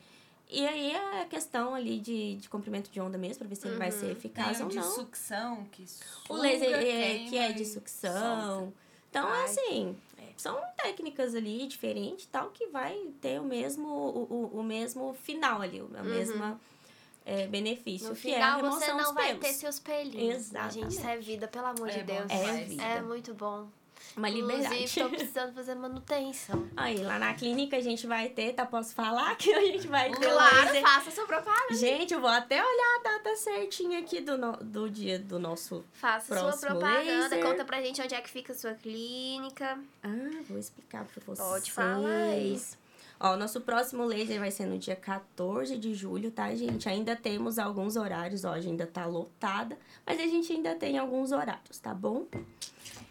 E 0.55 0.67
aí 0.67 0.93
é 0.93 1.23
a 1.23 1.25
questão 1.27 1.75
ali 1.75 1.99
de, 1.99 2.37
de 2.37 2.49
comprimento 2.49 2.91
de 2.91 3.01
onda 3.01 3.19
mesmo, 3.19 3.39
para 3.39 3.49
ver 3.49 3.57
se 3.57 3.67
ele 3.67 3.77
vai 3.77 3.91
ser 3.91 4.11
eficaz 4.13 4.59
Tem 4.59 4.61
o 4.61 4.65
ou 4.65 4.71
de 4.71 4.77
não. 4.77 4.85
sucção, 4.85 5.65
que 5.73 5.83
O 5.83 6.37
suga, 6.37 6.43
laser 6.43 6.75
é, 6.75 7.19
que 7.29 7.37
é 7.37 7.53
de 7.53 7.65
sucção. 7.65 8.59
solta. 8.61 8.73
Então, 9.11 9.29
Ai. 9.29 9.45
assim, 9.45 9.97
são 10.37 10.61
técnicas 10.77 11.35
ali 11.35 11.67
diferentes 11.67 12.27
tal 12.27 12.51
que 12.51 12.67
vai 12.69 12.97
ter 13.21 13.41
o 13.41 13.45
mesmo, 13.45 13.87
o, 13.89 14.51
o, 14.55 14.61
o 14.61 14.63
mesmo 14.63 15.15
final 15.23 15.61
ali, 15.61 15.83
a 15.97 16.03
mesma 16.03 16.61
é, 17.25 17.47
benefício, 17.47 18.11
No 18.11 18.17
que 18.17 18.31
é 18.31 18.41
a 18.43 18.57
final 18.57 18.57
remoção 18.57 18.81
você 18.81 18.93
não 18.93 19.05
dos 19.07 19.15
vai 19.15 19.27
pelos. 19.29 19.41
ter 19.47 19.53
seus 19.55 19.79
pelinhos. 19.81 20.37
Exatamente. 20.37 20.75
Gente, 20.75 20.93
isso 20.93 21.07
é 21.07 21.17
vida, 21.19 21.49
pelo 21.49 21.67
amor 21.67 21.89
de 21.91 21.99
É 21.99 22.05
bom 22.05 22.15
Deus. 22.15 22.31
É 22.31 22.39
demais. 22.39 22.69
vida. 22.69 22.83
É 22.83 23.03
muito 23.03 23.35
bom. 23.35 23.69
Uma 24.17 24.31
Inclusive, 24.31 24.63
liberdade. 24.63 24.95
tô 25.01 25.09
precisando 25.09 25.53
fazer 25.55 25.75
manutenção. 25.75 26.69
Aí, 26.77 26.99
lá 26.99 27.19
na 27.19 27.35
clínica 27.35 27.77
a 27.77 27.81
gente 27.81 28.07
vai 28.07 28.29
ter, 28.29 28.53
tá? 28.53 28.65
Posso 28.65 28.95
falar 28.95 29.35
que 29.37 29.53
a 29.53 29.61
gente 29.63 29.89
vai 29.89 30.11
ter 30.11 30.31
Claro, 30.31 30.67
laser. 30.67 30.83
faça 30.83 31.11
sua 31.11 31.27
propaganda. 31.27 31.75
Gente, 31.75 32.15
eu 32.15 32.21
vou 32.21 32.31
até 32.31 32.63
olhar 32.63 33.01
a 33.01 33.03
data 33.03 33.35
certinha 33.37 33.99
aqui 33.99 34.21
do, 34.21 34.39
no- 34.39 34.57
do 34.59 34.89
dia 34.89 35.19
do 35.19 35.39
nosso. 35.39 35.85
Faça 35.95 36.27
sua 36.27 36.37
Próximo 36.51 36.71
propaganda. 36.79 37.29
laser. 37.29 37.43
Conta 37.43 37.65
pra 37.65 37.83
gente 37.83 38.01
onde 38.01 38.15
é 38.15 38.21
que 38.21 38.31
fica 38.31 38.53
a 38.53 38.57
sua 38.57 38.75
clínica. 38.75 39.79
Ah, 40.03 40.43
vou 40.49 40.59
explicar 40.59 41.05
pra 41.05 41.23
vocês. 41.27 41.49
Pode 41.49 41.73
falar. 41.73 42.05
Ó, 43.21 43.37
nosso 43.37 43.61
próximo 43.61 44.05
laser 44.05 44.39
vai 44.41 44.51
ser 44.51 44.67
no 44.67 44.77
dia 44.77 44.97
14 44.97 45.79
de 45.79 45.95
julho, 45.95 46.31
tá, 46.31 46.53
gente? 46.55 46.89
Ainda 46.89 47.15
temos 47.17 47.59
alguns 47.59 47.97
horários, 47.97 48.45
ó, 48.45 48.49
a 48.51 48.55
agenda 48.55 48.87
tá 48.87 49.07
lotada, 49.07 49.79
mas 50.05 50.19
a 50.21 50.25
gente 50.27 50.53
ainda 50.53 50.75
tem 50.75 50.99
alguns 50.99 51.31
horários, 51.33 51.79
tá 51.79 51.95
bom? 51.95 52.27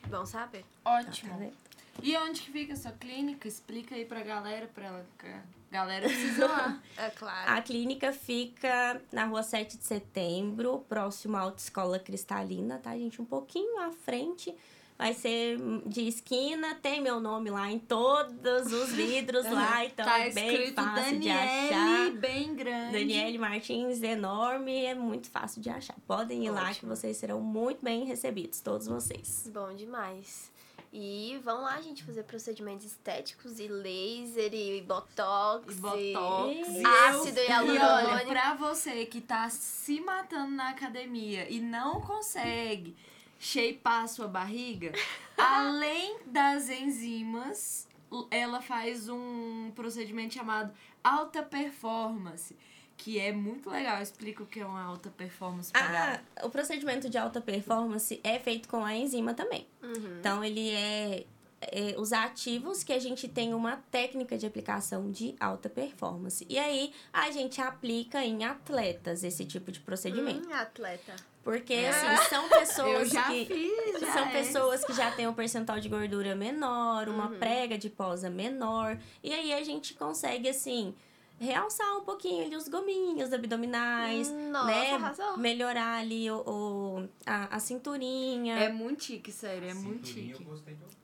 Bom 0.09 0.25
saber. 0.25 0.63
Tá 0.83 0.91
Ótimo. 0.99 1.37
vendo? 1.37 1.53
E 2.01 2.17
onde 2.17 2.41
que 2.41 2.51
fica 2.51 2.73
a 2.73 2.75
sua 2.75 2.91
clínica? 2.91 3.47
Explica 3.47 3.95
aí 3.95 4.05
pra 4.05 4.21
galera, 4.23 4.67
pra 4.73 4.85
ela. 4.85 5.05
que 5.17 5.27
a 5.27 5.41
galera 5.71 6.07
precisa 6.07 6.47
lá. 6.47 6.79
É 6.97 7.09
claro. 7.11 7.51
A 7.51 7.61
clínica 7.61 8.11
fica 8.11 9.01
na 9.11 9.25
rua 9.25 9.43
7 9.43 9.77
de 9.77 9.83
setembro, 9.85 10.79
próximo 10.89 11.37
à 11.37 11.41
Autoescola 11.41 11.99
Cristalina, 11.99 12.79
tá, 12.79 12.91
gente? 12.97 13.21
Um 13.21 13.25
pouquinho 13.25 13.79
à 13.79 13.91
frente. 13.91 14.53
Vai 14.97 15.13
ser 15.13 15.57
de 15.87 16.07
esquina, 16.07 16.75
tem 16.75 17.01
meu 17.01 17.19
nome 17.19 17.49
lá 17.49 17.69
em 17.69 17.79
todos 17.79 18.71
os 18.71 18.91
vidros 18.91 19.43
lá, 19.49 19.83
então 19.85 20.05
tá 20.05 20.19
é 20.19 20.29
bem 20.29 20.71
fácil 20.73 21.19
de 21.19 21.27
Daniele, 21.27 21.73
achar. 21.73 22.11
bem 22.11 22.55
grande. 22.55 22.91
Daniele 22.99 23.37
Martins, 23.37 24.01
enorme, 24.03 24.85
é 24.85 24.93
muito 24.93 25.29
fácil 25.29 25.61
de 25.61 25.69
achar. 25.69 25.95
Podem 26.07 26.45
ir 26.45 26.51
lá 26.51 26.65
que 26.65 26.69
Ótimo. 26.71 26.95
vocês 26.95 27.17
serão 27.17 27.41
muito 27.41 27.83
bem 27.83 28.05
recebidos, 28.05 28.61
todos 28.61 28.87
vocês. 28.87 29.49
Bom 29.53 29.73
demais. 29.73 30.51
E 30.95 31.41
vão 31.43 31.63
lá, 31.63 31.81
gente, 31.81 32.03
fazer 32.03 32.21
procedimentos 32.23 32.85
estéticos 32.85 33.59
e 33.59 33.67
laser 33.67 34.53
e 34.53 34.79
botox. 34.81 35.73
E 35.75 35.79
botox. 35.79 36.67
E- 36.69 36.85
ácido 36.85 37.39
e 37.39 37.47
hialurônico. 37.47 38.11
olha, 38.13 38.25
pra 38.27 38.53
você 38.53 39.03
que 39.07 39.19
tá 39.19 39.49
se 39.49 39.99
matando 39.99 40.51
na 40.51 40.69
academia 40.69 41.49
e 41.49 41.59
não 41.59 41.99
consegue 41.99 42.95
shapear 43.43 44.03
a 44.03 44.07
sua 44.07 44.27
barriga, 44.27 44.91
além 45.37 46.19
das 46.25 46.69
enzimas, 46.69 47.87
ela 48.31 48.61
faz 48.61 49.09
um 49.09 49.71
procedimento 49.75 50.33
chamado 50.33 50.73
alta 51.03 51.43
performance, 51.43 52.55
que 52.95 53.19
é 53.19 53.33
muito 53.33 53.69
legal. 53.69 54.01
Explica 54.01 54.43
o 54.43 54.45
que 54.45 54.61
é 54.61 54.65
uma 54.65 54.81
alta 54.81 55.09
performance 55.09 55.71
pra 55.71 56.21
Ah, 56.35 56.45
o 56.45 56.49
procedimento 56.49 57.09
de 57.09 57.17
alta 57.17 57.41
performance 57.41 58.19
é 58.23 58.39
feito 58.39 58.69
com 58.69 58.85
a 58.85 58.95
enzima 58.95 59.33
também. 59.33 59.67
Uhum. 59.81 60.19
Então, 60.19 60.43
ele 60.43 60.69
é, 60.69 61.25
é 61.61 61.95
os 61.97 62.13
ativos 62.13 62.83
que 62.83 62.93
a 62.93 62.99
gente 62.99 63.27
tem 63.27 63.53
uma 63.53 63.77
técnica 63.91 64.37
de 64.37 64.45
aplicação 64.45 65.11
de 65.11 65.35
alta 65.39 65.69
performance. 65.69 66.45
E 66.47 66.57
aí, 66.57 66.93
a 67.11 67.29
gente 67.31 67.59
aplica 67.59 68.23
em 68.23 68.45
atletas 68.45 69.23
esse 69.23 69.43
tipo 69.43 69.71
de 69.71 69.81
procedimento. 69.81 70.47
Hum, 70.47 70.53
atleta. 70.53 71.32
Porque, 71.43 71.73
assim, 71.73 72.29
são 72.29 72.47
pessoas 72.49 72.87
Eu 73.01 73.05
já 73.05 73.23
que... 73.27 73.45
fiz, 73.45 73.99
já 74.01 74.13
São 74.13 74.25
é. 74.27 74.31
pessoas 74.31 74.85
que 74.85 74.93
já 74.93 75.11
têm 75.11 75.27
um 75.27 75.33
percentual 75.33 75.79
de 75.79 75.89
gordura 75.89 76.35
menor, 76.35 77.09
uma 77.09 77.27
Uhum. 77.29 77.37
prega 77.37 77.77
de 77.77 77.89
posa 77.89 78.29
menor. 78.29 78.97
E 79.21 79.33
aí 79.33 79.53
a 79.53 79.61
gente 79.63 79.93
consegue, 79.93 80.47
assim, 80.47 80.95
realçar 81.39 81.97
um 81.97 82.01
pouquinho 82.05 82.45
ali 82.45 82.55
os 82.55 82.69
gominhos 82.69 83.33
abdominais, 83.33 84.29
Hum, 84.29 84.51
Nossa, 84.51 84.67
né? 84.67 84.91
arrasou. 84.93 85.37
Melhorar 85.37 85.97
ali 85.99 86.31
o, 86.31 86.37
o- 86.47 87.09
a, 87.25 87.57
a 87.57 87.59
cinturinha. 87.59 88.55
É 88.57 88.69
muito 88.71 89.03
chique, 89.03 89.31
sério, 89.31 89.67
é 89.69 89.73
muito 89.73 90.07
chique. 90.07 90.31
eu 90.31 90.45
gostei 90.45 90.75
de 90.75 90.83
ouvir. 90.83 90.95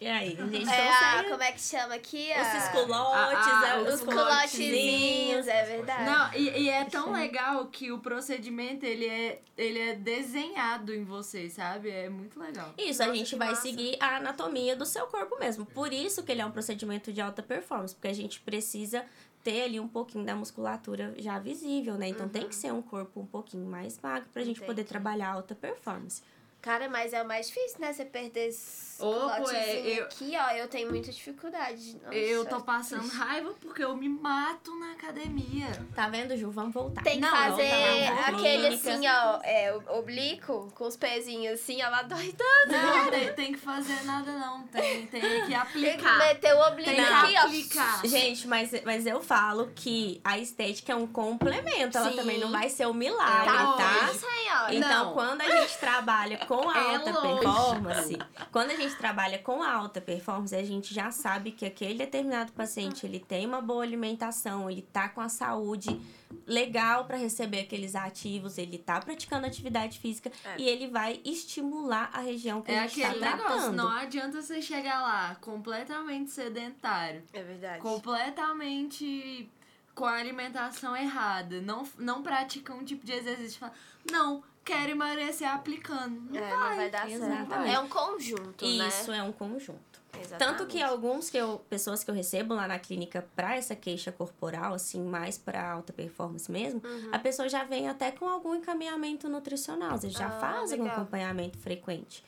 E 0.00 0.06
aí, 0.08 0.36
a 0.40 0.46
gente 0.48 0.68
É, 0.68 0.88
a, 0.88 1.12
consegue... 1.14 1.30
como 1.30 1.42
é 1.42 1.52
que 1.52 1.60
chama 1.60 1.94
aqui? 1.94 2.30
Os 2.32 2.46
A- 2.46 2.56
esculotes, 2.58 3.46
Ah, 3.46 3.60
ah, 3.64 3.68
é, 3.68 3.82
os 3.82 3.94
Os 3.94 4.00
culotezinhos. 4.02 5.46
é 5.48 5.64
verdade. 5.64 6.04
Não, 6.04 6.32
e, 6.34 6.62
e 6.62 6.68
é 6.68 6.84
tão 6.84 7.12
legal 7.12 7.66
que 7.66 7.90
o 7.92 7.98
procedimento 7.98 8.84
ele 8.84 9.06
é, 9.06 9.40
ele 9.56 9.78
é 9.78 9.94
desenhado 9.94 10.92
em 10.94 11.04
você, 11.04 11.48
sabe? 11.48 11.90
É 11.90 12.08
muito 12.08 12.38
legal. 12.38 12.74
Isso, 12.76 13.02
a 13.02 13.06
Nossa, 13.06 13.18
gente 13.18 13.30
que 13.30 13.36
vai 13.36 13.50
massa. 13.50 13.62
seguir 13.62 13.96
a 14.00 14.16
anatomia 14.16 14.74
do 14.76 14.84
seu 14.84 15.06
corpo 15.06 15.38
mesmo. 15.38 15.64
Por 15.66 15.92
isso 15.92 16.22
que 16.22 16.32
ele 16.32 16.40
é 16.42 16.46
um 16.46 16.50
procedimento 16.50 17.12
de 17.12 17.20
alta 17.20 17.42
performance, 17.42 17.94
porque 17.94 18.08
a 18.08 18.12
gente 18.14 18.40
precisa 18.40 19.04
ter 19.42 19.62
ali 19.64 19.78
um 19.78 19.88
pouquinho 19.88 20.24
da 20.24 20.34
musculatura 20.34 21.14
já 21.18 21.38
visível, 21.38 21.94
né? 21.96 22.08
Então 22.08 22.28
tem 22.28 22.48
que 22.48 22.54
ser 22.54 22.72
um 22.72 22.80
corpo 22.82 23.20
um 23.20 23.26
pouquinho 23.26 23.66
mais 23.66 23.98
magro 24.02 24.28
pra 24.32 24.42
gente 24.42 24.58
poder 24.60 24.72
Entendi. 24.82 24.88
trabalhar 24.88 25.32
alta 25.32 25.54
performance. 25.54 26.22
Cara, 26.62 26.88
mas 26.88 27.12
é 27.12 27.22
o 27.22 27.28
mais 27.28 27.48
difícil, 27.48 27.78
né? 27.78 27.92
Você 27.92 28.06
perder 28.06 28.50
pô, 28.98 29.50
é, 29.50 29.76
eu- 29.98 30.04
aqui, 30.04 30.32
ó. 30.36 30.50
Eu 30.50 30.68
tenho 30.68 30.88
muita 30.90 31.10
dificuldade. 31.12 31.96
Nossa. 32.02 32.14
eu 32.14 32.44
tô 32.44 32.60
passando 32.60 33.08
raiva 33.08 33.52
porque 33.60 33.82
eu 33.84 33.96
me 33.96 34.08
mato 34.08 34.74
na 34.78 34.92
academia. 34.92 35.66
Tá 35.94 36.08
vendo, 36.08 36.36
Ju? 36.36 36.50
Vamos 36.50 36.72
voltar. 36.74 37.02
Tem 37.02 37.14
que 37.14 37.20
Não, 37.20 37.30
fazer 37.30 37.70
lá, 37.70 38.26
aquele 38.28 38.66
assim, 38.68 39.06
ó, 39.08 39.40
é, 39.42 39.74
oblíquo, 39.88 40.72
com 40.74 40.86
os 40.86 40.96
pezinhos 40.96 41.60
assim, 41.60 41.82
ó, 41.82 41.88
lá 41.88 42.02
dói 42.02 42.32
tanto. 42.36 42.72
Não, 42.72 43.10
tem, 43.10 43.32
tem 43.34 43.52
que 43.52 43.58
fazer 43.58 44.02
nada 44.04 44.30
não. 44.32 44.62
Tem, 44.68 45.06
tem 45.06 45.20
que 45.20 45.28
Tem 45.28 45.46
que 45.46 45.54
aplicar. 45.54 46.18
meter 46.18 46.54
o 46.54 46.60
oblíquo 46.68 46.90
Tem 46.90 47.04
que 47.04 47.12
aqui, 47.12 47.34
ó. 47.36 47.40
aplicar. 47.42 48.06
Gente, 48.06 48.46
mas, 48.48 48.70
mas 48.84 49.06
eu 49.06 49.20
falo 49.22 49.70
que 49.74 50.20
a 50.24 50.38
estética 50.38 50.92
é 50.92 50.96
um 50.96 51.06
complemento. 51.06 51.96
Ela 51.98 52.10
Sim. 52.10 52.16
também 52.16 52.38
não 52.38 52.50
vai 52.50 52.68
ser 52.68 52.86
um 52.86 52.94
milagre, 52.94 53.44
Tá 53.52 53.72
tá? 53.76 54.10
Isso 54.12 54.26
aí, 54.26 54.46
ó. 54.52 54.72
Então, 54.72 55.04
Não. 55.06 55.12
quando 55.14 55.40
a 55.40 55.48
gente 55.60 55.78
trabalha 55.78 56.38
com 56.46 56.68
a 56.68 56.76
É 56.78 56.96
alta 56.96 57.10
lógico. 57.12 57.40
performance, 57.40 58.18
quando 58.52 58.70
a 58.70 58.74
gente 58.76 58.83
trabalha 58.92 59.38
com 59.38 59.62
alta 59.62 60.00
performance, 60.00 60.54
a 60.54 60.62
gente 60.64 60.92
já 60.92 61.10
sabe 61.10 61.52
que 61.52 61.64
aquele 61.64 61.94
determinado 61.98 62.52
paciente, 62.52 63.06
ele 63.06 63.18
tem 63.20 63.46
uma 63.46 63.60
boa 63.60 63.82
alimentação, 63.82 64.70
ele 64.70 64.82
tá 64.82 65.08
com 65.08 65.20
a 65.20 65.28
saúde 65.28 65.98
legal 66.46 67.04
para 67.04 67.16
receber 67.16 67.60
aqueles 67.60 67.94
ativos, 67.94 68.58
ele 68.58 68.76
tá 68.76 69.00
praticando 69.00 69.46
atividade 69.46 69.98
física 69.98 70.30
É. 70.44 70.56
e 70.58 70.68
ele 70.68 70.88
vai 70.88 71.20
estimular 71.24 72.10
a 72.12 72.18
região 72.20 72.60
que 72.60 72.70
É 72.72 72.80
a 72.80 72.86
gente 72.86 73.00
tá 73.00 73.08
aquele 73.08 73.24
negócio, 73.24 73.46
tratando. 73.46 73.76
não 73.76 73.88
adianta 73.90 74.42
você 74.42 74.60
chegar 74.60 75.00
lá 75.00 75.36
completamente 75.36 76.30
sedentário, 76.30 77.22
É 77.32 77.42
verdade. 77.42 77.80
completamente 77.80 79.48
com 79.94 80.04
a 80.04 80.14
alimentação 80.16 80.96
errada, 80.96 81.60
não, 81.60 81.84
não 81.96 82.20
pratica 82.22 82.74
um 82.74 82.84
tipo 82.84 83.06
de 83.06 83.12
exercício 83.12 83.56
e 83.56 83.58
fala, 83.60 83.72
não, 84.10 84.42
quero 84.64 84.90
emagrecer 84.90 85.48
aplicando. 85.48 86.20
Não 86.30 86.40
É, 86.40 86.50
não 86.56 86.76
vai 86.76 86.90
dar 86.90 87.08
certo. 87.08 87.22
Exatamente. 87.24 87.74
É 87.74 87.78
um 87.80 87.88
conjunto, 87.88 88.64
Isso 88.64 89.10
né? 89.10 89.18
é 89.18 89.22
um 89.22 89.32
conjunto. 89.32 89.94
Exatamente. 90.18 90.38
Tanto 90.58 90.66
que 90.70 90.80
alguns 90.80 91.28
que 91.28 91.36
eu, 91.36 91.58
pessoas 91.68 92.04
que 92.04 92.10
eu 92.10 92.14
recebo 92.14 92.54
lá 92.54 92.68
na 92.68 92.78
clínica 92.78 93.26
pra 93.34 93.56
essa 93.56 93.74
queixa 93.74 94.12
corporal, 94.12 94.72
assim, 94.72 95.02
mais 95.02 95.36
pra 95.36 95.72
alta 95.72 95.92
performance 95.92 96.50
mesmo, 96.50 96.80
Uhum. 96.84 97.08
a 97.12 97.18
pessoa 97.18 97.48
já 97.48 97.64
vem 97.64 97.88
até 97.88 98.12
com 98.12 98.28
algum 98.28 98.54
encaminhamento 98.54 99.28
nutricional, 99.28 99.98
eles 100.00 100.12
já 100.12 100.26
Ah, 100.28 100.30
fazem 100.40 100.80
um 100.80 100.84
legal. 100.84 100.98
acompanhamento 101.00 101.58
frequente. 101.58 102.24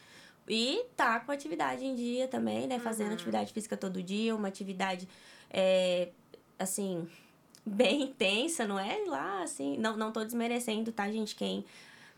E 0.49 0.85
tá 0.97 1.21
com 1.21 1.31
atividade 1.33 1.85
em 1.85 1.95
dia 1.95 2.27
também, 2.29 2.67
né? 2.67 2.79
Fazendo 2.81 3.09
Uhum. 3.09 3.15
atividade 3.15 3.53
física 3.53 3.77
todo 3.77 4.03
dia, 4.03 4.35
uma 4.35 4.49
atividade, 4.49 5.09
é, 5.51 6.09
assim, 6.59 7.09
bem 7.65 8.03
intensa, 8.03 8.65
não 8.67 8.79
é 8.79 8.99
lá, 9.07 9.43
assim, 9.43 9.77
não, 9.79 9.97
não 9.97 10.13
tô 10.13 10.25
desmerecendo, 10.25 10.93
tá, 10.93 11.11
gente? 11.11 11.35
Quem 11.35 11.65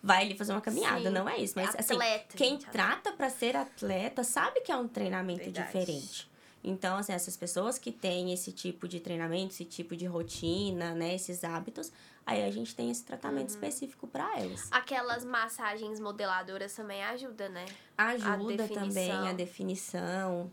vai 0.03 0.25
ali 0.25 0.37
fazer 0.37 0.53
uma 0.53 0.61
caminhada, 0.61 1.09
Sim, 1.09 1.11
não 1.11 1.29
é 1.29 1.39
isso. 1.39 1.55
Mas, 1.57 1.75
é 1.75 1.81
assim, 1.81 1.95
atleta, 1.95 2.37
quem 2.37 2.51
gente, 2.53 2.67
trata 2.67 3.13
pra 3.13 3.29
ser 3.31 3.57
atleta 3.57 4.23
sabe 4.25 4.61
que 4.61 4.71
é 4.73 4.77
um 4.77 4.87
treinamento 4.89 5.45
Verdade. 5.45 5.67
diferente. 5.67 6.31
Então, 6.63 6.97
assim, 6.97 7.13
essas 7.13 7.37
pessoas 7.37 7.79
que 7.79 7.93
têm 7.93 8.33
esse 8.33 8.51
tipo 8.53 8.89
de 8.89 8.99
treinamento, 9.01 9.53
esse 9.55 9.65
tipo 9.65 9.97
de 9.97 10.07
rotina, 10.07 10.93
né, 10.95 11.15
esses 11.15 11.45
hábitos, 11.45 11.93
aí 12.27 12.43
a 12.45 12.51
gente 12.51 12.75
tem 12.75 12.91
esse 12.91 13.05
tratamento 13.05 13.49
Uhum. 13.51 13.55
específico 13.55 14.07
pra 14.09 14.39
elas. 14.39 14.67
Aquelas 14.71 15.25
massagens 15.25 16.01
modeladoras 16.01 16.75
também 16.75 17.03
ajudam, 17.05 17.49
né? 17.51 17.65
Ajuda 17.97 18.57
definição. 18.57 18.85
também 18.89 19.29
a 19.29 19.33
definição. 19.33 20.51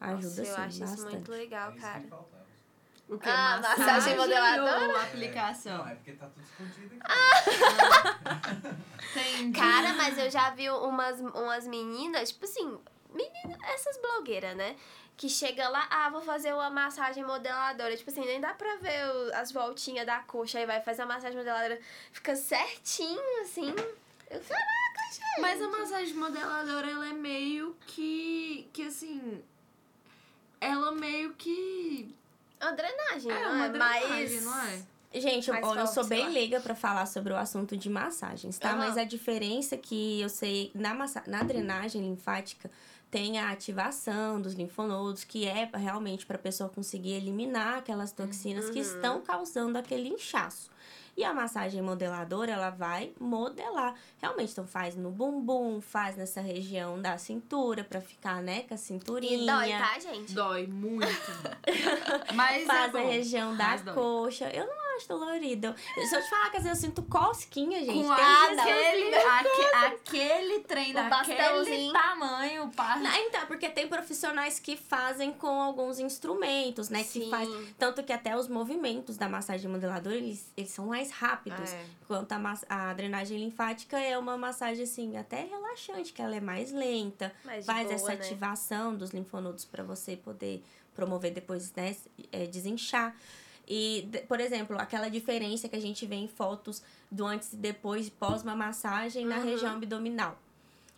Ajuda 0.00 0.26
Nossa, 0.26 0.40
eu 0.42 0.44
sim, 0.46 0.60
acho 0.60 0.68
isso 0.68 0.84
bastante. 0.84 1.12
muito 1.14 1.30
legal, 1.30 1.70
É 1.70 1.74
isso 1.74 1.80
cara. 1.80 2.04
O 3.08 3.18
que? 3.18 3.28
Ah, 3.28 3.60
massagem 3.62 4.16
modeladora? 4.16 4.88
ou 4.88 4.96
aplicação? 4.96 5.78
Não, 5.78 5.88
é 5.88 5.94
porque 5.94 6.12
tá 6.12 6.26
tudo 6.26 6.42
escondido 6.44 6.96
aqui. 7.00 7.06
Entendi. 9.16 9.58
Cara, 9.58 9.92
mas 9.94 10.18
eu 10.18 10.30
já 10.30 10.50
vi 10.50 10.68
umas, 10.70 11.20
umas 11.20 11.66
meninas, 11.66 12.30
tipo 12.32 12.44
assim, 12.44 12.78
menina, 13.12 13.58
essas 13.72 13.96
blogueiras, 13.98 14.56
né? 14.56 14.76
Que 15.16 15.28
chega 15.28 15.68
lá, 15.68 15.86
ah, 15.90 16.10
vou 16.10 16.20
fazer 16.20 16.52
uma 16.52 16.68
massagem 16.68 17.24
modeladora. 17.24 17.96
Tipo 17.96 18.10
assim, 18.10 18.24
nem 18.26 18.40
dá 18.40 18.52
pra 18.52 18.76
ver 18.76 19.06
o- 19.08 19.34
as 19.34 19.50
voltinhas 19.50 20.04
da 20.04 20.18
coxa. 20.20 20.58
Aí 20.58 20.66
vai 20.66 20.82
fazer 20.82 21.02
a 21.02 21.06
massagem 21.06 21.38
modeladora, 21.38 21.80
fica 22.12 22.36
certinho, 22.36 23.40
assim. 23.40 23.70
Eu, 24.30 24.40
caraca, 24.40 25.12
gente. 25.12 25.40
Mas 25.40 25.62
a 25.62 25.68
massagem 25.68 26.14
modeladora, 26.14 26.90
ela 26.90 27.08
é 27.08 27.12
meio 27.12 27.74
que. 27.86 28.68
que 28.74 28.82
assim. 28.88 29.42
Ela 30.60 30.92
meio 30.92 31.32
que. 31.34 32.14
É 32.60 32.64
uma 32.64 32.72
drenagem, 32.72 33.30
É 33.32 33.44
não 33.44 33.52
uma 33.54 33.64
é? 33.66 33.68
drenagem, 33.68 34.40
Mas... 34.40 34.44
não 34.44 34.58
é? 34.62 34.82
Gente, 35.14 35.48
eu, 35.48 35.54
eu 35.56 35.86
sou 35.86 36.04
bem 36.04 36.28
leiga 36.30 36.60
pra 36.60 36.74
falar 36.74 37.06
sobre 37.06 37.32
o 37.32 37.36
assunto 37.36 37.76
de 37.76 37.88
massagens, 37.88 38.58
tá? 38.58 38.70
Aham. 38.70 38.78
Mas 38.78 38.98
a 38.98 39.04
diferença 39.04 39.76
que 39.76 40.20
eu 40.20 40.28
sei 40.28 40.70
na, 40.74 40.92
massa... 40.94 41.22
na 41.26 41.42
drenagem 41.42 42.02
linfática 42.02 42.70
tem 43.10 43.38
a 43.38 43.50
ativação 43.50 44.40
dos 44.42 44.52
linfonodos, 44.54 45.24
que 45.24 45.46
é 45.46 45.70
realmente 45.74 46.26
para 46.26 46.36
a 46.36 46.38
pessoa 46.40 46.68
conseguir 46.68 47.12
eliminar 47.12 47.78
aquelas 47.78 48.12
toxinas 48.12 48.68
que 48.68 48.78
Uhum. 48.80 48.84
estão 48.84 49.20
causando 49.22 49.78
aquele 49.78 50.08
inchaço. 50.08 50.70
E 51.16 51.24
a 51.24 51.32
massagem 51.32 51.80
modeladora, 51.80 52.52
ela 52.52 52.68
vai 52.70 53.12
modelar. 53.18 53.94
Realmente, 54.20 54.52
então 54.52 54.66
faz 54.66 54.94
no 54.94 55.10
bumbum, 55.10 55.80
faz 55.80 56.16
nessa 56.16 56.40
região 56.42 57.00
da 57.00 57.16
cintura 57.16 57.82
pra 57.82 58.00
ficar, 58.02 58.42
né, 58.42 58.64
com 58.68 58.74
a 58.74 58.76
cinturinha. 58.76 59.42
E 59.42 59.46
dói, 59.46 59.78
tá, 59.78 59.98
gente? 59.98 60.34
Dói 60.34 60.66
muito. 60.66 61.06
Mas 62.34 62.62
é 62.62 62.66
Faz 62.66 62.94
a 62.94 62.98
bom. 62.98 63.08
região 63.08 63.56
da 63.56 63.64
Mas 63.68 63.82
dói. 63.82 63.94
coxa. 63.94 64.50
Eu 64.50 64.66
não 64.66 64.85
acho 64.96 65.08
dolorido. 65.08 65.74
Se 66.08 66.14
eu 66.16 66.22
te 66.22 66.30
falar 66.30 66.50
que 66.50 66.56
às 66.58 66.62
vezes 66.64 66.82
eu 66.82 66.88
sinto 66.88 67.02
cosquinha, 67.02 67.78
gente. 67.84 67.92
Com 67.92 68.14
que 68.14 68.20
eu 68.20 68.60
aquele, 68.60 69.14
aque- 69.14 69.76
aquele 69.86 70.60
trem 70.60 70.90
O 70.90 70.94
daquele 70.94 71.92
tamanho. 71.92 72.70
Não, 73.02 73.14
então, 73.16 73.46
porque 73.46 73.68
tem 73.68 73.88
profissionais 73.88 74.58
que 74.58 74.76
fazem 74.76 75.32
com 75.32 75.60
alguns 75.60 75.98
instrumentos, 75.98 76.88
né? 76.88 77.02
Que 77.02 77.20
Sim. 77.24 77.30
faz. 77.30 77.48
Tanto 77.78 78.02
que 78.02 78.12
até 78.12 78.36
os 78.36 78.48
movimentos 78.48 79.16
da 79.16 79.28
massagem 79.28 79.70
modeladora, 79.70 80.16
eles, 80.16 80.52
eles 80.56 80.70
são 80.70 80.86
mais 80.86 81.10
rápidos. 81.10 81.72
É. 81.72 81.86
Enquanto 82.02 82.32
a, 82.32 82.38
a 82.68 82.94
drenagem 82.94 83.38
linfática 83.38 83.98
é 83.98 84.16
uma 84.16 84.36
massagem, 84.36 84.84
assim, 84.84 85.16
até 85.16 85.44
relaxante, 85.44 86.12
que 86.12 86.22
ela 86.22 86.36
é 86.36 86.40
mais 86.40 86.72
lenta. 86.72 87.32
De 87.44 87.62
faz 87.62 87.86
boa, 87.86 87.94
essa 87.94 88.08
né? 88.08 88.14
ativação 88.14 88.94
dos 88.94 89.10
linfonodos 89.10 89.64
para 89.64 89.82
você 89.82 90.16
poder 90.16 90.62
promover 90.94 91.32
depois, 91.32 91.72
né? 91.74 91.94
é, 92.32 92.46
desinchar. 92.46 93.14
E, 93.68 94.08
por 94.28 94.38
exemplo, 94.40 94.78
aquela 94.78 95.08
diferença 95.08 95.68
que 95.68 95.74
a 95.76 95.80
gente 95.80 96.06
vê 96.06 96.14
em 96.16 96.28
fotos 96.28 96.82
do 97.10 97.24
antes 97.26 97.52
e 97.52 97.56
depois, 97.56 98.08
pós 98.08 98.42
uma 98.42 98.54
massagem 98.54 99.26
na 99.26 99.38
Uhum. 99.38 99.44
região 99.44 99.72
abdominal. 99.72 100.38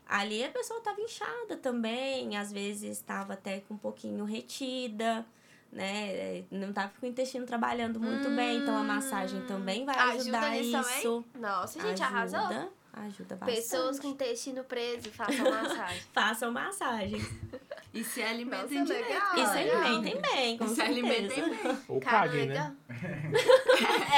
Ali 0.06 0.42
a 0.44 0.48
pessoa 0.50 0.78
estava 0.78 1.00
inchada 1.00 1.56
também, 1.56 2.36
às 2.36 2.52
vezes 2.52 2.98
estava 2.98 3.34
até 3.34 3.60
com 3.60 3.74
um 3.74 3.78
pouquinho 3.78 4.24
retida, 4.24 5.24
né? 5.70 6.44
Não 6.50 6.70
estava 6.70 6.92
com 6.98 7.04
o 7.06 7.08
intestino 7.08 7.44
trabalhando 7.44 8.00
muito 8.00 8.28
bem, 8.30 8.58
então 8.58 8.76
a 8.76 8.82
massagem 8.82 9.42
também 9.46 9.84
vai 9.84 9.94
Ajuda 9.96 10.20
ajudar 10.38 10.50
nisso 10.52 10.78
isso. 10.80 11.24
também? 11.32 11.42
Nossa, 11.50 11.80
gente, 11.80 12.02
ajuda, 12.02 12.04
arrasou. 12.38 12.72
Ajuda 12.92 13.36
bastante. 13.36 13.56
Pessoas 13.56 14.00
com 14.00 14.08
intestino 14.08 14.64
preso 14.64 15.10
façam 15.10 15.50
massagem. 15.50 16.02
Façam 16.12 16.52
massagem. 16.52 17.20
E 17.92 18.04
se 18.04 18.22
alimentem 18.22 18.80
Nossa, 18.80 18.92
direito. 18.94 19.08
legal. 19.08 19.34
E 19.38 19.46
se 19.46 19.58
alimentem 19.58 20.20
bem, 20.20 20.58
com 20.58 20.64
E 20.64 20.68
se 20.68 20.80
alimentem 20.82 21.48
bem. 21.50 21.78
Ou 21.88 22.00
Cara, 22.00 22.28
caguem, 22.28 22.46
né? 22.46 22.76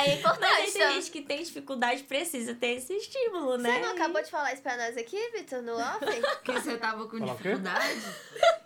É 0.05 0.15
importante. 0.15 0.51
Mas 0.63 0.75
tá? 0.75 0.91
gente 0.93 1.11
que 1.11 1.23
tem 1.23 1.43
dificuldade, 1.43 2.03
precisa 2.05 2.55
ter 2.55 2.77
esse 2.77 2.93
estímulo, 2.95 3.57
né? 3.59 3.75
Você 3.75 3.81
não 3.87 3.93
acabou 3.93 4.23
de 4.23 4.31
falar 4.31 4.53
isso 4.53 4.63
pra 4.63 4.77
nós 4.77 4.97
aqui, 4.97 5.17
Vitor, 5.37 5.63
no 5.63 5.77
off? 5.77 5.99
Que 6.45 6.53
você 6.53 6.77
tava 6.79 7.07
com 7.07 7.19
Fala 7.19 7.33
dificuldade. 7.35 8.01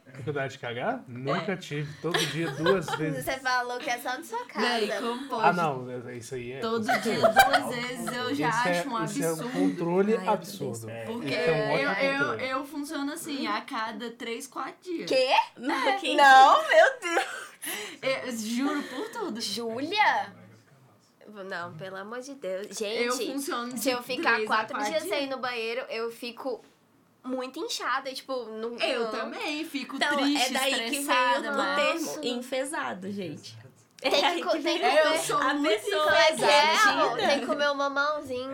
Dificuldade 0.07 0.53
de 0.53 0.59
cagar? 0.61 1.05
Nunca 1.09 1.57
tive. 1.57 1.93
Todo 2.01 2.17
dia, 2.27 2.49
duas 2.53 2.87
vezes. 2.97 3.25
Você 3.25 3.33
falou 3.41 3.79
que 3.79 3.91
é 3.91 3.99
só 3.99 4.17
na 4.17 4.23
sua 4.23 4.45
Véi, 4.57 4.87
casa. 4.89 5.01
como 5.03 5.29
pode? 5.29 5.49
Ah, 5.49 5.53
não. 5.53 5.91
é- 6.09 6.17
Isso 6.17 6.35
aí 6.37 6.53
é. 6.53 6.61
Todo 6.61 6.85
dia, 6.85 7.19
duas 7.21 7.75
vezes, 7.75 8.07
eu 8.07 8.35
já 8.35 8.49
isso 8.49 8.69
é, 8.69 8.79
acho 8.79 8.89
um 8.89 9.05
isso 9.05 9.23
é 9.25 9.27
um 9.27 9.33
absurdo. 9.33 9.53
controle 9.59 10.17
Ai, 10.17 10.27
eu 10.27 10.33
absurdo. 10.33 10.87
Porque 11.07 11.29
Isso 11.29 11.37
é 11.37 11.53
um 11.53 11.77
eu, 11.79 11.91
eu, 11.91 12.19
controle. 12.29 12.49
eu 12.51 12.65
funciono 12.65 13.13
assim, 13.13 13.47
a 13.49 13.61
cada 13.63 14.11
três, 14.11 14.47
quatro 14.47 14.75
dias. 14.83 14.94
Quê? 15.07 15.29
Não, 15.57 15.99
quem- 15.99 16.17
Não, 16.17 16.69
meu 16.69 17.01
Deus. 17.01 17.25
Eu 18.03 18.37
juro 18.37 18.83
por 18.85 19.09
tudo. 19.11 19.41
Júlia? 19.41 20.33
Não, 21.27 21.73
pelo 21.75 21.97
amor 21.97 22.21
de 22.21 22.35
Deus. 22.35 22.67
Gente, 22.77 23.03
Eu 23.05 23.13
funciono 23.17 23.73
de 23.73 23.81
se 23.81 23.91
eu 23.91 24.03
ficar 24.03 24.35
três 24.35 24.45
a 24.51 24.55
quatro 24.55 24.85
dias 24.85 25.03
sem 25.05 25.25
ir 25.25 25.27
no 25.29 25.39
banheiro, 25.39 25.81
eu 25.89 26.11
fico 26.13 26.63
muito 27.25 27.59
inchada. 27.59 28.13
Tipo, 28.13 28.45
não. 28.45 28.77
Eu 28.79 29.05
não- 29.05 29.11
também 29.11 29.65
fico 29.65 29.97
Então, 29.97 30.17
triste, 30.19 30.55
é 30.55 30.59
daí 30.59 30.91
que 30.91 31.01
veio 31.01 31.39
o 31.39 31.75
termo 31.77 32.25
enfesado, 32.25 33.11
gente. 33.11 33.57
Tem 34.01 34.11
que 34.11 34.17
É 34.19 34.21
tem 34.21 34.35
que 34.35 34.41
Eu 34.43 34.51
comer. 34.51 35.19
sou 35.21 35.39
a 35.39 35.55
muito 35.55 35.81
pessoa 35.81 36.15
é 36.15 37.23
é? 37.23 37.27
Tem 37.29 37.41
que 37.41 37.47
comer 37.47 37.71
o 37.71 37.75
mamãozinho. 37.75 38.51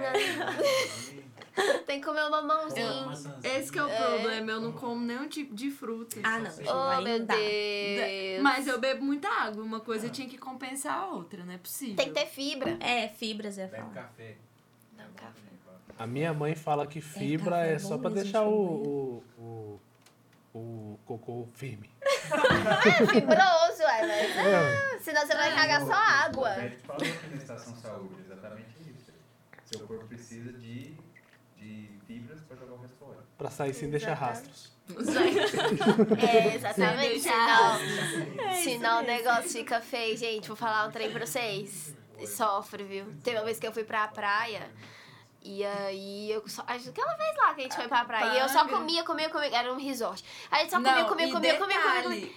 Tem 1.86 2.00
que 2.00 2.06
comer 2.06 2.20
o 2.20 2.24
Eu- 2.26 2.30
mamãozinho. 2.30 3.10
Esse 3.42 3.72
que 3.72 3.78
é 3.78 3.84
o 3.84 3.88
É. 3.88 3.96
problema, 3.96 4.50
eu 4.52 4.60
não 4.60 4.72
como 4.72 5.00
nenhum 5.04 5.28
tipo 5.28 5.54
de 5.54 5.70
fruta. 5.70 6.20
Ah, 6.22 6.38
não. 6.38 6.50
Oh, 6.98 7.00
meu 7.02 7.24
dá. 7.24 7.34
Deus. 7.34 8.42
Mas 8.42 8.66
eu 8.66 8.78
bebo 8.80 9.04
muita 9.04 9.28
água, 9.28 9.62
uma 9.62 9.80
coisa 9.80 10.08
tinha 10.08 10.28
que 10.28 10.38
compensar 10.38 10.94
a 10.98 11.06
outra, 11.08 11.44
não 11.44 11.52
é 11.52 11.58
possível. 11.58 11.96
Tem 11.96 12.08
que 12.08 12.14
ter 12.14 12.26
fibra. 12.26 12.76
É, 12.80 13.08
fibras, 13.08 13.58
é 13.58 13.66
Bebe 13.66 13.76
falar. 13.82 13.92
café. 13.94 14.36
Não, 14.96 15.06
café. 15.16 15.40
A 15.98 16.06
minha 16.06 16.32
mãe 16.32 16.54
fala 16.54 16.86
que 16.86 17.00
fibra 17.00 17.56
café 17.56 17.70
é, 17.72 17.74
é 17.74 17.78
só 17.78 17.98
mesmo, 17.98 18.10
deixar 18.10 18.42
o, 18.44 19.22
o, 19.38 19.80
o, 20.54 20.58
o 20.58 20.98
cocô 21.04 21.46
firme. 21.54 21.90
É 22.30 23.06
fibroso, 23.06 23.82
ué, 23.82 24.06
mas. 24.06 24.36
É. 24.36 24.94
ah, 24.94 24.98
senão 25.00 25.26
você 25.26 25.34
vai 25.34 25.52
cagar 25.54 25.84
só 25.84 25.92
água. 25.92 26.48
O 26.54 26.56
médico 26.58 26.82
falou 26.86 27.02
aqui 27.02 27.28
na 27.28 27.36
Estação 27.36 27.74
Saúde, 27.76 28.14
exatamente 28.24 28.70
isso. 28.88 29.12
Seu 29.64 29.80
corpo 29.86 30.06
precisa 30.06 30.52
de, 30.52 30.94
de 31.60 31.90
fibras 32.06 32.40
para 32.42 32.56
jogar 32.56 32.74
o 32.74 32.80
resto 32.80 32.96
fora. 32.96 33.18
Pra 33.36 33.50
sair 33.50 33.74
sem 33.74 33.90
deixar 33.90 34.14
rastros. 34.14 34.70
É, 34.90 36.56
exatamente. 36.56 37.20
Senão, 37.20 37.78
senão 38.64 39.02
o 39.02 39.06
negócio 39.06 39.50
fica 39.50 39.80
feio, 39.80 40.16
gente. 40.16 40.48
Vou 40.48 40.56
falar 40.56 40.88
um 40.88 40.90
trem 40.90 41.12
pra 41.12 41.24
vocês. 41.24 41.94
Sofre, 42.26 42.82
viu? 42.82 43.06
Teve 43.22 43.36
uma 43.38 43.44
vez 43.44 43.60
que 43.60 43.66
eu 43.66 43.72
fui 43.72 43.84
pra 43.84 44.08
praia. 44.08 44.68
E 45.42 45.64
aí, 45.64 46.32
eu 46.32 46.46
só. 46.48 46.64
acho 46.66 46.84
que 46.84 47.00
Aquela 47.00 47.16
vez 47.16 47.36
lá 47.36 47.54
que 47.54 47.60
a 47.60 47.62
gente 47.64 47.76
foi 47.76 47.88
pra 47.88 48.04
praia. 48.04 48.34
E 48.34 48.40
eu 48.40 48.48
só 48.48 48.66
comia, 48.66 49.04
comia, 49.04 49.30
comia. 49.30 49.56
Era 49.56 49.72
um 49.72 49.78
resort. 49.78 50.24
Aí 50.50 50.58
a 50.58 50.62
gente 50.64 50.70
só 50.70 50.76
comia, 50.78 50.94
Não, 50.96 51.08
comia, 51.08 51.32
comia, 51.32 51.56
comia, 51.56 52.02
comia, 52.02 52.30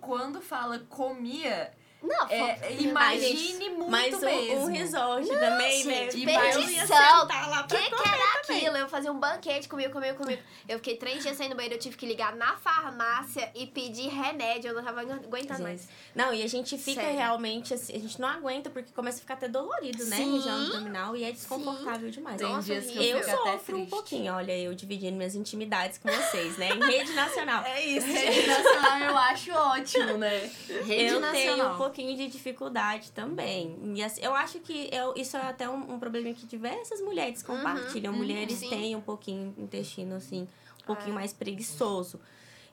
Quando 0.00 0.40
fala 0.40 0.78
comia, 0.88 1.72
Não, 2.00 2.28
é, 2.28 2.74
imagine 2.78 3.70
muito 3.70 3.90
Mas 3.90 4.14
um, 4.14 4.20
mesmo. 4.20 4.60
um 4.60 4.66
resort 4.66 5.28
também, 5.28 5.84
né? 5.84 6.10
gente, 6.10 6.18
E 6.18 6.24
vai- 6.24 6.54
eu 6.54 6.60
ia 6.60 6.66
perdição. 6.66 7.24
O 7.24 7.66
que, 7.66 7.76
que 7.76 8.08
era 8.08 8.40
aquilo? 8.40 8.76
Eu 8.76 8.88
fazia 8.88 9.10
um 9.10 9.18
banquete, 9.18 9.68
comia, 9.68 9.90
comia, 9.90 10.14
comia. 10.14 10.38
Eu 10.68 10.78
fiquei 10.78 10.96
três 10.96 11.22
dias 11.22 11.36
sem 11.36 11.46
ir 11.46 11.48
no 11.48 11.56
banheiro, 11.56 11.74
eu 11.74 11.78
tive 11.80 11.96
que 11.96 12.06
ligar 12.06 12.36
na 12.36 12.56
farmácia 12.56 13.50
e 13.54 13.66
pedir 13.66 14.08
remédio. 14.10 14.68
Eu 14.70 14.74
não 14.76 14.84
tava 14.84 15.00
aguentando 15.00 15.62
mais. 15.64 15.88
Não, 16.14 16.32
e 16.32 16.42
a 16.42 16.46
gente 16.46 16.78
fica 16.78 17.00
Sério. 17.00 17.16
realmente 17.18 17.74
assim, 17.74 17.94
a 17.96 17.98
gente 17.98 18.20
não 18.20 18.28
aguenta 18.28 18.70
porque 18.70 18.92
começa 18.92 19.18
a 19.18 19.20
ficar 19.20 19.34
até 19.34 19.48
dolorido, 19.48 20.04
né? 20.06 20.16
Sim. 20.16 20.36
Região 20.36 20.62
abdominal 20.66 21.16
e 21.16 21.24
é 21.24 21.32
desconfortável 21.32 22.10
demais. 22.10 22.36
Tem 22.36 22.46
Nossa, 22.48 22.62
dias 22.62 22.86
que 22.86 22.96
eu. 22.96 23.18
Eu 23.18 23.24
sofro 23.24 23.76
um 23.76 23.86
pouquinho, 23.86 24.32
olha, 24.34 24.56
eu 24.56 24.72
dividindo 24.72 25.16
minhas 25.16 25.34
intimidades 25.34 25.98
com 25.98 26.08
vocês, 26.10 26.56
né? 26.58 26.68
Em 26.70 26.80
rede 26.80 27.12
nacional. 27.12 27.64
É 27.64 27.84
isso. 27.84 28.06
Rede 28.06 28.46
nacional 28.46 28.98
eu 29.00 29.18
acho 29.18 29.50
ótimo, 29.52 30.16
né? 30.18 30.50
Rede 30.86 31.14
eu 31.14 31.20
nacional. 31.20 31.87
Um 31.88 31.90
pouquinho 31.90 32.16
de 32.16 32.28
dificuldade 32.28 33.10
também. 33.12 33.76
E 33.94 34.02
assim, 34.02 34.20
eu 34.22 34.34
acho 34.34 34.58
que 34.60 34.88
eu, 34.92 35.14
isso 35.16 35.36
é 35.36 35.40
até 35.40 35.68
um, 35.68 35.94
um 35.94 35.98
problema 35.98 36.32
que 36.34 36.46
diversas 36.46 37.00
mulheres 37.00 37.42
compartilham. 37.42 38.12
uhum, 38.12 38.18
mulheres 38.18 38.58
sim. 38.58 38.68
têm 38.68 38.94
um 38.94 39.00
pouquinho 39.00 39.54
intestino, 39.56 40.16
assim, 40.16 40.46
um 40.82 40.86
pouquinho 40.86 41.12
É. 41.12 41.14
mais 41.14 41.32
preguiçoso. 41.32 42.20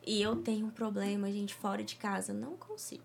E 0.06 0.22
eu 0.22 0.36
tenho 0.36 0.68
um 0.68 0.70
problema, 0.70 1.32
gente, 1.32 1.54
fora 1.56 1.84
de 1.84 1.96
casa. 1.96 2.34
Não 2.34 2.56
consigo. 2.58 3.04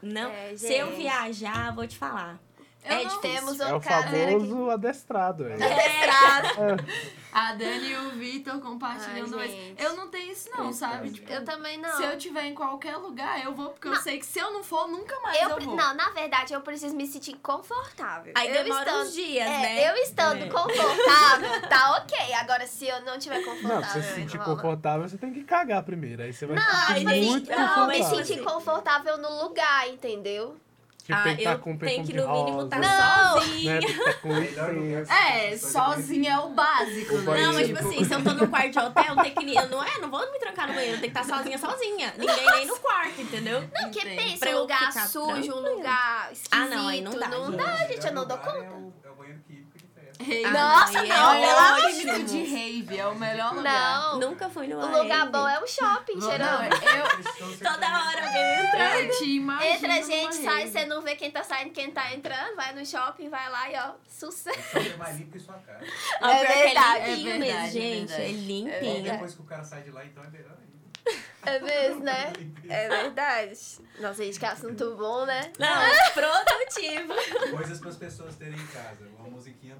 Não. 0.00 0.30
É, 0.30 0.56
Se 0.56 0.72
eu 0.72 0.96
viajar, 0.96 1.74
vou 1.74 1.86
te 1.86 1.98
falar. 1.98 2.40
Eu 2.84 2.90
é 2.96 3.04
não- 3.04 3.10
difícil. 3.16 3.20
Temos 3.34 3.60
É 3.60 3.74
o 3.74 3.80
caseiro 3.80 4.36
aqui. 4.36 4.48
famoso 4.48 4.70
adestrado. 4.70 5.44
É. 5.54 6.76
A 7.32 7.52
Dani 7.52 7.88
e 7.90 7.96
o 7.96 8.10
Vitor 8.10 8.60
compartilhando 8.60 9.36
Ai, 9.40 9.46
isso. 9.48 9.56
gente. 9.56 9.82
Eu 9.82 9.96
não 9.96 10.08
tenho 10.08 10.30
isso 10.30 10.48
não, 10.56 10.72
sabe? 10.72 11.10
Tipo, 11.10 11.32
Eu 11.32 11.44
também 11.44 11.76
não. 11.78 11.96
Se 11.96 12.04
eu 12.04 12.16
tiver 12.16 12.44
em 12.44 12.54
qualquer 12.54 12.96
lugar, 12.96 13.44
eu 13.44 13.52
vou, 13.52 13.70
porque 13.70 13.88
eu 13.88 13.96
sei 13.96 14.18
que 14.20 14.26
se 14.26 14.38
eu 14.38 14.52
não 14.52 14.62
for, 14.62 14.86
nunca 14.86 15.18
mais 15.20 15.40
eu, 15.42 15.48
Eu 15.50 15.60
vou. 15.60 15.74
não, 15.74 15.94
na 15.94 16.10
verdade, 16.10 16.54
eu 16.54 16.60
preciso 16.60 16.94
me 16.94 17.06
sentir 17.08 17.34
confortável. 17.42 18.32
Aí 18.36 18.48
eu 18.54 18.62
demora 18.62 18.84
estando, 18.88 19.02
uns 19.06 19.12
dias, 19.14 19.46
é, 19.48 19.58
né? 19.58 19.90
Eu 19.90 19.96
estando 19.96 20.44
É. 20.44 20.48
confortável, 20.48 21.68
tá 21.68 21.96
ok. 21.98 22.34
Agora, 22.34 22.66
se 22.68 22.86
eu 22.86 23.00
não 23.02 23.18
tiver 23.18 23.38
Não, 23.40 23.44
confortável. 23.44 23.80
pra 23.80 23.88
você 23.90 24.02
se 24.02 24.14
sentir 24.14 24.36
não 24.38 24.44
rola. 24.44 24.56
confortável, 24.56 25.08
você 25.08 25.18
tem 25.18 25.32
que 25.32 25.42
cagar 25.42 25.82
primeiro. 25.82 26.22
Aí 26.22 26.32
você 26.32 26.46
vai 26.46 26.56
Não, 26.56 26.62
se 26.62 26.86
sentir 26.86 26.98
tipo 26.98 27.10
assim, 27.10 27.24
muito 27.30 27.50
não, 27.50 27.58
me 27.58 27.66
confortável. 27.98 28.24
sentir 28.24 28.44
confortável 28.44 29.18
no 29.18 29.42
lugar, 29.42 29.88
entendeu? 29.88 30.56
Tipo, 31.04 31.22
tem 31.22 31.34
que 31.34 31.40
estar 31.42 31.52
eu 31.52 31.58
com 31.58 31.76
tenho 31.76 31.78
perfume 31.78 32.06
que, 32.06 32.12
de 32.14 32.18
no 32.18 32.32
mínimo, 32.32 32.62
estar 32.62 32.78
Não! 32.78 33.32
sozinha. 33.42 33.74
né? 33.74 33.80
Tem 33.80 34.44
estar 34.44 34.68
Melhor 34.72 34.74
lugar 34.74 35.00
licença. 35.02 35.12
É, 35.14 35.56
sozinha 35.58 36.32
é 36.32 36.38
o 36.38 36.48
básico, 36.48 37.14
O 37.16 37.20
né? 37.20 37.42
Não, 37.42 37.52
mas 37.52 37.66
tipo 37.66 37.78
assim, 37.78 38.04
se 38.04 38.14
eu 38.14 38.24
tô 38.24 38.32
no 38.32 38.48
quarto 38.48 38.70
de 38.70 38.78
hotel, 38.78 39.16
tem 39.16 39.34
que. 39.34 39.54
Eu 39.54 39.68
não 39.68 39.84
é, 39.84 39.98
não 40.00 40.10
vou 40.10 40.32
me 40.32 40.38
trancar 40.38 40.66
no 40.66 40.72
banheiro, 40.72 40.96
eu 40.96 41.00
tenho 41.02 41.12
que 41.12 41.20
estar 41.20 41.36
sozinha, 41.36 41.58
sozinha. 41.58 42.14
Ninguém 42.16 42.50
nem 42.52 42.66
no 42.66 42.76
quarto, 42.78 43.20
entendeu? 43.20 43.60
Não, 43.60 43.90
porque 43.90 44.00
pensa, 44.00 44.38
Pra 44.38 44.48
um 44.48 44.52
eu 44.52 44.60
lugar 44.60 44.92
sujo, 44.92 45.52
um 45.54 45.74
lugar 45.76 46.32
esquisito. 46.32 46.48
Ah, 46.52 46.66
não, 46.68 46.88
aí 46.88 47.02
não 47.02 47.12
dá, 47.18 47.28
Não 47.28 47.46
gente. 47.50 47.56
dá, 47.58 47.76
gente, 47.86 48.06
eu 48.06 48.14
não 48.14 48.26
dou 48.26 48.38
conta. 48.38 49.03
É 50.18 50.42
é 50.42 50.46
Ah, 50.46 50.50
Nossa, 50.52 51.00
aí 51.00 51.08
não, 51.08 51.32
é 51.32 51.40
pelo 51.46 51.58
amor 51.58 52.24
de 52.24 52.44
rave, 52.44 52.98
é 52.98 53.06
o 53.06 53.14
melhor 53.16 53.54
lugar. 53.54 54.00
Não, 54.12 54.20
Nunca 54.20 54.48
fui 54.48 54.66
numa 54.68 54.84
o 54.86 55.02
lugar 55.02 55.18
rave. 55.20 55.32
bom 55.32 55.48
é 55.48 55.60
o 55.60 55.66
shopping, 55.66 56.14
Não, 56.16 56.30
geralmente. 56.30 56.76
eu, 56.84 57.56
Toda 57.58 57.86
hora 57.86 58.26
alguém 58.26 58.66
entrando. 58.66 59.00
eu 59.00 59.18
te 59.18 59.24
imagino 59.24 59.72
Entra 59.72 60.02
gente, 60.02 60.34
sai, 60.36 60.58
rave. 60.60 60.70
você 60.70 60.84
não 60.86 61.02
vê 61.02 61.16
quem 61.16 61.30
tá 61.30 61.42
saindo, 61.42 61.72
quem 61.72 61.90
tá 61.90 62.12
entrando, 62.14 62.54
vai 62.56 62.72
no 62.72 62.86
shopping, 62.86 63.28
vai 63.28 63.50
lá 63.50 63.70
e 63.70 63.74
ó, 63.76 63.92
sucesso. 64.08 64.58
Só 64.72 64.78
é 64.78 64.96
mais 64.96 65.16
limpo 65.18 65.32
que 65.32 65.38
sua 65.40 65.54
cara. 65.54 65.80
Ó, 66.22 66.28
É 66.28 66.38
pior 66.44 66.52
que 66.52 66.62
verdade, 66.62 67.00
É 67.04 67.14
limpinho 67.14 67.30
é 67.34 67.38
mesmo, 67.38 67.44
verdade, 67.52 67.78
é 67.78 67.80
gente. 67.80 68.12
É. 68.12 68.28
E 68.28 68.32
limpinho. 68.32 69.02
depois 69.12 69.34
que 69.34 69.40
o 69.40 69.44
cara 69.44 69.64
sai 69.64 69.82
de 69.82 69.90
lá, 69.90 70.04
então 70.04 70.22
é 70.22 70.28
melhor 70.28 70.52
ainda. 70.52 70.74
É 71.46 71.58
mesmo, 71.60 72.02
né? 72.04 72.32
É 72.66 72.88
verdade. 72.88 73.58
Nossa, 74.00 74.24
gente, 74.24 74.38
que 74.40 74.46
assunto 74.46 74.96
bom, 74.96 75.26
né? 75.26 75.52
Não, 75.58 75.68
produtivo. 76.14 77.12
Coisas 77.54 77.78
para 77.78 77.90
as 77.90 77.96
pessoas 77.96 78.36
terem 78.36 78.54
em 78.58 78.66
casa. 78.68 79.06
Uma 79.18 79.28
musiquinha 79.28 79.74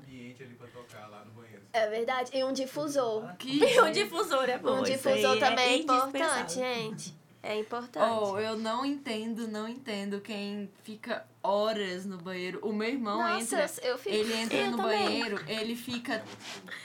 tocar 0.87 1.09
lá 1.09 1.25
no 1.25 1.33
banheiro. 1.33 1.63
É 1.73 1.89
verdade. 1.89 2.31
E 2.35 2.45
um 2.45 2.53
difusor. 2.53 3.35
Que 3.37 3.59
E 3.65 3.81
o 3.81 3.91
difusor 3.91 4.49
é 4.49 4.59
bom. 4.59 4.79
Um 4.81 4.83
difusor 4.83 5.33
aí 5.33 5.41
também 5.41 5.65
é 5.65 5.77
importante, 5.79 6.55
gente. 6.55 7.25
É 7.47 7.59
importante. 7.61 8.11
Oh, 8.11 8.39
eu 8.39 8.57
não 8.57 8.87
entendo, 8.87 9.47
não 9.47 9.69
entendo 9.69 10.19
quem 10.23 10.71
fica 10.83 11.27
horas 11.43 12.07
no 12.07 12.17
banheiro. 12.17 12.59
O 12.63 12.73
meu 12.73 12.89
irmão 12.89 13.19
Nossa, 13.19 13.57
entra. 13.65 13.71
eu 13.87 13.99
fico. 13.99 14.17
Ele 14.17 14.33
entra 14.35 14.57
Eu 14.57 14.71
no 14.71 14.77
também. 14.79 15.05
banheiro, 15.05 15.45
ele 15.47 15.77
fica 15.77 16.25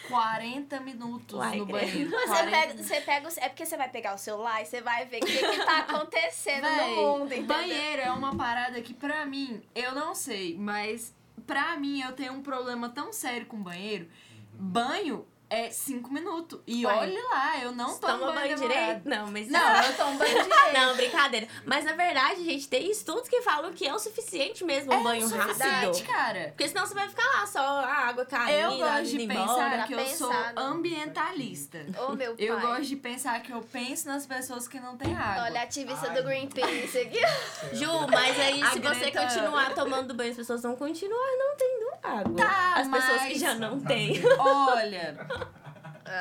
40 0.09 0.79
minutos 0.81 1.37
Uai, 1.39 1.57
no 1.59 1.65
banheiro. 1.65 2.09
Você 2.09 2.25
40 2.27 2.51
pega, 2.51 2.83
você 2.83 3.01
pega 3.01 3.27
o- 3.29 3.31
É 3.37 3.47
porque 3.49 3.65
você 3.65 3.77
vai 3.77 3.89
pegar 3.89 4.13
o 4.15 4.17
celular 4.17 4.61
e 4.61 4.65
você 4.65 4.81
vai 4.81 5.05
ver 5.05 5.23
o 5.23 5.25
que, 5.25 5.37
que 5.37 5.57
tá 5.65 5.79
acontecendo 5.87 6.63
Véi, 6.63 6.95
no 6.95 7.01
mundo, 7.19 7.31
entendeu? 7.33 7.47
banheiro 7.55 8.01
é 8.01 8.11
uma 8.11 8.35
parada 8.35 8.81
que 8.81 8.93
pra 8.93 9.25
mim, 9.25 9.61
eu 9.73 9.93
não 9.95 10.13
sei, 10.13 10.57
mas 10.57 11.13
pra 11.45 11.77
mim 11.77 12.01
eu 12.01 12.13
tenho 12.13 12.33
um 12.33 12.41
problema 12.41 12.89
tão 12.89 13.11
sério 13.11 13.45
com 13.47 13.61
banheiro. 13.61 14.07
Banho 14.53 15.25
é 15.49 15.69
5 15.69 16.11
minutos. 16.13 16.59
E 16.67 16.85
Uai. 16.85 16.97
olhe 16.99 17.21
lá, 17.31 17.57
eu 17.59 17.71
não 17.71 17.97
tomo 17.97 18.19
Toma 18.19 18.31
banho, 18.33 18.57
banho 18.57 18.69
direito? 18.69 19.01
Não, 19.09 19.27
mas. 19.31 19.47
Não, 19.47 19.81
eu 19.83 19.95
tomo 19.97 20.17
banho 20.17 20.33
direito. 20.43 20.73
Não, 20.73 20.95
brincadeira. 20.95 21.47
Mas 21.65 21.85
na 21.85 21.93
verdade, 21.93 22.43
gente, 22.45 22.67
tem 22.67 22.89
estudos 22.91 23.27
que 23.27 23.41
falam 23.41 23.71
que 23.73 23.87
é 23.87 23.93
o 23.93 23.99
suficiente 23.99 24.63
mesmo 24.63 24.93
um 24.93 25.03
banho 25.03 25.27
Suficiente, 25.27 25.63
rápido. 25.63 26.03
cara. 26.05 26.39
Porque 26.49 26.67
senão 26.67 26.85
você 26.85 26.93
vai 26.93 27.09
ficar 27.09 27.25
lá 27.25 27.47
só 27.47 27.59
a 27.59 27.93
água 28.09 28.25
caindo, 28.25 28.73
Eu 28.73 28.77
gosto 28.77 29.03
de 29.05 29.21
indo 29.23 29.33
pensar 29.33 29.43
embora. 29.67 29.83
que 29.87 29.93
eu 29.93 30.05
sou 30.07 30.31
ambientalista. 30.55 31.85
Ô, 32.07 32.13
meu 32.13 32.35
pai. 32.35 32.45
Eu 32.47 32.59
gosto 32.59 32.83
de 32.83 32.95
pensar 32.95 33.41
que 33.41 33.51
eu 33.51 33.61
penso 33.61 34.07
nas 34.07 34.25
pessoas 34.25 34.67
que 34.67 34.79
não 34.79 34.97
têm 34.97 35.15
água. 35.15 35.43
Olha 35.43 35.61
a 35.61 35.63
ativista 35.63 36.07
Ai. 36.09 36.15
do 36.15 36.23
Greenpeace 36.23 36.97
aqui. 36.99 37.19
Ju, 37.75 37.87
mas 38.11 38.39
aí 38.39 38.61
A 38.61 38.71
se 38.71 38.79
você 38.79 39.11
continuar 39.11 39.73
tomando 39.73 40.13
banho, 40.13 40.31
as 40.31 40.37
pessoas 40.37 40.61
vão 40.61 40.75
continuar 40.75 41.27
não 41.37 41.55
tendo 41.57 41.89
água. 42.03 42.35
Tá, 42.37 42.73
as 42.77 42.87
pessoas 42.87 43.21
mas- 43.21 43.33
que 43.33 43.39
já 43.39 43.53
não 43.55 43.79
têm. 43.79 44.21
Olha, 44.39 45.17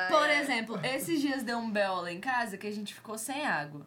por 0.09 0.29
exemplo, 0.29 0.79
esses 0.83 1.19
dias 1.21 1.43
deu 1.43 1.57
um 1.57 1.69
belo 1.69 2.01
lá 2.01 2.11
em 2.11 2.19
casa 2.19 2.57
que 2.57 2.67
a 2.67 2.71
gente 2.71 2.93
ficou 2.93 3.17
sem 3.17 3.45
água. 3.45 3.85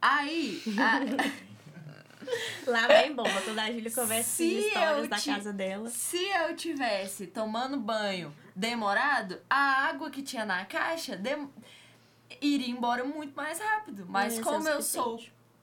Aí, 0.00 0.62
a- 0.78 1.38
Lá 2.66 2.86
vem 2.88 3.14
bomba, 3.14 3.40
quando 3.42 3.58
a 3.58 3.70
Júlia 3.72 3.90
conversa 3.90 4.28
Se 4.30 4.58
as 4.58 4.64
histórias 4.66 5.08
da 5.08 5.20
casa 5.20 5.52
dela. 5.52 5.88
se 5.88 6.18
eu 6.22 6.54
tivesse 6.54 7.26
tomando 7.26 7.78
banho 7.78 8.34
demorado, 8.54 9.40
a 9.48 9.86
água 9.86 10.10
que 10.10 10.22
tinha 10.22 10.44
na 10.44 10.64
caixa 10.66 11.16
dem- 11.16 11.48
iria 12.40 12.68
embora 12.70 13.02
muito 13.04 13.34
mais 13.34 13.58
rápido. 13.60 14.04
Mas 14.08 14.34
ser 14.34 14.42
como 14.42 14.64
o 14.64 14.68
eu 14.68 14.82
sou. 14.82 15.18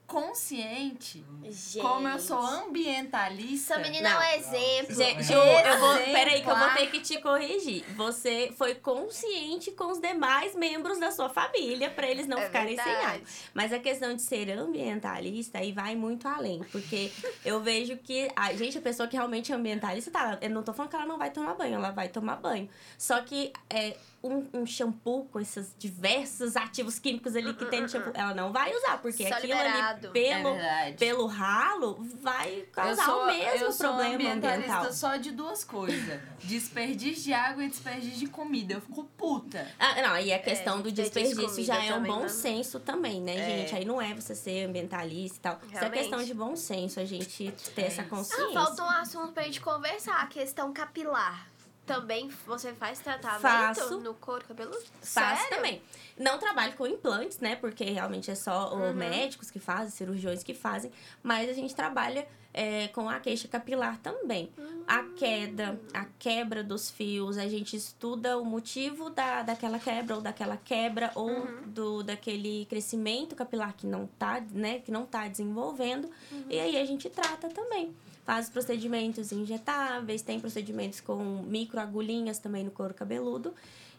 Consciente, 0.06 1.24
Gente. 1.42 1.78
como 1.80 2.06
eu 2.08 2.18
sou 2.18 2.38
ambientalista, 2.40 3.74
Essa 3.74 3.82
menina 3.82 4.10
Não. 4.14 4.22
é 4.22 4.36
um 4.36 4.38
exemplo. 4.38 4.94
Gente, 4.96 5.22
Ju, 5.24 5.32
eu 5.34 5.78
vou. 5.78 5.94
Peraí, 5.96 6.42
que 6.42 6.48
eu 6.50 6.56
vou 6.56 6.70
ter 6.70 6.90
que 6.90 7.00
te 7.00 7.20
corrigir. 7.20 7.84
Você 7.96 8.52
foi 8.56 8.74
consciente 8.74 9.70
com 9.72 9.90
os 9.90 10.00
demais 10.00 10.54
membros 10.54 10.98
da 10.98 11.10
sua 11.10 11.28
família 11.28 11.90
pra 11.90 12.08
eles 12.08 12.26
não 12.26 12.38
É 12.38 12.46
ficarem 12.46 12.76
sem 12.76 12.84
verdade. 12.84 13.06
água. 13.16 13.26
Mas 13.52 13.72
a 13.72 13.78
questão 13.78 14.14
de 14.14 14.22
ser 14.22 14.50
ambientalista 14.50 15.58
aí 15.58 15.72
vai 15.72 15.94
muito 15.96 16.26
além. 16.28 16.62
Porque 16.70 17.10
eu 17.44 17.60
vejo 17.60 17.96
que. 17.96 18.30
A 18.36 18.52
gente, 18.54 18.78
a 18.78 18.82
pessoa 18.82 19.08
que 19.08 19.16
realmente 19.16 19.52
é 19.52 19.54
ambientalista, 19.54 20.10
tá. 20.10 20.38
Eu 20.40 20.50
não 20.50 20.62
tô 20.62 20.72
falando 20.72 20.90
que 20.90 20.96
ela 20.96 21.06
não 21.06 21.18
vai 21.18 21.30
tomar 21.30 21.54
banho, 21.54 21.74
ela 21.74 21.90
vai 21.90 22.08
tomar 22.08 22.36
banho. 22.36 22.68
Só 22.96 23.20
que 23.22 23.52
é, 23.68 23.96
um, 24.26 24.48
um 24.52 24.66
shampoo 24.66 25.24
com 25.32 25.40
esses 25.40 25.74
diversos 25.78 26.56
ativos 26.56 26.98
químicos 26.98 27.34
ali 27.36 27.52
que 27.54 27.64
tem 27.66 27.80
no 27.82 27.88
shampoo, 27.88 28.12
ela 28.14 28.34
não 28.34 28.52
vai 28.52 28.74
usar, 28.74 28.98
porque 28.98 29.26
Só 29.28 29.34
aquilo 29.34 29.52
liberado. 29.54 30.08
ali, 30.08 30.18
é 30.24 30.34
pelo, 30.36 30.52
verdade. 30.54 30.96
pelo 30.98 31.26
ralo, 31.26 32.06
vai 32.20 32.66
causar 32.72 33.04
sou, 33.04 33.22
o 33.22 33.26
mesmo 33.26 33.64
eu 33.66 33.72
sou 33.72 33.86
problema 33.88 34.14
ambientalista 34.14 34.72
ambiental. 34.72 34.92
só 34.92 35.16
de 35.16 35.30
duas 35.32 35.64
coisas: 35.64 36.20
desperdício 36.42 37.24
de 37.24 37.32
água 37.32 37.64
e 37.64 37.68
desperdício 37.68 38.18
de 38.18 38.26
comida. 38.26 38.74
Eu 38.74 38.80
fico 38.80 39.04
puta. 39.16 39.66
Ah, 39.78 40.00
não, 40.02 40.18
e 40.18 40.32
a 40.32 40.38
questão 40.38 40.80
do 40.80 40.90
desperdício 40.92 41.36
de 41.36 41.42
desperdício 41.46 41.64
já 41.64 41.84
é 41.84 41.94
um 41.94 42.02
bom 42.02 42.20
né? 42.22 42.28
senso 42.28 42.80
também, 42.80 43.20
né, 43.20 43.36
É. 43.36 43.58
gente? 43.58 43.74
Aí 43.74 43.84
não 43.84 44.00
é 44.00 44.14
você 44.14 44.34
ser 44.34 44.64
ambientalista 44.66 45.36
e 45.36 45.40
tal. 45.40 45.60
Isso 45.64 45.76
é 45.76 45.78
Realmente. 45.80 46.00
questão 46.00 46.22
de 46.24 46.34
bom 46.34 46.56
senso, 46.56 47.00
a 47.00 47.04
gente 47.04 47.52
ter 47.74 47.82
essa 47.82 48.02
Ah, 48.02 48.04
consciência. 48.04 48.52
falta 48.52 48.82
um 48.84 48.90
assunto 48.90 49.32
pra 49.32 49.42
gente 49.44 49.60
conversar, 49.60 50.16
a 50.22 50.26
questão 50.26 50.72
capilar. 50.72 51.46
Também 51.86 52.28
você 52.46 52.72
faz 52.72 52.98
tratamento 52.98 53.40
Faço. 53.40 54.00
no 54.00 54.12
couro 54.14 54.44
cabeludo? 54.46 54.78
Faço 55.00 55.42
Sério? 55.42 55.56
também. 55.56 55.80
Não 56.18 56.36
trabalho 56.38 56.72
com 56.74 56.86
implantes, 56.86 57.38
né? 57.38 57.54
Porque 57.56 57.84
realmente 57.84 58.30
é 58.30 58.34
só 58.34 58.74
Uhum. 58.74 58.92
médicos 58.94 59.50
que 59.50 59.58
fazem, 59.60 59.90
cirurgiões 59.90 60.42
que 60.42 60.52
fazem. 60.54 60.90
Mas 61.22 61.48
a 61.48 61.52
gente 61.52 61.74
trabalha 61.74 62.26
é, 62.58 62.88
com 62.88 63.06
a 63.10 63.20
queixa 63.20 63.46
capilar 63.46 63.98
também. 63.98 64.50
A 64.88 65.02
queda, 65.14 65.78
a 65.92 66.06
quebra 66.18 66.64
dos 66.64 66.90
fios, 66.90 67.36
a 67.36 67.46
gente 67.48 67.76
estuda 67.76 68.38
o 68.38 68.44
motivo 68.46 69.10
da, 69.10 69.42
daquela 69.42 69.78
quebra 69.78 70.16
ou 70.16 70.22
daquela 70.22 70.56
quebra 70.56 71.12
ou 71.14 71.28
Uhum. 71.28 71.62
do 71.66 72.02
daquele 72.02 72.64
crescimento 72.64 73.36
capilar 73.36 73.74
que 73.76 73.86
não 73.86 74.06
tá, 74.18 74.42
né? 74.52 74.78
Que 74.78 74.90
não 74.90 75.04
tá 75.04 75.28
desenvolvendo. 75.28 76.10
Uhum. 76.32 76.46
E 76.48 76.58
aí 76.58 76.78
a 76.78 76.84
gente 76.86 77.10
trata 77.10 77.48
também. 77.50 77.94
Faz 78.26 78.50
procedimentos 78.50 79.30
injetáveis, 79.30 80.20
tem 80.20 80.40
procedimentos 80.40 81.00
com 81.00 81.42
microagulhinhas 81.44 82.38
também 82.38 82.64
no 82.64 82.72
couro 82.72 82.92
cabeludo. 82.92 83.54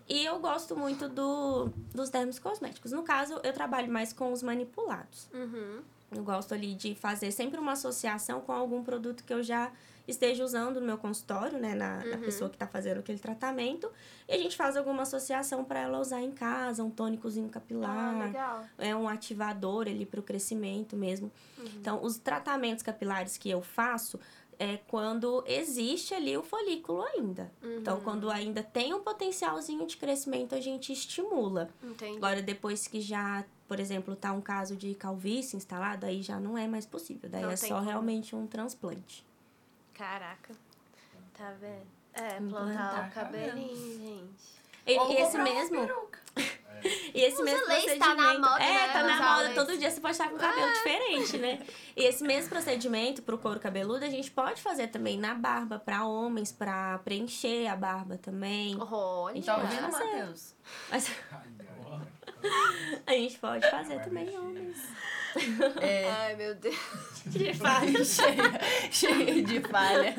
E 0.08 0.26
eu 0.26 0.38
gosto 0.40 0.76
muito 0.76 1.08
do, 1.08 1.70
dos 1.95 2.10
dermos 2.10 2.38
cosméticos. 2.38 2.91
No 2.91 3.04
caso, 3.04 3.40
eu 3.41 3.54
trabalho 3.54 3.91
mais 3.91 4.12
com 4.12 4.32
os 4.34 4.44
manipulados. 4.44 5.30
Uhum. 5.34 5.80
Eu 6.12 6.24
gosto 6.24 6.54
ali 6.54 6.76
de 6.76 6.94
fazer 6.94 7.32
sempre 7.32 7.60
uma 7.60 7.72
associação 7.72 8.41
com 8.41 8.52
algum 8.52 8.84
produto 8.84 9.24
que 9.24 9.34
eu 9.34 9.41
já 9.41 9.72
esteja 10.08 10.44
usando 10.44 10.80
no 10.80 10.86
meu 10.86 10.98
consultório, 10.98 11.58
né? 11.60 11.76
Na, 11.76 12.04
na 12.06 12.16
Uhum. 12.16 12.22
pessoa 12.22 12.50
que 12.50 12.56
está 12.56 12.66
fazendo 12.68 13.00
aquele 13.00 13.20
tratamento. 13.20 13.92
E 14.28 14.34
a 14.34 14.38
gente 14.38 14.56
faz 14.56 14.78
alguma 14.78 15.04
associação 15.04 15.64
para 15.64 15.80
ela 15.82 16.00
usar 16.00 16.22
em 16.22 16.32
casa, 16.32 16.84
um 16.84 16.90
tônicozinho 16.90 17.50
capilar 17.50 18.16
Ah, 18.16 18.26
legal. 18.26 18.66
é 18.78 18.96
um 18.96 19.08
ativador 19.08 19.88
ali 19.88 20.06
para 20.06 20.20
o 20.20 20.24
crescimento 20.24 20.96
mesmo. 20.96 21.32
Uhum. 21.58 21.66
Então, 21.80 22.04
os 22.04 22.18
tratamentos 22.18 22.82
capilares 22.84 23.38
que 23.38 23.50
eu 23.50 23.62
faço 23.62 24.20
é 24.60 24.78
quando 24.88 25.44
existe 25.46 26.16
ali 26.16 26.36
o 26.36 26.42
folículo 26.42 27.04
ainda. 27.04 27.52
Uhum. 27.62 27.78
Então, 27.78 28.02
quando 28.02 28.32
ainda 28.32 28.64
tem 28.64 28.92
um 28.94 29.02
potencialzinho 29.02 29.86
de 29.86 29.96
crescimento, 29.98 30.56
a 30.56 30.60
gente 30.60 30.92
estimula. 30.92 31.70
Entendi. 31.84 32.18
Agora, 32.18 32.42
depois 32.42 32.88
que 32.88 33.00
já, 33.00 33.46
por 33.68 33.80
exemplo, 33.80 34.16
tá 34.16 34.32
um 34.34 34.42
caso 34.42 34.76
de 34.76 34.96
calvície 34.96 35.56
instalado, 35.56 36.08
aí 36.08 36.24
já 36.24 36.40
não 36.40 36.58
é 36.58 36.66
mais 36.68 36.88
possível. 36.88 37.30
Daí 37.30 37.44
Não 37.44 37.52
é 37.52 37.56
só 37.56 37.76
como. 37.76 37.82
realmente 37.86 38.36
um 38.36 38.48
transplante. 38.48 39.24
Caraca. 39.98 40.53
Tá 41.38 41.52
vendo? 41.60 41.88
É, 42.14 42.40
plantar 42.49 43.10
o 43.10 43.11
cabelinho, 43.14 43.99
gente. 43.99 44.57
E, 44.86 44.98
Ou 44.98 45.11
e 45.11 45.18
esse 45.18 45.38
mesmo, 45.38 45.90
e 47.14 47.22
esse 47.22 47.44
mesmo 47.44 47.65
procedimento, 47.65 47.99
tá 47.99 48.15
na 48.15 48.40
moda, 48.40 48.64
é, 48.64 48.74
né, 48.74 48.94
tá 48.94 49.03
na 49.03 49.15
usar 49.15 49.36
moda. 49.36 49.53
Todo 49.53 49.78
dia 49.78 49.91
você 49.91 49.99
pode 49.99 50.14
estar 50.14 50.30
com 50.30 50.38
cabelo 50.38 50.72
diferente, 50.72 51.38
né? 51.38 51.60
E 51.95 52.06
esse 52.06 52.24
mesmo 52.24 52.49
procedimento 52.49 53.22
pro 53.22 53.38
couro 53.38 53.60
cabeludo 53.60 54.06
a 54.06 54.10
gente 54.10 54.32
pode 54.32 54.61
fazer 54.61 54.88
também 54.88 55.18
na 55.18 55.34
barba 55.34 55.78
para 55.78 56.06
homens, 56.06 56.52
para 56.52 56.99
preencher 56.99 57.68
a 57.68 57.76
barba 57.76 58.18
também. 58.18 58.78
Olha. 58.80 59.44
Tá 59.44 59.56
Pode 59.56 59.65
ouvindo, 59.65 59.91
fazer. 59.91 60.06
Matheus? 60.06 60.56
Mas 60.90 61.11
a 63.06 63.11
gente 63.11 63.40
pode 63.40 63.69
fazer 63.69 64.02
também 64.03 64.38
homens. 64.38 64.78
É. 65.81 66.09
Ai, 66.11 66.35
meu 66.35 66.55
Deus. 66.55 66.76
De 67.27 67.53
falha. 67.53 68.05
cheia, 68.05 68.59
cheia 68.91 69.41
de 69.43 69.59
falha. 69.61 70.15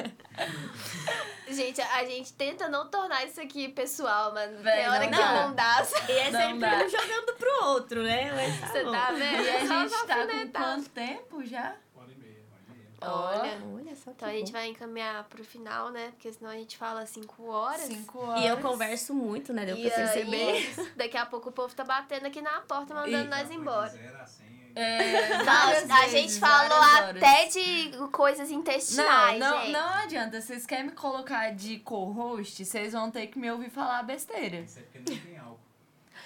Gente, 1.48 1.80
a 1.80 2.04
gente 2.04 2.32
tenta 2.34 2.68
não 2.68 2.86
tornar 2.88 3.24
isso 3.24 3.40
aqui 3.40 3.68
pessoal, 3.68 4.32
mas 4.34 4.50
tem 4.50 4.62
Véi, 4.62 4.86
hora 4.86 5.04
não 5.04 5.10
que 5.10 5.16
dá. 5.16 5.32
não 5.48 5.54
dá. 5.54 5.86
E 6.06 6.12
é 6.12 6.30
Não 6.30 6.40
sempre 6.40 6.58
dá. 6.70 6.84
um 6.84 6.88
jogando 6.90 7.34
pro 7.38 7.64
outro, 7.68 8.02
né? 8.02 8.30
Mas 8.34 8.60
tá 8.60 8.66
Você 8.66 8.84
bom. 8.84 8.92
tá 8.92 9.10
vendo? 9.12 9.42
E 9.42 9.48
a 9.48 9.66
Só 9.66 9.80
gente 9.88 10.06
tá 10.06 10.26
com 10.26 10.48
quanto 10.52 10.90
tempo 10.90 11.44
já? 11.46 11.74
Uma 11.94 12.02
hora 12.04 12.12
e 12.12 12.16
meia, 12.16 12.42
uma 13.00 13.14
hora 13.24 13.36
e 13.36 13.40
meia. 13.40 13.54
Olha. 13.72 13.74
Olha 13.88 13.96
só 13.96 14.10
que 14.10 14.16
Então 14.16 14.28
a 14.28 14.32
gente 14.32 14.46
bom. 14.52 14.58
vai 14.58 14.66
encaminhar 14.68 15.24
pro 15.24 15.42
final, 15.42 15.90
né? 15.90 16.10
Porque 16.10 16.30
senão 16.30 16.50
a 16.50 16.54
gente 16.56 16.76
fala 16.76 17.06
cinco 17.06 17.46
horas. 17.48 17.80
Cinco 17.80 18.18
horas. 18.18 18.42
E 18.42 18.46
eu 18.46 18.58
converso 18.58 19.14
muito, 19.14 19.50
né? 19.54 19.64
Deu 19.64 19.78
E 19.78 19.88
pra 19.88 19.96
perceber. 19.96 20.50
aí, 20.52 20.90
daqui 20.94 21.16
a 21.16 21.24
pouco 21.24 21.48
o 21.48 21.52
povo 21.52 21.74
tá 21.74 21.84
batendo 21.84 22.26
aqui 22.26 22.42
na 22.42 22.60
porta, 22.60 22.92
mandando 22.92 23.24
E- 23.24 23.28
nós 23.28 23.50
embora. 23.50 23.88
Zero 23.88 24.18
a 24.20 24.26
cem 24.26 24.47
É, 24.74 25.36
Não, 25.38 25.44
várias 25.44 25.90
a 25.90 25.96
vezes, 25.96 26.10
gente 26.12 26.38
falou 26.40 26.78
até 26.82 27.46
de 27.46 27.90
coisas 28.12 28.48
Não, 28.50 28.58
intestinais, 28.58 29.38
não, 29.38 29.60
gente. 29.60 29.72
não 29.72 29.88
adianta. 29.94 30.40
Vocês 30.40 30.64
querem 30.66 30.86
me 30.86 30.92
colocar 30.92 31.50
de 31.54 31.78
co-host, 31.80 32.64
vocês 32.64 32.92
vão 32.92 33.10
ter 33.10 33.26
que 33.28 33.38
me 33.38 33.50
ouvir 33.50 33.70
falar 33.70 34.02
besteira. 34.04 34.56
Isso 34.58 34.78
é 34.78 34.82
porque 34.82 34.98
não 34.98 35.18
tem 35.18 35.38
álcool. 35.38 35.58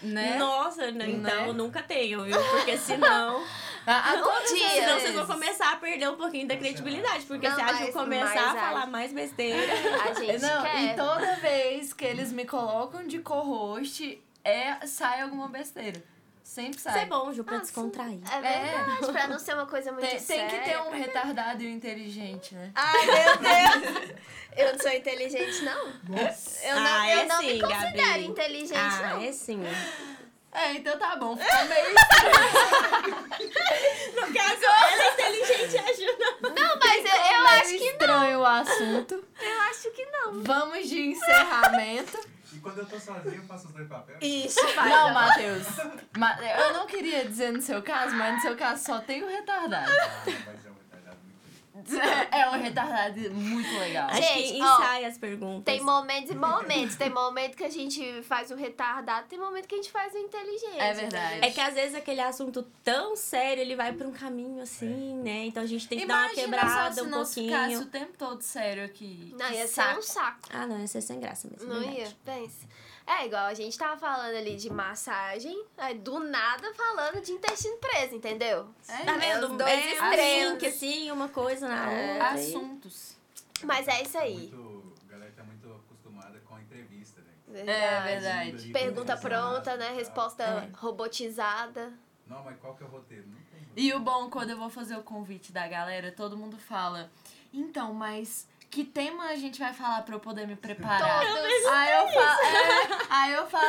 Né? 0.02 0.36
Nossa, 0.36 0.90
né? 0.90 1.10
então 1.10 1.46
Né? 1.46 1.52
nunca 1.52 1.80
tenho, 1.82 2.24
viu? 2.24 2.36
Porque 2.50 2.76
senão. 2.76 3.44
A, 3.86 4.10
a 4.10 4.14
Um 4.14 4.54
dia. 4.54 4.68
senão 4.70 5.00
vocês 5.00 5.14
vão 5.14 5.26
começar 5.26 5.72
a 5.72 5.76
perder 5.76 6.08
um 6.08 6.16
pouquinho 6.16 6.46
da 6.46 6.54
Não, 6.54 6.60
credibilidade. 6.60 7.24
Porque 7.24 7.48
não, 7.48 7.54
se 7.56 7.60
a 7.62 7.72
Ju 7.72 7.92
começar 7.92 8.50
a- 8.52 8.54
falar 8.54 8.86
mais 8.86 9.12
besteira. 9.12 9.72
A 10.08 10.14
gente 10.14 10.40
Não, 10.40 10.62
quer. 10.62 10.82
e 10.84 10.94
toda 10.94 11.34
vez 11.36 11.92
que 11.92 12.04
eles 12.04 12.32
me 12.32 12.44
colocam 12.44 13.04
de 13.06 13.18
co-host, 13.18 14.22
é, 14.44 14.86
sai 14.86 15.20
alguma 15.22 15.48
besteira. 15.48 16.00
Sempre 16.42 16.78
Isso 16.78 16.88
é 16.88 16.92
sai. 16.92 17.06
bom, 17.06 17.32
Ju, 17.32 17.44
pra 17.44 17.56
Ah, 17.56 17.60
descontrair. 17.60 18.20
É 18.30 18.40
verdade, 18.40 19.12
pra 19.12 19.26
não 19.28 19.38
ser 19.38 19.54
uma 19.54 19.64
coisa 19.66 19.90
muito 19.92 20.06
Tem, 20.06 20.20
tem 20.20 20.46
que 20.48 20.56
ter 20.58 20.64
séria. 20.64 20.82
um 20.82 20.90
retardado 20.90 21.62
e 21.62 21.66
um 21.66 21.70
inteligente, 21.70 22.54
né? 22.54 22.70
Ai, 22.74 23.06
meu 23.06 23.36
Deus! 23.38 24.12
Eu 24.56 24.72
não 24.72 24.78
sou 24.80 24.90
inteligente, 24.92 25.62
não. 25.64 25.86
Eu 25.88 26.74
não, 26.76 27.00
Ah, 27.00 27.10
eu 27.10 27.18
é 27.20 27.24
não 27.24 27.40
sim, 27.40 27.52
me 27.54 27.60
considero 27.62 27.96
Gabi. 27.96 28.24
inteligente, 28.26 28.76
Ah, 28.76 29.14
não. 29.14 29.22
é 29.22 29.32
sim. 29.32 29.62
É, 30.54 30.72
então 30.74 30.98
tá 30.98 31.16
bom. 31.16 31.34
Ficou 31.34 31.64
meio 31.64 31.94
No 34.14 34.34
caso, 34.34 34.64
ela 34.64 34.90
é 34.92 35.12
inteligente 35.14 35.74
e 35.74 35.78
ajuda. 35.78 36.36
Não, 36.60 36.78
mas 36.78 37.04
eu, 37.04 37.10
eu 37.36 37.46
acho 37.46 37.68
que 37.78 37.84
estranho 37.88 38.40
o 38.40 38.44
assunto. 38.44 39.24
eu 39.40 39.60
acho 39.62 39.90
que 39.92 40.04
não. 40.06 40.42
Vamos 40.42 40.88
de 40.88 41.00
encerramento. 41.00 42.18
E 42.54 42.58
quando 42.60 42.78
eu 42.78 42.86
tô 42.86 42.98
sozinho, 43.00 43.34
eu 43.36 43.44
faço 43.44 43.66
os 43.68 43.72
dois 43.72 43.88
papéis. 43.88 44.18
Isso, 44.20 44.68
faz. 44.68 44.90
Não, 44.90 45.12
Matheus. 45.14 45.66
Ma- 46.18 46.38
Eu 46.42 46.72
não 46.74 46.86
queria 46.86 47.24
dizer 47.24 47.52
no 47.52 47.60
seu 47.62 47.82
caso, 47.82 48.14
mas 48.16 48.34
no 48.34 48.40
seu 48.40 48.56
caso 48.56 48.84
só 48.84 49.00
tem 49.00 49.22
o 49.22 49.28
retardado. 49.28 49.90
Ah, 49.90 50.22
mas 50.26 50.66
é 50.66 50.70
um 50.70 50.74
É 52.30 52.48
um 52.50 52.60
retardado 52.60 53.18
muito 53.32 53.78
legal. 53.78 54.08
Acho 54.10 54.22
Gente, 54.22 54.52
que 54.52 54.62
ó, 54.62 54.74
ensaia 54.80 55.08
as 55.08 55.18
perguntas. 55.18 55.64
Tem 55.64 55.82
momentos 55.82 56.30
e 56.30 56.34
momentos. 56.34 56.96
Tem 56.96 57.10
momento 57.10 57.56
que 57.56 57.64
a 57.64 57.70
gente 57.70 58.22
faz 58.22 58.50
o 58.50 58.54
retardado, 58.54 59.26
tem 59.28 59.38
momento 59.38 59.66
que 59.66 59.74
a 59.74 59.78
gente 59.78 59.90
faz 59.90 60.12
o 60.14 60.18
inteligente. 60.18 60.78
É 60.78 60.92
verdade. 60.92 61.38
É 61.42 61.50
que 61.50 61.60
às 61.60 61.74
vezes 61.74 61.94
aquele 61.94 62.20
assunto 62.20 62.62
tão 62.84 63.16
sério, 63.16 63.60
ele 63.60 63.74
vai 63.74 63.92
pra 63.92 64.06
um 64.06 64.12
caminho 64.12 64.62
assim, 64.62 65.14
né? 65.22 65.46
Então 65.46 65.62
a 65.62 65.66
gente 65.66 65.88
tem 65.88 65.98
que 66.00 66.06
dar 66.06 66.14
uma 66.14 66.32
Imagina 66.32 66.44
quebrada 66.58 66.94
só 66.94 67.00
se 67.02 67.06
um 67.06 67.10
nós 67.10 67.34
ficasse 67.34 67.74
pouquinho. 67.76 67.80
o 67.80 67.86
tempo 67.86 68.12
todo 68.18 68.42
sério 68.42 68.84
aqui. 68.84 69.34
Não, 69.38 69.50
ia 69.50 69.66
ser 69.66 69.68
saco. 69.68 69.98
um 69.98 70.02
saco. 70.02 70.48
Ah, 70.52 70.66
não, 70.66 70.78
ia 70.78 70.86
ser 70.86 71.00
sem 71.00 71.18
graça 71.20 71.48
mesmo. 71.48 71.72
Não 71.72 71.80
verdade. 71.80 72.00
ia? 72.00 72.12
Pensa. 72.24 72.66
É 73.06 73.26
igual 73.26 73.46
a 73.46 73.54
gente 73.54 73.76
tava 73.76 73.96
falando 73.98 74.36
ali 74.36 74.56
de 74.56 74.70
massagem, 74.70 75.64
aí 75.76 75.94
do 75.98 76.18
nada 76.20 76.72
falando 76.74 77.20
de 77.20 77.32
intestino 77.32 77.76
preso, 77.78 78.14
entendeu? 78.14 78.68
É 78.88 79.04
Tá 79.04 79.14
É, 79.14 79.18
vendo? 79.18 79.50
os 79.52 79.58
dois 79.58 79.70
é 79.70 80.02
um 80.02 80.10
extremos. 80.10 80.64
assim, 80.64 81.10
uma 81.10 81.28
coisa 81.28 81.68
na 81.68 81.90
É. 81.92 82.12
outra. 82.12 82.28
Assuntos. 82.30 83.16
Mas 83.64 83.88
é 83.88 84.02
isso 84.02 84.12
Tá 84.12 84.20
aí. 84.20 84.36
muito, 84.38 84.92
a 85.08 85.12
galera 85.12 85.32
tá 85.36 85.42
muito 85.42 85.68
acostumada 85.72 86.40
com 86.48 86.54
a 86.54 86.60
entrevista, 86.60 87.20
né? 87.48 87.60
É 87.66 88.00
verdade. 88.02 88.68
Pergunta 88.72 89.16
pronta, 89.16 89.76
né? 89.76 89.88
Tá. 89.88 89.92
Resposta 89.94 90.42
É. 90.44 90.68
robotizada. 90.76 91.92
Não, 92.26 92.42
mas 92.44 92.56
qual 92.60 92.74
que 92.74 92.82
é 92.82 92.86
o 92.86 92.88
roteiro? 92.88 93.26
Não 93.26 93.36
tem. 93.50 93.68
E 93.76 93.92
o 93.92 94.00
bom, 94.00 94.30
quando 94.30 94.50
eu 94.50 94.56
vou 94.56 94.70
fazer 94.70 94.96
o 94.96 95.02
convite 95.02 95.52
da 95.52 95.66
galera, 95.68 96.12
todo 96.12 96.36
mundo 96.36 96.56
fala, 96.56 97.10
então, 97.52 97.92
mas 97.92 98.46
que 98.72 98.82
tema 98.84 99.24
a 99.26 99.36
gente 99.36 99.58
vai 99.60 99.72
falar 99.74 100.00
pra 100.02 100.14
eu 100.14 100.20
poder 100.20 100.46
me 100.46 100.56
preparar? 100.56 101.20
Todos. 101.20 101.66
Aí 101.70 101.92
eu 101.92 102.08
falo, 102.08 102.40
é, 102.40 103.06
aí 103.10 103.32
eu 103.34 103.46
falo, 103.46 103.66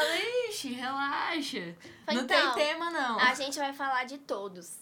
ixi, 0.49 0.69
relaxa. 0.73 1.75
Não 2.07 2.21
Então, 2.23 2.53
tem 2.55 2.67
tema, 2.67 2.89
não. 2.89 3.19
A 3.19 3.33
gente 3.35 3.59
vai 3.59 3.73
falar 3.73 4.05
de 4.05 4.17
todos. 4.19 4.77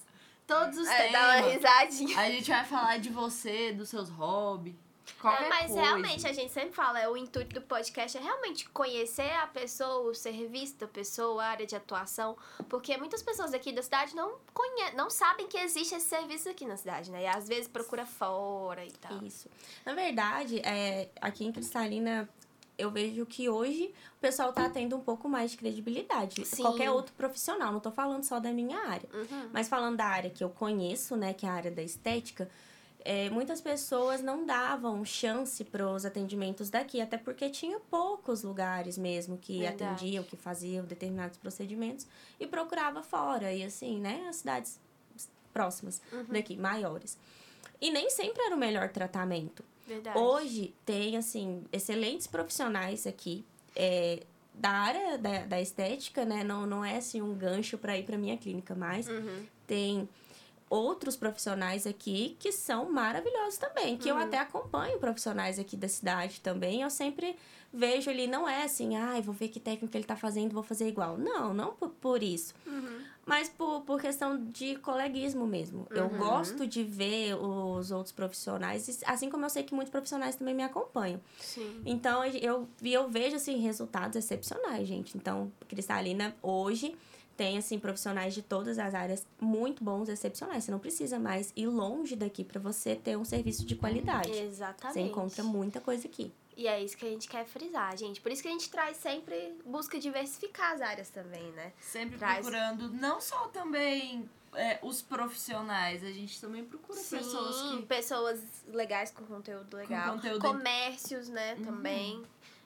Todos 0.45 0.77
os 0.77 0.87
É, 0.87 1.09
dá 1.11 1.19
uma 1.23 1.33
temas. 1.41 1.53
risadinha. 1.53 2.19
A 2.19 2.29
gente 2.29 2.49
vai 2.51 2.63
falar 2.63 2.99
de 2.99 3.09
você, 3.09 3.71
dos 3.73 3.89
seus 3.89 4.09
hobbies. 4.09 4.75
Qualquer 5.19 5.45
É, 5.45 5.49
mas 5.49 5.65
coisa. 5.67 5.81
realmente 5.81 6.27
a 6.27 6.33
gente 6.33 6.51
sempre 6.51 6.71
fala, 6.73 6.99
é, 6.99 7.09
o 7.09 7.17
intuito 7.17 7.53
do 7.53 7.61
podcast 7.61 8.17
é 8.17 8.21
realmente 8.21 8.67
conhecer 8.69 9.31
a 9.33 9.47
pessoa, 9.47 10.09
o 10.09 10.13
serviço 10.13 10.75
da 10.75 10.87
pessoa, 10.87 11.43
a 11.43 11.47
área 11.47 11.65
de 11.65 11.75
atuação, 11.75 12.37
porque 12.69 12.97
muitas 12.97 13.21
pessoas 13.21 13.53
aqui 13.53 13.71
da 13.71 13.83
cidade 13.83 14.15
não 14.15 14.35
conhe 14.53 14.91
não 14.95 15.09
sabem 15.09 15.47
que 15.47 15.57
existe 15.57 15.95
esse 15.95 16.07
serviço 16.07 16.49
aqui 16.49 16.65
na 16.65 16.77
cidade, 16.77 17.11
né? 17.11 17.23
E 17.23 17.27
às 17.27 17.47
vezes 17.47 17.67
procura 17.67 18.05
fora 18.05 18.85
e 18.85 18.91
tal. 18.91 19.23
Isso. 19.23 19.49
Na 19.85 19.93
verdade, 19.93 20.59
é, 20.59 21.09
aqui 21.21 21.45
em 21.45 21.51
Cristalina, 21.51 22.27
eu 22.77 22.89
vejo 22.89 23.25
que 23.25 23.47
hoje 23.49 23.93
o 24.17 24.19
pessoal 24.19 24.51
tá 24.51 24.69
tendo 24.69 24.95
um 24.95 25.01
pouco 25.01 25.29
mais 25.29 25.51
de 25.51 25.57
credibilidade. 25.57 26.45
Sim. 26.45 26.63
Qualquer 26.63 26.89
outro 26.89 27.13
profissional, 27.13 27.71
não 27.71 27.79
tô 27.79 27.91
falando 27.91 28.23
só 28.23 28.39
da 28.39 28.51
minha 28.51 28.79
área. 28.79 29.07
Uhum. 29.13 29.49
Mas 29.53 29.67
falando 29.69 29.97
da 29.97 30.05
área 30.05 30.29
que 30.29 30.43
eu 30.43 30.49
conheço, 30.49 31.15
né, 31.15 31.33
que 31.33 31.45
é 31.45 31.49
a 31.49 31.53
área 31.53 31.71
da 31.71 31.83
estética, 31.83 32.49
é, 33.03 33.29
muitas 33.29 33.59
pessoas 33.61 34.21
não 34.21 34.45
davam 34.45 35.03
chance 35.05 35.63
para 35.63 35.87
os 35.89 36.05
atendimentos 36.05 36.69
daqui, 36.69 37.01
até 37.01 37.17
porque 37.17 37.49
tinha 37.49 37.79
poucos 37.79 38.43
lugares 38.43 38.97
mesmo 38.97 39.37
que 39.37 39.59
Verdade. 39.59 39.83
atendiam, 39.83 40.23
que 40.23 40.35
faziam 40.37 40.85
determinados 40.85 41.37
procedimentos 41.37 42.07
e 42.39 42.45
procurava 42.47 43.01
fora, 43.03 43.51
e 43.53 43.63
assim, 43.63 43.99
né, 43.99 44.25
as 44.29 44.37
cidades 44.37 44.79
próximas 45.53 46.01
Uhum. 46.11 46.25
daqui, 46.29 46.55
maiores. 46.55 47.17
E 47.81 47.91
nem 47.91 48.09
sempre 48.09 48.41
era 48.43 48.55
o 48.55 48.59
melhor 48.59 48.89
tratamento. 48.89 49.63
Verdade. 49.87 50.17
Hoje 50.17 50.73
tem, 50.85 51.17
assim, 51.17 51.63
excelentes 51.71 52.27
profissionais 52.27 53.05
aqui. 53.07 53.43
é, 53.75 54.23
da 54.53 54.69
área 54.69 55.17
da, 55.17 55.45
da 55.45 55.61
estética, 55.61 56.25
né? 56.25 56.43
Não, 56.43 56.65
não 56.67 56.83
é, 56.83 56.97
assim, 56.97 57.21
um 57.21 57.33
gancho 57.33 57.77
para 57.77 57.97
ir 57.97 58.03
para 58.03 58.17
minha 58.17 58.37
clínica, 58.37 58.75
mas 58.75 59.07
Uhum. 59.07 59.45
tem 59.65 60.09
outros 60.71 61.17
profissionais 61.17 61.85
aqui 61.85 62.37
que 62.39 62.51
são 62.51 62.89
maravilhosos 62.91 63.57
também. 63.57 63.97
Que 63.97 64.09
eu 64.09 64.15
Uhum. 64.15 64.21
até 64.23 64.37
acompanho 64.39 64.97
profissionais 64.99 65.59
aqui 65.59 65.75
da 65.75 65.87
cidade 65.89 66.39
também. 66.39 66.81
Eu 66.81 66.89
sempre 66.89 67.35
vejo 67.73 68.09
ali, 68.09 68.25
não 68.25 68.47
é 68.47 68.63
assim, 68.63 68.95
ai, 68.95 69.21
vou 69.21 69.33
ver 69.33 69.49
que 69.49 69.59
técnica 69.59 69.97
ele 69.97 70.05
tá 70.05 70.15
fazendo, 70.15 70.53
vou 70.53 70.63
fazer 70.63 70.87
igual. 70.87 71.17
Não, 71.17 71.53
não 71.53 71.73
por, 71.73 71.89
por 71.89 72.23
isso. 72.23 72.53
Uhum. 72.65 73.01
Mas 73.25 73.49
por, 73.49 73.81
por 73.81 74.01
questão 74.01 74.45
de 74.45 74.75
coleguismo 74.77 75.45
mesmo. 75.45 75.85
Eu 75.91 76.05
Uhum. 76.05 76.17
gosto 76.17 76.65
de 76.65 76.83
ver 76.83 77.35
os 77.35 77.91
outros 77.91 78.11
profissionais, 78.13 79.01
assim 79.05 79.29
como 79.29 79.45
eu 79.45 79.49
sei 79.49 79.63
que 79.63 79.73
muitos 79.75 79.91
profissionais 79.91 80.35
também 80.37 80.53
me 80.55 80.63
acompanham. 80.63 81.19
Sim. 81.39 81.81
Então, 81.85 82.23
eu, 82.25 82.67
eu 82.81 83.09
vejo, 83.09 83.35
assim, 83.35 83.57
resultados 83.59 84.15
excepcionais, 84.15 84.87
gente. 84.87 85.17
Então, 85.17 85.51
Cristalina, 85.67 86.35
hoje, 86.41 86.95
tem, 87.37 87.57
assim, 87.57 87.79
profissionais 87.79 88.33
de 88.33 88.41
todas 88.41 88.77
as 88.77 88.93
áreas 88.93 89.25
muito 89.39 89.83
bons, 89.83 90.09
excepcionais. 90.09 90.63
Você 90.63 90.71
não 90.71 90.79
precisa 90.79 91.17
mais 91.19 91.51
ir 91.55 91.67
longe 91.67 92.15
daqui 92.15 92.43
para 92.43 92.59
você 92.59 92.95
ter 92.95 93.17
um 93.17 93.25
serviço 93.25 93.65
de 93.65 93.75
qualidade. 93.75 94.31
Exatamente. 94.31 94.93
Você 94.93 95.01
encontra 95.01 95.43
muita 95.43 95.79
coisa 95.81 96.07
aqui. 96.07 96.31
E 96.55 96.67
é 96.67 96.83
isso 96.83 96.95
que 96.97 97.05
a 97.05 97.09
gente 97.09 97.27
quer 97.29 97.45
frisar, 97.45 97.97
gente. 97.97 98.21
Por 98.21 98.31
isso 98.31 98.41
que 98.41 98.47
a 98.47 98.51
gente 98.51 98.69
traz 98.69 98.97
sempre, 98.97 99.55
busca 99.65 99.97
diversificar 99.97 100.73
as 100.73 100.81
áreas 100.81 101.09
também, 101.09 101.49
né? 101.53 101.71
Sempre 101.79 102.17
Traz. 102.17 102.45
procurando 102.45 102.89
não 102.89 103.19
só 103.21 103.47
também 103.47 104.29
é, 104.53 104.77
os 104.83 105.01
profissionais, 105.01 106.03
a 106.03 106.11
gente 106.11 106.39
também 106.41 106.63
procura 106.63 106.99
pessoas 106.99 107.55
Sim, 107.55 107.77
que. 107.79 107.85
pessoas 107.87 108.41
legais 108.67 109.09
com 109.09 109.23
conteúdo 109.25 109.75
legal. 109.77 110.13
conteúdo- 110.15 110.41
Comércios, 110.45 111.29
né, 111.29 111.55
Uhum. 111.55 111.63
também, 111.65 112.23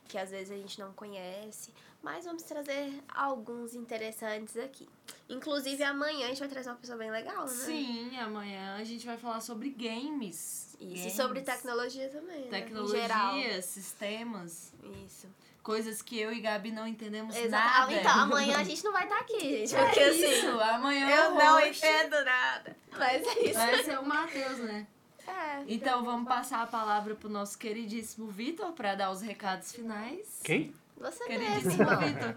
que 0.07 0.17
às 0.17 0.31
vezes 0.31 0.51
a 0.51 0.55
gente 0.57 0.79
não 0.79 0.91
conhece. 0.93 1.71
Mas 2.05 2.23
vamos 2.23 2.43
trazer 2.43 3.03
alguns 3.09 3.73
interessantes 3.73 4.55
aqui. 4.57 4.87
Inclusive, 5.27 5.83
amanhã 5.83 6.25
a 6.25 6.29
gente 6.29 6.37
vai 6.37 6.47
trazer 6.47 6.69
uma 6.69 6.75
pessoa 6.75 6.99
bem 6.99 7.09
legal, 7.09 7.47
né? 7.47 7.51
Sim, 7.51 8.15
amanhã 8.19 8.75
a 8.75 8.83
gente 8.83 9.03
vai 9.07 9.17
falar 9.17 9.41
sobre 9.41 9.71
games. 9.71 10.77
Isso, 10.79 10.83
e 10.83 10.95
Games, 10.97 11.13
sobre 11.13 11.41
tecnologia 11.41 12.07
também, 12.09 12.41
né? 12.41 12.59
Em 12.59 12.87
geral. 12.87 13.33
Tecnologia, 13.33 13.61
sistemas, 13.63 14.71
Isso. 15.03 15.27
coisas 15.63 16.03
que 16.03 16.19
eu 16.19 16.31
e 16.31 16.41
Gabi 16.41 16.71
não 16.71 16.85
entendemos 16.85 17.35
Exato. 17.35 17.79
nada. 17.79 17.93
Então, 17.93 18.19
amanhã 18.19 18.59
a 18.59 18.63
gente 18.63 18.83
não 18.83 18.93
vai 18.93 19.05
estar 19.05 19.17
aqui, 19.21 19.39
gente. 19.65 19.75
É 19.75 19.85
Porque 19.85 19.99
assim, 20.01 20.31
isso, 20.31 20.59
amanhã 20.59 21.09
eu 21.09 21.31
o 21.31 21.35
não 21.39 21.59
entendo 21.59 22.23
nada. 22.23 22.77
Mas 22.91 23.25
é 23.25 23.45
isso. 23.45 23.53
Vai 23.55 23.83
ser 23.83 23.97
o 23.97 24.05
Matheus, 24.05 24.59
né? 24.59 24.85
É. 25.27 25.63
Então 25.67 26.03
vamos 26.03 26.27
passar 26.27 26.61
a 26.61 26.67
palavra 26.67 27.15
pro 27.15 27.27
nosso 27.27 27.57
queridíssimo 27.57 28.27
Vitor 28.27 28.73
para 28.73 28.93
dar 28.93 29.09
os 29.09 29.21
recados 29.21 29.71
finais. 29.71 30.41
Quem? 30.43 30.71
Você 30.99 31.25
Queridíssimo 31.25 31.85
mesmo. 31.85 31.99
Vitor. 31.99 32.35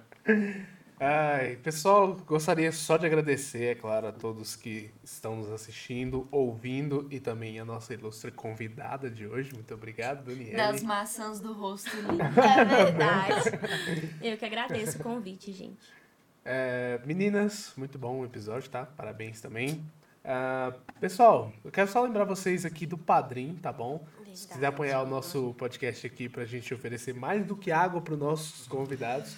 Ai, 1.01 1.55
pessoal, 1.57 2.13
gostaria 2.27 2.73
só 2.73 2.97
de 2.97 3.07
agradecer, 3.07 3.67
é 3.67 3.75
claro, 3.77 4.09
a 4.09 4.13
todos 4.13 4.57
que 4.57 4.91
estão 5.05 5.37
nos 5.37 5.49
assistindo, 5.49 6.27
ouvindo 6.29 7.07
e 7.09 7.21
também 7.21 7.61
a 7.61 7.65
nossa 7.65 7.95
ilustre 7.95 8.33
convidada 8.33 9.09
de 9.09 9.25
hoje. 9.25 9.55
Muito 9.55 9.73
obrigado, 9.73 10.25
Daniela. 10.25 10.73
Das 10.73 10.83
maçãs 10.83 11.39
do 11.39 11.53
rosto 11.53 11.95
lindo. 11.97 12.21
É 12.21 12.65
verdade. 12.65 13.51
Eu 14.21 14.37
que 14.37 14.45
agradeço 14.45 14.99
o 14.99 15.03
convite, 15.05 15.53
gente. 15.53 15.87
É, 16.45 17.01
meninas, 17.07 17.73
muito 17.77 17.97
bom 17.97 18.19
o 18.19 18.25
episódio, 18.25 18.69
tá? 18.69 18.85
Parabéns 18.85 19.41
também. 19.41 19.85
Ah, 20.25 20.75
pessoal, 21.01 21.53
eu 21.65 21.71
quero 21.71 21.89
só 21.89 22.03
lembrar 22.03 22.25
vocês 22.25 22.65
aqui 22.65 22.87
do 22.87 22.99
Padrim, 22.99 23.55
tá 23.63 23.73
bom? 23.73 24.05
Se 24.39 24.45
Se 24.45 24.49
quiser 24.51 24.67
apoiar 24.67 25.03
o 25.03 25.07
nosso 25.07 25.53
podcast 25.55 26.07
aqui 26.07 26.29
pra 26.29 26.45
gente 26.45 26.73
oferecer 26.73 27.13
mais 27.13 27.45
do 27.45 27.57
que 27.57 27.73
água 27.73 28.01
pros 28.01 28.17
nossos 28.17 28.69
convidados, 28.69 29.37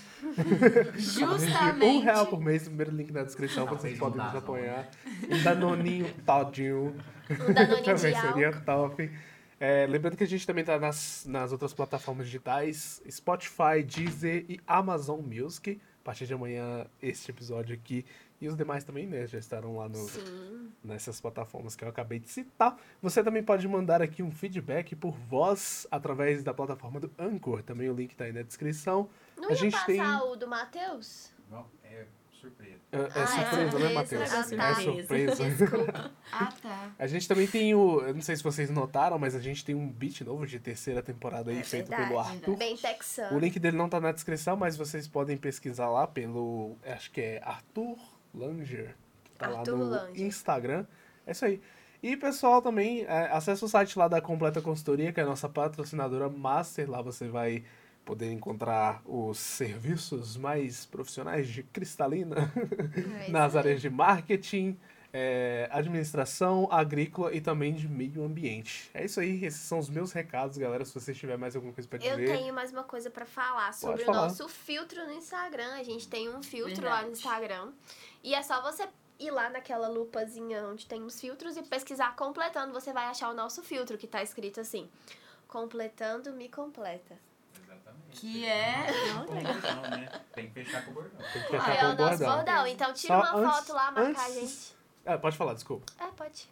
Justamente. 0.94 1.80
um 1.82 2.00
real 2.00 2.26
por 2.26 2.38
mês, 2.38 2.64
primeiro 2.64 2.94
link 2.94 3.10
na 3.10 3.22
descrição, 3.22 3.64
vocês 3.64 3.98
Talvez 3.98 3.98
podem 3.98 4.18
não 4.18 4.26
nos 4.26 4.36
apoiar. 4.36 4.90
Um 5.30 5.42
danoninho 5.42 6.14
todinho. 6.26 6.94
Um 7.30 7.54
Danoninho 7.54 7.82
também 7.82 8.12
seria 8.20 8.52
top. 8.60 9.10
É, 9.58 9.86
lembrando 9.86 10.18
que 10.18 10.24
a 10.24 10.26
gente 10.26 10.46
também 10.46 10.64
tá 10.64 10.78
nas, 10.78 11.24
nas 11.26 11.50
outras 11.50 11.72
plataformas 11.72 12.26
digitais, 12.26 13.02
Spotify, 13.10 13.82
Deezer 13.82 14.44
e 14.50 14.60
Amazon 14.66 15.20
Music. 15.20 15.80
A 16.02 16.04
partir 16.04 16.26
de 16.26 16.34
amanhã, 16.34 16.84
este 17.00 17.30
episódio 17.30 17.74
aqui 17.74 18.04
e 18.40 18.48
os 18.48 18.56
demais 18.56 18.84
também, 18.84 19.06
né, 19.06 19.26
já 19.26 19.38
estarão 19.38 19.76
lá 19.76 19.88
no, 19.88 19.96
Sim. 19.96 20.70
nessas 20.82 21.20
plataformas 21.20 21.76
que 21.76 21.84
eu 21.84 21.88
acabei 21.88 22.18
de 22.18 22.28
citar. 22.30 22.76
Você 23.02 23.22
também 23.22 23.42
pode 23.42 23.66
mandar 23.68 24.00
aqui 24.00 24.22
um 24.22 24.30
feedback 24.30 24.94
por 24.96 25.12
voz 25.16 25.86
através 25.90 26.42
da 26.42 26.54
plataforma 26.54 26.98
do 27.00 27.10
Anchor. 27.18 27.62
Também 27.62 27.88
o 27.90 27.94
link 27.94 28.14
tá 28.16 28.24
aí 28.24 28.32
na 28.32 28.42
descrição. 28.42 29.08
Não 29.36 29.48
A 29.48 29.52
ia 29.52 29.56
gente 29.56 29.72
passar 29.72 29.86
tem- 29.86 30.00
o 30.02 30.36
do 30.36 30.48
Matheus? 30.48 31.30
Não, 31.50 31.66
é 31.84 32.06
surpresa. 32.32 32.80
É, 32.92 32.96
é 32.96 33.00
Ah, 33.14 33.20
é 33.22 33.26
surpresa, 33.26 33.58
né, 33.58 33.70
surpresa. 33.70 33.94
Matheus? 33.94 34.32
Ah, 34.32 34.54
É 34.54 34.56
tá. 34.56 34.74
surpresa. 34.80 35.50
Desculpa. 35.50 36.10
Ah, 36.32 36.52
tá. 36.62 36.92
A 36.98 37.06
gente 37.08 37.26
também 37.28 37.46
tem 37.46 37.74
o. 37.74 38.00
Eu 38.02 38.14
não 38.14 38.22
sei 38.22 38.36
se 38.36 38.42
vocês 38.42 38.70
notaram, 38.70 39.18
mas 39.18 39.34
a 39.34 39.40
gente 39.40 39.64
tem 39.64 39.74
um 39.74 39.88
beat 39.88 40.20
novo 40.22 40.46
de 40.46 40.58
terceira 40.60 41.02
temporada 41.02 41.50
aí 41.50 41.58
É 41.58 41.62
feito 41.64 41.88
verdade. 41.88 42.08
pelo 42.08 42.20
Arthur. 42.20 42.56
Bem 42.56 42.74
O 42.74 42.78
texano. 42.78 43.38
link 43.38 43.58
dele 43.58 43.76
não 43.76 43.88
tá 43.88 44.00
na 44.00 44.12
descrição, 44.12 44.56
mas 44.56 44.76
vocês 44.76 45.06
podem 45.08 45.36
pesquisar 45.36 45.90
lá 45.90 46.06
pelo. 46.06 46.76
Acho 46.86 47.10
que 47.10 47.20
é 47.20 47.42
Arthur 47.44 47.98
Langer. 48.34 48.94
Que 49.24 49.30
tá 49.32 49.46
Arthur 49.46 49.72
lá 49.72 49.78
no 49.78 49.90
Langer. 49.90 50.22
Instagram. 50.26 50.86
É 51.26 51.32
isso 51.32 51.44
aí. 51.44 51.60
E 52.02 52.16
pessoal, 52.16 52.62
também 52.62 53.02
é, 53.04 53.28
acessa 53.30 53.64
o 53.64 53.68
site 53.68 53.98
lá 53.98 54.08
da 54.08 54.20
Completa 54.20 54.62
Consultoria, 54.62 55.12
que 55.12 55.20
é 55.20 55.22
a 55.22 55.26
nossa 55.26 55.48
patrocinadora 55.48 56.28
master. 56.30 56.90
Lá 56.90 57.02
você 57.02 57.28
vai 57.28 57.62
poder 58.06 58.32
encontrar 58.32 59.02
os 59.04 59.38
serviços 59.38 60.36
mais 60.36 60.86
profissionais 60.86 61.46
de 61.48 61.62
cristalina 61.62 62.50
É 63.26 63.30
nas 63.30 63.54
áreas 63.54 63.82
de 63.82 63.90
marketing, 63.90 64.78
é, 65.12 65.68
administração, 65.70 66.66
agrícola 66.72 67.34
e 67.34 67.40
também 67.42 67.74
de 67.74 67.86
meio 67.86 68.24
ambiente. 68.24 68.90
É 68.94 69.04
isso 69.04 69.20
aí, 69.20 69.44
esses 69.44 69.60
são 69.60 69.78
os 69.78 69.90
meus 69.90 70.12
recados, 70.12 70.56
galera. 70.56 70.84
Se 70.86 70.94
vocês 70.94 71.16
tiverem 71.18 71.38
mais 71.38 71.54
alguma 71.54 71.72
coisa 71.74 71.86
pra 71.88 71.98
Eu 71.98 72.16
dizer. 72.16 72.36
tenho 72.38 72.54
mais 72.54 72.72
uma 72.72 72.82
coisa 72.84 73.10
pra 73.10 73.26
falar 73.26 73.74
sobre 73.74 74.02
o 74.02 74.06
falar. 74.06 74.22
nosso 74.22 74.48
filtro 74.48 75.04
no 75.06 75.12
Instagram. 75.12 75.74
A 75.74 75.82
gente 75.82 76.08
tem 76.08 76.28
um 76.34 76.42
filtro 76.42 76.82
lá 76.86 77.02
no 77.02 77.08
Verdade. 77.08 77.18
Instagram. 77.18 77.72
E 78.22 78.34
é 78.34 78.42
só 78.42 78.60
você 78.62 78.88
ir 79.18 79.30
lá 79.30 79.48
naquela 79.50 79.88
lupazinha 79.88 80.66
onde 80.66 80.86
tem 80.86 81.02
os 81.02 81.20
filtros 81.20 81.56
e 81.56 81.62
pesquisar 81.62 82.14
completando. 82.16 82.72
Você 82.72 82.92
vai 82.92 83.06
achar 83.06 83.30
o 83.30 83.34
nosso 83.34 83.62
filtro 83.62 83.96
que 83.98 84.06
tá 84.06 84.22
escrito 84.22 84.60
assim: 84.60 84.90
Completando 85.48 86.32
me 86.32 86.48
completa. 86.48 87.16
Exatamente. 87.64 88.20
Que 88.20 88.44
é. 88.46 88.86
Bordão, 89.16 89.82
né? 89.90 90.20
Tem 90.32 90.46
que 90.48 90.52
fechar 90.64 90.84
com 90.84 90.90
o 90.90 90.94
bordão. 90.94 91.18
Tem 91.32 91.42
que 91.42 91.56
Ah, 91.56 91.60
fechar 91.60 91.74
é 91.74 91.80
com 91.80 91.86
o 91.86 91.90
o 91.90 91.94
nosso 91.96 92.18
bordão. 92.18 92.36
bordão. 92.36 92.66
Então 92.66 92.92
tira 92.92 93.14
Só 93.14 93.20
uma 93.20 93.40
antes- 93.46 93.56
foto 93.58 93.72
lá, 93.74 93.90
marca 93.90 94.20
a 94.20 94.26
antes- 94.26 94.34
gente. 94.34 94.76
Ah, 95.06 95.18
pode 95.18 95.36
falar, 95.36 95.54
desculpa. 95.54 95.86
É, 95.98 96.06
pode. 96.08 96.48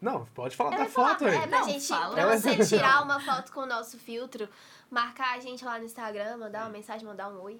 Não, 0.00 0.26
pode 0.26 0.54
falar 0.54 0.72
Eu 0.72 0.78
da 0.78 0.84
ia 0.84 0.90
falar, 0.90 1.08
foto 1.10 1.24
aí. 1.24 1.34
é 1.36 1.46
pra 1.46 1.58
Não, 1.60 1.68
gente, 1.68 1.86
fala. 1.88 2.14
pra 2.14 2.36
você 2.36 2.56
tirar 2.66 3.02
uma 3.02 3.18
foto 3.18 3.50
com 3.52 3.60
o 3.60 3.66
nosso 3.66 3.98
filtro, 3.98 4.46
marcar 4.90 5.36
a 5.36 5.40
gente 5.40 5.64
lá 5.64 5.78
no 5.78 5.84
Instagram, 5.86 6.36
mandar 6.36 6.64
uma 6.64 6.68
mensagem, 6.70 7.06
mandar 7.06 7.28
um 7.30 7.40
oi. 7.40 7.58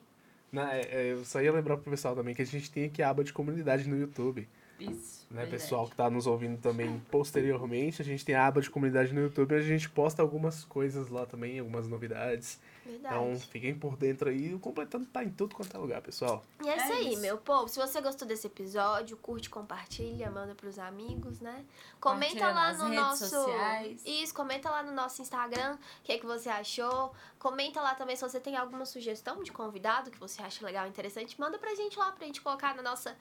Não, 0.57 0.67
é, 0.67 0.81
é, 0.81 1.13
eu 1.13 1.23
só 1.23 1.43
ia 1.43 1.53
lembrar 1.53 1.77
pro 1.77 1.91
pessoal 1.91 2.17
também 2.17 2.35
que 2.35 2.41
a 2.41 2.47
gente 2.47 2.71
tem 2.71 2.87
aqui 2.87 3.03
a 3.03 3.11
aba 3.11 3.23
de 3.23 3.31
comunidade 3.31 3.87
no 3.87 3.99
YouTube. 3.99 4.49
Isso. 4.81 5.27
Né, 5.31 5.43
verdade. 5.43 5.51
pessoal 5.51 5.87
que 5.87 5.95
tá 5.95 6.09
nos 6.09 6.27
ouvindo 6.27 6.59
também 6.59 6.99
posteriormente, 7.13 8.01
a 8.01 8.05
gente 8.05 8.25
tem 8.25 8.35
a 8.35 8.47
aba 8.47 8.63
de 8.63 8.71
comunidade 8.71 9.13
no 9.13 9.21
YouTube 9.21 9.53
e 9.53 9.59
a 9.59 9.61
gente 9.61 9.91
posta 9.91 10.23
algumas 10.23 10.65
coisas 10.65 11.11
lá 11.11 11.27
também, 11.27 11.59
algumas 11.59 11.87
novidades. 11.87 12.59
Verdade. 12.87 13.15
Então 13.15 13.41
fiquem 13.41 13.75
por 13.79 13.97
dentro 13.97 14.29
aí, 14.31 14.55
o 14.55 14.59
completando 14.61 15.07
tá 15.07 15.25
em 15.25 15.31
tudo 15.31 15.55
quanto 15.55 15.77
é 15.77 15.79
lugar, 15.79 16.01
pessoal. 16.01 16.45
E 16.65 16.69
é 16.69 16.77
isso 16.77 16.93
É 16.93 16.97
aí, 16.97 17.13
isso. 17.13 17.21
meu 17.23 17.37
povo. 17.39 17.69
Se 17.69 17.79
você 17.79 18.01
gostou 18.01 18.27
desse 18.27 18.47
episódio, 18.47 19.17
curte, 19.17 19.51
compartilha, 19.51 20.31
manda 20.31 20.55
pros 20.55 20.79
amigos, 20.79 21.41
né? 21.41 21.65
Comenta 22.01 22.47
lá 22.47 22.55
nas 22.73 22.79
no 22.79 22.85
redes 22.85 23.01
nosso. 23.01 23.29
sociais. 23.29 24.03
Isso, 24.05 24.33
comenta 24.35 24.71
lá 24.71 24.83
no 24.83 24.93
nosso 24.93 25.21
Instagram 25.21 25.75
o 25.75 26.03
que, 26.05 26.13
é 26.13 26.19
que 26.19 26.27
você 26.27 26.49
achou. 26.49 27.13
Comenta 27.39 27.81
lá 27.81 27.95
também 27.95 28.17
se 28.17 28.23
você 28.23 28.39
tem 28.41 28.57
alguma 28.57 28.85
sugestão 28.87 29.43
de 29.43 29.53
convidado 29.53 30.11
que 30.11 30.19
você 30.19 30.43
acha 30.43 30.65
legal, 30.65 30.87
interessante. 30.87 31.39
Manda 31.41 31.59
pra 31.59 31.75
gente 31.75 31.99
lá 31.99 32.13
pra 32.13 32.27
gente 32.27 32.41
colocar 32.41 32.75
na 32.75 32.83
nossa 32.83 33.17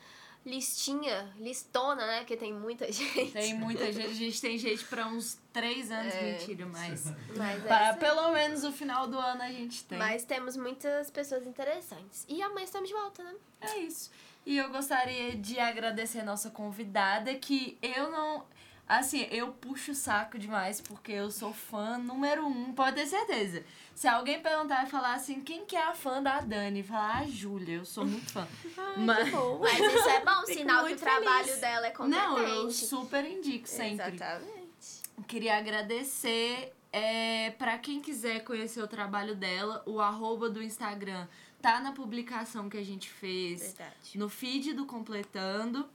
listinha, 0.46 1.34
listona, 1.40 2.06
né? 2.06 2.20
Porque 2.20 2.38
tem 2.38 2.54
muita 2.54 2.90
gente. 2.92 3.32
Tem 3.32 3.54
muita 3.56 3.92
gente. 3.92 4.08
A 4.12 4.14
gente 4.14 4.40
tem 4.42 4.58
gente 4.58 4.84
pra 4.86 5.08
uns 5.08 5.38
três 5.52 5.90
anos, 5.92 6.14
É. 6.14 6.34
mentira, 6.34 6.66
mas. 6.66 7.06
Mas, 7.36 7.66
é 7.66 7.68
Para 7.68 7.90
aí. 7.92 7.98
pelo 8.00 8.32
menos 8.32 8.64
o 8.64 8.72
final 8.72 9.08
do 9.08 9.18
ano 9.18 9.42
a 9.42 9.50
gente 9.52 9.84
tem. 9.86 9.98
Mas 9.98 10.24
temos 10.24 10.56
muitas 10.56 11.10
pessoas 11.10 11.46
interessantes. 11.48 12.26
E 12.30 12.42
amanhã 12.42 12.64
estamos 12.66 12.88
de 12.88 12.94
volta, 12.96 13.24
né? 13.24 13.34
É 13.62 13.78
isso. 13.80 14.12
E 14.46 14.58
eu 14.58 14.70
gostaria 14.70 15.36
de 15.36 15.60
agradecer 15.60 16.20
a 16.20 16.24
nossa 16.24 16.50
convidada, 16.52 17.34
que 17.36 17.78
eu 17.82 18.12
não. 18.12 18.46
Assim, 18.88 19.28
eu 19.32 19.48
puxo 19.52 19.94
o 19.94 19.96
saco 19.96 20.38
demais, 20.38 20.80
porque 20.80 21.12
eu 21.12 21.32
sou 21.32 21.52
fã 21.52 21.98
número 21.98 22.46
um, 22.46 22.72
pode 22.72 22.98
ter 22.98 23.08
certeza. 23.08 23.66
Se 23.96 24.10
alguém 24.10 24.42
perguntar 24.42 24.86
e 24.86 24.90
falar 24.90 25.14
assim, 25.14 25.40
quem 25.40 25.66
que 25.66 25.74
é 25.76 25.82
a 25.84 25.94
fã 25.96 26.22
da 26.22 26.42
Dani? 26.42 26.84
Falar, 26.84 27.20
a 27.20 27.26
Júlia, 27.28 27.78
eu 27.78 27.86
sou 27.86 28.06
muito 28.06 28.30
fã. 28.30 28.46
Mas- 28.98 29.32
bom. 29.32 29.60
Mas 29.60 29.80
isso 29.80 30.10
é 30.10 30.20
bom, 30.24 30.42
Fico 30.46 30.60
sinal 30.60 30.86
que 30.86 30.94
o 30.94 30.98
trabalho 30.98 31.46
feliz. 31.46 31.62
dela 31.62 31.88
é 31.88 31.92
competente. 31.92 32.26
Não, 32.28 32.38
eu 32.38 32.72
super 32.72 33.24
indico 33.26 33.68
sempre. 33.70 33.94
Exatamente. 34.16 35.02
Queria 35.28 35.58
agradecer. 35.58 36.74
É, 36.92 37.52
para 37.52 37.78
quem 37.78 38.00
quiser 38.02 38.44
conhecer 38.44 38.82
o 38.82 38.88
trabalho 38.88 39.36
dela, 39.36 39.82
o 39.86 40.00
arroba 40.00 40.50
do 40.50 40.62
Instagram 40.64 41.28
tá 41.62 41.80
na 41.82 41.92
publicação 41.92 42.70
que 42.70 42.78
a 42.78 42.84
gente 42.86 43.10
fez. 43.10 43.62
Verdade. 43.62 44.18
no 44.18 44.28
feed 44.30 44.74
do 44.74 44.86
Completando. 44.86 45.90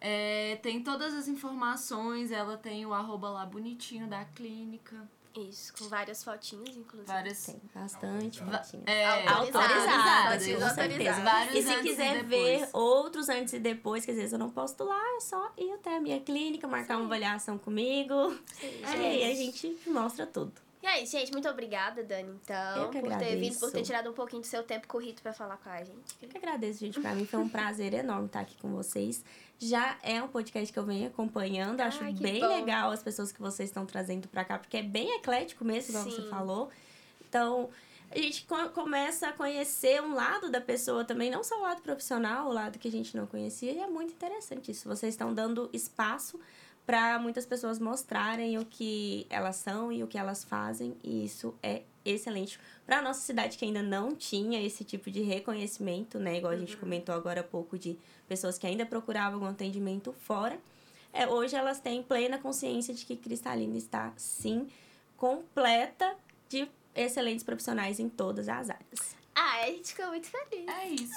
É, 0.00 0.56
tem 0.62 0.80
todas 0.82 1.12
as 1.14 1.26
informações, 1.26 2.30
ela 2.30 2.56
tem 2.56 2.86
o 2.86 2.94
arroba 2.94 3.30
lá 3.30 3.44
bonitinho 3.44 4.06
da 4.06 4.24
clínica. 4.24 5.08
Isso, 5.36 5.72
com 5.78 5.88
várias 5.88 6.24
fotinhas, 6.24 6.76
inclusive. 6.76 7.06
Várias. 7.06 7.46
Tem 7.46 7.60
bastante 7.74 8.40
fotinhas. 8.40 8.84
É, 8.86 9.06
Autorizadas, 9.28 9.54
autorizadas, 9.54 10.46
com 10.46 10.52
autorizadas. 10.52 10.74
certeza. 10.74 11.20
Vários 11.22 11.54
E 11.54 11.62
se 11.62 11.82
quiser 11.82 12.16
e 12.18 12.22
ver 12.24 12.68
outros 12.72 13.28
antes 13.28 13.52
e 13.52 13.58
depois, 13.60 14.04
que 14.04 14.10
às 14.10 14.16
vezes 14.16 14.32
eu 14.32 14.38
não 14.38 14.50
posto 14.50 14.84
lá, 14.84 15.00
é 15.16 15.20
só 15.20 15.52
ir 15.56 15.72
até 15.74 15.96
a 15.96 16.00
minha 16.00 16.18
clínica, 16.20 16.66
marcar 16.66 16.96
uma 16.96 17.06
avaliação 17.06 17.56
comigo. 17.58 18.30
Sim, 18.54 18.80
e 18.82 19.24
aí 19.24 19.32
a 19.32 19.34
gente. 19.34 19.78
mostra 19.86 20.26
tudo. 20.26 20.52
E 20.80 20.86
aí, 20.86 21.04
gente, 21.06 21.32
muito 21.32 21.48
obrigada, 21.48 22.04
Dani, 22.04 22.30
então, 22.42 22.82
Eu 22.84 22.88
que 22.88 23.00
por 23.00 23.16
ter 23.18 23.36
vindo, 23.36 23.52
por 23.54 23.60
ter 23.62 23.66
agradeço. 23.66 23.82
tirado 23.84 24.10
um 24.10 24.12
pouquinho 24.12 24.42
do 24.42 24.46
seu 24.46 24.62
tempo 24.62 24.86
corrido 24.86 25.20
pra 25.20 25.32
falar 25.32 25.56
com 25.56 25.68
a 25.68 25.78
gente. 25.82 26.16
Eu 26.22 26.28
que 26.28 26.38
agradeço, 26.38 26.78
gente. 26.78 27.00
Pra 27.00 27.14
mim 27.16 27.26
foi 27.26 27.40
um 27.40 27.48
prazer 27.48 27.92
enorme 27.94 28.26
estar 28.26 28.40
aqui 28.40 28.56
com 28.62 28.70
vocês. 28.72 29.24
Já 29.58 29.98
é 30.02 30.22
um 30.22 30.28
podcast 30.28 30.72
que 30.72 30.78
eu 30.78 30.84
venho 30.84 31.08
acompanhando. 31.08 31.80
Acho 31.80 32.04
Ai, 32.04 32.12
bem 32.12 32.40
bom. 32.40 32.46
legal 32.46 32.90
as 32.92 33.02
pessoas 33.02 33.32
que 33.32 33.40
vocês 33.40 33.68
estão 33.68 33.84
trazendo 33.84 34.28
pra 34.28 34.44
cá, 34.44 34.58
porque 34.58 34.76
é 34.76 34.82
bem 34.82 35.16
eclético 35.16 35.64
mesmo, 35.64 35.92
você 35.98 36.10
Sim. 36.22 36.28
falou. 36.28 36.70
Então, 37.28 37.68
a 38.10 38.16
gente 38.18 38.44
co- 38.46 38.68
começa 38.70 39.28
a 39.28 39.32
conhecer 39.32 40.00
um 40.00 40.14
lado 40.14 40.48
da 40.50 40.60
pessoa 40.60 41.04
também, 41.04 41.30
não 41.30 41.42
só 41.42 41.58
o 41.58 41.62
lado 41.62 41.82
profissional, 41.82 42.48
o 42.48 42.52
lado 42.52 42.78
que 42.78 42.86
a 42.86 42.90
gente 42.90 43.16
não 43.16 43.26
conhecia, 43.26 43.72
e 43.72 43.78
é 43.80 43.86
muito 43.88 44.12
interessante 44.12 44.70
isso. 44.70 44.88
Vocês 44.88 45.14
estão 45.14 45.34
dando 45.34 45.68
espaço 45.72 46.38
para 46.86 47.18
muitas 47.18 47.44
pessoas 47.44 47.78
mostrarem 47.78 48.58
o 48.58 48.64
que 48.64 49.26
elas 49.28 49.56
são 49.56 49.92
e 49.92 50.02
o 50.02 50.06
que 50.06 50.16
elas 50.16 50.42
fazem, 50.44 50.96
e 51.02 51.24
isso 51.24 51.52
é 51.62 51.82
excelente. 52.04 52.58
Para 52.86 53.02
nossa 53.02 53.20
cidade 53.20 53.58
que 53.58 53.64
ainda 53.66 53.82
não 53.82 54.14
tinha 54.14 54.62
esse 54.64 54.84
tipo 54.84 55.10
de 55.10 55.20
reconhecimento, 55.20 56.18
né, 56.18 56.38
igual 56.38 56.52
a 56.52 56.56
gente 56.56 56.76
comentou 56.78 57.14
agora 57.14 57.40
há 57.40 57.44
pouco 57.44 57.76
de 57.76 57.98
pessoas 58.28 58.58
que 58.58 58.66
ainda 58.66 58.86
procuravam 58.86 59.40
um 59.40 59.46
atendimento 59.46 60.12
fora, 60.12 60.58
é, 61.12 61.26
hoje 61.26 61.56
elas 61.56 61.80
têm 61.80 62.02
plena 62.02 62.38
consciência 62.38 62.94
de 62.94 63.04
que 63.04 63.16
Cristalina 63.16 63.76
está 63.76 64.12
sim 64.16 64.68
completa 65.16 66.14
de 66.48 66.68
excelentes 66.94 67.44
profissionais 67.44 67.98
em 67.98 68.08
todas 68.08 68.48
as 68.48 68.70
áreas. 68.70 69.17
Ah, 69.40 69.60
a 69.62 69.66
gente 69.66 69.94
ficou 69.94 70.08
muito 70.08 70.26
feliz. 70.26 70.66
É 70.68 70.88
isso. 70.88 71.14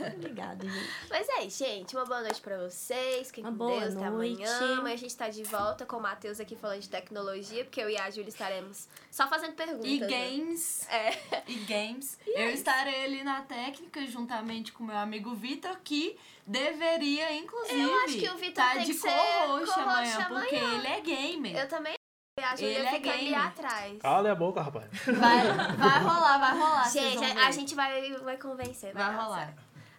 Obrigada, 0.16 0.68
gente. 0.68 0.90
Mas 1.08 1.28
é 1.28 1.44
isso, 1.44 1.64
gente. 1.64 1.94
Uma 1.94 2.04
boa 2.04 2.20
noite 2.20 2.40
pra 2.40 2.58
vocês. 2.58 3.28
Fiquem 3.28 3.44
Uma 3.44 3.52
com 3.52 3.58
boa 3.58 3.80
Deus. 3.80 3.94
Até 3.96 4.10
noite. 4.10 4.42
amanhã. 4.42 4.78
Amanhã 4.78 4.94
a 4.94 4.98
gente 4.98 5.16
tá 5.16 5.28
de 5.28 5.44
volta 5.44 5.86
com 5.86 5.96
o 5.96 6.02
Matheus 6.02 6.40
aqui 6.40 6.56
falando 6.56 6.80
de 6.80 6.88
tecnologia, 6.88 7.64
porque 7.64 7.80
eu 7.80 7.88
e 7.88 7.96
a 7.96 8.10
Júlia 8.10 8.28
estaremos 8.28 8.88
só 9.08 9.28
fazendo 9.28 9.52
perguntas. 9.52 9.88
E 9.88 10.00
né? 10.00 10.06
games. 10.08 10.88
É. 10.88 11.42
E 11.46 11.54
games. 11.60 12.18
eu 12.26 12.50
estarei 12.50 13.04
ali 13.04 13.22
na 13.22 13.42
técnica 13.42 14.04
juntamente 14.04 14.72
com 14.72 14.82
meu 14.82 14.96
amigo 14.96 15.32
Vitor, 15.36 15.78
que 15.84 16.18
deveria, 16.44 17.32
inclusive, 17.34 17.80
Eu 17.80 17.94
acho 18.00 18.18
que 18.18 18.28
o 18.28 18.36
Vitor 18.36 18.64
tá 18.64 18.72
tem 18.72 18.84
de 18.84 18.94
que 18.94 18.98
ser 18.98 19.10
co-host 19.10 19.66
co-host 19.66 19.80
amanhã, 19.80 20.28
porque 20.28 20.56
amanhã. 20.56 20.78
ele 20.78 20.86
é 20.88 21.00
gamer. 21.00 21.56
Eu 21.56 21.68
também. 21.68 21.99
A 22.38 22.56
Júlia 22.56 22.78
Ele 22.78 23.08
é 23.08 23.12
ali 23.12 23.34
atrás. 23.34 23.98
Cala 23.98 24.32
a 24.32 24.34
boca, 24.34 24.62
rapaz. 24.62 24.86
Vai, 25.04 25.52
vai 25.76 26.02
rolar, 26.02 26.38
vai 26.38 26.58
rolar. 26.58 26.90
Gente, 26.90 27.24
a, 27.24 27.46
a 27.46 27.50
gente 27.50 27.74
vai, 27.74 28.12
vai 28.18 28.36
convencer. 28.36 28.94
Vai 28.94 29.04
dar 29.04 29.22
rolar. 29.22 29.54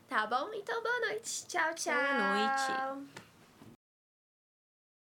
Tá 0.07 0.27
bom? 0.27 0.49
Então, 0.53 0.81
boa 0.81 0.99
noite. 1.07 1.45
Tchau, 1.47 1.73
tchau. 1.75 1.93
Boa 1.93 2.33
noite. 2.35 3.21